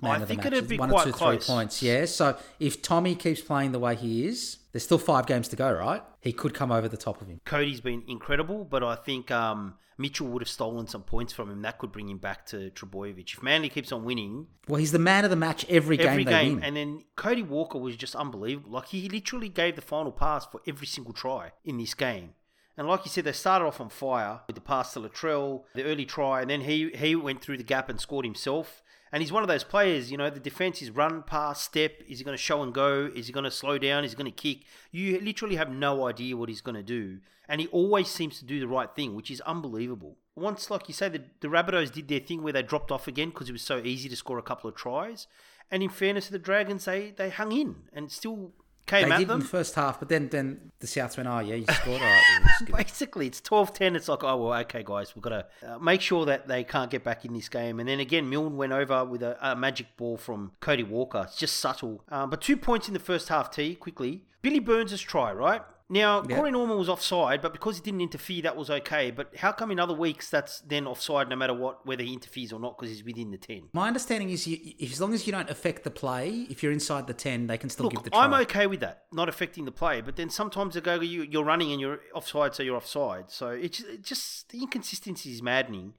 Man 0.00 0.10
I 0.10 0.14
of 0.16 0.20
the 0.22 0.26
think 0.26 0.44
it'd 0.44 0.66
be 0.68 0.78
one 0.78 0.90
quite 0.90 1.02
or 1.06 1.12
two, 1.12 1.12
close. 1.12 1.46
three 1.46 1.54
points. 1.54 1.82
Yeah. 1.82 2.06
So 2.06 2.36
if 2.58 2.82
Tommy 2.82 3.14
keeps 3.14 3.40
playing 3.40 3.70
the 3.72 3.78
way 3.78 3.94
he 3.94 4.26
is, 4.26 4.58
there's 4.72 4.82
still 4.82 4.98
five 4.98 5.26
games 5.26 5.46
to 5.48 5.56
go, 5.56 5.70
right? 5.72 6.02
He 6.20 6.32
could 6.32 6.54
come 6.54 6.72
over 6.72 6.88
the 6.88 6.96
top 6.96 7.20
of 7.22 7.28
him. 7.28 7.40
Cody's 7.44 7.80
been 7.80 8.02
incredible, 8.08 8.64
but 8.64 8.82
I 8.82 8.96
think 8.96 9.30
um, 9.30 9.74
Mitchell 9.98 10.26
would 10.28 10.42
have 10.42 10.48
stolen 10.48 10.88
some 10.88 11.02
points 11.02 11.32
from 11.32 11.50
him. 11.52 11.62
That 11.62 11.78
could 11.78 11.92
bring 11.92 12.08
him 12.08 12.18
back 12.18 12.46
to 12.46 12.70
Trbojevic. 12.70 13.32
If 13.34 13.42
Manly 13.44 13.68
keeps 13.68 13.92
on 13.92 14.02
winning 14.04 14.48
Well, 14.66 14.80
he's 14.80 14.90
the 14.90 14.98
man 14.98 15.22
of 15.24 15.30
the 15.30 15.36
match 15.36 15.64
every 15.68 15.96
game 15.96 16.08
every 16.08 16.24
game, 16.24 16.54
win. 16.56 16.64
and 16.64 16.76
then 16.76 17.04
Cody 17.14 17.42
Walker 17.42 17.78
was 17.78 17.94
just 17.94 18.16
unbelievable. 18.16 18.72
Like 18.72 18.88
he 18.88 19.08
literally 19.08 19.48
gave 19.50 19.76
the 19.76 19.82
final 19.82 20.10
pass 20.10 20.44
for 20.46 20.60
every 20.66 20.86
single 20.88 21.12
try 21.14 21.52
in 21.64 21.78
this 21.78 21.94
game. 21.94 22.30
And 22.76 22.88
like 22.88 23.04
you 23.04 23.10
said, 23.10 23.24
they 23.24 23.32
started 23.32 23.66
off 23.66 23.80
on 23.80 23.90
fire 23.90 24.40
with 24.46 24.56
the 24.56 24.62
pass 24.62 24.94
to 24.94 25.00
Latrell, 25.00 25.64
the 25.74 25.84
early 25.84 26.06
try, 26.06 26.40
and 26.40 26.50
then 26.50 26.62
he 26.62 26.90
he 26.90 27.14
went 27.14 27.42
through 27.42 27.58
the 27.58 27.62
gap 27.62 27.88
and 27.88 28.00
scored 28.00 28.24
himself. 28.24 28.82
And 29.12 29.20
he's 29.20 29.30
one 29.30 29.42
of 29.42 29.48
those 29.48 29.62
players, 29.62 30.10
you 30.10 30.16
know, 30.16 30.30
the 30.30 30.40
defense 30.40 30.80
is 30.80 30.90
run, 30.90 31.22
pass, 31.22 31.60
step. 31.60 32.02
Is 32.08 32.18
he 32.18 32.24
going 32.24 32.36
to 32.36 32.42
show 32.42 32.62
and 32.62 32.72
go? 32.72 33.10
Is 33.14 33.26
he 33.26 33.32
going 33.32 33.44
to 33.44 33.50
slow 33.50 33.76
down? 33.76 34.04
Is 34.04 34.12
he 34.12 34.16
going 34.16 34.32
to 34.32 34.36
kick? 34.36 34.64
You 34.90 35.20
literally 35.20 35.56
have 35.56 35.70
no 35.70 36.06
idea 36.06 36.34
what 36.34 36.48
he's 36.48 36.62
going 36.62 36.76
to 36.76 36.82
do. 36.82 37.18
And 37.46 37.60
he 37.60 37.66
always 37.66 38.08
seems 38.08 38.38
to 38.38 38.46
do 38.46 38.58
the 38.58 38.68
right 38.68 38.88
thing, 38.96 39.14
which 39.14 39.30
is 39.30 39.42
unbelievable. 39.42 40.16
Once, 40.34 40.70
like 40.70 40.88
you 40.88 40.94
say, 40.94 41.10
the, 41.10 41.22
the 41.40 41.48
Rabbitohs 41.48 41.92
did 41.92 42.08
their 42.08 42.20
thing 42.20 42.42
where 42.42 42.54
they 42.54 42.62
dropped 42.62 42.90
off 42.90 43.06
again 43.06 43.28
because 43.28 43.50
it 43.50 43.52
was 43.52 43.60
so 43.60 43.82
easy 43.84 44.08
to 44.08 44.16
score 44.16 44.38
a 44.38 44.42
couple 44.42 44.70
of 44.70 44.76
tries. 44.76 45.26
And 45.70 45.82
in 45.82 45.90
fairness 45.90 46.26
to 46.26 46.32
the 46.32 46.38
Dragons, 46.38 46.86
they, 46.86 47.10
they 47.10 47.28
hung 47.28 47.52
in 47.52 47.76
and 47.92 48.10
still 48.10 48.52
came 48.86 49.08
they 49.08 49.14
at 49.14 49.18
did 49.18 49.22
in 49.22 49.28
them. 49.28 49.40
the 49.40 49.46
first 49.46 49.74
half, 49.74 49.98
but 49.98 50.08
then 50.08 50.28
then 50.28 50.72
the 50.80 50.86
Souths 50.86 51.16
went, 51.16 51.28
oh 51.28 51.38
yeah, 51.38 51.54
you 51.54 51.64
scored 51.66 52.00
all 52.00 52.06
right. 52.08 52.22
we'll 52.38 52.48
just 52.48 52.60
give 52.66 52.74
it." 52.74 52.86
Basically, 52.86 53.26
it's 53.26 53.40
12 53.40 53.72
10. 53.72 53.96
It's 53.96 54.08
like, 54.08 54.24
oh, 54.24 54.36
well, 54.36 54.60
okay, 54.60 54.82
guys, 54.82 55.14
we've 55.14 55.22
got 55.22 55.30
to 55.30 55.46
uh, 55.66 55.78
make 55.78 56.00
sure 56.00 56.24
that 56.26 56.48
they 56.48 56.64
can't 56.64 56.90
get 56.90 57.04
back 57.04 57.24
in 57.24 57.32
this 57.32 57.48
game. 57.48 57.80
And 57.80 57.88
then 57.88 58.00
again, 58.00 58.28
Milne 58.28 58.56
went 58.56 58.72
over 58.72 59.04
with 59.04 59.22
a, 59.22 59.36
a 59.40 59.54
magic 59.56 59.96
ball 59.96 60.16
from 60.16 60.52
Cody 60.60 60.82
Walker. 60.82 61.22
It's 61.26 61.36
just 61.36 61.56
subtle. 61.56 62.02
Um, 62.08 62.30
but 62.30 62.40
two 62.40 62.56
points 62.56 62.88
in 62.88 62.94
the 62.94 63.00
first 63.00 63.28
half, 63.28 63.50
T, 63.50 63.74
quickly. 63.74 64.22
Billy 64.42 64.58
Burns' 64.58 65.00
try, 65.00 65.32
right? 65.32 65.62
Now, 65.92 66.24
Yeah. 66.26 66.36
Corey 66.36 66.50
Norman 66.50 66.78
was 66.78 66.88
offside, 66.88 67.42
but 67.42 67.52
because 67.52 67.76
he 67.76 67.82
didn't 67.82 68.00
interfere, 68.00 68.40
that 68.42 68.56
was 68.56 68.70
okay. 68.70 69.10
But 69.10 69.36
how 69.36 69.52
come 69.52 69.70
in 69.70 69.78
other 69.78 69.92
weeks 69.92 70.30
that's 70.30 70.60
then 70.60 70.86
offside 70.86 71.28
no 71.28 71.36
matter 71.36 71.52
what, 71.52 71.84
whether 71.84 72.02
he 72.02 72.14
interferes 72.14 72.50
or 72.50 72.58
not, 72.58 72.78
because 72.78 72.88
he's 72.88 73.04
within 73.04 73.30
the 73.30 73.36
10? 73.36 73.64
My 73.74 73.88
understanding 73.88 74.30
is, 74.30 74.46
you, 74.46 74.56
if, 74.78 74.90
as 74.90 75.02
long 75.02 75.12
as 75.12 75.26
you 75.26 75.32
don't 75.32 75.50
affect 75.50 75.84
the 75.84 75.90
play, 75.90 76.46
if 76.48 76.62
you're 76.62 76.72
inside 76.72 77.06
the 77.08 77.12
ten, 77.12 77.46
they 77.46 77.58
can 77.58 77.68
still 77.68 77.90
give 77.90 78.02
the 78.04 78.08
try. 78.10 78.24
I'm 78.24 78.32
okay 78.44 78.66
with 78.66 78.80
that, 78.80 79.02
not 79.12 79.28
affecting 79.28 79.66
the 79.66 79.70
play. 79.70 80.00
But 80.00 80.16
then 80.16 80.30
sometimes 80.30 80.72
they 80.72 80.80
go, 80.80 80.98
you, 80.98 81.24
you're 81.24 81.44
running 81.44 81.72
and 81.72 81.80
you're 81.80 82.00
offside, 82.14 82.54
so 82.54 82.62
you're 82.62 82.76
offside. 82.76 83.30
So 83.30 83.48
it's 83.50 83.76
just, 83.76 83.90
it 83.90 84.02
just 84.02 84.48
the 84.48 84.62
inconsistency 84.62 85.30
is 85.30 85.42
maddening. 85.42 85.92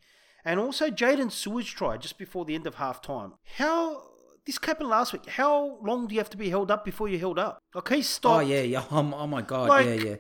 And 0.44 0.60
also, 0.60 0.90
Jaydn 0.90 1.28
Su'A's 1.32 1.68
try 1.68 1.98
just 1.98 2.18
before 2.18 2.46
the 2.46 2.56
end 2.56 2.66
of 2.66 2.76
half 2.76 3.00
time. 3.02 3.34
How. 3.58 4.10
This 4.46 4.60
happened 4.62 4.90
last 4.90 5.14
week. 5.14 5.26
How 5.28 5.78
long 5.82 6.08
do 6.08 6.16
you 6.16 6.20
have 6.20 6.30
to 6.32 6.38
be 6.38 6.50
held 6.50 6.70
up 6.70 6.84
before 6.84 7.08
you're 7.08 7.20
held 7.20 7.40
up? 7.40 7.60
Okay, 7.76 8.02
stop. 8.02 8.38
Oh 8.38 8.40
yeah, 8.42 8.62
yeah. 8.62 8.84
Oh, 8.92 9.14
oh 9.16 9.28
my 9.28 9.42
god, 9.42 9.70
Like- 9.70 9.86
yeah, 9.86 9.94
yeah. 9.94 10.16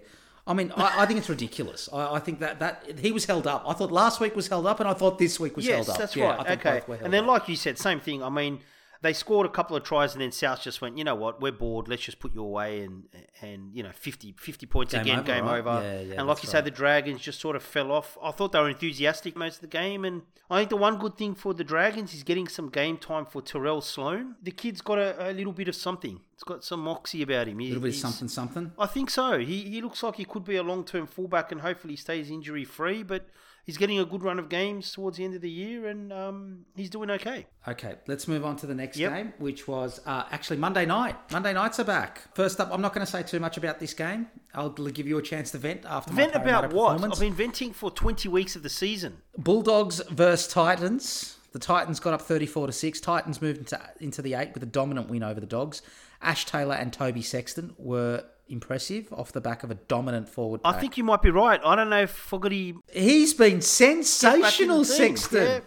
I 0.45 0.53
mean, 0.53 0.73
I, 0.75 1.03
I 1.03 1.05
think 1.05 1.19
it's 1.19 1.29
ridiculous. 1.29 1.87
I, 1.93 2.15
I 2.15 2.19
think 2.19 2.39
that 2.39 2.59
that 2.59 2.99
he 2.99 3.13
was 3.13 3.23
held 3.25 3.47
up. 3.47 3.63
I 3.65 3.71
thought 3.73 3.91
last 3.93 4.19
week 4.19 4.35
was 4.35 4.47
held 4.49 4.65
up, 4.67 4.81
and 4.81 4.89
I 4.89 4.93
thought 4.93 5.17
this 5.17 5.39
week 5.39 5.55
was 5.55 5.65
Yes, 5.65 5.75
held 5.75 5.89
up. 5.89 5.93
Yes, 5.93 5.97
that's 5.99 6.15
Yeah, 6.17 6.25
right. 6.25 6.39
I 6.39 6.43
think 6.43 6.65
okay. 6.65 6.79
both 6.79 6.87
were 6.89 6.95
held 6.95 7.05
And 7.05 7.13
then, 7.13 7.23
up. 7.23 7.29
like 7.29 7.47
you 7.49 7.55
said, 7.55 7.77
same 7.77 8.01
thing. 8.01 8.21
I 8.21 8.27
mean, 8.29 8.59
they 9.03 9.11
scored 9.11 9.45
a 9.45 9.49
couple 9.49 9.75
of 9.75 9.83
tries, 9.83 10.13
and 10.13 10.21
then 10.21 10.31
South 10.31 10.61
just 10.63 10.81
went, 10.81 10.97
you 10.97 11.03
know 11.03 11.13
what, 11.13 11.41
we're 11.41 11.51
bored. 11.51 11.89
Let's 11.89 12.03
just 12.03 12.19
put 12.19 12.33
you 12.33 12.41
away, 12.41 12.83
and 12.83 13.03
and 13.41 13.75
you 13.75 13.83
know, 13.83 13.91
50, 13.91 14.35
50 14.39 14.65
points 14.65 14.93
Game 14.93 15.01
again, 15.01 15.19
over, 15.19 15.27
game 15.27 15.45
right? 15.45 15.59
over. 15.59 15.83
Yeah, 15.83 15.99
yeah, 15.99 16.15
and 16.17 16.27
like 16.27 16.41
you 16.41 16.47
say, 16.47 16.61
the 16.61 16.71
Dragons 16.71 17.19
just 17.21 17.41
sort 17.41 17.57
of 17.57 17.63
fell 17.63 17.91
off. 17.91 18.17
I 18.23 18.31
thought 18.31 18.53
they 18.53 18.59
were 18.59 18.69
enthusiastic 18.69 19.35
most 19.35 19.55
of 19.55 19.61
the 19.61 19.67
game, 19.67 20.05
and 20.05 20.21
I 20.49 20.59
think 20.59 20.69
the 20.69 20.77
one 20.77 20.97
good 20.99 21.17
thing 21.17 21.35
for 21.35 21.53
the 21.53 21.65
Dragons 21.65 22.13
is 22.13 22.23
getting 22.23 22.47
some 22.47 22.69
game 22.69 22.97
time 22.97 23.25
for 23.25 23.41
Tyrell 23.41 23.81
Sloan. 23.81 24.35
The 24.41 24.51
kid's 24.51 24.79
got 24.79 24.97
a, 24.97 25.31
a 25.31 25.33
little 25.33 25.53
bit 25.53 25.67
of 25.67 25.75
something. 25.75 26.21
It's 26.33 26.45
got 26.45 26.63
some 26.63 26.79
moxie 26.79 27.21
about 27.21 27.49
him. 27.49 27.59
a 27.59 27.63
little 27.63 27.81
bit 27.81 27.89
of 27.89 27.95
something, 27.95 28.29
something. 28.29 28.71
I 28.79 28.87
think 28.87 29.09
so. 29.09 29.37
He 29.39 29.63
he 29.63 29.81
looks 29.81 30.01
like 30.01 30.15
he 30.15 30.23
could 30.23 30.45
be 30.45 30.55
a 30.55 30.63
long 30.63 30.85
term 30.85 31.07
fullback, 31.07 31.51
and 31.51 31.59
hopefully 31.59 31.97
stays 31.97 32.29
injury 32.31 32.63
free. 32.63 33.03
But 33.03 33.27
he's 33.63 33.77
getting 33.77 33.99
a 33.99 34.05
good 34.05 34.23
run 34.23 34.39
of 34.39 34.49
games 34.49 34.91
towards 34.91 35.17
the 35.17 35.23
end 35.25 35.33
of 35.35 35.41
the 35.41 35.49
year, 35.49 35.87
and 35.87 36.11
um, 36.13 36.65
he's 36.75 36.89
doing 36.89 37.09
okay. 37.11 37.47
Okay, 37.67 37.95
let's 38.07 38.27
move 38.27 38.43
on 38.45 38.55
to 38.57 38.65
the 38.67 38.75
next 38.75 38.97
Yep. 38.97 39.13
game, 39.13 39.33
which 39.39 39.67
was 39.67 39.99
uh, 40.05 40.25
actually 40.31 40.57
Monday 40.57 40.85
night. 40.85 41.15
Monday 41.31 41.53
nights 41.53 41.79
are 41.79 41.83
back. 41.85 42.23
First 42.35 42.59
up, 42.59 42.69
I'm 42.71 42.81
not 42.81 42.93
going 42.93 43.05
to 43.05 43.11
say 43.11 43.23
too 43.23 43.39
much 43.39 43.57
about 43.57 43.79
this 43.79 43.93
game. 43.93 44.27
I'll 44.53 44.69
give 44.69 45.07
you 45.07 45.17
a 45.17 45.21
chance 45.21 45.51
to 45.51 45.57
vent 45.57 45.85
after 45.85 46.13
Vent 46.13 46.35
my 46.35 46.41
about 46.41 46.73
what? 46.73 47.03
I've 47.03 47.19
been 47.19 47.33
venting 47.33 47.73
for 47.73 47.89
20 47.89 48.27
weeks 48.29 48.55
of 48.55 48.63
the 48.63 48.69
season. 48.69 49.17
Bulldogs 49.37 50.01
versus 50.09 50.47
Titans. 50.51 51.37
The 51.53 51.59
Titans 51.59 51.99
got 51.99 52.13
up 52.13 52.21
34 52.21 52.67
to 52.67 52.73
6. 52.73 52.99
Titans 53.01 53.41
moved 53.41 53.59
into, 53.59 53.79
into 53.99 54.21
the 54.21 54.33
8 54.33 54.53
with 54.53 54.63
a 54.63 54.67
dominant 54.67 55.09
win 55.09 55.21
over 55.23 55.39
the 55.39 55.45
Dogs. 55.45 55.81
Ash 56.21 56.45
Taylor 56.45 56.75
and 56.75 56.91
Toby 56.91 57.21
Sexton 57.21 57.73
were 57.77 58.23
impressive 58.47 59.11
off 59.13 59.31
the 59.31 59.41
back 59.41 59.63
of 59.63 59.71
a 59.71 59.75
dominant 59.75 60.27
forward 60.29 60.61
I 60.65 60.73
think 60.73 60.97
you 60.97 61.03
might 61.03 61.21
be 61.21 61.29
right. 61.31 61.59
I 61.63 61.75
don't 61.75 61.89
know 61.89 62.01
if 62.03 62.11
Fogarty. 62.11 62.75
He's 62.91 63.33
been 63.33 63.61
sensational, 63.61 64.41
Get 64.41 64.51
back 64.51 64.59
in 64.59 64.67
the 64.67 64.85
thing, 64.85 65.17
Sexton. 65.17 65.43
yeah. 65.43 65.59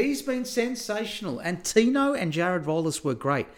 He's 0.00 0.22
been 0.22 0.44
sensational. 0.44 1.40
And 1.40 1.64
Tino 1.64 2.14
and 2.14 2.32
Jarrod 2.32 2.64
Wallace 2.64 3.02
were 3.02 3.14
great. 3.14 3.48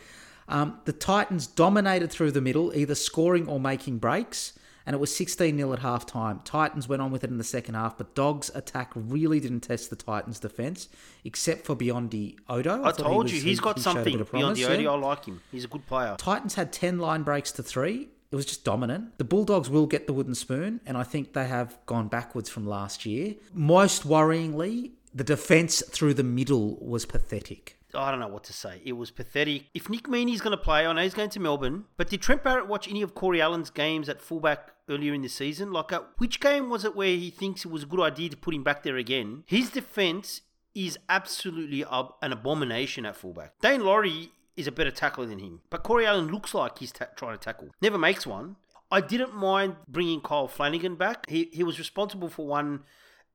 Um, 0.48 0.80
the 0.86 0.92
Titans 0.92 1.46
dominated 1.46 2.10
through 2.10 2.32
the 2.32 2.40
middle, 2.40 2.74
either 2.74 2.94
scoring 2.94 3.46
or 3.48 3.60
making 3.60 3.98
breaks. 3.98 4.54
And 4.84 4.94
it 4.94 4.98
was 4.98 5.14
16 5.14 5.56
0 5.56 5.72
at 5.74 5.78
half 5.78 6.06
time. 6.06 6.40
Titans 6.44 6.88
went 6.88 7.00
on 7.00 7.12
with 7.12 7.22
it 7.22 7.30
in 7.30 7.38
the 7.38 7.44
second 7.44 7.74
half, 7.76 7.96
but 7.96 8.16
Dogs' 8.16 8.50
attack 8.52 8.90
really 8.96 9.38
didn't 9.38 9.60
test 9.60 9.90
the 9.90 9.96
Titans' 9.96 10.40
defence, 10.40 10.88
except 11.22 11.64
for 11.64 11.76
Biondi 11.76 12.36
Odo. 12.48 12.82
I, 12.82 12.90
he 12.90 13.00
told 13.00 13.24
was- 13.24 13.32
you, 13.32 13.40
he- 13.42 13.50
he's 13.50 13.60
got 13.60 13.76
he 13.76 13.82
something 13.82 14.14
bit 14.14 14.20
of 14.22 14.32
beyond 14.32 14.56
the 14.56 14.64
OD. 14.64 14.80
yeah. 14.82 14.90
I 14.90 14.96
like 14.96 15.24
him. 15.26 15.40
He's 15.52 15.64
a 15.64 15.68
good 15.68 15.86
player. 15.86 16.16
Titans 16.18 16.54
had 16.56 16.72
10 16.72 16.98
line 16.98 17.22
breaks 17.22 17.52
to 17.52 17.62
three. 17.62 18.08
It 18.32 18.36
was 18.36 18.46
just 18.46 18.64
dominant. 18.64 19.18
The 19.18 19.24
Bulldogs 19.24 19.68
will 19.68 19.86
get 19.86 20.06
the 20.06 20.14
wooden 20.14 20.34
spoon, 20.34 20.80
and 20.86 20.96
I 20.96 21.02
think 21.02 21.34
they 21.34 21.46
have 21.46 21.78
gone 21.84 22.08
backwards 22.08 22.48
from 22.48 22.66
last 22.66 23.04
year. 23.04 23.34
Most 23.52 24.08
worryingly, 24.08 24.92
the 25.14 25.22
defence 25.22 25.82
through 25.90 26.14
the 26.14 26.22
middle 26.24 26.78
was 26.80 27.04
pathetic. 27.04 27.76
I 27.94 28.10
don't 28.10 28.20
know 28.20 28.28
what 28.28 28.44
to 28.44 28.54
say. 28.54 28.80
It 28.86 28.94
was 28.94 29.10
pathetic. 29.10 29.64
If 29.74 29.90
Nick 29.90 30.04
Meaney's 30.04 30.40
going 30.40 30.56
to 30.56 30.62
play, 30.62 30.86
I 30.86 30.92
know 30.94 31.02
he's 31.02 31.12
going 31.12 31.28
to 31.28 31.40
Melbourne, 31.40 31.84
but 31.98 32.08
did 32.08 32.22
Trent 32.22 32.42
Barrett 32.42 32.66
watch 32.66 32.88
any 32.88 33.02
of 33.02 33.14
Corey 33.14 33.42
Allan's 33.42 33.68
games 33.68 34.08
at 34.08 34.22
fullback 34.22 34.70
earlier 34.88 35.12
in 35.12 35.20
the 35.20 35.28
season? 35.28 35.70
Like, 35.70 35.92
uh, 35.92 36.00
which 36.16 36.40
game 36.40 36.70
was 36.70 36.86
it 36.86 36.96
where 36.96 37.08
he 37.08 37.28
thinks 37.28 37.66
it 37.66 37.70
was 37.70 37.82
a 37.82 37.86
good 37.86 38.00
idea 38.00 38.30
to 38.30 38.36
put 38.38 38.54
him 38.54 38.62
back 38.62 38.82
there 38.82 38.96
again? 38.96 39.44
His 39.46 39.68
defence 39.68 40.40
is 40.74 40.98
absolutely 41.10 41.84
ab- 41.84 42.14
an 42.22 42.32
abomination 42.32 43.04
at 43.04 43.14
fullback. 43.14 43.60
Daine 43.60 43.82
Laurie 43.84 44.32
is 44.56 44.66
a 44.66 44.72
better 44.72 44.90
tackler 44.90 45.26
than 45.26 45.38
him, 45.38 45.60
but 45.70 45.82
Corey 45.82 46.06
Allan 46.06 46.28
looks 46.28 46.54
like 46.54 46.78
he's 46.78 46.92
ta- 46.92 47.06
trying 47.16 47.36
to 47.36 47.42
tackle. 47.42 47.70
Never 47.80 47.98
makes 47.98 48.26
one. 48.26 48.56
I 48.90 49.00
didn't 49.00 49.34
mind 49.34 49.76
bringing 49.88 50.20
Kyle 50.20 50.48
Flanagan 50.48 50.96
back. 50.96 51.28
He, 51.28 51.48
he 51.52 51.62
was 51.62 51.78
responsible 51.78 52.28
for 52.28 52.46
one 52.46 52.84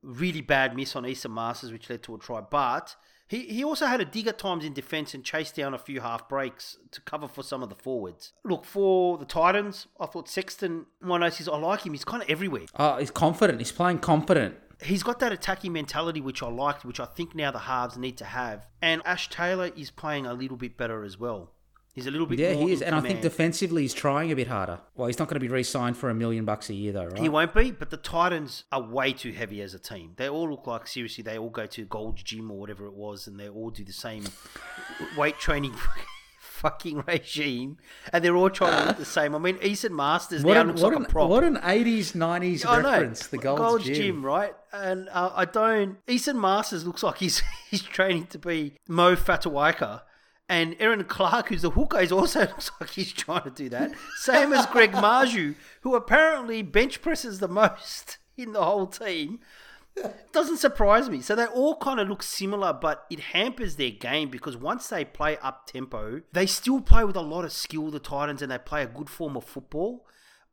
really 0.03 0.41
bad 0.41 0.75
miss 0.75 0.95
on 0.95 1.03
Esan 1.03 1.31
Marsters, 1.31 1.71
which 1.71 1.89
led 1.89 2.03
to 2.03 2.13
a 2.13 2.19
try. 2.19 2.41
But 2.41 2.95
he, 3.27 3.39
he 3.39 3.63
also 3.63 3.87
had 3.87 3.99
a 3.99 4.05
dig 4.05 4.27
at 4.27 4.37
times 4.37 4.63
in 4.63 4.73
defence 4.73 5.13
and 5.13 5.23
chased 5.23 5.55
down 5.55 5.73
a 5.73 5.79
few 5.79 5.99
half 6.01 6.29
breaks 6.29 6.77
to 6.91 7.01
cover 7.01 7.27
for 7.27 7.43
some 7.43 7.63
of 7.63 7.69
the 7.69 7.75
forwards. 7.75 8.33
Look, 8.45 8.63
for 8.65 9.17
the 9.17 9.25
Titans, 9.25 9.87
I 9.99 10.05
thought 10.05 10.29
Sexton, 10.29 10.85
my 11.01 11.17
notes 11.17 11.41
is 11.41 11.49
I 11.49 11.57
like 11.57 11.85
him. 11.85 11.93
He's 11.93 12.05
kind 12.05 12.21
of 12.21 12.29
everywhere. 12.29 12.65
Oh, 12.77 12.97
he's 12.97 13.11
confident. 13.11 13.59
He's 13.59 13.71
playing 13.71 13.99
confident. 13.99 14.55
He's 14.81 15.03
got 15.03 15.19
that 15.19 15.31
attacking 15.31 15.73
mentality, 15.73 16.21
which 16.21 16.43
I 16.43 16.49
liked, 16.49 16.85
which 16.85 16.99
I 16.99 17.05
think 17.05 17.33
now 17.33 17.51
the 17.51 17.59
halves 17.59 17.97
need 17.97 18.17
to 18.17 18.25
have. 18.25 18.67
And 18.81 19.01
Ash 19.05 19.29
Taylor 19.29 19.71
is 19.75 19.89
playing 19.89 20.25
a 20.25 20.33
little 20.33 20.57
bit 20.57 20.77
better 20.77 21.03
as 21.03 21.19
well. 21.19 21.51
He's 21.97 22.05
a 22.05 22.11
little 22.11 22.27
bit 22.27 22.37
Yeah, 22.37 22.53
he 22.53 22.71
is. 22.71 22.83
And 22.83 22.93
I 22.93 23.01
think 23.01 23.21
defensively, 23.21 23.81
he's 23.81 23.93
trying 23.95 24.31
a 24.31 24.35
bit 24.35 24.47
harder. 24.47 24.81
Well, 24.95 25.07
he's 25.07 25.17
not 25.17 25.29
going 25.29 25.37
to 25.37 25.39
be 25.39 25.47
re 25.47 25.63
signed 25.63 25.97
for 25.97 26.11
a 26.11 26.13
million 26.13 26.45
bucks 26.45 26.69
a 26.69 26.75
year, 26.75 26.93
though, 26.93 27.07
right? 27.07 27.17
He 27.17 27.27
won't 27.27 27.55
be, 27.55 27.71
but 27.71 27.89
the 27.89 27.97
Titans 27.97 28.65
are 28.71 28.83
way 28.83 29.13
too 29.13 29.31
heavy 29.31 29.63
as 29.63 29.73
a 29.73 29.79
team. 29.79 30.13
They 30.15 30.29
all 30.29 30.47
look 30.47 30.67
like 30.67 30.85
seriously 30.85 31.23
they 31.23 31.39
all 31.39 31.49
go 31.49 31.65
to 31.65 31.85
Gold's 31.85 32.21
Gym 32.21 32.51
or 32.51 32.59
whatever 32.59 32.85
it 32.85 32.93
was, 32.93 33.25
and 33.25 33.39
they 33.39 33.49
all 33.49 33.71
do 33.71 33.83
the 33.83 33.93
same 33.93 34.25
weight 35.17 35.39
training 35.39 35.73
fucking 36.57 37.03
regime, 37.07 37.77
and 38.11 38.23
they're 38.23 38.35
all 38.35 38.49
trying 38.49 38.81
to 38.81 38.87
look 38.87 38.97
the 38.97 39.05
same. 39.19 39.35
I 39.35 39.37
mean, 39.37 39.57
Esan 39.57 39.91
Marsters 39.91 40.43
what 40.43 40.55
now 40.55 40.61
an, 40.61 40.67
looks 40.67 40.81
like 40.81 40.95
an, 40.95 41.05
a 41.05 41.07
prop. 41.07 41.29
what 41.29 41.43
an 41.43 41.57
80s, 41.57 42.13
90s 42.13 42.65
I 42.65 42.81
know. 42.81 42.89
reference, 42.91 43.27
the 43.27 43.37
Gold's, 43.37 43.85
Gym. 43.85 44.25
right? 44.25 44.53
And 44.73 45.09
uh, 45.09 45.31
I 45.35 45.45
don't. 45.45 46.03
Esan 46.07 46.35
Marsters 46.35 46.85
looks 46.85 47.03
like 47.03 47.17
he's 47.17 47.41
he's 47.71 47.81
training 47.83 48.27
to 48.27 48.39
be 48.39 48.73
Mo 48.87 49.15
Fotuaika. 49.15 50.01
And 50.49 50.77
Erin 50.79 51.03
Clark, 51.03 51.49
who's 51.49 51.61
the 51.61 51.71
hooker, 51.71 51.99
is 51.99 52.11
also 52.11 52.39
looks 52.47 52.71
like 52.79 52.91
he's 52.91 53.11
trying 53.11 53.43
to 53.43 53.49
do 53.49 53.67
that. 53.69 53.91
Same 54.19 54.53
as 54.53 54.65
Greg 54.67 54.91
Marju, 54.93 55.55
who 55.81 55.93
apparently 55.93 56.61
bench 56.61 57.01
presses 57.01 57.39
the 57.39 57.49
most 57.49 58.17
in 58.37 58.53
the 58.53 58.63
whole 58.63 58.87
team. 58.87 59.39
Doesn't 60.31 60.57
surprise 60.57 61.09
me. 61.09 61.21
So 61.21 61.35
they 61.35 61.45
all 61.45 61.77
kind 61.77 61.99
of 61.99 62.07
look 62.07 62.21
similar, 62.23 62.73
but 62.73 63.05
it 63.09 63.19
hampers 63.19 63.75
their 63.75 63.91
game 63.91 64.29
because 64.29 64.55
once 64.55 64.87
they 64.87 65.03
play 65.05 65.37
up 65.37 65.65
tempo, 65.67 66.21
they 66.33 66.45
still 66.45 66.81
play 66.81 67.03
with 67.03 67.15
a 67.15 67.21
lot 67.21 67.45
of 67.45 67.51
skill, 67.51 67.89
the 67.89 67.99
Titans, 67.99 68.41
and 68.41 68.51
they 68.51 68.57
play 68.57 68.83
a 68.83 68.87
good 68.87 69.09
form 69.09 69.35
of 69.35 69.43
football. 69.43 70.05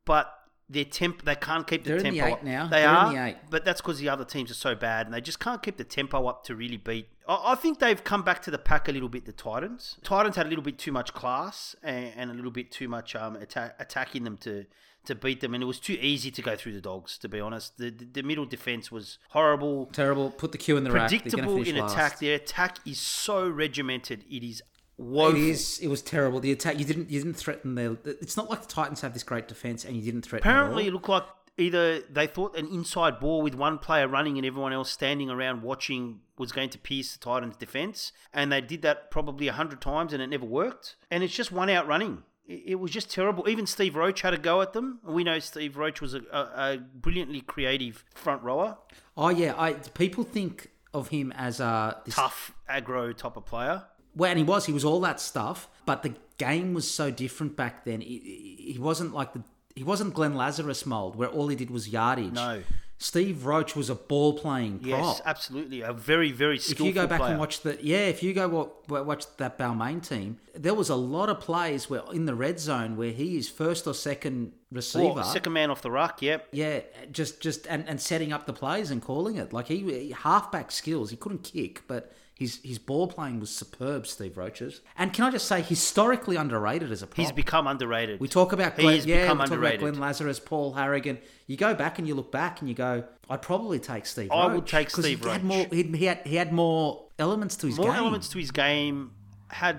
But 0.04 0.32
their 0.68 0.84
temp, 0.84 1.24
they 1.24 1.34
can't 1.34 1.66
keep 1.66 1.84
the 1.84 1.90
They're 1.90 1.98
the 1.98 2.04
tempo. 2.04 2.26
eight 2.26 2.32
up. 2.32 2.42
now. 2.44 2.66
They 2.68 2.80
They're 2.80 2.88
are, 2.88 3.12
the 3.12 3.36
but 3.50 3.64
that's 3.64 3.80
because 3.82 3.98
the 3.98 4.08
other 4.08 4.24
teams 4.24 4.50
are 4.50 4.54
so 4.54 4.74
bad, 4.74 5.06
and 5.06 5.14
they 5.14 5.20
just 5.20 5.40
can't 5.40 5.62
keep 5.62 5.76
the 5.76 5.84
tempo 5.84 6.26
up 6.26 6.44
to 6.44 6.56
really 6.56 6.78
beat. 6.78 7.08
I, 7.28 7.52
I 7.52 7.54
think 7.54 7.80
they've 7.80 8.02
come 8.02 8.22
back 8.22 8.40
to 8.42 8.50
the 8.50 8.58
pack 8.58 8.88
a 8.88 8.92
little 8.92 9.10
bit. 9.10 9.26
The 9.26 9.32
Titans, 9.32 9.98
Titans 10.02 10.36
had 10.36 10.46
a 10.46 10.48
little 10.48 10.64
bit 10.64 10.78
too 10.78 10.92
much 10.92 11.12
class 11.12 11.76
and, 11.82 12.12
and 12.16 12.30
a 12.30 12.34
little 12.34 12.50
bit 12.50 12.70
too 12.72 12.88
much 12.88 13.14
um, 13.14 13.36
attack, 13.36 13.76
attack 13.78 14.16
in 14.16 14.24
them 14.24 14.38
to 14.38 14.64
to 15.06 15.14
beat 15.14 15.40
them, 15.40 15.54
and 15.54 15.62
it 15.62 15.66
was 15.66 15.78
too 15.80 15.98
easy 16.00 16.30
to 16.30 16.42
go 16.42 16.56
through 16.56 16.72
the 16.72 16.80
dogs. 16.80 17.18
To 17.18 17.28
be 17.28 17.40
honest, 17.40 17.78
the 17.78 17.90
the, 17.90 18.04
the 18.04 18.22
middle 18.22 18.44
defense 18.46 18.90
was 18.92 19.18
horrible, 19.30 19.86
Terrible. 19.92 20.30
Put 20.30 20.52
the 20.52 20.58
queue 20.58 20.76
in 20.76 20.84
the 20.84 20.90
rack. 20.92 21.08
Predictable 21.10 21.56
in 21.58 21.64
finish 21.64 21.82
attack. 21.82 22.12
last. 22.12 22.20
Their 22.20 22.34
attack 22.36 22.78
is 22.86 22.98
so 22.98 23.48
regimented; 23.48 24.24
it 24.30 24.42
is 24.44 24.60
It 24.60 24.66
woeful. 25.02 25.40
is. 25.40 25.78
It 25.80 25.88
was 25.88 26.02
terrible. 26.02 26.40
The 26.40 26.52
attack. 26.52 26.78
You 26.78 26.84
didn't. 26.84 27.10
You 27.10 27.20
didn't 27.22 27.36
threaten 27.36 27.74
their. 27.74 27.96
It's 28.04 28.36
not 28.36 28.48
like 28.50 28.62
the 28.62 28.68
Titans 28.68 29.00
have 29.02 29.12
this 29.14 29.22
great 29.24 29.48
defense, 29.48 29.84
and 29.84 29.96
you 29.96 30.02
didn't 30.02 30.22
threaten. 30.22 30.48
Apparently, 30.48 30.86
it 30.86 30.92
looked 30.92 31.08
like 31.08 31.24
either 31.56 32.00
they 32.00 32.26
thought 32.26 32.56
an 32.56 32.66
inside 32.66 33.20
ball 33.20 33.40
with 33.40 33.54
one 33.54 33.78
player 33.78 34.08
running 34.08 34.36
and 34.38 34.44
everyone 34.46 34.72
else 34.72 34.90
standing 34.90 35.30
around 35.30 35.62
watching 35.62 36.18
was 36.36 36.50
going 36.50 36.68
to 36.68 36.78
pierce 36.78 37.12
the 37.12 37.18
Titans' 37.20 37.56
defense, 37.56 38.10
and 38.32 38.50
they 38.50 38.60
did 38.60 38.82
that 38.82 39.08
probably 39.10 39.46
a 39.46 39.52
hundred 39.52 39.80
times 39.80 40.12
and 40.12 40.20
it 40.20 40.26
never 40.26 40.44
worked. 40.44 40.96
And 41.12 41.22
it's 41.22 41.32
just 41.34 41.52
one 41.52 41.70
out 41.70 41.86
running. 41.86 42.24
It 42.46 42.78
was 42.78 42.90
just 42.90 43.10
terrible. 43.10 43.48
Even 43.48 43.66
Steve 43.66 43.96
Roach 43.96 44.20
had 44.20 44.34
a 44.34 44.38
go 44.38 44.60
at 44.60 44.74
them. 44.74 45.00
We 45.02 45.24
know 45.24 45.38
Steve 45.38 45.78
Roach 45.78 46.02
was 46.02 46.14
a, 46.14 46.20
a, 46.30 46.38
a 46.74 46.78
brilliantly 46.78 47.40
creative 47.40 48.04
front 48.14 48.42
rower, 48.42 48.76
Oh 49.16 49.30
yeah. 49.30 49.54
I 49.56 49.74
people 49.74 50.24
think 50.24 50.70
of 50.92 51.08
him 51.08 51.32
as 51.36 51.60
a 51.60 52.00
this 52.04 52.14
tough 52.14 52.52
aggro 52.68 53.16
type 53.16 53.36
of 53.36 53.46
player. 53.46 53.84
Well, 54.14 54.30
and 54.30 54.38
he 54.38 54.44
was. 54.44 54.66
He 54.66 54.72
was 54.72 54.84
all 54.84 55.00
that 55.00 55.20
stuff. 55.20 55.68
But 55.86 56.02
the 56.02 56.14
game 56.38 56.74
was 56.74 56.90
so 56.90 57.10
different 57.10 57.56
back 57.56 57.84
then. 57.84 58.00
He, 58.00 58.72
he 58.72 58.78
wasn't 58.78 59.14
like 59.14 59.32
the. 59.32 59.42
He 59.74 59.82
wasn't 59.82 60.14
Glenn 60.14 60.34
Lazarus 60.34 60.86
mold, 60.86 61.16
where 61.16 61.28
all 61.28 61.48
he 61.48 61.56
did 61.56 61.70
was 61.70 61.88
yardage. 61.88 62.32
No. 62.32 62.62
Steve 62.98 63.44
Roach 63.44 63.74
was 63.74 63.90
a 63.90 63.94
ball 63.94 64.34
playing 64.34 64.78
prop. 64.78 64.88
Yes, 64.88 65.22
absolutely, 65.24 65.82
a 65.82 65.92
very 65.92 66.30
very 66.32 66.56
if 66.56 66.80
you 66.80 66.92
go 66.92 67.06
back 67.06 67.20
player. 67.20 67.32
and 67.32 67.40
watch 67.40 67.60
the 67.60 67.76
yeah, 67.82 68.06
if 68.06 68.22
you 68.22 68.32
go 68.32 68.72
watch 68.88 69.24
that 69.36 69.58
Balmain 69.58 70.06
team, 70.06 70.38
there 70.54 70.74
was 70.74 70.88
a 70.88 70.94
lot 70.94 71.28
of 71.28 71.40
plays 71.40 71.90
where 71.90 72.02
in 72.12 72.26
the 72.26 72.34
red 72.34 72.60
zone 72.60 72.96
where 72.96 73.10
he 73.10 73.36
is 73.36 73.48
first 73.48 73.86
or 73.86 73.94
second 73.94 74.52
receiver. 74.70 75.14
Well, 75.14 75.24
second 75.24 75.52
man 75.52 75.70
off 75.70 75.82
the 75.82 75.90
ruck, 75.90 76.22
yep. 76.22 76.48
Yeah, 76.52 76.80
just 77.10 77.40
just 77.40 77.66
and, 77.66 77.86
and 77.88 78.00
setting 78.00 78.32
up 78.32 78.46
the 78.46 78.52
plays 78.52 78.90
and 78.90 79.02
calling 79.02 79.36
it. 79.36 79.52
Like 79.52 79.66
he, 79.66 79.78
he 79.78 80.10
halfback 80.12 80.70
skills, 80.70 81.10
he 81.10 81.16
couldn't 81.16 81.42
kick, 81.42 81.82
but 81.88 82.12
his 82.34 82.60
his 82.64 82.78
ball 82.78 83.06
playing 83.06 83.38
was 83.40 83.50
superb. 83.50 84.06
Steve 84.06 84.36
Roaches, 84.36 84.80
and 84.98 85.12
can 85.12 85.24
I 85.24 85.30
just 85.30 85.46
say, 85.46 85.62
historically 85.62 86.36
underrated 86.36 86.90
as 86.90 87.02
a 87.02 87.06
prop. 87.06 87.16
He's 87.18 87.32
become 87.32 87.66
underrated. 87.66 88.20
we 88.20 88.28
talk 88.28 88.52
about 88.52 88.76
Glenn, 88.76 89.00
yeah, 89.06 89.22
become 89.22 89.38
we 89.38 89.44
talk 89.44 89.52
underrated. 89.52 89.80
about 89.82 89.90
Glenn 89.92 90.00
Lazarus, 90.02 90.40
Paul 90.40 90.74
Harragon. 90.74 91.18
You 91.46 91.56
go 91.56 91.74
back 91.74 91.98
and 91.98 92.08
you 92.08 92.14
look 92.14 92.32
back 92.32 92.60
and 92.60 92.68
you 92.68 92.74
go, 92.74 93.04
I'd 93.30 93.42
probably 93.42 93.78
take 93.78 94.06
Steve. 94.06 94.30
I 94.32 94.46
Roach, 94.46 94.54
would 94.56 94.66
take 94.66 94.90
Steve 94.90 95.22
he 95.22 95.28
Had 95.28 95.44
more, 95.44 95.66
he, 95.70 95.82
he 95.84 96.04
had 96.06 96.18
he 96.26 96.36
had 96.36 96.52
more 96.52 97.06
elements 97.18 97.56
to 97.56 97.66
his 97.68 97.76
More 97.76 97.88
game. 97.88 97.96
elements 97.96 98.28
to 98.30 98.38
his 98.38 98.50
game. 98.50 99.12
Had 99.48 99.76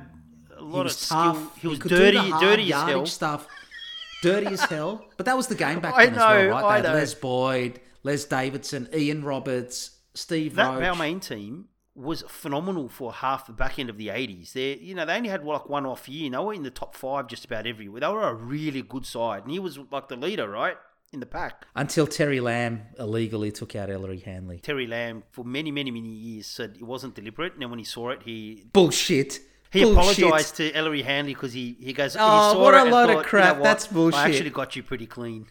a 0.56 0.60
He 0.60 0.64
lot 0.64 0.80
of 0.82 0.86
was 0.86 0.98
skill. 0.98 1.18
tough. 1.34 1.58
He 1.62 1.68
was 1.68 1.80
do 1.80 1.90
dirty, 1.90 2.30
dirty 2.40 2.72
as 2.74 2.82
hell. 2.84 3.06
Stuff. 3.06 3.48
Dirty 4.22 4.48
as 4.48 4.62
hell. 4.62 5.06
But 5.18 5.26
that 5.26 5.36
was 5.36 5.48
the 5.48 5.56
game 5.56 5.80
back 5.82 5.94
I 5.98 6.06
then 6.06 6.14
as 6.14 6.20
well, 6.20 6.44
know, 6.46 6.50
right? 6.52 6.64
I 6.64 6.82
They 6.82 6.88
had 6.88 6.94
know. 6.94 7.00
Les 7.00 7.14
Boyd, 7.16 7.80
Les 8.04 8.24
Davidson, 8.26 8.88
Ian 8.96 9.24
Roberts, 9.26 9.92
Steve 10.14 10.56
That 10.56 10.80
Roach. 10.80 10.84
Balmain 10.98 11.22
team 11.22 11.66
was 11.96 12.24
phenomenal 12.28 12.90
for 12.90 13.14
half 13.14 13.48
the 13.48 13.54
back 13.54 13.80
end 13.80 13.90
of 13.90 13.98
the 13.98 14.10
eighties. 14.10 14.52
They, 14.54 14.76
you 14.76 14.94
know, 14.96 15.06
they 15.06 15.16
only 15.16 15.30
had 15.30 15.44
like 15.46 15.70
one 15.70 15.86
off 15.86 16.10
year. 16.10 16.26
and 16.26 16.34
They 16.36 16.40
were 16.40 16.54
in 16.54 16.64
the 16.64 16.70
top 16.70 16.94
five 16.96 17.28
just 17.28 17.46
about 17.46 17.66
everywhere. 17.66 18.02
They 18.02 18.08
were 18.08 18.28
a 18.28 18.34
really 18.34 18.82
good 18.82 19.06
side, 19.06 19.44
and 19.44 19.52
he 19.52 19.60
was 19.60 19.80
like 19.92 20.10
the 20.10 20.18
leader, 20.18 20.50
right, 20.50 20.76
in 21.14 21.22
the 21.22 21.26
pack. 21.26 21.66
Until 21.76 22.06
Terry 22.06 22.40
Lamb 22.42 22.82
illegally 23.00 23.52
took 23.52 23.76
out 23.78 23.90
Ellery 23.90 24.20
Hanley. 24.20 24.60
Terry 24.60 24.88
Lamb 24.88 25.24
for 25.32 25.46
many, 25.46 25.72
many, 25.72 25.90
many 25.92 26.10
years 26.10 26.48
said 26.48 26.76
it 26.78 26.84
wasn't 26.84 27.16
deliberate, 27.16 27.54
and 27.54 27.62
then 27.62 27.70
when 27.70 27.80
he 27.80 27.86
saw 27.86 28.10
it, 28.10 28.24
he 28.24 28.66
Bullshit. 28.74 29.40
he 29.72 29.84
Bullshit. 29.84 30.20
apologized 30.26 30.58
to 30.58 30.74
Ellery 30.74 31.02
Hanley 31.04 31.34
because 31.34 31.54
he 31.54 31.78
he 31.80 31.94
goes, 31.94 32.18
Oh, 32.20 32.56
he 32.56 32.60
what 32.60 32.74
a 32.74 32.84
load 32.84 32.86
of 32.86 32.92
thought, 32.92 33.08
"You 33.10 33.16
know 33.16 33.24
crap. 33.24 33.56
what? 33.58 33.64
That's 33.64 33.88
bullshit. 33.88 34.20
I 34.20 34.28
actually 34.30 34.50
got 34.50 34.76
you 34.76 34.84
pretty 34.84 35.06
clean. 35.08 35.48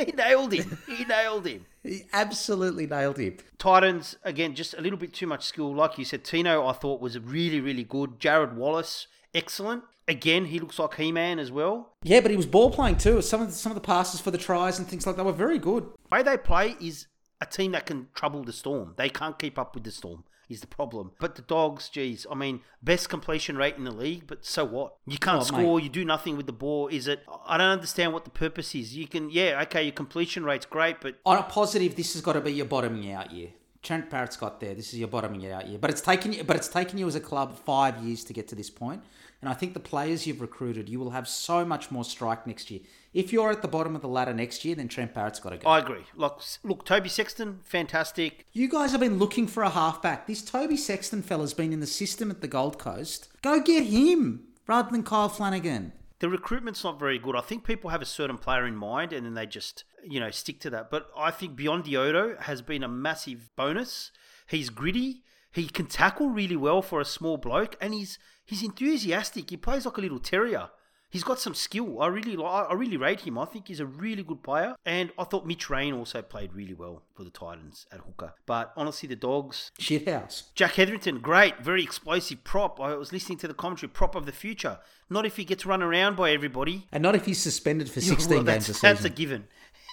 he 0.06 0.12
nailed 0.12 0.52
him. 0.52 0.78
He 0.86 1.04
nailed 1.04 1.46
him. 1.46 1.66
He 1.82 2.06
absolutely 2.12 2.86
nailed 2.86 3.18
him. 3.18 3.36
Titans 3.58 4.16
again, 4.24 4.54
just 4.54 4.74
a 4.74 4.80
little 4.80 4.98
bit 4.98 5.12
too 5.12 5.26
much 5.26 5.44
skill. 5.44 5.74
Like 5.74 5.98
you 5.98 6.04
said, 6.04 6.24
Tino 6.24 6.66
I 6.66 6.72
thought 6.72 7.00
was 7.00 7.18
really, 7.18 7.60
really 7.60 7.84
good. 7.84 8.18
Jarrod 8.18 8.54
Wallace, 8.54 9.06
excellent. 9.34 9.84
Again, 10.08 10.46
he 10.46 10.58
looks 10.58 10.78
like 10.78 10.94
He-Man 10.94 11.38
as 11.38 11.52
well. 11.52 11.92
Yeah, 12.02 12.20
but 12.20 12.32
he 12.32 12.36
was 12.36 12.46
ball 12.46 12.70
playing 12.70 12.96
too. 12.96 13.22
Some 13.22 13.42
of 13.42 13.48
the, 13.48 13.54
some 13.54 13.70
of 13.70 13.76
the 13.76 13.80
passes 13.80 14.20
for 14.20 14.32
the 14.32 14.38
tries 14.38 14.78
and 14.78 14.88
things 14.88 15.06
like 15.06 15.16
that 15.16 15.24
were 15.24 15.32
very 15.32 15.58
good. 15.58 15.86
way 16.10 16.22
they 16.22 16.36
play 16.36 16.74
is 16.80 17.06
a 17.40 17.46
team 17.46 17.72
that 17.72 17.86
can 17.86 18.08
trouble 18.14 18.42
the 18.42 18.52
Storm. 18.52 18.94
They 18.96 19.08
can't 19.08 19.38
keep 19.38 19.58
up 19.58 19.74
with 19.74 19.84
the 19.84 19.92
Storm. 19.92 20.24
Is 20.50 20.60
the 20.60 20.66
problem. 20.66 21.12
But 21.20 21.36
the 21.36 21.42
Dogs, 21.42 21.88
geez, 21.88 22.26
I 22.30 22.34
mean, 22.34 22.60
best 22.82 23.08
completion 23.08 23.56
rate 23.56 23.76
in 23.76 23.84
the 23.84 23.92
league, 23.92 24.24
but 24.26 24.44
so 24.44 24.64
what? 24.64 24.96
You 25.06 25.16
can't 25.16 25.42
Oh, 25.42 25.44
score, 25.44 25.78
you 25.78 25.88
do 25.88 26.04
nothing 26.04 26.36
with 26.36 26.46
the 26.46 26.52
ball. 26.52 26.88
Is 26.88 27.06
it? 27.06 27.22
I 27.46 27.56
don't 27.56 27.68
understand 27.68 28.12
what 28.12 28.24
the 28.24 28.30
purpose 28.30 28.74
is. 28.74 28.96
You 28.96 29.06
can, 29.06 29.30
yeah, 29.30 29.60
okay, 29.62 29.84
your 29.84 29.92
completion 29.92 30.44
rate's 30.44 30.66
great, 30.66 31.00
but 31.00 31.14
On 31.24 31.38
a 31.38 31.44
positive, 31.44 31.94
this 31.94 32.14
has 32.14 32.22
got 32.22 32.32
to 32.32 32.40
be 32.40 32.52
your 32.52 32.66
bottoming 32.66 33.12
out 33.12 33.30
year. 33.32 33.50
Trent 33.82 34.10
Barrett's 34.10 34.36
got 34.36 34.60
there. 34.60 34.74
This 34.74 34.92
is 34.92 34.98
your 34.98 35.08
bottoming 35.08 35.50
out 35.50 35.68
year. 35.68 35.78
But 35.78 35.90
it's 35.90 36.02
taken 36.02 36.32
you. 36.32 36.44
But 36.44 36.56
it's 36.56 36.68
taken 36.68 36.98
you 36.98 37.06
as 37.06 37.14
a 37.14 37.20
club 37.20 37.56
five 37.56 37.96
years 38.04 38.24
to 38.24 38.32
get 38.32 38.46
to 38.48 38.54
this 38.54 38.68
point. 38.70 39.02
And 39.40 39.48
I 39.48 39.54
think 39.54 39.72
the 39.72 39.80
players 39.80 40.26
you've 40.26 40.40
recruited, 40.42 40.88
you 40.88 40.98
will 41.00 41.10
have 41.10 41.26
so 41.26 41.64
much 41.64 41.90
more 41.90 42.04
strike 42.04 42.46
next 42.46 42.70
year. 42.70 42.80
If 43.12 43.32
you're 43.32 43.50
at 43.50 43.62
the 43.62 43.68
bottom 43.68 43.96
of 43.96 44.02
the 44.02 44.08
ladder 44.08 44.32
next 44.32 44.64
year, 44.64 44.76
then 44.76 44.88
Trent 44.88 45.14
Barrett's 45.14 45.40
got 45.40 45.50
to 45.50 45.56
go. 45.58 45.68
I 45.68 45.80
agree. 45.80 46.04
Like, 46.14 46.34
look, 46.62 46.84
Toby 46.84 47.08
Sexton, 47.08 47.60
fantastic. 47.64 48.46
You 48.52 48.68
guys 48.68 48.92
have 48.92 49.00
been 49.00 49.18
looking 49.18 49.48
for 49.48 49.64
a 49.64 49.70
halfback. 49.70 50.26
This 50.26 50.42
Toby 50.42 50.76
Sexton 50.76 51.22
fella's 51.22 51.54
been 51.54 51.72
in 51.72 51.80
the 51.80 51.86
system 51.86 52.30
at 52.30 52.40
the 52.40 52.48
Gold 52.48 52.78
Coast. 52.78 53.28
Go 53.42 53.60
get 53.60 53.86
him 53.86 54.44
rather 54.66 54.90
than 54.90 55.02
Kyle 55.02 55.28
Flanagan. 55.28 55.92
The 56.20 56.28
recruitment's 56.28 56.84
not 56.84 57.00
very 57.00 57.18
good. 57.18 57.34
I 57.34 57.40
think 57.40 57.64
people 57.64 57.90
have 57.90 58.02
a 58.02 58.06
certain 58.06 58.38
player 58.38 58.66
in 58.66 58.76
mind 58.76 59.12
and 59.12 59.26
then 59.26 59.34
they 59.34 59.46
just, 59.46 59.84
you 60.06 60.20
know, 60.20 60.30
stick 60.30 60.60
to 60.60 60.70
that. 60.70 60.90
But 60.90 61.08
I 61.16 61.30
think 61.30 61.58
Biondi-Odo 61.58 62.36
has 62.42 62.62
been 62.62 62.84
a 62.84 62.88
massive 62.88 63.50
bonus. 63.56 64.12
He's 64.46 64.70
gritty. 64.70 65.22
He 65.52 65.66
can 65.66 65.86
tackle 65.86 66.28
really 66.28 66.56
well 66.56 66.80
for 66.82 67.00
a 67.00 67.04
small 67.04 67.36
bloke, 67.36 67.76
and 67.80 67.92
he's 67.92 68.18
he's 68.44 68.62
enthusiastic. 68.62 69.50
He 69.50 69.56
plays 69.56 69.84
like 69.84 69.98
a 69.98 70.00
little 70.00 70.20
terrier. 70.20 70.70
He's 71.10 71.24
got 71.24 71.40
some 71.40 71.54
skill. 71.54 72.00
I 72.00 72.06
really 72.06 72.36
I 72.42 72.72
really 72.72 72.96
rate 72.96 73.20
him. 73.22 73.36
I 73.36 73.44
think 73.44 73.66
he's 73.68 73.80
a 73.80 73.86
really 73.86 74.22
good 74.22 74.42
player. 74.44 74.76
And 74.86 75.10
I 75.18 75.24
thought 75.24 75.44
Mitch 75.44 75.68
Rein 75.68 75.92
also 75.92 76.22
played 76.22 76.52
really 76.54 76.72
well 76.74 77.02
for 77.14 77.24
the 77.24 77.30
Titans 77.30 77.86
at 77.90 77.98
hooker. 78.00 78.32
But 78.46 78.72
honestly, 78.76 79.08
the 79.08 79.16
Dogs, 79.16 79.72
Shithouse. 79.80 80.44
Jack 80.54 80.74
Hetherington, 80.74 81.18
great, 81.18 81.58
very 81.58 81.82
explosive 81.82 82.44
prop. 82.44 82.80
I 82.80 82.94
was 82.94 83.12
listening 83.12 83.38
to 83.38 83.48
the 83.48 83.54
commentary, 83.54 83.90
prop 83.90 84.14
of 84.14 84.24
the 84.24 84.32
future. 84.32 84.78
Not 85.08 85.26
if 85.26 85.36
he 85.36 85.44
gets 85.44 85.66
run 85.66 85.82
around 85.82 86.16
by 86.16 86.30
everybody. 86.30 86.86
And 86.92 87.02
not 87.02 87.16
if 87.16 87.26
he's 87.26 87.40
suspended 87.40 87.90
for 87.90 88.00
16 88.00 88.32
Well, 88.36 88.44
games 88.44 88.68
a 88.68 88.74
season. 88.74 88.88
That's 88.88 89.04
a 89.04 89.10
given. 89.10 89.48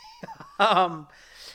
um, 0.60 1.08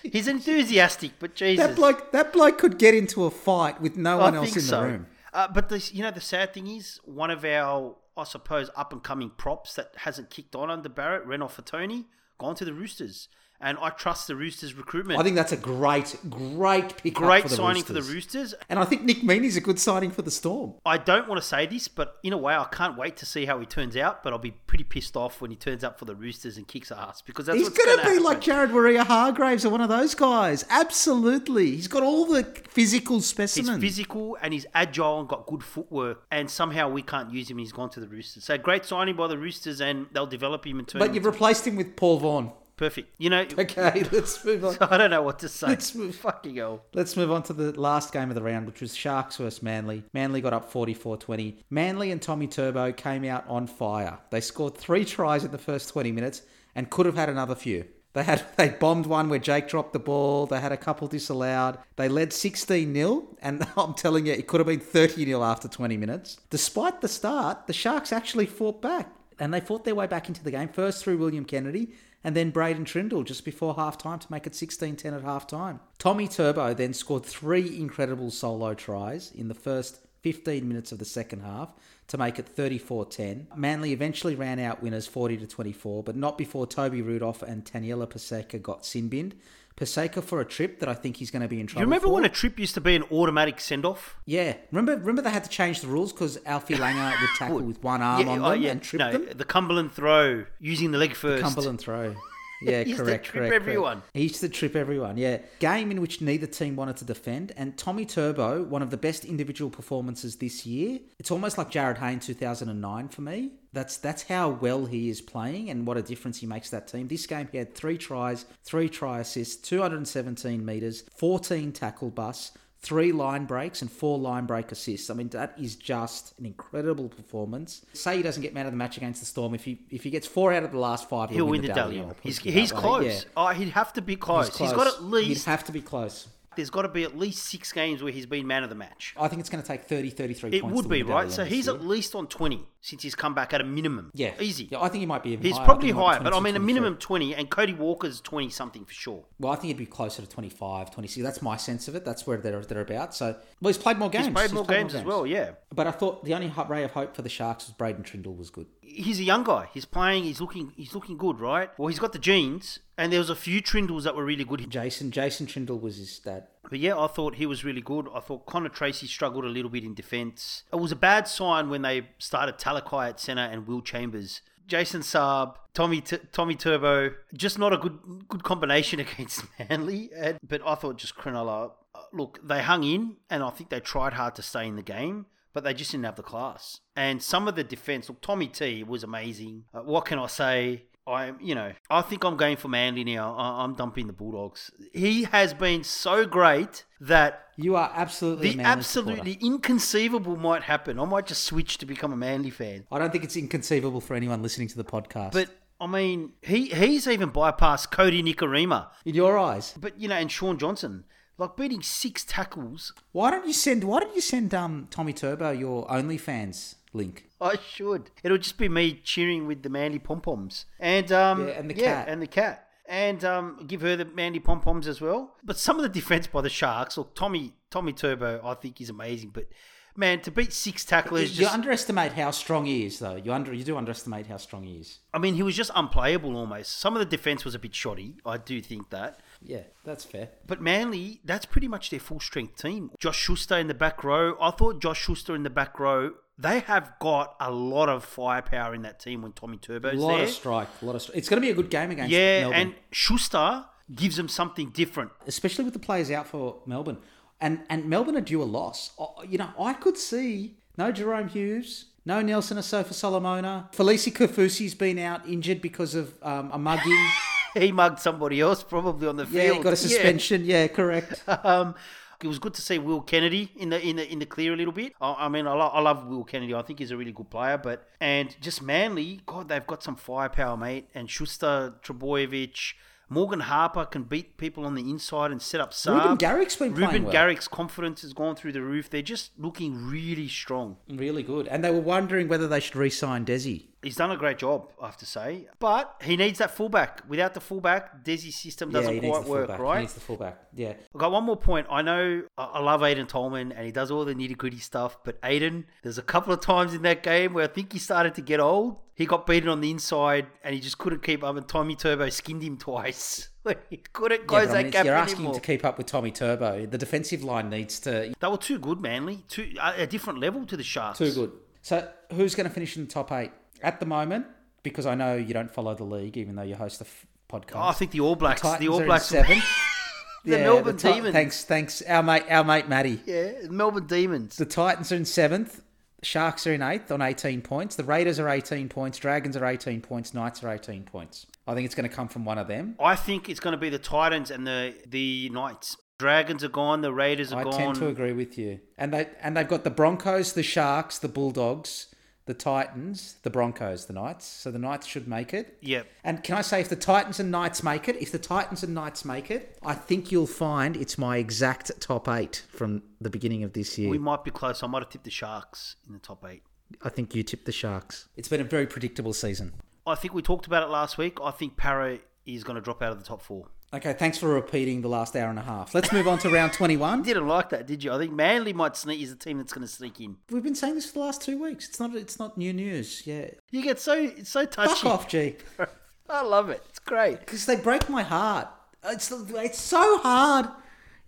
he's 0.02 0.26
enthusiastic, 0.28 1.12
but 1.18 1.34
Jesus, 1.34 1.64
That 1.64 1.76
bloke, 1.76 2.10
that 2.12 2.32
bloke 2.32 2.58
could 2.58 2.78
get 2.78 2.94
into 2.94 3.24
a 3.24 3.30
fight 3.30 3.80
with 3.80 3.96
no 3.96 4.18
I 4.18 4.22
one 4.24 4.34
else 4.34 4.46
think 4.46 4.56
in 4.56 4.62
so. 4.62 4.80
the 4.80 4.86
room. 4.88 5.06
Uh, 5.32 5.48
but 5.48 5.68
this, 5.68 5.94
you 5.94 6.02
know, 6.02 6.10
the 6.10 6.20
sad 6.20 6.52
thing 6.52 6.66
is, 6.66 7.00
one 7.04 7.30
of 7.30 7.44
our, 7.44 7.94
I 8.16 8.24
suppose, 8.24 8.70
up 8.76 8.92
and 8.92 9.02
coming 9.02 9.30
props 9.30 9.74
that 9.74 9.94
hasn't 9.98 10.30
kicked 10.30 10.54
on 10.54 10.70
under 10.70 10.88
Barrett, 10.88 11.26
Renouf 11.26 11.60
Atoni, 11.60 12.06
gone 12.38 12.54
to 12.56 12.64
the 12.64 12.74
Roosters, 12.74 13.28
and 13.62 13.78
I 13.80 13.90
trust 13.90 14.26
the 14.26 14.36
Roosters 14.36 14.74
recruitment. 14.74 15.20
I 15.20 15.22
think 15.22 15.36
that's 15.36 15.52
a 15.52 15.56
great, 15.56 16.16
great 16.28 16.96
pick. 16.96 17.14
Great 17.14 17.42
for 17.44 17.48
the 17.48 17.56
signing 17.56 17.82
for 17.82 17.92
the 17.92 18.00
Roosters. 18.00 18.12
Roosters. 18.14 18.54
And 18.68 18.78
I 18.78 18.84
think 18.84 19.02
Nick 19.02 19.18
Meaney's 19.18 19.56
a 19.56 19.60
good 19.60 19.78
signing 19.78 20.10
for 20.10 20.22
the 20.22 20.30
Storm. 20.30 20.74
I 20.84 20.98
don't 20.98 21.28
want 21.28 21.40
to 21.40 21.46
say 21.46 21.66
this, 21.66 21.88
but 21.88 22.16
in 22.22 22.32
a 22.32 22.38
way, 22.38 22.54
I 22.54 22.64
can't 22.64 22.96
wait 22.96 23.16
to 23.18 23.26
see 23.26 23.46
how 23.46 23.58
he 23.60 23.66
turns 23.66 23.96
out. 23.96 24.22
But 24.22 24.32
I'll 24.32 24.38
be 24.38 24.50
pretty 24.50 24.84
pissed 24.84 25.16
off 25.16 25.40
when 25.40 25.50
he 25.50 25.56
turns 25.56 25.84
up 25.84 25.98
for 25.98 26.04
the 26.04 26.14
Roosters 26.14 26.56
and 26.56 26.66
kicks 26.66 26.92
ass 26.92 27.22
because 27.22 27.46
that's 27.46 27.58
He's 27.58 27.68
going 27.68 27.98
to 27.98 28.04
be 28.04 28.18
like 28.18 28.40
Jared 28.40 28.70
Waerea-Hargreaves 28.70 29.64
or 29.64 29.70
one 29.70 29.80
of 29.80 29.88
those 29.88 30.14
guys. 30.14 30.64
Absolutely. 30.68 31.72
He's 31.72 31.88
got 31.88 32.02
all 32.02 32.26
the 32.26 32.44
physical 32.68 33.20
He's 33.20 33.52
physical 33.52 34.36
and 34.40 34.52
he's 34.52 34.66
agile 34.74 35.20
and 35.20 35.28
got 35.28 35.46
good 35.46 35.62
footwork, 35.62 36.24
and 36.30 36.50
somehow 36.50 36.88
we 36.88 37.02
can't 37.02 37.32
use 37.32 37.50
him. 37.50 37.58
He's 37.58 37.72
gone 37.72 37.90
to 37.90 38.00
the 38.00 38.08
Roosters. 38.08 38.44
So 38.44 38.58
great 38.58 38.84
signing 38.84 39.16
by 39.16 39.28
the 39.28 39.38
Roosters, 39.38 39.80
and 39.80 40.06
they'll 40.12 40.26
develop 40.26 40.66
him 40.66 40.78
and 40.78 40.88
turn 40.88 40.98
but 40.98 41.14
you've 41.14 41.24
replaced 41.24 41.66
him 41.66 41.76
with 41.76 41.96
Paul 41.96 42.18
Vaughan. 42.18 42.52
Perfect. 42.82 43.14
You 43.18 43.30
know, 43.30 43.46
Okay, 43.58 44.04
let's 44.10 44.44
move 44.44 44.64
on. 44.64 44.76
I 44.80 44.96
don't 44.96 45.10
know 45.10 45.22
what 45.22 45.38
to 45.40 45.48
say. 45.48 45.68
Let's 45.68 45.94
move- 45.94 46.16
Fucking 46.16 46.56
hell. 46.56 46.82
Let's 46.94 47.16
move 47.16 47.30
on 47.30 47.42
to 47.44 47.52
the 47.52 47.78
last 47.80 48.12
game 48.12 48.28
of 48.28 48.34
the 48.34 48.42
round, 48.42 48.66
which 48.66 48.80
was 48.80 48.94
Sharks 48.96 49.36
versus 49.36 49.62
Manly. 49.62 50.02
Manly 50.12 50.40
got 50.40 50.52
up 50.52 50.70
44 50.70 51.16
20. 51.16 51.58
Manly 51.70 52.10
and 52.10 52.20
Tommy 52.20 52.48
Turbo 52.48 52.92
came 52.92 53.24
out 53.24 53.44
on 53.48 53.66
fire. 53.66 54.18
They 54.30 54.40
scored 54.40 54.76
three 54.76 55.04
tries 55.04 55.44
in 55.44 55.52
the 55.52 55.58
first 55.58 55.90
20 55.90 56.10
minutes 56.12 56.42
and 56.74 56.90
could 56.90 57.06
have 57.06 57.14
had 57.14 57.28
another 57.28 57.54
few. 57.54 57.84
They 58.14 58.24
had 58.24 58.44
they 58.56 58.70
bombed 58.70 59.06
one 59.06 59.28
where 59.28 59.38
Jake 59.38 59.68
dropped 59.68 59.92
the 59.92 59.98
ball. 60.00 60.46
They 60.46 60.60
had 60.60 60.72
a 60.72 60.76
couple 60.76 61.06
disallowed. 61.06 61.78
They 61.96 62.08
led 62.08 62.32
16 62.32 62.92
0, 62.94 63.28
and 63.40 63.64
I'm 63.76 63.94
telling 63.94 64.26
you, 64.26 64.32
it 64.32 64.48
could 64.48 64.58
have 64.60 64.66
been 64.66 64.80
30 64.80 65.24
0 65.24 65.42
after 65.42 65.68
20 65.68 65.96
minutes. 65.96 66.38
Despite 66.50 67.00
the 67.00 67.08
start, 67.08 67.66
the 67.68 67.72
Sharks 67.72 68.12
actually 68.12 68.46
fought 68.46 68.82
back, 68.82 69.08
and 69.38 69.54
they 69.54 69.60
fought 69.60 69.84
their 69.84 69.94
way 69.94 70.06
back 70.08 70.28
into 70.28 70.42
the 70.42 70.50
game 70.50 70.68
first 70.68 71.04
through 71.04 71.18
William 71.18 71.44
Kennedy 71.44 71.92
and 72.24 72.36
then 72.36 72.50
Braydon 72.50 72.84
Trindall 72.84 73.24
just 73.24 73.44
before 73.44 73.74
half 73.74 73.98
time 73.98 74.18
to 74.18 74.30
make 74.30 74.46
it 74.46 74.54
16 74.54 74.96
10 74.96 75.14
at 75.14 75.22
half 75.22 75.46
time. 75.46 75.80
Tommy 75.98 76.28
Turbo 76.28 76.74
then 76.74 76.94
scored 76.94 77.24
three 77.24 77.78
incredible 77.78 78.30
solo 78.30 78.74
tries 78.74 79.32
in 79.32 79.48
the 79.48 79.54
first 79.54 80.00
15 80.22 80.66
minutes 80.66 80.92
of 80.92 80.98
the 80.98 81.04
second 81.04 81.40
half 81.40 81.72
to 82.08 82.18
make 82.18 82.38
it 82.38 82.46
34 82.46 83.06
10. 83.06 83.48
Manly 83.56 83.92
eventually 83.92 84.34
ran 84.34 84.58
out 84.58 84.82
winners 84.82 85.06
40 85.06 85.38
to 85.38 85.46
24, 85.46 86.02
but 86.04 86.16
not 86.16 86.38
before 86.38 86.66
Toby 86.66 87.02
Rudolph 87.02 87.42
and 87.42 87.64
Taniela 87.64 88.06
Paseka 88.06 88.60
got 88.60 88.86
sin 88.86 89.08
binned. 89.08 89.34
Paseka 89.76 90.22
for 90.22 90.40
a 90.40 90.44
trip 90.44 90.80
that 90.80 90.88
I 90.88 90.94
think 90.94 91.16
he's 91.16 91.30
going 91.30 91.42
to 91.42 91.48
be 91.48 91.60
in 91.60 91.66
trouble. 91.66 91.80
Do 91.80 91.82
you 91.82 91.86
remember 91.86 92.06
for. 92.06 92.14
when 92.14 92.24
a 92.24 92.28
trip 92.28 92.58
used 92.58 92.74
to 92.74 92.80
be 92.80 92.94
an 92.94 93.04
automatic 93.04 93.60
send 93.60 93.84
off? 93.84 94.16
Yeah, 94.26 94.56
remember 94.70 94.96
remember 94.96 95.22
they 95.22 95.30
had 95.30 95.44
to 95.44 95.50
change 95.50 95.80
the 95.80 95.86
rules 95.86 96.12
because 96.12 96.38
Alfie 96.46 96.74
Langer 96.74 97.20
would 97.20 97.30
tackle 97.38 97.62
with 97.62 97.82
one 97.82 98.02
arm 98.02 98.28
on 98.28 98.40
oh, 98.40 98.50
them 98.50 98.64
and 98.64 98.82
trip 98.82 99.02
oh, 99.02 99.12
no, 99.12 99.18
them. 99.18 99.38
the 99.38 99.44
Cumberland 99.44 99.92
throw 99.92 100.44
using 100.60 100.90
the 100.90 100.98
leg 100.98 101.14
first. 101.14 101.42
Cumberland 101.42 101.80
throw. 101.80 102.14
Yeah, 102.64 102.84
He 102.84 102.90
used 102.90 103.00
to 103.00 103.04
correct, 103.04 103.24
trip 103.24 103.34
correct, 103.34 103.50
correct. 103.50 103.62
everyone. 103.62 104.02
He 104.14 104.22
used 104.22 104.40
to 104.40 104.48
trip 104.48 104.76
everyone. 104.76 105.16
Yeah, 105.16 105.38
game 105.58 105.90
in 105.90 106.00
which 106.00 106.20
neither 106.20 106.46
team 106.46 106.76
wanted 106.76 106.96
to 106.98 107.04
defend, 107.04 107.52
and 107.56 107.76
Tommy 107.76 108.06
Turbo, 108.06 108.62
one 108.62 108.82
of 108.82 108.90
the 108.90 108.96
best 108.96 109.24
individual 109.24 109.68
performances 109.68 110.36
this 110.36 110.64
year. 110.64 111.00
It's 111.18 111.32
almost 111.32 111.58
like 111.58 111.72
Jarryd 111.72 111.98
Hayne 111.98 112.20
2009 112.20 113.08
for 113.08 113.22
me. 113.22 113.50
That's 113.72 113.96
that's 113.96 114.24
how 114.24 114.50
well 114.50 114.84
he 114.86 115.08
is 115.08 115.20
playing 115.22 115.70
and 115.70 115.86
what 115.86 115.96
a 115.96 116.02
difference 116.02 116.38
he 116.40 116.46
makes 116.46 116.68
to 116.70 116.76
that 116.76 116.88
team. 116.88 117.08
This 117.08 117.26
game 117.26 117.48
he 117.50 117.58
had 117.58 117.74
three 117.74 117.96
tries, 117.96 118.44
three 118.64 118.88
try 118.88 119.20
assists, 119.20 119.56
217 119.68 120.64
meters, 120.64 121.04
14 121.16 121.72
tackle 121.72 122.10
busts, 122.10 122.52
three 122.80 123.12
line 123.12 123.46
breaks 123.46 123.80
and 123.80 123.90
four 123.90 124.18
line 124.18 124.44
break 124.44 124.70
assists. 124.72 125.08
I 125.08 125.14
mean, 125.14 125.28
that 125.28 125.54
is 125.58 125.76
just 125.76 126.38
an 126.38 126.44
incredible 126.44 127.08
performance. 127.08 127.86
Say 127.94 128.16
he 128.18 128.22
doesn't 128.22 128.42
get 128.42 128.52
man 128.52 128.66
of 128.66 128.72
the 128.72 128.76
match 128.76 128.96
against 128.96 129.20
the 129.20 129.26
Storm. 129.26 129.54
If 129.54 129.64
he 129.64 129.80
if 129.90 130.02
he 130.04 130.10
gets 130.10 130.26
four 130.26 130.52
out 130.52 130.64
of 130.64 130.72
the 130.72 130.78
last 130.78 131.08
five, 131.08 131.30
he'll, 131.30 131.38
He'll 131.38 131.48
win 131.48 131.62
the 131.62 131.68
Dally 131.68 131.96
Dally 131.96 131.96
M. 131.98 132.02
M. 132.02 132.08
I'll 132.08 132.14
put 132.14 132.24
He's, 132.24 132.38
he's 132.38 132.74
way. 132.74 132.80
close. 132.80 133.04
Yeah. 133.24 133.30
Oh, 133.36 133.48
he'd 133.48 133.70
have 133.70 133.92
to 133.94 134.02
be 134.02 134.16
close. 134.16 134.48
He's 134.48 134.58
he's 134.58 134.72
got 134.72 134.86
at 134.86 135.02
least 135.02 135.46
He'd 135.46 135.50
have 135.50 135.64
to 135.64 135.72
be 135.72 135.80
close. 135.80 136.28
There's 136.56 136.68
got 136.70 136.82
to 136.82 136.88
be 136.88 137.04
at 137.04 137.16
least 137.16 137.44
six 137.44 137.72
games 137.72 138.02
where 138.02 138.12
he's 138.12 138.26
been 138.26 138.46
man 138.46 138.62
of 138.62 138.68
the 138.68 138.74
match. 138.74 139.14
I 139.18 139.26
think 139.28 139.40
it's 139.40 139.48
going 139.48 139.62
to 139.62 139.66
take 139.66 139.84
30, 139.84 140.10
33 140.10 140.50
It 140.50 140.62
would 140.62 140.86
be 140.86 141.02
right. 141.02 141.30
So 141.30 141.46
he's 141.46 141.66
year. 141.66 141.74
at 141.74 141.82
least 141.82 142.14
on 142.14 142.26
20 142.26 142.62
since 142.82 143.04
he's 143.04 143.14
come 143.14 143.32
back 143.32 143.54
at 143.54 143.60
a 143.60 143.64
minimum. 143.64 144.10
yeah 144.12 144.32
easy. 144.40 144.68
Yeah, 144.70 144.80
I 144.80 144.88
think 144.88 145.00
he 145.00 145.06
might 145.06 145.22
be 145.22 145.30
even 145.30 145.44
He's 145.44 145.56
higher. 145.56 145.64
Probably 145.64 145.88
think 145.88 145.94
he 145.96 146.00
might 146.00 146.14
higher, 146.14 146.20
but 146.22 146.34
I 146.34 146.40
mean 146.40 146.56
a 146.56 146.60
minimum 146.60 146.96
20, 146.96 147.34
and 147.34 147.48
Cody 147.48 147.72
Walker's 147.72 148.20
20 148.20 148.50
something 148.50 148.84
for 148.84 148.92
sure. 148.92 149.24
Well, 149.38 149.52
I 149.52 149.56
think 149.56 149.68
he'd 149.68 149.76
be 149.76 149.86
closer 149.86 150.20
to 150.20 150.28
25, 150.28 150.90
26. 150.90 151.24
That's 151.24 151.40
my 151.40 151.56
sense 151.56 151.86
of 151.86 151.94
it. 151.94 152.04
That's 152.04 152.26
where 152.26 152.38
they're, 152.38 152.60
they're 152.60 152.80
about. 152.80 153.14
So, 153.14 153.36
well, 153.60 153.72
he's 153.72 153.78
played 153.78 153.98
more 153.98 154.10
games. 154.10 154.26
He's 154.26 154.34
played 154.34 154.52
more 154.52 154.66
games 154.66 154.94
as 154.94 155.04
well, 155.04 155.26
yeah. 155.26 155.52
But 155.72 155.86
I 155.86 155.92
thought 155.92 156.24
the 156.24 156.34
only 156.34 156.52
ray 156.68 156.82
of 156.82 156.90
hope 156.90 157.14
for 157.14 157.22
the 157.22 157.28
Sharks 157.28 157.66
was 157.66 157.74
Braydon 157.74 158.02
Trindall 158.02 158.36
was 158.36 158.50
good. 158.50 158.66
He's 158.80 159.20
a 159.20 159.24
young 159.24 159.44
guy. 159.44 159.68
He's 159.72 159.84
playing. 159.84 160.24
He's 160.24 160.40
looking. 160.40 160.72
He's 160.76 160.94
looking 160.94 161.16
good, 161.16 161.40
right? 161.40 161.70
Well, 161.78 161.88
he's 161.88 162.00
got 162.00 162.12
the 162.12 162.18
genes, 162.18 162.80
and 162.98 163.12
there 163.12 163.20
was 163.20 163.30
a 163.30 163.36
few 163.36 163.60
Trindalls 163.60 164.04
that 164.04 164.16
were 164.16 164.24
really 164.24 164.44
good. 164.44 164.68
Jason 164.68 165.10
Jason 165.12 165.46
Trindle 165.46 165.80
was 165.80 165.96
his 165.96 166.18
dad. 166.18 166.48
But 166.68 166.78
yeah, 166.78 166.98
I 166.98 167.06
thought 167.06 167.36
he 167.36 167.46
was 167.46 167.64
really 167.64 167.80
good. 167.80 168.08
I 168.14 168.20
thought 168.20 168.46
Connor 168.46 168.68
Tracey 168.68 169.06
struggled 169.06 169.44
a 169.44 169.48
little 169.48 169.70
bit 169.70 169.84
in 169.84 169.94
defence. 169.94 170.62
It 170.72 170.76
was 170.76 170.92
a 170.92 170.96
bad 170.96 171.28
sign 171.28 171.68
when 171.68 171.82
they 171.82 172.08
started 172.18 172.58
Talakai 172.58 173.10
at 173.10 173.20
centre 173.20 173.42
and 173.42 173.66
Will 173.66 173.82
Chambers. 173.82 174.42
Jason 174.66 175.00
Saab, 175.00 175.56
Tommy 175.74 176.00
T- 176.00 176.18
Tommy 176.30 176.54
Turbo, 176.54 177.12
just 177.34 177.58
not 177.58 177.72
a 177.72 177.76
good 177.76 177.98
good 178.28 178.44
combination 178.44 179.00
against 179.04 179.44
Manly. 179.68 180.10
And, 180.16 180.38
but 180.46 180.62
I 180.64 180.74
thought 180.76 180.98
just 180.98 181.16
Cronulla, 181.16 181.72
uh, 181.94 181.98
look, 182.12 182.38
they 182.42 182.62
hung 182.62 182.84
in, 182.84 183.16
and 183.28 183.42
I 183.42 183.50
think 183.50 183.70
they 183.70 183.80
tried 183.80 184.14
hard 184.14 184.34
to 184.36 184.42
stay 184.42 184.66
in 184.66 184.76
the 184.76 184.82
game, 184.82 185.26
but 185.52 185.64
they 185.64 185.74
just 185.74 185.90
didn't 185.90 186.04
have 186.04 186.16
the 186.16 186.22
class. 186.22 186.80
And 186.96 187.22
some 187.22 187.48
of 187.48 187.56
the 187.56 187.64
defence, 187.64 188.08
look, 188.08 188.20
Tommy 188.20 188.46
T 188.46 188.82
was 188.84 189.02
amazing. 189.02 189.64
Uh, 189.74 189.80
what 189.80 190.04
can 190.04 190.18
I 190.18 190.26
say? 190.28 190.84
I, 191.06 191.32
you 191.40 191.54
know, 191.54 191.72
I 191.90 192.02
think 192.02 192.24
I'm 192.24 192.36
going 192.36 192.56
for 192.56 192.68
Manly 192.68 193.02
now. 193.04 193.34
I- 193.36 193.64
I'm 193.64 193.74
dumping 193.74 194.06
the 194.06 194.12
Bulldogs. 194.12 194.70
He 194.92 195.24
has 195.24 195.52
been 195.52 195.82
so 195.82 196.24
great 196.26 196.84
that 197.00 197.46
You 197.56 197.74
are 197.76 197.90
absolutely 197.94 198.50
the 198.50 198.56
Manly 198.58 198.82
supporter. 198.84 199.18
absolutely 199.20 199.46
inconceivable 199.46 200.36
might 200.36 200.62
happen. 200.62 201.00
I 201.00 201.04
might 201.04 201.26
just 201.26 201.44
switch 201.44 201.78
to 201.78 201.86
become 201.86 202.12
a 202.12 202.16
Manly 202.16 202.50
fan. 202.50 202.84
I 202.92 202.98
don't 203.00 203.10
think 203.10 203.24
it's 203.24 203.36
inconceivable 203.36 204.00
for 204.00 204.14
anyone 204.14 204.42
listening 204.42 204.68
to 204.68 204.76
the 204.76 204.84
podcast. 204.84 205.32
But 205.32 205.48
I 205.80 205.88
mean, 205.88 206.34
he 206.42 206.66
he's 206.66 207.08
even 207.08 207.30
bypassed 207.32 207.90
Kodi 207.90 208.22
Nikorima. 208.22 208.90
in 209.04 209.16
your 209.16 209.36
eyes, 209.36 209.74
But 209.80 209.98
you 209.98 210.06
know, 210.08 210.14
and 210.14 210.30
Shaun 210.30 210.56
Johnson, 210.56 211.02
like 211.38 211.56
beating 211.56 211.82
six 211.82 212.24
tackles. 212.24 212.92
why 213.10 213.32
don't 213.32 213.44
you 213.46 213.52
send 213.52 213.82
why 213.82 213.98
don't 213.98 214.14
you 214.14 214.20
send 214.20 214.54
um 214.54 214.86
Tommy 214.92 215.12
Turbo 215.12 215.50
your 215.50 215.84
OnlyFans 215.88 216.76
link? 216.92 217.26
I 217.40 217.56
should. 217.56 218.10
It'll 218.22 218.38
just 218.38 218.58
be 218.58 218.68
me 218.68 219.00
cheering 219.02 219.46
with 219.46 219.62
the 219.62 219.68
Mandy 219.68 219.98
pom 219.98 220.20
poms 220.20 220.66
and 220.78 221.10
um 221.12 221.48
Yeah, 221.48 221.54
and 221.54 221.70
the 221.70 221.74
yeah, 221.76 221.84
cat. 222.04 222.08
and 222.08 222.22
the 222.22 222.26
cat. 222.26 222.68
And 222.88 223.24
um, 223.24 223.64
give 223.66 223.80
her 223.82 223.96
the 223.96 224.04
Mandy 224.04 224.40
pom 224.40 224.60
poms 224.60 224.86
as 224.86 225.00
well. 225.00 225.34
But 225.42 225.56
some 225.58 225.76
of 225.76 225.82
the 225.82 225.88
defense 225.88 226.26
by 226.26 226.42
the 226.42 226.50
Sharks, 226.50 226.98
look, 226.98 227.14
Tommy 227.14 227.54
Tommy 227.70 227.92
Turbo, 227.92 228.40
I 228.44 228.54
think 228.54 228.80
is 228.80 228.90
amazing. 228.90 229.30
But 229.30 229.48
man, 229.96 230.20
to 230.22 230.30
beat 230.30 230.52
six 230.52 230.84
tacklers, 230.84 231.38
you 231.38 231.44
just 231.44 231.54
underestimate 231.54 232.12
how 232.12 232.32
strong 232.32 232.66
he 232.66 232.84
is, 232.84 232.98
though. 232.98 233.14
You 233.16 233.32
under 233.32 233.54
you 233.54 233.64
do 233.64 233.78
underestimate 233.78 234.26
how 234.26 234.36
strong 234.36 234.64
he 234.64 234.74
is. 234.76 234.98
I 235.14 235.18
mean, 235.18 235.34
he 235.34 235.42
was 235.42 235.56
just 235.56 235.70
unplayable 235.74 236.36
almost. 236.36 236.78
Some 236.78 236.94
of 236.94 236.98
the 237.00 237.06
defense 237.06 237.44
was 237.46 237.54
a 237.54 237.58
bit 237.58 237.74
shoddy. 237.74 238.16
I 238.26 238.36
do 238.36 238.60
think 238.60 238.90
that. 238.90 239.20
Yeah, 239.40 239.62
that's 239.84 240.04
fair. 240.04 240.28
But 240.46 240.60
Manly, 240.60 241.20
that's 241.24 241.46
pretty 241.46 241.68
much 241.68 241.88
their 241.88 242.00
full 242.00 242.20
strength 242.20 242.56
team. 242.60 242.90
Josh 242.98 243.16
Schuster 243.18 243.56
in 243.58 243.68
the 243.68 243.74
back 243.74 244.04
row. 244.04 244.36
I 244.40 244.50
thought 244.50 244.82
Josh 244.82 245.00
Schuster 245.02 245.34
in 245.34 245.44
the 245.44 245.50
back 245.50 245.78
row. 245.80 246.12
They 246.42 246.60
have 246.60 246.92
got 246.98 247.36
a 247.38 247.50
lot 247.50 247.88
of 247.88 248.04
firepower 248.04 248.74
in 248.74 248.82
that 248.82 248.98
team 248.98 249.22
when 249.22 249.32
Tommy 249.32 249.58
Turbo's 249.58 249.92
there. 249.92 250.00
A 250.00 250.02
lot 250.02 250.16
there. 250.16 250.24
of 250.24 250.30
strike, 250.30 250.68
a 250.80 250.84
lot 250.84 250.96
of. 250.96 251.02
Strike. 251.02 251.18
It's 251.18 251.28
going 251.28 251.40
to 251.40 251.46
be 251.46 251.50
a 251.50 251.54
good 251.54 251.70
game 251.70 251.90
against 251.92 252.10
yeah, 252.10 252.40
Melbourne, 252.40 252.60
and 252.60 252.74
Schuster 252.90 253.64
gives 253.94 254.16
them 254.16 254.28
something 254.28 254.70
different. 254.70 255.12
especially 255.26 255.64
with 255.64 255.74
the 255.74 255.80
players 255.80 256.10
out 256.10 256.26
for 256.26 256.56
Melbourne, 256.66 256.98
and 257.40 257.60
and 257.70 257.84
Melbourne 257.88 258.16
are 258.16 258.22
due 258.22 258.42
a 258.42 258.44
loss. 258.44 258.90
You 259.28 259.38
know, 259.38 259.50
I 259.58 259.72
could 259.72 259.96
see 259.96 260.56
no 260.76 260.90
Jahrome 260.90 261.30
Hughes, 261.30 261.86
no 262.04 262.20
Nelson 262.20 262.58
Asofa 262.58 262.92
Solomona, 262.92 263.68
Felise 263.72 264.12
Kaufusi's 264.12 264.74
been 264.74 264.98
out 264.98 265.28
injured 265.28 265.62
because 265.62 265.94
of 265.94 266.14
um, 266.22 266.50
a 266.52 266.58
mugging. 266.58 267.08
He 267.54 267.70
mugged 267.70 268.00
somebody 268.00 268.40
else 268.40 268.62
probably 268.62 269.06
on 269.06 269.16
the 269.16 269.24
yeah, 269.24 269.42
field. 269.42 269.56
he 269.58 269.62
got 269.62 269.72
a 269.74 269.76
suspension. 269.88 270.44
Yeah, 270.44 270.68
correct. 270.68 271.22
Um, 271.44 271.74
it 272.24 272.28
was 272.28 272.38
good 272.38 272.54
to 272.54 272.62
see 272.62 272.78
Will 272.78 273.00
Kennedy 273.00 273.52
in 273.56 273.70
the 273.70 273.80
in 273.80 273.96
the 273.96 274.10
in 274.10 274.18
the 274.18 274.26
clear 274.26 274.52
a 274.52 274.56
little 274.56 274.72
bit. 274.72 274.92
I, 275.00 275.26
I 275.26 275.28
mean, 275.28 275.46
I, 275.46 275.52
lo- 275.52 275.70
I 275.72 275.80
love 275.80 276.06
Will 276.06 276.24
Kennedy. 276.24 276.54
I 276.54 276.62
think 276.62 276.78
he's 276.78 276.90
a 276.90 276.96
really 276.96 277.12
good 277.12 277.30
player. 277.30 277.58
But 277.58 277.86
and 278.00 278.34
just 278.40 278.62
Manly, 278.62 279.20
God, 279.26 279.48
they've 279.48 279.66
got 279.66 279.82
some 279.82 279.96
firepower, 279.96 280.56
mate. 280.56 280.88
And 280.94 281.10
Schuster, 281.10 281.74
Trbojevic, 281.82 282.74
Morgan 283.08 283.40
Harper 283.40 283.84
can 283.84 284.04
beat 284.04 284.36
people 284.38 284.64
on 284.64 284.74
the 284.74 284.88
inside 284.88 285.30
and 285.30 285.42
set 285.42 285.60
up 285.60 285.72
Saab. 285.72 286.02
Ruben 286.02 286.16
Garrick's 286.16 286.56
been 286.56 286.72
playing 286.72 286.86
Ruben 286.86 287.02
well. 287.04 287.12
Garrick's 287.12 287.48
confidence 287.48 288.02
has 288.02 288.12
gone 288.12 288.36
through 288.36 288.52
the 288.52 288.62
roof. 288.62 288.88
They're 288.88 289.02
just 289.02 289.32
looking 289.38 289.76
really 289.86 290.28
strong. 290.28 290.78
really 290.88 291.22
good. 291.22 291.46
And 291.48 291.62
they 291.62 291.70
were 291.70 291.80
wondering 291.80 292.28
whether 292.28 292.48
they 292.48 292.60
should 292.60 292.76
re-sign 292.76 293.26
Desi. 293.26 293.66
He's 293.82 293.96
done 293.96 294.10
a 294.12 294.16
great 294.16 294.38
job, 294.38 294.70
I 294.80 294.86
have 294.86 294.96
to 294.98 295.06
say. 295.06 295.48
But 295.58 295.96
he 296.02 296.16
needs 296.16 296.38
that 296.38 296.52
fullback. 296.52 297.02
Without 297.08 297.34
the 297.34 297.40
fullback, 297.40 298.04
Desi's 298.04 298.36
system 298.36 298.70
doesn't 298.70 298.94
yeah, 298.94 299.00
quite 299.10 299.24
work, 299.24 299.46
fullback. 299.48 299.58
right? 299.58 299.74
He 299.76 299.80
needs 299.82 299.94
the 299.94 300.00
fullback. 300.00 300.38
Yeah. 300.54 300.74
I've 300.94 301.00
got 301.00 301.10
one 301.10 301.24
more 301.24 301.36
point. 301.36 301.66
I 301.70 301.82
know 301.82 302.22
I 302.38 302.44
I 302.44 302.60
love 302.60 302.80
Aiden 302.82 303.08
Tolman 303.08 303.50
and 303.52 303.66
he 303.66 303.72
does 303.72 303.90
all 303.90 304.04
the 304.04 304.14
nitty 304.14 304.36
gritty 304.36 304.58
stuff, 304.58 304.98
but 305.04 305.20
Aiden, 305.22 305.64
there's 305.82 305.98
a 305.98 306.02
couple 306.02 306.32
of 306.32 306.40
times 306.40 306.74
in 306.74 306.82
that 306.82 307.02
game 307.02 307.32
where 307.34 307.44
I 307.44 307.48
think 307.48 307.72
he 307.72 307.78
started 307.78 308.14
to 308.14 308.20
get 308.22 308.38
old. 308.40 308.76
He 308.94 309.06
got 309.06 309.26
beaten 309.26 309.48
on 309.48 309.60
the 309.60 309.70
inside 309.70 310.26
and 310.44 310.54
he 310.54 310.60
just 310.60 310.78
couldn't 310.78 311.02
keep 311.02 311.24
up, 311.24 311.34
and 311.36 311.48
Tommy 311.48 311.74
Turbo 311.74 312.08
skinned 312.10 312.42
him 312.42 312.56
twice. 312.68 313.30
he 313.70 313.78
couldn't 313.92 314.20
Yeah, 314.20 314.26
close 314.26 314.48
I 314.50 314.52
that 314.52 314.56
mean, 314.58 314.66
it's- 314.66 314.72
gap 314.74 314.84
you're 314.86 314.94
asking 314.94 315.16
anymore. 315.20 315.34
to 315.34 315.40
keep 315.40 315.64
up 315.64 315.76
with 315.78 315.86
Tommy 315.88 316.12
Turbo. 316.12 316.66
The 316.66 316.78
defensive 316.78 317.24
line 317.24 317.50
needs 317.50 317.80
to 317.80 318.12
They 318.20 318.28
were 318.28 318.36
too 318.36 318.58
good, 318.60 318.80
Manly. 318.80 319.24
Too 319.28 319.54
a 319.60 319.82
a 319.82 319.86
different 319.88 320.20
level 320.20 320.46
to 320.46 320.56
the 320.56 320.62
Sharks. 320.62 320.98
too 320.98 321.12
good. 321.12 321.32
So 321.62 321.88
who's 322.12 322.34
going 322.36 322.46
to 322.48 322.52
finish 322.54 322.76
in 322.76 322.84
the 322.86 322.90
top 322.90 323.10
eight 323.12 323.30
at 323.62 323.80
the 323.80 323.86
moment? 323.86 324.26
Because 324.62 324.86
I 324.86 324.94
know 324.94 325.16
you 325.16 325.34
don't 325.34 325.50
follow 325.50 325.74
the 325.74 325.84
league, 325.84 326.16
even 326.16 326.36
though 326.36 326.42
you 326.42 326.54
host 326.54 326.78
the 326.78 326.84
f- 326.84 327.06
podcast. 327.28 327.56
Oh, 327.56 327.68
I 327.68 327.72
think 327.72 327.90
the 327.90 328.00
All 328.00 328.14
Blacks. 328.16 328.42
The, 328.42 328.48
Titans 328.48 328.70
All 328.70 328.84
Blacks. 328.84 329.06
seventh. 329.06 329.44
the 330.24 330.38
Melbourne 330.38 330.76
Ti- 330.76 330.92
Demons. 330.92 331.12
Thanks, 331.12 331.44
thanks, 331.44 331.82
our 331.82 332.02
mate, 332.02 332.24
our 332.30 332.44
mate 332.44 332.68
Matty. 332.68 333.00
Yeah, 333.06 333.32
Melbourne 333.50 333.86
Demons. 333.86 334.36
The 334.36 334.46
Titans 334.46 334.92
are 334.92 334.96
in 334.96 335.04
seventh. 335.04 335.62
Sharks 336.04 336.46
are 336.48 336.52
in 336.52 336.62
eighth 336.62 336.90
on 336.90 337.00
18 337.00 337.42
points. 337.42 337.76
The 337.76 337.84
Raiders 337.84 338.18
are 338.18 338.28
18 338.28 338.68
points. 338.68 338.98
Dragons 338.98 339.36
are 339.36 339.44
18 339.44 339.80
points. 339.80 340.12
Knights 340.12 340.42
are 340.42 340.50
18 340.52 340.82
points. 340.82 341.26
I 341.46 341.54
think 341.54 341.64
it's 341.64 341.76
going 341.76 341.88
to 341.88 341.94
come 341.94 342.08
from 342.08 342.24
one 342.24 342.38
of 342.38 342.48
them. 342.48 342.74
I 342.80 342.96
think 342.96 343.28
it's 343.28 343.38
going 343.40 343.52
to 343.52 343.58
be 343.58 343.68
the 343.68 343.78
Titans 343.78 344.30
and 344.30 344.46
the 344.46 344.74
the 344.86 345.28
Knights. 345.30 345.76
Dragons 345.98 346.42
are 346.42 346.48
gone. 346.48 346.80
The 346.80 346.92
Raiders 346.92 347.32
are 347.32 347.40
I 347.40 347.44
gone. 347.44 347.54
I 347.54 347.56
tend 347.58 347.76
to 347.76 347.86
agree 347.86 348.12
with 348.12 348.36
you. 348.36 348.58
And 348.76 348.92
they 348.92 349.08
and 349.20 349.36
they've 349.36 349.46
got 349.46 349.62
the 349.62 349.70
Broncos, 349.70 350.32
the 350.32 350.42
Sharks, 350.42 350.98
the 350.98 351.08
Bulldogs, 351.08 351.86
the 352.26 352.34
Titans, 352.34 353.16
the 353.22 353.30
Broncos, 353.30 353.86
the 353.86 353.92
Knights. 353.92 354.26
So 354.26 354.50
the 354.50 354.58
Knights 354.58 354.86
should 354.86 355.08
make 355.08 355.34
it. 355.34 355.58
Yep. 355.60 355.86
And 356.04 356.22
can 356.22 356.36
I 356.36 356.42
say, 356.42 356.60
if 356.60 356.68
the 356.68 356.76
Titans 356.76 357.18
and 357.18 357.30
Knights 357.30 357.62
make 357.62 357.88
it, 357.88 357.96
if 357.96 358.12
the 358.12 358.18
Titans 358.18 358.62
and 358.62 358.74
Knights 358.74 359.04
make 359.04 359.30
it, 359.30 359.58
I 359.62 359.74
think 359.74 360.12
you'll 360.12 360.26
find 360.26 360.76
it's 360.76 360.96
my 360.98 361.16
exact 361.16 361.80
top 361.80 362.08
eight 362.08 362.44
from 362.48 362.82
the 363.00 363.10
beginning 363.10 363.42
of 363.42 363.52
this 363.52 363.76
year. 363.78 363.90
We 363.90 363.98
might 363.98 364.24
be 364.24 364.30
close. 364.30 364.62
I 364.62 364.66
might 364.68 364.82
have 364.82 364.90
tipped 364.90 365.04
the 365.04 365.10
Sharks 365.10 365.76
in 365.86 365.92
the 365.92 365.98
top 365.98 366.24
eight. 366.28 366.42
I 366.82 366.88
think 366.88 367.14
you 367.14 367.22
tipped 367.22 367.44
the 367.44 367.52
Sharks. 367.52 368.08
It's 368.16 368.28
been 368.28 368.40
a 368.40 368.44
very 368.44 368.66
predictable 368.66 369.12
season. 369.12 369.52
I 369.86 369.94
think 369.96 370.14
we 370.14 370.22
talked 370.22 370.46
about 370.46 370.62
it 370.62 370.70
last 370.70 370.96
week. 370.96 371.18
I 371.22 371.32
think 371.32 371.56
Parra 371.56 371.98
is 372.24 372.44
going 372.44 372.54
to 372.54 372.62
drop 372.62 372.82
out 372.82 372.92
of 372.92 372.98
the 372.98 373.04
top 373.04 373.20
four. 373.20 373.48
Okay, 373.74 373.94
thanks 373.94 374.18
for 374.18 374.28
repeating 374.28 374.82
the 374.82 374.88
last 374.88 375.16
hour 375.16 375.30
and 375.30 375.38
a 375.38 375.42
half. 375.42 375.74
Let's 375.74 375.92
move 375.92 376.06
on 376.06 376.18
to 376.18 376.28
round 376.28 376.52
21. 376.54 376.98
you 376.98 377.04
Didn't 377.04 377.26
like 377.26 377.48
that, 377.50 377.66
did 377.66 377.82
you? 377.82 377.90
I 377.92 377.96
think 377.98 378.12
Manly 378.12 378.52
might 378.52 378.76
sneak 378.76 379.00
is 379.00 379.08
the 379.10 379.16
team 379.16 379.38
that's 379.38 379.52
going 379.52 379.66
to 379.66 379.72
sneak 379.72 379.98
in. 379.98 380.16
We've 380.30 380.42
been 380.42 380.54
saying 380.54 380.74
this 380.74 380.86
for 380.86 380.94
the 380.94 381.00
last 381.00 381.22
two 381.22 381.42
weeks. 381.42 381.68
It's 381.68 381.80
not. 381.80 381.94
It's 381.94 382.18
not 382.18 382.36
new 382.36 382.52
news. 382.52 383.06
Yeah. 383.06 383.28
You 383.50 383.62
get 383.62 383.80
so 383.80 383.94
it's 383.94 384.28
so 384.30 384.44
touchy. 384.44 384.74
Fuck 384.74 384.84
off, 384.84 385.08
G. 385.08 385.36
I 386.10 386.22
love 386.22 386.50
it. 386.50 386.62
It's 386.68 386.80
great. 386.80 387.20
Because 387.20 387.46
they 387.46 387.56
break 387.56 387.88
my 387.88 388.02
heart. 388.02 388.48
It's 388.84 389.10
it's 389.10 389.60
so 389.60 389.98
hard. 389.98 390.48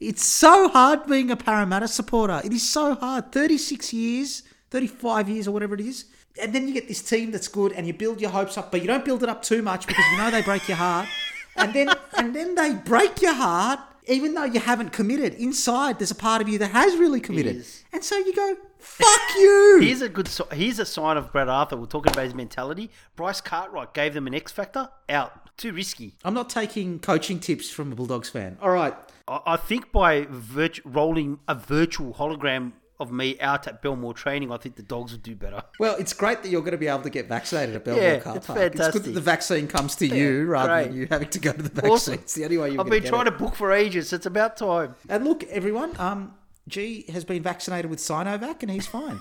It's 0.00 0.24
so 0.24 0.68
hard 0.68 1.06
being 1.06 1.30
a 1.30 1.36
Parramatta 1.36 1.88
supporter. 1.88 2.40
It 2.44 2.52
is 2.52 2.68
so 2.68 2.94
hard. 2.94 3.30
Thirty 3.30 3.58
six 3.58 3.92
years, 3.92 4.42
thirty 4.70 4.86
five 4.86 5.28
years, 5.28 5.46
or 5.46 5.52
whatever 5.52 5.74
it 5.74 5.80
is, 5.82 6.06
and 6.40 6.54
then 6.54 6.66
you 6.66 6.72
get 6.72 6.88
this 6.88 7.02
team 7.02 7.30
that's 7.30 7.48
good, 7.48 7.72
and 7.72 7.86
you 7.86 7.92
build 7.92 8.22
your 8.22 8.30
hopes 8.30 8.56
up, 8.56 8.72
but 8.72 8.80
you 8.80 8.86
don't 8.86 9.04
build 9.04 9.22
it 9.22 9.28
up 9.28 9.42
too 9.42 9.60
much 9.60 9.86
because 9.86 10.04
you 10.12 10.16
know 10.16 10.30
they 10.30 10.42
break 10.42 10.66
your 10.66 10.78
heart, 10.78 11.08
and 11.56 11.72
then 11.72 11.90
and 12.16 12.35
then 12.35 12.55
they 12.55 12.74
break 12.74 13.22
your 13.22 13.35
heart. 13.35 13.81
Even 14.06 14.35
though 14.35 14.44
you 14.44 14.60
haven't 14.60 14.90
committed, 14.93 15.32
inside 15.35 15.98
there's 15.98 16.10
a 16.10 16.14
part 16.14 16.43
of 16.43 16.48
you 16.48 16.59
that 16.59 16.72
has 16.72 16.94
really 16.98 17.20
committed, 17.20 17.64
and 17.90 18.05
so 18.05 18.18
you 18.18 18.35
go, 18.35 18.55
"Fuck 18.78 19.20
you." 19.39 19.78
Here's 19.82 20.02
a 20.02 20.10
good. 20.10 20.28
Here's 20.52 20.78
a 20.78 20.85
sign 20.85 21.16
of 21.16 21.32
Brad 21.32 21.48
Arthur. 21.48 21.76
We're 21.78 21.86
talking 21.86 22.12
about 22.12 22.24
his 22.24 22.35
mentality. 22.35 22.90
Bryce 23.16 23.40
Cartwright 23.40 23.94
gave 23.94 24.12
them 24.12 24.26
an 24.26 24.35
X 24.35 24.52
factor. 24.52 24.90
Out. 25.09 25.56
Too 25.56 25.72
risky. 25.72 26.16
I'm 26.24 26.35
not 26.35 26.51
taking 26.51 26.98
coaching 26.98 27.39
tips 27.39 27.70
from 27.70 27.93
a 27.93 27.94
Bulldogs 27.94 28.28
fan. 28.28 28.59
All 28.60 28.70
right, 28.70 28.94
I, 29.26 29.40
I 29.47 29.56
think 29.56 29.90
by 29.90 30.22
virt- 30.24 30.81
rolling 30.85 31.39
a 31.48 31.55
virtual 31.55 32.12
hologram 32.12 32.72
of 33.00 33.10
me 33.10 33.38
out 33.40 33.66
at 33.66 33.82
Belmore 33.82 34.14
training, 34.14 34.52
I 34.52 34.56
think 34.56 34.76
the 34.76 34.82
dogs 34.82 35.12
would 35.12 35.22
do 35.22 35.34
better. 35.34 35.62
Well, 35.80 35.96
it's 35.98 36.12
great 36.12 36.42
that 36.42 36.48
you're 36.48 36.60
going 36.60 36.72
to 36.72 36.78
be 36.78 36.86
able 36.86 37.02
to 37.02 37.10
get 37.10 37.28
vaccinated 37.28 37.74
at 37.74 37.84
Belmore 37.84 38.02
Yeah, 38.02 38.18
Car 38.20 38.36
it's 38.36 38.46
Park. 38.46 38.58
It's 38.60 38.88
good 38.90 39.02
that 39.04 39.10
the 39.14 39.20
vaccine 39.20 39.66
comes 39.66 39.96
to 39.96 40.06
you 40.06 40.46
rather 40.46 40.68
great. 40.68 40.84
than 40.88 40.96
you 40.96 41.06
having 41.10 41.28
to 41.30 41.38
go 41.38 41.52
to 41.52 41.62
the 41.62 41.68
vaccine. 41.68 41.90
Awesome. 41.92 42.14
It's 42.14 42.34
the 42.34 42.44
only 42.44 42.58
way 42.58 42.70
you're 42.70 42.80
I've 42.80 42.88
been 42.88 43.02
trying 43.02 43.24
to 43.26 43.32
to 43.32 43.36
book 43.36 43.54
for 43.54 43.72
ages. 43.72 44.12
It's 44.12 44.26
about 44.26 44.56
time. 44.56 44.94
And 45.08 45.24
look, 45.24 45.42
everyone, 45.44 45.98
um, 45.98 46.34
G 46.68 47.04
has 47.12 47.24
been 47.24 47.42
vaccinated 47.42 47.90
with 47.90 47.98
Sinovac 47.98 48.62
and 48.62 48.70
he's 48.70 48.86
fine. 48.86 49.20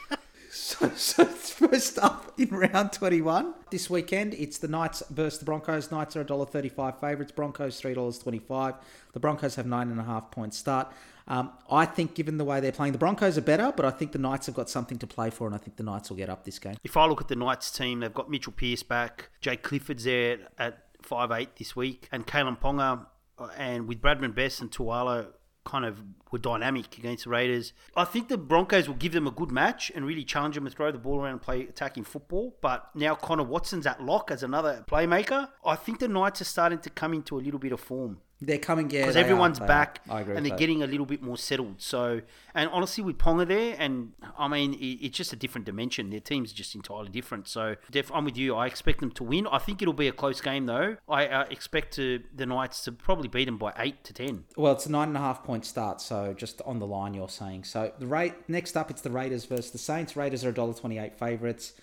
so, 0.50 0.90
so 0.90 1.24
first 1.24 1.98
up 1.98 2.32
in 2.38 2.48
round 2.50 2.92
21 2.92 3.54
this 3.70 3.90
weekend, 3.90 4.34
it's 4.34 4.58
the 4.58 4.68
Knights 4.68 5.02
versus 5.10 5.38
the 5.38 5.44
Broncos. 5.44 5.90
Knights 5.90 6.16
are 6.16 6.24
$1.35 6.24 7.00
favourites. 7.00 7.32
Broncos 7.32 7.80
$3.25. 7.80 8.76
The 9.12 9.20
Broncos 9.20 9.56
have 9.56 9.66
nine 9.66 9.90
and 9.90 9.98
a 9.98 10.04
half 10.04 10.30
point 10.30 10.54
start. 10.54 10.92
Um, 11.26 11.52
I 11.70 11.86
think, 11.86 12.14
given 12.14 12.36
the 12.36 12.44
way 12.44 12.60
they're 12.60 12.72
playing, 12.72 12.92
the 12.92 12.98
Broncos 12.98 13.38
are 13.38 13.42
better, 13.42 13.72
but 13.74 13.86
I 13.86 13.90
think 13.90 14.12
the 14.12 14.18
Knights 14.18 14.46
have 14.46 14.54
got 14.54 14.68
something 14.68 14.98
to 14.98 15.06
play 15.06 15.30
for, 15.30 15.46
and 15.46 15.54
I 15.54 15.58
think 15.58 15.76
the 15.76 15.82
Knights 15.82 16.10
will 16.10 16.18
get 16.18 16.28
up 16.28 16.44
this 16.44 16.58
game. 16.58 16.76
If 16.84 16.96
I 16.96 17.06
look 17.06 17.20
at 17.20 17.28
the 17.28 17.36
Knights 17.36 17.70
team, 17.70 18.00
they've 18.00 18.12
got 18.12 18.30
Mitchell 18.30 18.52
Pearce 18.52 18.82
back, 18.82 19.30
Jake 19.40 19.62
Clifford's 19.62 20.04
there 20.04 20.38
at 20.58 20.84
five 21.02 21.30
eight 21.30 21.56
this 21.56 21.74
week, 21.74 22.08
and 22.12 22.26
Kalyn 22.26 22.60
Ponga, 22.60 23.06
uh, 23.38 23.48
and 23.56 23.88
with 23.88 24.02
Bradman 24.02 24.34
Best 24.34 24.60
and 24.60 24.70
Tuala 24.70 25.28
kind 25.64 25.86
of 25.86 26.02
were 26.30 26.38
dynamic 26.38 26.98
against 26.98 27.24
the 27.24 27.30
Raiders. 27.30 27.72
I 27.96 28.04
think 28.04 28.28
the 28.28 28.36
Broncos 28.36 28.86
will 28.86 28.96
give 28.96 29.12
them 29.12 29.26
a 29.26 29.30
good 29.30 29.50
match 29.50 29.90
and 29.94 30.04
really 30.04 30.24
challenge 30.24 30.56
them 30.56 30.66
and 30.66 30.74
throw 30.74 30.92
the 30.92 30.98
ball 30.98 31.20
around 31.20 31.32
and 31.32 31.42
play 31.42 31.62
attacking 31.62 32.04
football. 32.04 32.56
But 32.60 32.90
now 32.94 33.14
Connor 33.14 33.44
Watson's 33.44 33.86
at 33.86 34.02
lock 34.02 34.30
as 34.30 34.42
another 34.42 34.84
playmaker. 34.86 35.48
I 35.64 35.76
think 35.76 36.00
the 36.00 36.08
Knights 36.08 36.42
are 36.42 36.44
starting 36.44 36.80
to 36.80 36.90
come 36.90 37.14
into 37.14 37.38
a 37.38 37.40
little 37.40 37.60
bit 37.60 37.72
of 37.72 37.80
form 37.80 38.20
They're 38.46 38.58
coming, 38.58 38.90
yeah. 38.90 39.02
because 39.02 39.16
everyone's 39.16 39.60
are. 39.60 39.66
back 39.66 40.00
I 40.08 40.20
agree 40.20 40.36
and 40.36 40.44
they're 40.44 40.56
getting 40.56 40.82
a 40.82 40.86
little 40.86 41.06
bit 41.06 41.22
more 41.22 41.36
settled. 41.36 41.76
So, 41.80 42.20
and 42.54 42.68
honestly, 42.70 43.02
with 43.02 43.18
Ponga 43.18 43.46
there, 43.46 43.76
and 43.78 44.12
I 44.38 44.48
mean, 44.48 44.74
it, 44.74 45.04
it's 45.06 45.16
just 45.16 45.32
a 45.32 45.36
different 45.36 45.64
dimension. 45.64 46.10
Their 46.10 46.20
team's 46.20 46.52
just 46.52 46.74
entirely 46.74 47.10
different. 47.10 47.48
So, 47.48 47.76
def, 47.90 48.10
I'm 48.12 48.24
with 48.24 48.36
you. 48.36 48.54
I 48.54 48.66
expect 48.66 49.00
them 49.00 49.10
to 49.12 49.24
win. 49.24 49.46
I 49.46 49.58
think 49.58 49.82
it'll 49.82 49.94
be 49.94 50.08
a 50.08 50.12
close 50.12 50.40
game, 50.40 50.66
though. 50.66 50.96
I 51.08 51.26
uh, 51.26 51.44
expect 51.50 51.94
to, 51.94 52.22
the 52.34 52.46
Knights 52.46 52.84
to 52.84 52.92
probably 52.92 53.28
beat 53.28 53.46
them 53.46 53.58
by 53.58 53.72
eight 53.78 54.04
to 54.04 54.12
ten. 54.12 54.44
Well, 54.56 54.72
it's 54.72 54.86
a 54.86 54.92
nine 54.92 55.08
and 55.08 55.16
a 55.16 55.20
half 55.20 55.44
point 55.44 55.64
start, 55.64 56.00
so 56.00 56.34
just 56.34 56.60
on 56.62 56.78
the 56.78 56.86
line 56.86 57.14
you're 57.14 57.28
saying. 57.28 57.64
So 57.64 57.92
the 57.98 58.06
rate 58.06 58.34
next 58.48 58.76
up, 58.76 58.90
it's 58.90 59.02
the 59.02 59.10
Raiders 59.10 59.44
versus 59.44 59.70
the 59.70 59.78
Saints. 59.78 60.16
Raiders 60.16 60.44
are 60.44 60.52
$1.28 60.52 61.14
favourites. 61.14 61.74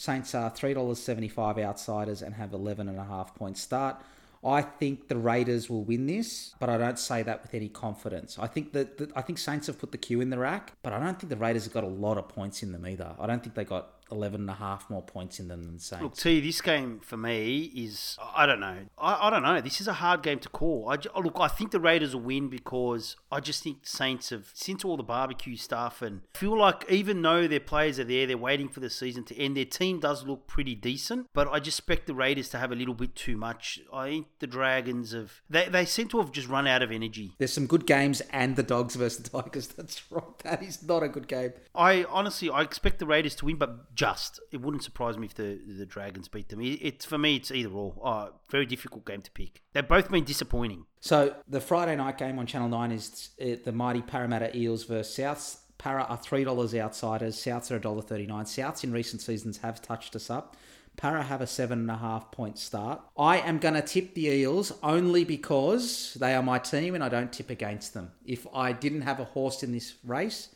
Saints 0.00 0.34
are 0.34 0.48
three 0.48 0.72
dollars 0.72 0.98
seventy 0.98 1.28
five 1.28 1.58
outsiders 1.58 2.22
and 2.22 2.34
have 2.34 2.54
eleven 2.54 2.88
and 2.88 2.98
a 2.98 3.04
half 3.04 3.34
point 3.34 3.58
start. 3.58 4.00
I 4.42 4.62
think 4.62 5.08
the 5.08 5.18
Raiders 5.18 5.68
will 5.68 5.84
win 5.84 6.06
this, 6.06 6.54
but 6.58 6.70
I 6.70 6.78
don't 6.78 6.98
say 6.98 7.22
that 7.22 7.42
with 7.42 7.52
any 7.52 7.68
confidence. 7.68 8.38
I 8.38 8.46
think 8.46 8.72
that 8.72 9.12
I 9.14 9.20
think 9.20 9.38
Saints 9.38 9.66
have 9.66 9.78
put 9.78 9.92
the 9.92 9.98
queue 9.98 10.20
in 10.20 10.30
the 10.30 10.38
rack, 10.38 10.72
but 10.82 10.94
I 10.94 10.98
don't 10.98 11.18
think 11.18 11.28
the 11.28 11.36
Raiders 11.36 11.64
have 11.64 11.74
got 11.74 11.84
a 11.84 11.88
lot 11.88 12.16
of 12.16 12.28
points 12.28 12.62
in 12.62 12.72
them 12.72 12.86
either. 12.86 13.14
I 13.18 13.26
don't 13.26 13.42
think 13.42 13.54
they 13.54 13.64
got 13.64 13.99
11 14.10 14.42
and 14.42 14.50
a 14.50 14.54
half 14.54 14.88
more 14.88 15.02
points 15.02 15.40
in 15.40 15.48
them 15.48 15.64
than 15.64 15.74
the 15.74 15.80
Saints. 15.80 16.02
Look, 16.02 16.16
T, 16.16 16.40
this 16.40 16.60
game 16.60 17.00
for 17.00 17.16
me 17.16 17.72
is 17.74 18.16
I 18.34 18.46
don't 18.46 18.60
know. 18.60 18.78
I, 18.98 19.26
I 19.28 19.30
don't 19.30 19.42
know. 19.42 19.60
This 19.60 19.80
is 19.80 19.88
a 19.88 19.94
hard 19.94 20.22
game 20.22 20.38
to 20.40 20.48
call. 20.48 20.88
I 20.88 20.96
ju- 20.96 21.10
oh, 21.14 21.20
look, 21.20 21.36
I 21.38 21.48
think 21.48 21.70
the 21.70 21.80
Raiders 21.80 22.14
will 22.14 22.22
win 22.22 22.48
because 22.48 23.16
I 23.32 23.40
just 23.40 23.62
think 23.62 23.82
the 23.82 23.88
Saints 23.88 24.30
have 24.30 24.50
since 24.54 24.84
all 24.84 24.96
the 24.96 25.02
barbecue 25.02 25.56
stuff 25.56 26.02
and 26.02 26.22
feel 26.34 26.56
like 26.56 26.84
even 26.88 27.22
though 27.22 27.46
their 27.48 27.60
players 27.60 27.98
are 27.98 28.04
there, 28.04 28.26
they're 28.26 28.38
waiting 28.38 28.68
for 28.68 28.80
the 28.80 28.90
season 28.90 29.24
to 29.24 29.36
end. 29.36 29.56
Their 29.56 29.64
team 29.64 30.00
does 30.00 30.24
look 30.24 30.46
pretty 30.46 30.74
decent, 30.74 31.26
but 31.34 31.48
I 31.48 31.58
just 31.58 31.80
expect 31.80 32.06
the 32.06 32.14
Raiders 32.14 32.48
to 32.50 32.58
have 32.58 32.72
a 32.72 32.74
little 32.74 32.94
bit 32.94 33.14
too 33.14 33.36
much. 33.36 33.80
I 33.92 34.08
think 34.08 34.26
the 34.38 34.46
Dragons 34.46 35.12
have 35.12 35.40
they 35.48 35.66
they 35.68 35.84
seem 35.84 36.08
to 36.08 36.18
have 36.18 36.30
just 36.30 36.48
run 36.48 36.66
out 36.66 36.82
of 36.82 36.92
energy. 36.92 37.32
There's 37.38 37.52
some 37.52 37.66
good 37.66 37.86
games 37.86 38.20
and 38.30 38.54
the 38.56 38.62
Dogs 38.62 38.96
versus 38.96 39.22
the 39.22 39.42
Tigers. 39.42 39.68
That's 39.76 40.02
right. 40.10 40.38
That 40.44 40.62
is 40.62 40.82
not 40.82 41.02
a 41.02 41.08
good 41.08 41.26
game. 41.26 41.52
I 41.74 42.04
honestly, 42.04 42.50
I 42.50 42.62
expect 42.62 42.98
the 42.98 43.06
Raiders 43.06 43.34
to 43.36 43.46
win, 43.46 43.56
but 43.56 43.94
just 44.00 44.40
it 44.50 44.62
wouldn't 44.62 44.82
surprise 44.82 45.18
me 45.18 45.26
if 45.26 45.34
the 45.34 45.60
the 45.78 45.84
Dragons 45.84 46.26
beat 46.26 46.48
them. 46.48 46.62
It, 46.62 46.78
it's 46.80 47.04
for 47.04 47.18
me, 47.18 47.36
it's 47.36 47.50
either 47.50 47.68
or. 47.68 47.94
Oh, 48.02 48.30
very 48.48 48.64
difficult 48.64 49.04
game 49.04 49.20
to 49.20 49.30
pick. 49.30 49.60
They've 49.74 49.86
both 49.86 50.10
been 50.10 50.24
disappointing. 50.24 50.86
So 51.00 51.34
the 51.46 51.60
Friday 51.60 51.96
night 51.96 52.16
game 52.16 52.38
on 52.38 52.46
Channel 52.46 52.68
Nine 52.68 52.92
is 52.92 53.28
uh, 53.40 53.56
the 53.62 53.72
mighty 53.72 54.00
Parramatta 54.00 54.56
Eels 54.56 54.84
versus 54.84 55.14
Souths. 55.14 55.58
Parra 55.76 56.04
are 56.04 56.16
three 56.16 56.44
dollars 56.44 56.74
outsiders. 56.74 57.36
Souths 57.36 57.70
are 57.70 57.76
a 57.76 57.80
dollar 57.80 58.00
thirty 58.00 58.26
nine. 58.26 58.46
Souths 58.46 58.84
in 58.84 58.90
recent 58.90 59.20
seasons 59.20 59.58
have 59.58 59.82
touched 59.82 60.16
us 60.16 60.30
up. 60.30 60.56
Parra 60.96 61.22
have 61.22 61.42
a 61.42 61.46
seven 61.46 61.80
and 61.80 61.90
a 61.90 61.96
half 61.96 62.30
point 62.32 62.58
start. 62.58 63.02
I 63.18 63.38
am 63.38 63.58
going 63.58 63.74
to 63.74 63.82
tip 63.82 64.14
the 64.14 64.28
Eels 64.28 64.72
only 64.82 65.24
because 65.24 66.14
they 66.18 66.34
are 66.34 66.42
my 66.42 66.58
team 66.58 66.94
and 66.94 67.04
I 67.04 67.08
don't 67.08 67.32
tip 67.32 67.48
against 67.50 67.94
them. 67.94 68.12
If 68.24 68.46
I 68.54 68.72
didn't 68.72 69.02
have 69.02 69.20
a 69.20 69.24
horse 69.24 69.62
in 69.62 69.72
this 69.72 69.94
race, 70.04 70.48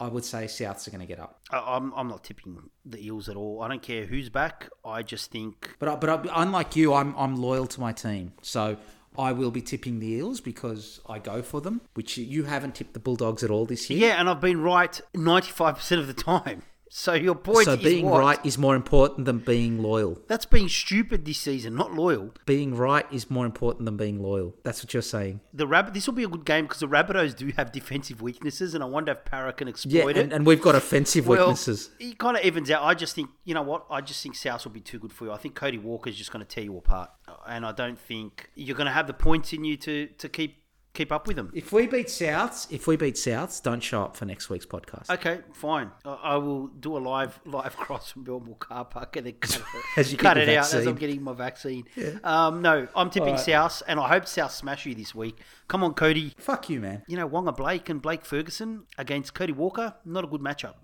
I 0.00 0.08
would 0.08 0.24
say 0.24 0.44
Souths 0.44 0.86
are 0.86 0.90
going 0.90 1.00
to 1.00 1.06
get 1.06 1.18
up. 1.18 1.40
I'm 1.50 1.92
I'm 1.94 2.08
not 2.08 2.24
tipping 2.24 2.70
the 2.84 3.04
Eels 3.04 3.28
at 3.28 3.36
all. 3.36 3.62
I 3.62 3.68
don't 3.68 3.82
care 3.82 4.06
who's 4.06 4.28
back. 4.28 4.68
I 4.84 5.02
just 5.02 5.30
think 5.30 5.74
But 5.78 5.88
I, 5.88 5.96
but 5.96 6.08
I, 6.10 6.42
unlike 6.42 6.76
you, 6.76 6.94
I'm 6.94 7.14
I'm 7.16 7.36
loyal 7.36 7.66
to 7.66 7.80
my 7.80 7.92
team. 7.92 8.32
So 8.42 8.76
I 9.18 9.32
will 9.32 9.50
be 9.50 9.60
tipping 9.62 9.98
the 9.98 10.06
Eels 10.06 10.40
because 10.40 11.00
I 11.08 11.18
go 11.18 11.42
for 11.42 11.60
them. 11.60 11.80
Which 11.94 12.16
you 12.18 12.44
haven't 12.44 12.76
tipped 12.76 12.94
the 12.94 13.00
Bulldogs 13.00 13.42
at 13.42 13.50
all 13.50 13.66
this 13.66 13.90
year. 13.90 14.08
yeah, 14.10 14.20
and 14.20 14.28
I've 14.30 14.40
been 14.40 14.60
right 14.62 15.00
95 15.14 15.76
percent 15.76 16.00
of 16.00 16.06
the 16.06 16.14
time. 16.22 16.62
So 16.90 17.12
your 17.14 17.34
point 17.34 17.66
so 17.66 17.76
being 17.76 18.08
right 18.08 18.38
is 18.44 18.56
more 18.58 18.74
important 18.74 19.26
than 19.26 19.38
being 19.38 19.82
loyal. 19.82 20.18
That's 20.26 20.46
being 20.46 20.68
stupid 20.68 21.24
this 21.24 21.38
season, 21.38 21.74
not 21.74 21.92
loyal. 21.94 22.32
Being 22.46 22.74
right 22.74 23.06
is 23.12 23.30
more 23.30 23.44
important 23.46 23.84
than 23.84 23.96
being 23.96 24.22
loyal. 24.22 24.54
That's 24.64 24.82
what 24.82 24.92
you're 24.94 25.02
saying. 25.02 25.40
The 25.52 25.66
rabbit. 25.66 25.94
This 25.94 26.06
will 26.06 26.14
be 26.14 26.24
a 26.24 26.28
good 26.28 26.44
game 26.44 26.64
because 26.64 26.80
the 26.80 26.88
Rabbitohs 26.88 27.36
do 27.36 27.52
have 27.56 27.72
defensive 27.72 28.22
weaknesses, 28.22 28.74
and 28.74 28.82
I 28.82 28.86
wonder 28.86 29.12
if 29.12 29.24
Parra 29.24 29.52
can 29.52 29.68
exploit 29.68 29.92
Yeah, 29.94 30.08
it. 30.08 30.16
and, 30.16 30.32
and 30.32 30.46
we've 30.46 30.62
got 30.62 30.74
offensive 30.74 31.26
Well, 31.26 31.38
weaknesses. 31.48 31.90
He 31.98 32.14
kind 32.14 32.36
of 32.36 32.44
evens 32.44 32.70
out. 32.70 32.82
I 32.82 32.94
just 32.94 33.14
think, 33.14 33.28
you 33.44 33.54
know 33.54 33.62
what? 33.62 33.84
I 33.90 34.00
just 34.00 34.22
think 34.22 34.34
South 34.36 34.64
will 34.64 34.72
be 34.72 34.80
too 34.80 34.98
good 34.98 35.12
for 35.12 35.26
you. 35.26 35.32
I 35.32 35.36
think 35.36 35.54
Cody 35.54 35.78
Walker's 35.78 36.16
just 36.16 36.32
going 36.32 36.44
to 36.44 36.48
tear 36.48 36.64
you 36.64 36.76
apart, 36.76 37.10
and 37.46 37.66
I 37.66 37.72
don't 37.72 37.98
think 37.98 38.50
you're 38.54 38.76
going 38.76 38.86
to 38.86 38.92
have 38.92 39.06
the 39.06 39.14
points 39.14 39.52
in 39.52 39.64
you 39.64 39.76
to, 39.78 40.06
to 40.06 40.28
keep 40.28 40.56
keep 40.98 41.12
up 41.12 41.28
with 41.28 41.36
them. 41.36 41.50
If 41.54 41.72
we 41.72 41.86
beat 41.86 42.08
Souths, 42.08 42.66
if 42.70 42.88
we 42.88 42.96
beat 42.96 43.14
Souths, 43.14 43.62
don't 43.62 43.80
show 43.80 44.02
up 44.02 44.16
for 44.16 44.24
next 44.24 44.50
week's 44.50 44.66
podcast. 44.66 45.08
Okay, 45.08 45.40
fine. 45.52 45.92
I, 46.04 46.10
I 46.10 46.36
will 46.36 46.66
do 46.66 46.96
a 46.96 46.98
live 46.98 47.38
live 47.44 47.76
cross 47.84 48.10
from 48.10 48.24
Belmore 48.24 48.56
Car 48.56 48.84
Park 48.84 49.16
and 49.16 49.26
then 49.26 49.34
cut 49.34 49.60
it, 49.60 49.64
As 49.96 50.10
you 50.10 50.18
cut 50.26 50.36
it 50.36 50.48
out 50.48 50.74
as. 50.74 50.86
I'm 50.86 50.96
getting 50.96 51.22
my 51.22 51.34
vaccine. 51.34 51.84
Um, 52.24 52.62
no, 52.62 52.88
I'm 52.96 53.10
tipping 53.10 53.30
Alright. 53.30 53.44
South, 53.44 53.82
and 53.86 54.00
I 54.00 54.08
hope 54.08 54.26
South 54.26 54.50
smash 54.50 54.86
you 54.86 54.94
this 54.94 55.14
week. 55.14 55.38
Come 55.68 55.84
on, 55.84 55.94
Cody. 55.94 56.34
Fuck 56.38 56.68
you, 56.68 56.80
man. 56.80 57.04
You 57.06 57.16
know 57.16 57.28
Waqa 57.28 57.56
Blake 57.56 57.88
and 57.88 58.02
Blake 58.02 58.24
Ferguson 58.24 58.84
against 58.96 59.34
Cody 59.34 59.52
Walker. 59.52 59.94
Not 60.04 60.24
a 60.24 60.26
good 60.26 60.40
matchup. 60.40 60.74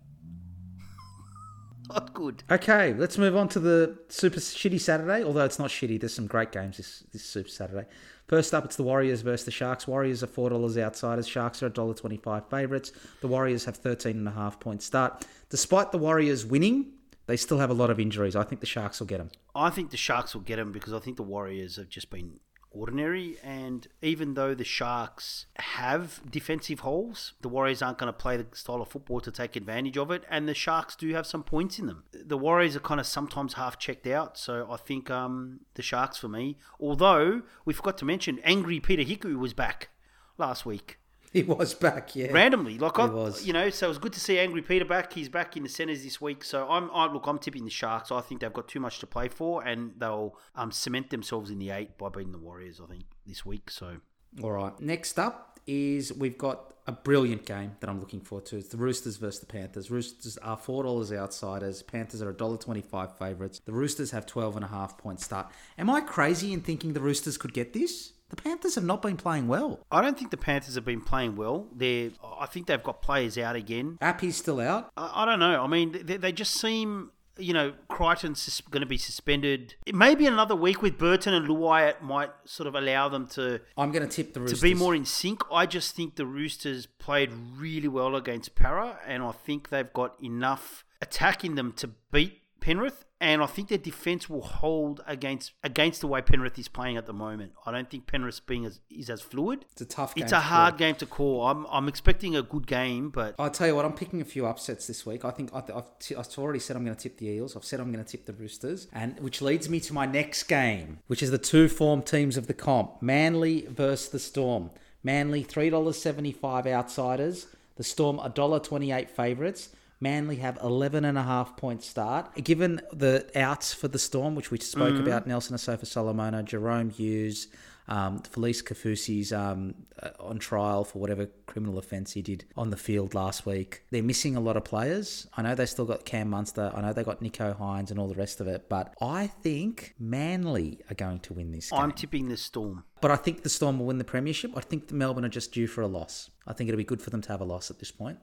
Not 1.89 2.15
good. 2.15 2.43
Okay, 2.51 2.95
let's 2.95 3.19
move 3.19 3.37
on 3.37 3.49
to 3.51 3.61
the 3.61 3.99
super 4.09 4.41
shitty 4.41 4.81
Saturday. 4.81 5.23
Although 5.23 5.45
it's 5.45 5.59
not 5.59 5.69
shitty, 5.69 6.01
there's 6.01 6.15
some 6.15 6.27
great 6.27 6.51
games 6.51 6.79
this 6.79 7.05
this 7.13 7.25
super 7.25 7.49
Saturday. 7.49 7.87
First 8.27 8.55
up, 8.55 8.65
it's 8.65 8.77
the 8.77 8.83
Warriors 8.83 9.21
versus 9.21 9.45
the 9.45 9.51
Sharks. 9.51 9.87
Warriors 9.87 10.23
are 10.23 10.27
four 10.27 10.51
dollars 10.51 10.79
outsiders. 10.79 11.29
Sharks 11.29 11.63
are 11.63 11.69
dollar 11.69 11.95
twenty 11.95 12.17
five 12.17 12.49
favourites. 12.49 12.93
The 13.21 13.29
Warriors 13.29 13.67
have 13.67 13.77
thirteen 13.77 14.17
and 14.17 14.29
a 14.29 14.33
half 14.33 14.59
point 14.61 14.83
start. 14.83 15.27
Despite 15.51 15.93
the 15.93 15.99
Warriors 15.99 16.47
winning, 16.47 16.93
they 17.27 17.37
still 17.37 17.59
have 17.59 17.71
a 17.71 17.75
lot 17.75 17.91
of 17.91 18.01
injuries. 18.01 18.35
I 18.35 18.45
think 18.45 18.61
the 18.61 18.67
Sharks 18.67 19.01
will 19.01 19.07
get 19.07 19.19
them. 19.19 19.31
I 19.55 19.71
think 19.71 19.91
the 19.91 19.97
Sharks 19.97 20.35
will 20.35 20.43
get 20.43 20.57
them 20.57 20.73
because 20.73 20.93
I 20.93 21.01
think 21.01 21.17
the 21.17 21.23
Warriors 21.23 21.77
have 21.77 21.89
just 21.89 22.11
been 22.11 22.41
ordinary. 22.75 23.37
And 23.43 23.87
even 24.03 24.35
though 24.35 24.55
the 24.55 24.65
Sharks 24.65 25.47
have 25.57 26.21
defensive 26.31 26.81
holes, 26.81 27.33
the 27.41 27.49
Warriors 27.49 27.83
aren't 27.83 27.99
going 27.99 28.13
to 28.13 28.19
play 28.19 28.37
the 28.37 28.47
style 28.53 28.83
of 28.83 28.89
football 28.89 29.21
to 29.21 29.31
take 29.31 29.57
advantage 29.57 29.97
of 29.97 30.11
it. 30.11 30.25
And 30.29 30.49
the 30.49 30.55
Sharks 30.55 30.97
do 30.97 31.13
have 31.15 31.27
some 31.27 31.43
points 31.43 31.79
in 31.79 31.87
them. 31.87 32.05
The 32.13 32.39
Warriors 32.39 32.77
are 32.77 32.81
kind 32.81 33.01
of 33.01 33.07
sometimes 33.07 33.55
half 33.55 33.79
checked 33.79 34.07
out. 34.07 34.39
So 34.39 34.67
I 34.71 34.77
think 34.77 35.11
um, 35.11 35.61
the 35.75 35.83
Sharks 35.83 36.19
for 36.19 36.29
me. 36.29 36.59
Although 36.81 37.43
we 37.65 37.73
forgot 37.73 37.99
to 37.99 38.05
mention, 38.05 38.41
angry 38.45 38.81
Peter 38.81 39.03
Hiku 39.03 39.37
was 39.37 39.55
back 39.55 39.91
last 40.37 40.67
week. 40.67 40.99
He 41.39 41.43
was 41.43 41.75
back, 41.75 42.15
yeah. 42.15 42.31
randomly. 42.31 42.79
Like 42.79 42.97
I, 42.97 43.07
was. 43.07 43.45
you 43.45 43.53
know, 43.53 43.69
so 43.69 43.87
it 43.87 43.89
was 43.89 43.99
good 43.99 44.13
to 44.13 44.21
see 44.21 44.39
Angry 44.39 44.63
Peter 44.63 44.85
back. 44.85 45.13
He's 45.13 45.29
back 45.29 45.57
in 45.57 45.65
the 45.65 45.69
centres 45.69 46.05
this 46.05 46.21
week. 46.21 46.45
So 46.45 46.69
I'm, 46.71 46.89
I 46.93 47.13
look, 47.13 47.27
I'm 47.27 47.41
tipping 47.41 47.65
the 47.65 47.73
Sharks. 47.73 48.13
I 48.13 48.21
think 48.21 48.41
they've 48.41 48.53
got 48.53 48.69
too 48.69 48.79
much 48.79 49.01
to 49.01 49.07
play 49.09 49.27
for, 49.27 49.65
and 49.65 49.95
they'll 49.99 50.39
um, 50.55 50.71
cement 50.71 51.11
themselves 51.11 51.51
in 51.51 51.59
the 51.59 51.71
eight 51.71 51.99
by 51.99 52.09
beating 52.09 52.31
the 52.31 52.39
Warriors. 52.39 52.81
I 52.81 52.87
think 52.87 53.03
this 53.27 53.45
week. 53.45 53.69
So 53.69 53.97
All 54.45 54.53
right. 54.53 54.79
Next 54.79 55.19
up 55.19 55.59
is 55.67 56.13
we've 56.13 56.39
got 56.39 56.75
a 56.87 56.93
brilliant 56.93 57.47
game 57.47 57.73
that 57.81 57.91
I'm 57.91 57.99
looking 57.99 58.21
forward 58.21 58.47
to. 58.47 58.57
It's 58.59 58.69
the 58.69 58.77
Roosters 58.77 59.17
versus 59.17 59.41
the 59.41 59.47
Panthers. 59.47 59.91
Roosters 59.91 60.37
are 60.39 60.57
four 60.57 60.85
dollars 60.85 61.13
outsiders. 61.13 61.83
Panthers 61.83 62.23
are 62.23 62.33
$1.25 62.33 63.19
favourites. 63.19 63.61
The 63.65 63.73
Roosters 63.73 64.13
have 64.13 64.25
12 64.27 64.57
and 64.57 64.65
a 64.65 64.69
half 64.69 64.99
point 64.99 65.21
start. 65.21 65.51
Am 65.79 65.91
I 65.91 66.01
crazy 66.01 66.53
in 66.53 66.61
thinking 66.61 66.93
the 66.93 67.01
Roosters 67.01 67.39
could 67.39 67.55
get 67.55 67.73
this? 67.73 68.13
The 68.31 68.37
Panthers 68.37 68.75
have 68.75 68.85
not 68.85 69.03
been 69.03 69.17
playing 69.17 69.49
well. 69.49 69.81
I 69.91 70.01
don't 70.01 70.19
think 70.19 70.31
the 70.31 70.37
Panthers 70.37 70.75
have 70.75 70.85
been 70.85 71.01
playing 71.01 71.37
well. 71.37 71.69
They, 71.75 72.13
I 72.39 72.47
think 72.47 72.67
they've 72.67 72.83
got 72.83 73.03
players 73.03 73.39
out 73.39 73.55
again. 73.55 73.99
Appy's 74.01 74.37
still 74.37 74.61
out. 74.61 74.91
I, 74.97 75.23
I 75.23 75.25
don't 75.25 75.39
know. 75.39 75.63
I 75.63 75.67
mean, 75.67 76.01
they, 76.05 76.17
they 76.17 76.33
just 76.33 76.55
seem 76.55 77.11
you 77.39 77.53
know, 77.53 77.73
Crichton's 77.89 78.63
going 78.71 78.81
to 78.81 78.87
be 78.87 78.99
suspended. 78.99 79.75
It 79.87 79.95
may 79.95 80.15
be 80.15 80.27
another 80.27 80.55
week 80.55 80.83
with 80.83 80.99
Burton 80.99 81.35
and 81.35 81.49
Luai. 81.49 82.01
Might 82.01 82.31
sort 82.45 82.67
of 82.67 82.75
allow 82.75 83.09
them 83.09 83.27
to 83.29 83.61
I'm 83.77 83.91
going 83.91 84.09
to 84.09 84.15
tip 84.15 84.35
the 84.35 84.41
Roosters. 84.41 84.61
to 84.61 84.63
be 84.63 84.75
more 84.75 84.95
in 84.95 85.05
sync. 85.05 85.43
I 85.51 85.67
just 85.67 85.97
think 85.97 86.17
the 86.17 86.27
Roosters 86.27 86.87
played 86.87 87.31
really 87.57 87.89
well 87.89 88.15
against 88.17 88.55
Parra, 88.55 88.99
and 89.07 89.23
I 89.23 89.33
think 89.33 89.71
they've 89.71 89.93
got 89.93 90.23
enough 90.23 90.85
attack 91.01 91.45
in 91.45 91.55
them 91.55 91.73
to 91.73 91.91
beat 92.13 92.41
Penrith. 92.65 93.05
And 93.21 93.43
I 93.43 93.47
think 93.47 93.69
their 93.69 93.79
defense 93.79 94.29
will 94.29 94.43
hold 94.43 95.03
against 95.07 95.53
against 95.63 96.01
the 96.03 96.07
way 96.07 96.21
Penrith 96.21 96.59
is 96.59 96.69
playing 96.69 96.97
at 96.99 97.07
the 97.07 97.13
moment. 97.13 97.53
I 97.65 97.71
don't 97.73 97.89
think 97.89 98.07
Penrith 98.07 98.45
being 98.47 98.67
as 98.67 98.81
is 98.91 99.09
as 99.09 99.23
fluid. 99.23 99.65
It's 99.73 99.81
a 99.81 99.87
tough 99.87 100.15
game. 100.15 100.25
It's 100.25 100.33
a 100.33 100.41
hard 100.41 100.77
game 100.77 100.95
to 100.97 101.07
call. 101.07 101.47
I'm 101.47 101.65
I'm 101.71 101.89
expecting 101.89 102.37
a 102.37 102.43
good 102.43 102.67
game, 102.67 103.09
but 103.11 103.35
I'll 103.39 103.51
tell 103.51 103.67
you 103.67 103.77
what, 103.77 103.85
I'm 103.87 103.95
picking 103.95 104.21
a 104.21 104.25
few 104.25 104.45
upsets 104.47 104.87
this 104.87 105.07
week. 105.07 105.25
I 105.25 105.31
think 105.31 105.55
I 105.55 105.61
th- 105.61 105.79
I've, 105.79 105.99
t- 106.01 106.17
I've 106.17 106.39
already 106.39 106.59
said 106.59 106.77
I'm 106.77 106.85
going 106.85 106.97
to 106.97 107.03
tip 107.03 107.17
the 107.17 107.29
Eels. 107.29 107.57
I've 107.57 107.65
said 107.65 107.81
I'm 107.81 107.93
going 107.93 108.05
to 108.05 108.11
tip 108.11 108.27
the 108.27 108.35
Roosters, 108.35 108.89
and 108.93 109.19
which 109.21 109.41
leads 109.41 109.71
me 109.71 109.81
to 109.81 109.95
my 109.95 110.07
next 110.07 110.43
game, 110.43 110.99
which 111.07 111.23
is 111.23 111.31
the 111.31 111.39
two 111.39 111.69
form 111.69 112.03
teams 112.03 112.37
of 112.37 112.47
the 112.47 112.55
comp: 112.55 113.01
Manly 113.01 113.67
versus 113.71 114.09
the 114.09 114.19
Storm. 114.19 114.71
Manly 115.03 115.43
three 115.43 115.71
dollars 115.71 115.97
seventy 115.97 116.33
five 116.33 116.67
outsiders. 116.67 117.47
The 117.77 117.85
Storm 117.85 118.19
a 118.19 118.29
dollar 118.29 118.59
twenty 118.61 118.93
eight 118.93 119.11
favourites. 119.11 119.71
Manly 120.05 120.37
have 120.37 120.59
11 120.63 121.05
and 121.07 121.17
a 121.17 121.23
half 121.23 121.57
point 121.57 121.83
start. 121.83 122.23
Given 122.37 122.81
the 122.93 123.27
outs 123.35 123.73
for 123.73 123.89
the 123.89 123.99
Storm, 123.99 124.35
which 124.35 124.51
we 124.51 124.59
spoke 124.59 124.99
about, 124.99 125.27
Nelson 125.27 125.57
Asofa 125.57 125.87
Solomona, 125.87 126.43
Jahrome 126.43 126.93
Hughes, 126.93 127.49
um, 127.89 128.21
Felise 128.21 128.63
Kaufusi's 128.63 129.33
um, 129.33 129.75
uh, 130.03 130.11
on 130.21 130.39
trial 130.39 130.85
for 130.85 130.99
whatever 130.99 131.29
criminal 131.47 131.79
offence 131.79 132.13
he 132.13 132.23
did 132.23 132.45
on 132.57 132.71
the 132.71 132.77
field 132.77 133.15
last 133.15 133.45
week. 133.47 133.83
They're 133.91 134.03
missing 134.03 134.37
a 134.37 134.41
lot 134.41 134.57
of 134.57 134.65
players. 134.65 135.27
I 135.37 135.43
know 135.43 135.55
they 135.55 135.67
still 135.67 135.85
got 135.85 136.05
Cam 136.05 136.31
Munster. 136.31 136.73
I 136.75 136.81
know 136.83 136.93
they 136.93 137.05
got 137.05 137.23
Nicho 137.23 137.59
Hynes 137.59 137.91
and 137.91 137.99
all 137.99 138.09
the 138.09 138.15
rest 138.15 138.41
of 138.41 138.47
it. 138.47 138.69
But 138.69 138.95
I 139.01 139.27
think 139.27 139.95
Manly 139.99 140.81
are 140.91 140.95
going 140.95 141.21
to 141.21 141.35
win 141.35 141.51
this 141.53 141.71
game. 141.71 141.81
I'm 141.81 141.93
tipping 141.93 142.29
the 142.29 142.37
Storm. 142.37 142.85
but 143.01 143.11
I 143.11 143.17
think 143.17 143.43
the 143.43 143.51
Storm 143.51 143.79
will 143.79 143.87
win 143.87 143.99
the 143.99 144.05
premiership. 144.05 144.53
I 144.57 144.61
think 144.61 144.89
the 144.89 144.95
Melbourne 144.95 145.25
are 145.25 145.29
just 145.31 145.53
due 145.53 145.67
for 145.67 145.83
a 145.83 145.89
loss. 145.89 146.31
I 146.47 146.53
think 146.53 146.69
it'll 146.69 146.79
be 146.79 146.85
good 146.85 147.03
for 147.03 147.11
them 147.11 147.21
to 147.23 147.29
have 147.31 147.41
a 147.41 147.45
loss 147.45 147.71
at 147.71 147.79
this 147.79 147.91
point. 147.91 148.19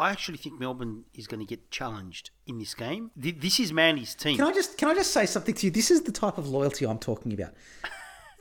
I 0.00 0.10
actually 0.10 0.38
think 0.38 0.58
Melbourne 0.58 1.04
is 1.12 1.26
going 1.26 1.40
to 1.40 1.46
get 1.46 1.70
challenged 1.70 2.30
in 2.46 2.58
this 2.58 2.72
game. 2.72 3.10
This 3.14 3.60
is 3.60 3.70
Manly's 3.70 4.14
team. 4.14 4.38
Can 4.38 4.46
I 4.46 4.52
just 4.52 4.78
can 4.78 4.88
I 4.88 4.94
just 4.94 5.12
say 5.12 5.26
something 5.26 5.54
to 5.56 5.66
you? 5.66 5.70
This 5.70 5.90
is 5.90 6.02
the 6.02 6.12
type 6.12 6.38
of 6.38 6.48
loyalty 6.48 6.86
I'm 6.86 6.98
talking 6.98 7.34
about. 7.34 7.52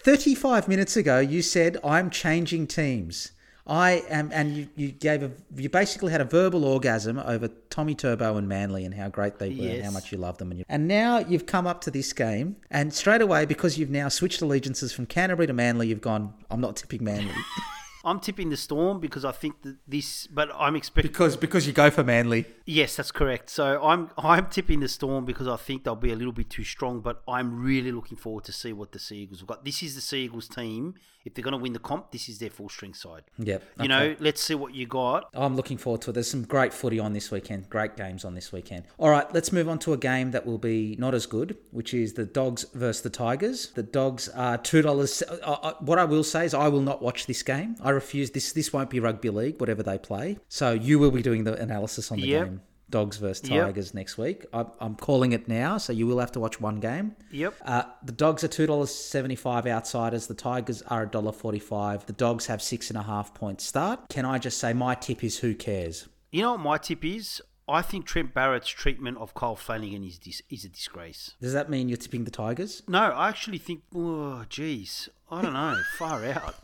35 0.04 0.70
minutes 0.70 0.96
ago 0.96 1.20
you 1.20 1.42
said 1.42 1.78
I'm 1.84 2.10
changing 2.10 2.68
teams. 2.68 3.34
I 3.68 4.04
am 4.10 4.32
and 4.34 4.56
you, 4.56 4.70
you 4.78 4.92
gave 4.94 5.22
a 5.22 5.32
you 5.58 5.68
basically 5.68 6.14
had 6.14 6.22
a 6.22 6.26
verbal 6.26 6.64
orgasm 6.64 7.20
over 7.20 7.50
Tommy 7.70 7.94
Turbo 7.94 8.38
and 8.38 8.48
Manly 8.48 8.86
and 8.86 8.94
how 8.94 9.10
great 9.10 9.38
they 9.40 9.50
were 9.50 9.68
and 9.68 9.84
how 9.84 9.92
much 9.92 10.14
you 10.14 10.18
love 10.18 10.38
them 10.38 10.52
and 10.52 10.60
you, 10.60 10.66
and 10.70 10.88
now 10.88 11.20
you've 11.20 11.46
come 11.46 11.68
up 11.68 11.82
to 11.82 11.92
this 11.92 12.14
game 12.14 12.56
and 12.72 12.94
straight 12.94 13.22
away 13.22 13.46
because 13.46 13.78
you've 13.78 13.90
now 13.90 14.08
switched 14.08 14.42
allegiances 14.42 14.94
from 14.94 15.06
Canterbury 15.06 15.48
to 15.48 15.54
Manly 15.54 15.90
you've 15.90 16.00
gone 16.00 16.34
I'm 16.50 16.62
not 16.62 16.78
tipping 16.78 17.04
Manly 17.04 17.36
I'm 18.04 18.20
tipping 18.20 18.50
the 18.50 18.58
Storm 18.58 19.00
because 19.00 19.26
I 19.26 19.32
think 19.32 19.62
that 19.64 19.78
this, 19.88 20.28
but 20.28 20.50
I'm 20.56 20.76
expecting. 20.76 21.12
because 21.12 21.36
because 21.36 21.68
you 21.68 21.74
go 21.74 21.90
for 21.90 22.04
Manly. 22.04 22.46
Yes, 22.66 22.96
that's 22.96 23.12
correct. 23.12 23.50
So 23.50 23.84
I'm 23.84 24.10
I'm 24.18 24.48
tipping 24.48 24.80
the 24.80 24.88
Storm 24.88 25.26
because 25.26 25.48
I 25.48 25.58
think 25.58 25.84
they'll 25.84 25.96
be 25.96 26.12
a 26.12 26.16
little 26.16 26.34
bit 26.34 26.50
too 26.50 26.64
strong. 26.64 27.02
But 27.02 27.22
I'm 27.28 27.62
really 27.62 27.92
looking 27.92 28.18
forward 28.18 28.46
to 28.46 28.52
see 28.54 28.74
what 28.74 28.92
the 28.92 29.00
Sea 29.00 29.18
Eagles 29.24 29.40
have 29.42 29.48
got. 29.48 29.66
This 29.66 29.84
is 29.84 29.96
the 29.96 30.02
Sea 30.02 30.26
Eagles 30.26 30.48
team. 30.48 30.96
If 31.26 31.34
they're 31.34 31.44
going 31.44 31.52
to 31.52 31.58
win 31.58 31.74
the 31.74 31.80
comp, 31.80 32.12
this 32.12 32.30
is 32.30 32.40
their 32.40 32.50
full 32.50 32.70
strength 32.70 32.98
side. 32.98 33.24
Yep. 33.38 33.62
You 33.82 33.90
know, 33.90 34.16
let's 34.20 34.40
see 34.42 34.56
what 34.56 34.74
you 34.74 34.88
got. 34.88 35.30
I'm 35.34 35.58
looking 35.58 35.78
forward 35.78 36.02
to 36.04 36.12
it. 36.12 36.14
There's 36.14 36.32
some 36.32 36.44
great 36.44 36.74
footy 36.74 36.98
on 36.98 37.12
this 37.12 37.30
weekend, 37.30 37.70
great 37.70 37.98
games 37.98 38.24
on 38.24 38.36
this 38.36 38.54
weekend. 38.54 38.86
All 38.98 39.10
right, 39.10 39.32
let's 39.34 39.52
move 39.52 39.68
on 39.68 39.80
to 39.80 39.92
a 39.92 39.98
game 39.98 40.32
that 40.32 40.46
will 40.46 40.58
be 40.58 40.96
not 40.98 41.14
as 41.14 41.26
good, 41.26 41.58
which 41.72 41.94
is 41.94 42.14
the 42.14 42.24
Dogs 42.24 42.66
versus 42.74 43.02
the 43.04 43.10
Tigers. 43.10 43.72
The 43.72 43.84
Dogs 43.84 44.30
are 44.30 44.58
two 44.58 44.82
dollars. 44.82 45.22
Uh, 45.22 45.36
uh, 45.52 45.74
what 45.82 46.00
I 46.00 46.06
will 46.06 46.24
say 46.24 46.46
is, 46.46 46.54
I 46.54 46.70
will 46.70 46.82
not 46.82 47.02
watch 47.02 47.26
this 47.26 47.44
game. 47.44 47.76
I 47.82 47.89
refuse. 47.90 48.32
This 48.32 48.52
this 48.54 48.72
won't 48.74 48.90
be 48.90 49.00
rugby 49.00 49.30
league, 49.30 49.60
whatever 49.60 49.84
they 49.84 49.98
play. 49.98 50.38
So 50.48 50.72
you 50.72 51.00
will 51.00 51.12
be 51.12 51.22
doing 51.22 51.44
the 51.44 51.54
analysis 51.62 52.12
on 52.12 52.20
the 52.20 52.28
Yep. 52.28 52.46
game. 52.48 52.62
Dogs 52.90 53.18
versus 53.18 53.48
Yep. 53.48 53.66
Tigers 53.68 53.94
next 53.94 54.18
week. 54.18 54.48
I, 54.52 54.66
I'm 54.80 54.96
calling 54.96 55.32
it 55.32 55.48
now, 55.48 55.78
so 55.78 55.94
you 55.94 56.08
will 56.08 56.18
have 56.20 56.32
to 56.32 56.40
watch 56.40 56.60
one 56.60 56.80
game. 56.80 57.16
Yep. 57.32 57.54
Uh, 57.64 57.84
the 58.04 58.12
dogs 58.12 58.44
are 58.44 58.48
two 58.48 58.66
dollars 58.66 58.90
seventy 58.94 59.36
five 59.36 59.68
outsiders. 59.68 60.26
The 60.26 60.34
Tigers 60.34 60.82
are 60.84 61.04
a 61.04 61.08
dollar 61.08 61.32
forty 61.32 61.60
five. 61.60 62.06
The 62.08 62.14
dogs 62.14 62.48
have 62.48 62.62
six 62.64 62.90
and 62.90 62.98
a 62.98 63.04
half 63.04 63.34
points 63.36 63.64
start. 63.64 64.10
Can 64.10 64.26
I 64.26 64.40
just 64.40 64.58
say 64.58 64.74
my 64.74 64.96
tip 64.96 65.24
is 65.24 65.38
who 65.40 65.54
cares? 65.54 66.08
You 66.32 66.42
know 66.42 66.52
what 66.54 66.62
my 66.62 66.78
tip 66.80 67.06
is? 67.06 67.42
I 67.68 67.84
think 67.84 68.08
Trent 68.08 68.34
Barrett's 68.34 68.68
treatment 68.70 69.20
of 69.20 69.36
Kyle 69.36 69.56
Flanagan 69.56 70.04
is 70.04 70.18
dis- 70.18 70.42
is 70.50 70.66
a 70.66 70.70
disgrace. 70.70 71.36
Does 71.40 71.54
that 71.54 71.70
mean 71.70 71.90
you're 71.90 71.98
tipping 71.98 72.24
the 72.24 72.32
Tigers? 72.32 72.82
No, 72.88 72.98
I 73.12 73.30
actually 73.30 73.60
think. 73.60 73.84
Oh, 73.94 74.44
jeez, 74.50 75.10
I 75.30 75.44
don't 75.44 75.54
know. 75.54 75.78
Far 76.00 76.26
out. 76.26 76.56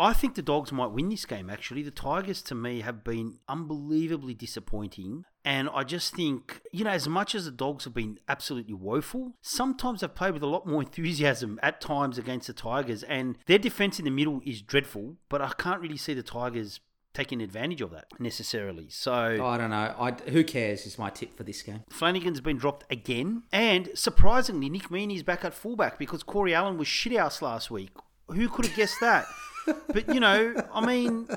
I 0.00 0.14
think 0.14 0.34
the 0.34 0.40
Dogs 0.40 0.72
might 0.72 0.92
win 0.92 1.10
this 1.10 1.26
game. 1.26 1.50
Actually, 1.50 1.82
the 1.82 1.90
Tigers 1.90 2.40
to 2.42 2.54
me 2.54 2.80
have 2.80 3.04
been 3.04 3.34
unbelievably 3.50 4.32
disappointing, 4.32 5.26
and 5.44 5.68
I 5.74 5.84
just 5.84 6.14
think 6.14 6.62
you 6.72 6.84
know 6.84 6.90
as 6.90 7.06
much 7.06 7.34
as 7.34 7.44
the 7.44 7.50
Dogs 7.50 7.84
have 7.84 7.92
been 7.92 8.18
absolutely 8.26 8.72
woeful, 8.72 9.34
sometimes 9.42 10.00
they've 10.00 10.14
played 10.14 10.32
with 10.32 10.42
a 10.42 10.46
lot 10.46 10.66
more 10.66 10.80
enthusiasm 10.86 11.60
at 11.62 11.82
times 11.82 12.16
against 12.16 12.46
the 12.46 12.54
Tigers, 12.54 13.02
and 13.02 13.36
their 13.44 13.58
defense 13.58 13.98
in 13.98 14.06
the 14.06 14.10
middle 14.10 14.40
is 14.46 14.62
dreadful. 14.62 15.16
But 15.28 15.42
I 15.42 15.52
can't 15.58 15.82
really 15.82 15.98
see 15.98 16.14
the 16.14 16.22
Tigers 16.22 16.80
taking 17.12 17.42
advantage 17.42 17.82
of 17.82 17.90
that 17.90 18.06
necessarily. 18.18 18.86
So. 18.88 19.12
I 19.12 19.58
don't 19.58 19.70
know. 19.70 19.94
I, 19.98 20.12
who 20.30 20.44
cares 20.44 20.86
is 20.86 20.98
my 20.98 21.10
tip 21.10 21.36
for 21.36 21.42
this 21.42 21.60
game. 21.60 21.82
Flanagan's 21.90 22.40
been 22.40 22.56
dropped 22.56 22.90
again. 22.90 23.42
And 23.52 23.90
surprisingly, 23.94 24.70
Nick 24.70 24.90
Meaney's 24.90 25.24
back 25.24 25.44
at 25.44 25.52
fullback 25.52 25.98
because 25.98 26.22
Corey 26.22 26.54
Allan 26.54 26.78
was 26.78 26.86
shit 26.86 27.12
shithouse 27.12 27.42
last 27.42 27.70
week. 27.70 27.90
Who 28.28 28.48
could 28.48 28.66
have 28.66 28.76
guessed 28.76 29.00
that? 29.00 29.26
but, 29.66 30.12
you 30.12 30.20
know, 30.20 30.54
I 30.72 30.84
mean, 30.84 31.28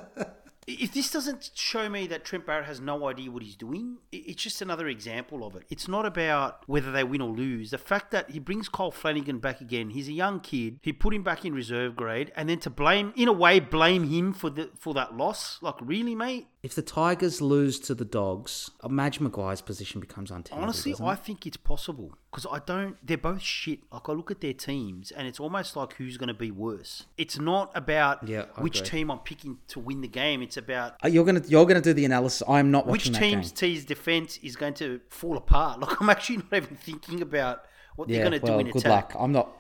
if 0.68 0.94
this 0.94 1.12
doesn't 1.12 1.52
show 1.56 1.90
me 1.90 2.08
that 2.08 2.24
Trent 2.24 2.46
Barrett 2.46 2.66
has 2.66 2.80
no 2.80 3.08
idea 3.08 3.30
what 3.32 3.44
he's 3.44 3.56
doing, 3.56 3.98
it's 4.12 4.42
just 4.42 4.62
another 4.62 4.88
example 4.88 5.46
of 5.46 5.56
it. 5.56 5.64
It's 5.70 5.88
not 5.88 6.06
about 6.06 6.64
whether 6.68 6.92
they 6.92 7.04
win 7.04 7.22
or 7.22 7.30
lose. 7.30 7.72
The 7.72 7.78
fact 7.78 8.12
that 8.12 8.30
he 8.30 8.40
brings 8.40 8.70
Cole 8.70 8.92
Flanagan 8.92 9.40
back 9.40 9.62
again, 9.62 9.90
he's 9.90 10.08
a 10.08 10.14
young 10.14 10.40
kid. 10.40 10.80
He 10.82 10.94
put 10.94 11.14
him 11.14 11.24
back 11.24 11.46
in 11.46 11.54
reserve 11.54 11.96
grade, 11.96 12.32
and 12.36 12.48
then 12.50 12.60
to 12.60 12.70
blame, 12.70 13.14
in 13.16 13.28
a 13.28 13.34
way, 13.34 13.60
blame 13.60 14.10
him 14.10 14.34
for 14.34 14.50
the 14.50 14.70
for 14.80 14.94
that 14.94 15.16
loss. 15.18 15.60
Like, 15.62 15.76
really, 15.82 16.16
mate? 16.16 16.48
If 16.62 16.76
the 16.76 16.82
Tigers 16.82 17.42
lose 17.42 17.80
to 17.82 17.96
the 17.96 18.06
Dogs, 18.06 18.72
uh, 18.82 18.88
Madge 18.88 19.20
Maguire's 19.20 19.62
position 19.62 20.00
becomes 20.00 20.32
untenable. 20.32 20.64
Honestly, 20.64 20.96
I 21.02 21.16
think 21.16 21.46
it's 21.46 21.58
possible 21.58 22.16
because 22.34 22.48
I 22.52 22.60
don't. 22.66 22.98
They're 23.06 23.18
both 23.18 23.42
shit. 23.44 23.80
Like 23.92 24.10
I 24.10 24.14
look 24.14 24.32
at 24.32 24.42
their 24.42 24.54
teams, 24.54 25.12
and 25.12 25.28
it's 25.28 25.40
almost 25.40 25.76
like 25.76 25.94
who's 25.94 26.18
going 26.18 26.30
to 26.30 26.34
be 26.34 26.50
worse. 26.50 27.06
It's 27.18 27.38
not 27.38 27.72
about 27.76 28.28
Yeah, 28.28 28.46
which 28.58 28.80
agree. 28.80 28.90
team 28.90 29.12
I'm 29.12 29.20
picking 29.20 29.60
to 29.68 29.80
win 29.80 30.02
the 30.02 30.08
game. 30.08 30.42
It's 30.42 30.58
about 30.58 30.96
Uh, 31.04 31.10
you're 31.10 31.26
gonna 31.26 31.44
you're 31.48 31.66
gonna 31.68 31.82
do 31.82 31.94
the 31.94 32.06
analysis. 32.06 32.42
I'm 32.50 32.72
not 32.72 32.88
which 32.88 33.06
team's 33.16 33.52
game. 33.52 33.56
team's 33.74 33.86
defense 33.86 34.38
is 34.42 34.56
going 34.56 34.74
to 34.76 35.00
fall 35.10 35.38
apart. 35.38 35.80
Like 35.84 36.02
I'm 36.02 36.10
actually 36.10 36.38
not 36.38 36.54
even 36.54 36.76
thinking 36.76 37.22
about 37.22 37.64
what 37.96 38.10
Yeah, 38.10 38.18
they're 38.22 38.30
going 38.32 38.42
to 38.42 38.46
well, 38.48 38.58
do 38.60 38.66
in 38.66 38.72
good 38.72 38.82
attack. 38.82 39.14
luck. 39.14 39.22
I'm 39.24 39.32
not. 39.32 39.56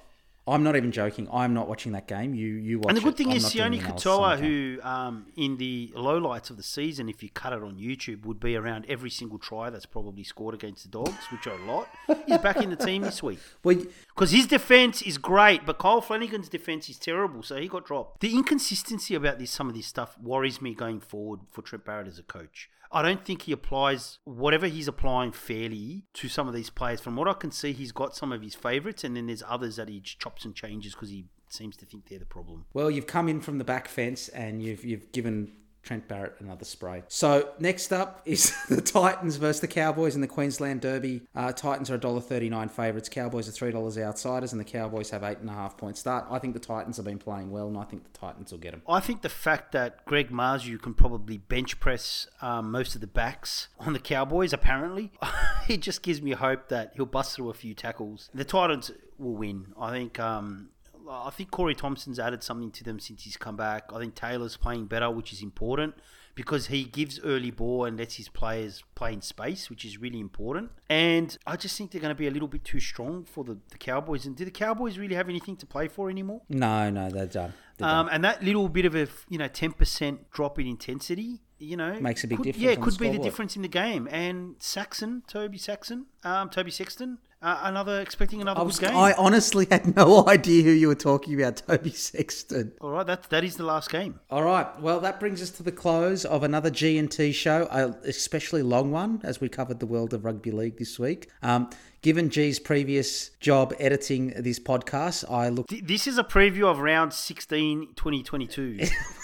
I'm 0.45 0.61
not 0.61 0.75
even 0.75 0.91
joking. 0.91 1.29
I'm 1.31 1.53
not 1.53 1.69
watching 1.69 1.93
that 1.93 2.07
game. 2.07 2.33
You 2.33 2.47
you 2.47 2.79
watch 2.79 2.89
And 2.89 2.97
the 2.97 3.01
good 3.01 3.15
thing 3.15 3.31
is, 3.31 3.45
Sione 3.45 3.53
the 3.53 3.79
analysis 3.79 4.05
on 4.07 4.19
Katoa, 4.19 4.39
who 4.39 4.79
um, 4.83 5.25
in 5.37 5.55
the 5.55 5.93
lowlights 5.95 6.49
of 6.49 6.57
the 6.57 6.63
season, 6.63 7.07
if 7.07 7.23
you 7.23 7.29
cut 7.29 7.53
it 7.53 7.63
on 7.63 7.77
YouTube, 7.77 8.25
would 8.25 8.41
be 8.41 8.57
around 8.57 8.85
every 8.89 9.09
single 9.09 9.39
try 9.39 9.69
that's 9.69 9.85
probably 9.85 10.23
scored 10.23 10.53
against 10.53 10.83
the 10.83 10.89
Dogs, 10.89 11.25
which 11.31 11.47
are 11.47 11.57
a 11.57 11.65
lot. 11.65 11.87
He's 12.27 12.39
back 12.39 12.57
in 12.57 12.69
the 12.69 12.75
team 12.75 13.03
this 13.03 13.23
week. 13.23 13.39
Well, 13.63 13.77
Because 14.09 14.31
his 14.31 14.47
defense 14.47 15.01
is 15.01 15.17
great, 15.17 15.65
but 15.65 15.77
Kyle 15.77 16.01
Flanagan's 16.01 16.49
defense 16.49 16.89
is 16.89 16.97
terrible, 16.97 17.43
so 17.43 17.55
he 17.55 17.67
got 17.69 17.85
dropped. 17.85 18.19
The 18.19 18.33
inconsistency 18.35 19.15
about 19.15 19.39
this, 19.39 19.51
some 19.51 19.69
of 19.69 19.75
this 19.75 19.87
stuff, 19.87 20.17
worries 20.19 20.61
me 20.61 20.73
going 20.73 20.99
forward 20.99 21.41
for 21.49 21.61
Trent 21.61 21.85
Barrett 21.85 22.07
as 22.07 22.19
a 22.19 22.23
coach. 22.23 22.69
I 22.93 23.01
don't 23.01 23.25
think 23.25 23.43
he 23.43 23.51
applies 23.51 24.19
whatever 24.23 24.67
he's 24.67 24.87
applying 24.87 25.31
fairly 25.31 26.03
to 26.13 26.29
some 26.29 26.47
of 26.47 26.53
these 26.53 26.69
players. 26.69 27.01
From 27.01 27.15
what 27.15 27.27
I 27.27 27.33
can 27.33 27.51
see, 27.51 27.73
he's 27.73 27.91
got 27.91 28.15
some 28.15 28.31
of 28.31 28.41
his 28.41 28.53
favourites, 28.53 29.03
and 29.03 29.17
then 29.17 29.27
there's 29.27 29.43
others 29.47 29.77
that 29.77 29.89
he 29.89 29.99
chops 29.99 30.45
and 30.45 30.53
changes 30.53 30.93
because 30.93 31.09
he 31.09 31.25
seems 31.49 31.75
to 31.77 31.85
think 31.85 32.07
they're 32.07 32.19
the 32.19 32.25
problem. 32.25 32.65
Well, 32.73 32.91
you've 32.91 33.07
come 33.07 33.27
in 33.27 33.41
from 33.41 33.57
the 33.57 33.63
back 33.63 33.87
fence 33.87 34.29
and 34.29 34.61
you've 34.61 34.83
you've 34.83 35.11
given 35.11 35.53
Trent 35.83 36.07
Barrett 36.07 36.35
another 36.39 36.63
spray. 36.65 37.03
So 37.09 37.49
next 37.59 37.91
up 37.91 38.21
is 38.25 38.53
the 38.69 38.81
Titans 38.81 39.35
versus 39.35 39.59
the 39.59 39.67
Cowboys 39.67 40.15
in 40.15 40.21
the 40.21 40.27
Queensland 40.27 40.81
Derby. 40.81 41.23
Uh, 41.35 41.51
Titans 41.51 41.91
are 41.91 41.99
$1.39 41.99 42.71
favourites. 42.71 43.09
Cowboys 43.09 43.49
are 43.49 43.51
$3 43.51 44.03
outsiders, 44.03 44.53
and 44.53 44.59
the 44.59 44.65
Cowboys 44.65 45.09
have 45.09 45.23
eight 45.23 45.39
and 45.39 45.49
a 45.49 45.53
half 45.53 45.77
point 45.77 45.97
start. 45.97 46.25
I 46.29 46.39
think 46.39 46.53
the 46.53 46.59
Titans 46.59 46.95
have 46.97 47.05
been 47.05 47.19
playing 47.19 47.51
well, 47.51 47.67
and 47.67 47.77
I 47.77 47.83
think 47.83 48.03
the 48.05 48.17
Titans 48.17 48.51
will 48.51 48.59
get 48.59 48.71
them. 48.71 48.81
I 48.87 49.01
think 49.01 49.21
the 49.21 49.29
fact 49.29 49.73
that 49.73 50.05
Greg 50.05 50.29
Marzhew 50.29 50.81
can 50.81 50.93
probably 50.93 51.37
bench 51.37 51.79
press 51.79 52.27
um, 52.41 52.71
most 52.71 52.95
of 52.95 53.01
the 53.01 53.07
backs 53.07 53.67
on 53.79 53.93
the 53.93 53.99
Cowboys, 53.99 54.53
apparently, 54.53 55.11
it 55.67 55.81
just 55.81 56.01
gives 56.01 56.21
me 56.21 56.31
hope 56.31 56.69
that 56.69 56.93
he'll 56.95 57.05
bust 57.05 57.35
through 57.35 57.49
a 57.49 57.53
few 57.53 57.73
tackles. 57.73 58.29
The 58.33 58.45
Titans 58.45 58.91
will 59.17 59.35
win. 59.35 59.67
I 59.79 59.91
think, 59.91 60.19
um, 60.19 60.69
I 61.09 61.29
think 61.31 61.51
Corey 61.51 61.75
Thompson's 61.75 62.19
added 62.19 62.43
something 62.43 62.71
to 62.71 62.83
them 62.83 62.99
since 62.99 63.23
he's 63.23 63.37
come 63.37 63.55
back. 63.55 63.91
I 63.93 63.99
think 63.99 64.15
Taylor's 64.15 64.57
playing 64.57 64.85
better, 64.85 65.09
which 65.11 65.33
is 65.33 65.41
important 65.41 65.95
because 66.35 66.67
he 66.67 66.83
gives 66.83 67.19
early 67.23 67.51
ball 67.51 67.85
and 67.85 67.97
lets 67.97 68.15
his 68.15 68.27
players 68.27 68.83
play 68.95 69.13
in 69.13 69.21
space, 69.21 69.69
which 69.69 69.85
is 69.85 69.99
really 69.99 70.19
important. 70.19 70.71
And 70.89 71.37
I 71.45 71.55
just 71.57 71.77
think 71.77 71.91
they're 71.91 72.01
going 72.01 72.09
to 72.15 72.17
be 72.17 72.27
a 72.27 72.31
little 72.31 72.47
bit 72.47 72.63
too 72.63 72.79
strong 72.79 73.23
for 73.23 73.43
the, 73.43 73.57
the 73.69 73.77
Cowboys. 73.77 74.25
And 74.25 74.35
do 74.35 74.43
the 74.45 74.51
Cowboys 74.51 74.97
really 74.97 75.15
have 75.15 75.29
anything 75.29 75.55
to 75.57 75.65
play 75.65 75.87
for 75.87 76.09
anymore? 76.09 76.41
No, 76.49 76.89
no, 76.89 77.09
they're 77.09 77.27
done. 77.27 77.53
They're 77.77 77.87
Um, 77.87 78.05
done. 78.07 78.15
and 78.15 78.23
that 78.23 78.43
little 78.43 78.67
bit 78.69 78.85
of 78.85 78.95
a 78.95 79.07
you 79.29 79.37
know 79.37 79.47
ten 79.47 79.73
percent 79.73 80.31
drop 80.31 80.57
in 80.59 80.65
intensity, 80.67 81.41
you 81.59 81.77
know, 81.77 81.99
Makes 81.99 82.23
a 82.23 82.27
big 82.27 82.37
could- 82.37 82.45
difference 82.45 82.63
Yeah, 82.63 82.75
could 82.83 82.97
be 82.97 83.09
the 83.09 83.19
difference 83.19 83.55
in 83.55 83.61
the 83.61 83.67
game. 83.67 84.07
And 84.11 84.55
Saxon, 84.59 85.23
Toby 85.27 85.57
Saxon, 85.57 86.05
um, 86.23 86.49
Toby 86.49 86.71
Sexton, 86.71 87.19
uh, 87.43 87.59
another 87.63 87.99
expecting 87.99 88.41
another 88.41 88.61
I 88.61 88.63
good 88.63 88.67
was, 88.67 88.79
game. 88.79 88.95
I 88.95 89.13
honestly 89.17 89.67
had 89.69 89.95
no 89.95 90.25
idea 90.29 90.63
who 90.63 90.71
you 90.71 90.87
were 90.87 90.95
talking 90.95 91.39
about, 91.39 91.57
Toby 91.57 91.91
Sexton. 91.91 92.71
All 92.79 92.91
right, 92.91 93.05
that 93.05 93.29
that 93.29 93.43
is 93.43 93.57
the 93.57 93.65
last 93.65 93.89
game. 93.89 94.19
All 94.31 94.43
right. 94.43 94.79
Well, 94.79 94.99
that 95.01 95.19
brings 95.19 95.41
us 95.41 95.49
to 95.51 95.63
the 95.63 95.71
close 95.71 96.23
of 96.23 96.43
another 96.43 96.69
G 96.69 96.97
and 96.97 97.11
T 97.11 97.31
show, 97.33 97.67
a 97.69 97.89
especially 98.07 98.63
long 98.63 98.91
one, 98.91 99.19
as 99.23 99.41
we 99.41 99.49
covered 99.49 99.79
the 99.79 99.85
world 99.85 100.13
of 100.13 100.23
rugby 100.23 100.51
league 100.51 100.77
this 100.77 100.97
week. 100.97 101.29
Um, 101.41 101.69
given 102.01 102.29
G's 102.29 102.59
previous 102.59 103.29
job 103.41 103.73
editing 103.77 104.33
this 104.37 104.59
podcast, 104.59 105.29
I 105.29 105.49
look. 105.49 105.67
This 105.67 106.07
is 106.07 106.17
a 106.17 106.23
preview 106.23 106.65
of 106.65 106.79
round 106.79 107.13
16, 107.13 107.89
2022. 107.95 108.79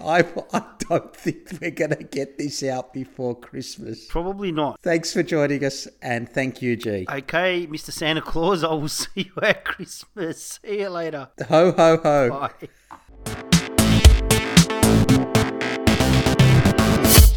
I, 0.00 0.24
I 0.52 0.62
don't 0.78 1.14
think 1.14 1.58
we're 1.60 1.70
going 1.70 1.90
to 1.90 2.04
get 2.04 2.38
this 2.38 2.62
out 2.62 2.92
before 2.92 3.34
Christmas. 3.38 4.06
Probably 4.06 4.52
not. 4.52 4.80
Thanks 4.80 5.12
for 5.12 5.22
joining 5.22 5.64
us, 5.64 5.88
and 6.00 6.28
thank 6.28 6.62
you, 6.62 6.76
G. 6.76 7.06
Okay, 7.10 7.66
Mr. 7.66 7.90
Santa 7.90 8.20
Claus, 8.20 8.62
I 8.62 8.72
will 8.72 8.88
see 8.88 9.10
you 9.34 9.42
at 9.42 9.64
Christmas. 9.64 10.60
See 10.64 10.80
you 10.80 10.88
later. 10.88 11.28
Ho 11.48 11.72
ho 11.72 11.96
ho. 12.02 12.30
Bye. 12.30 12.98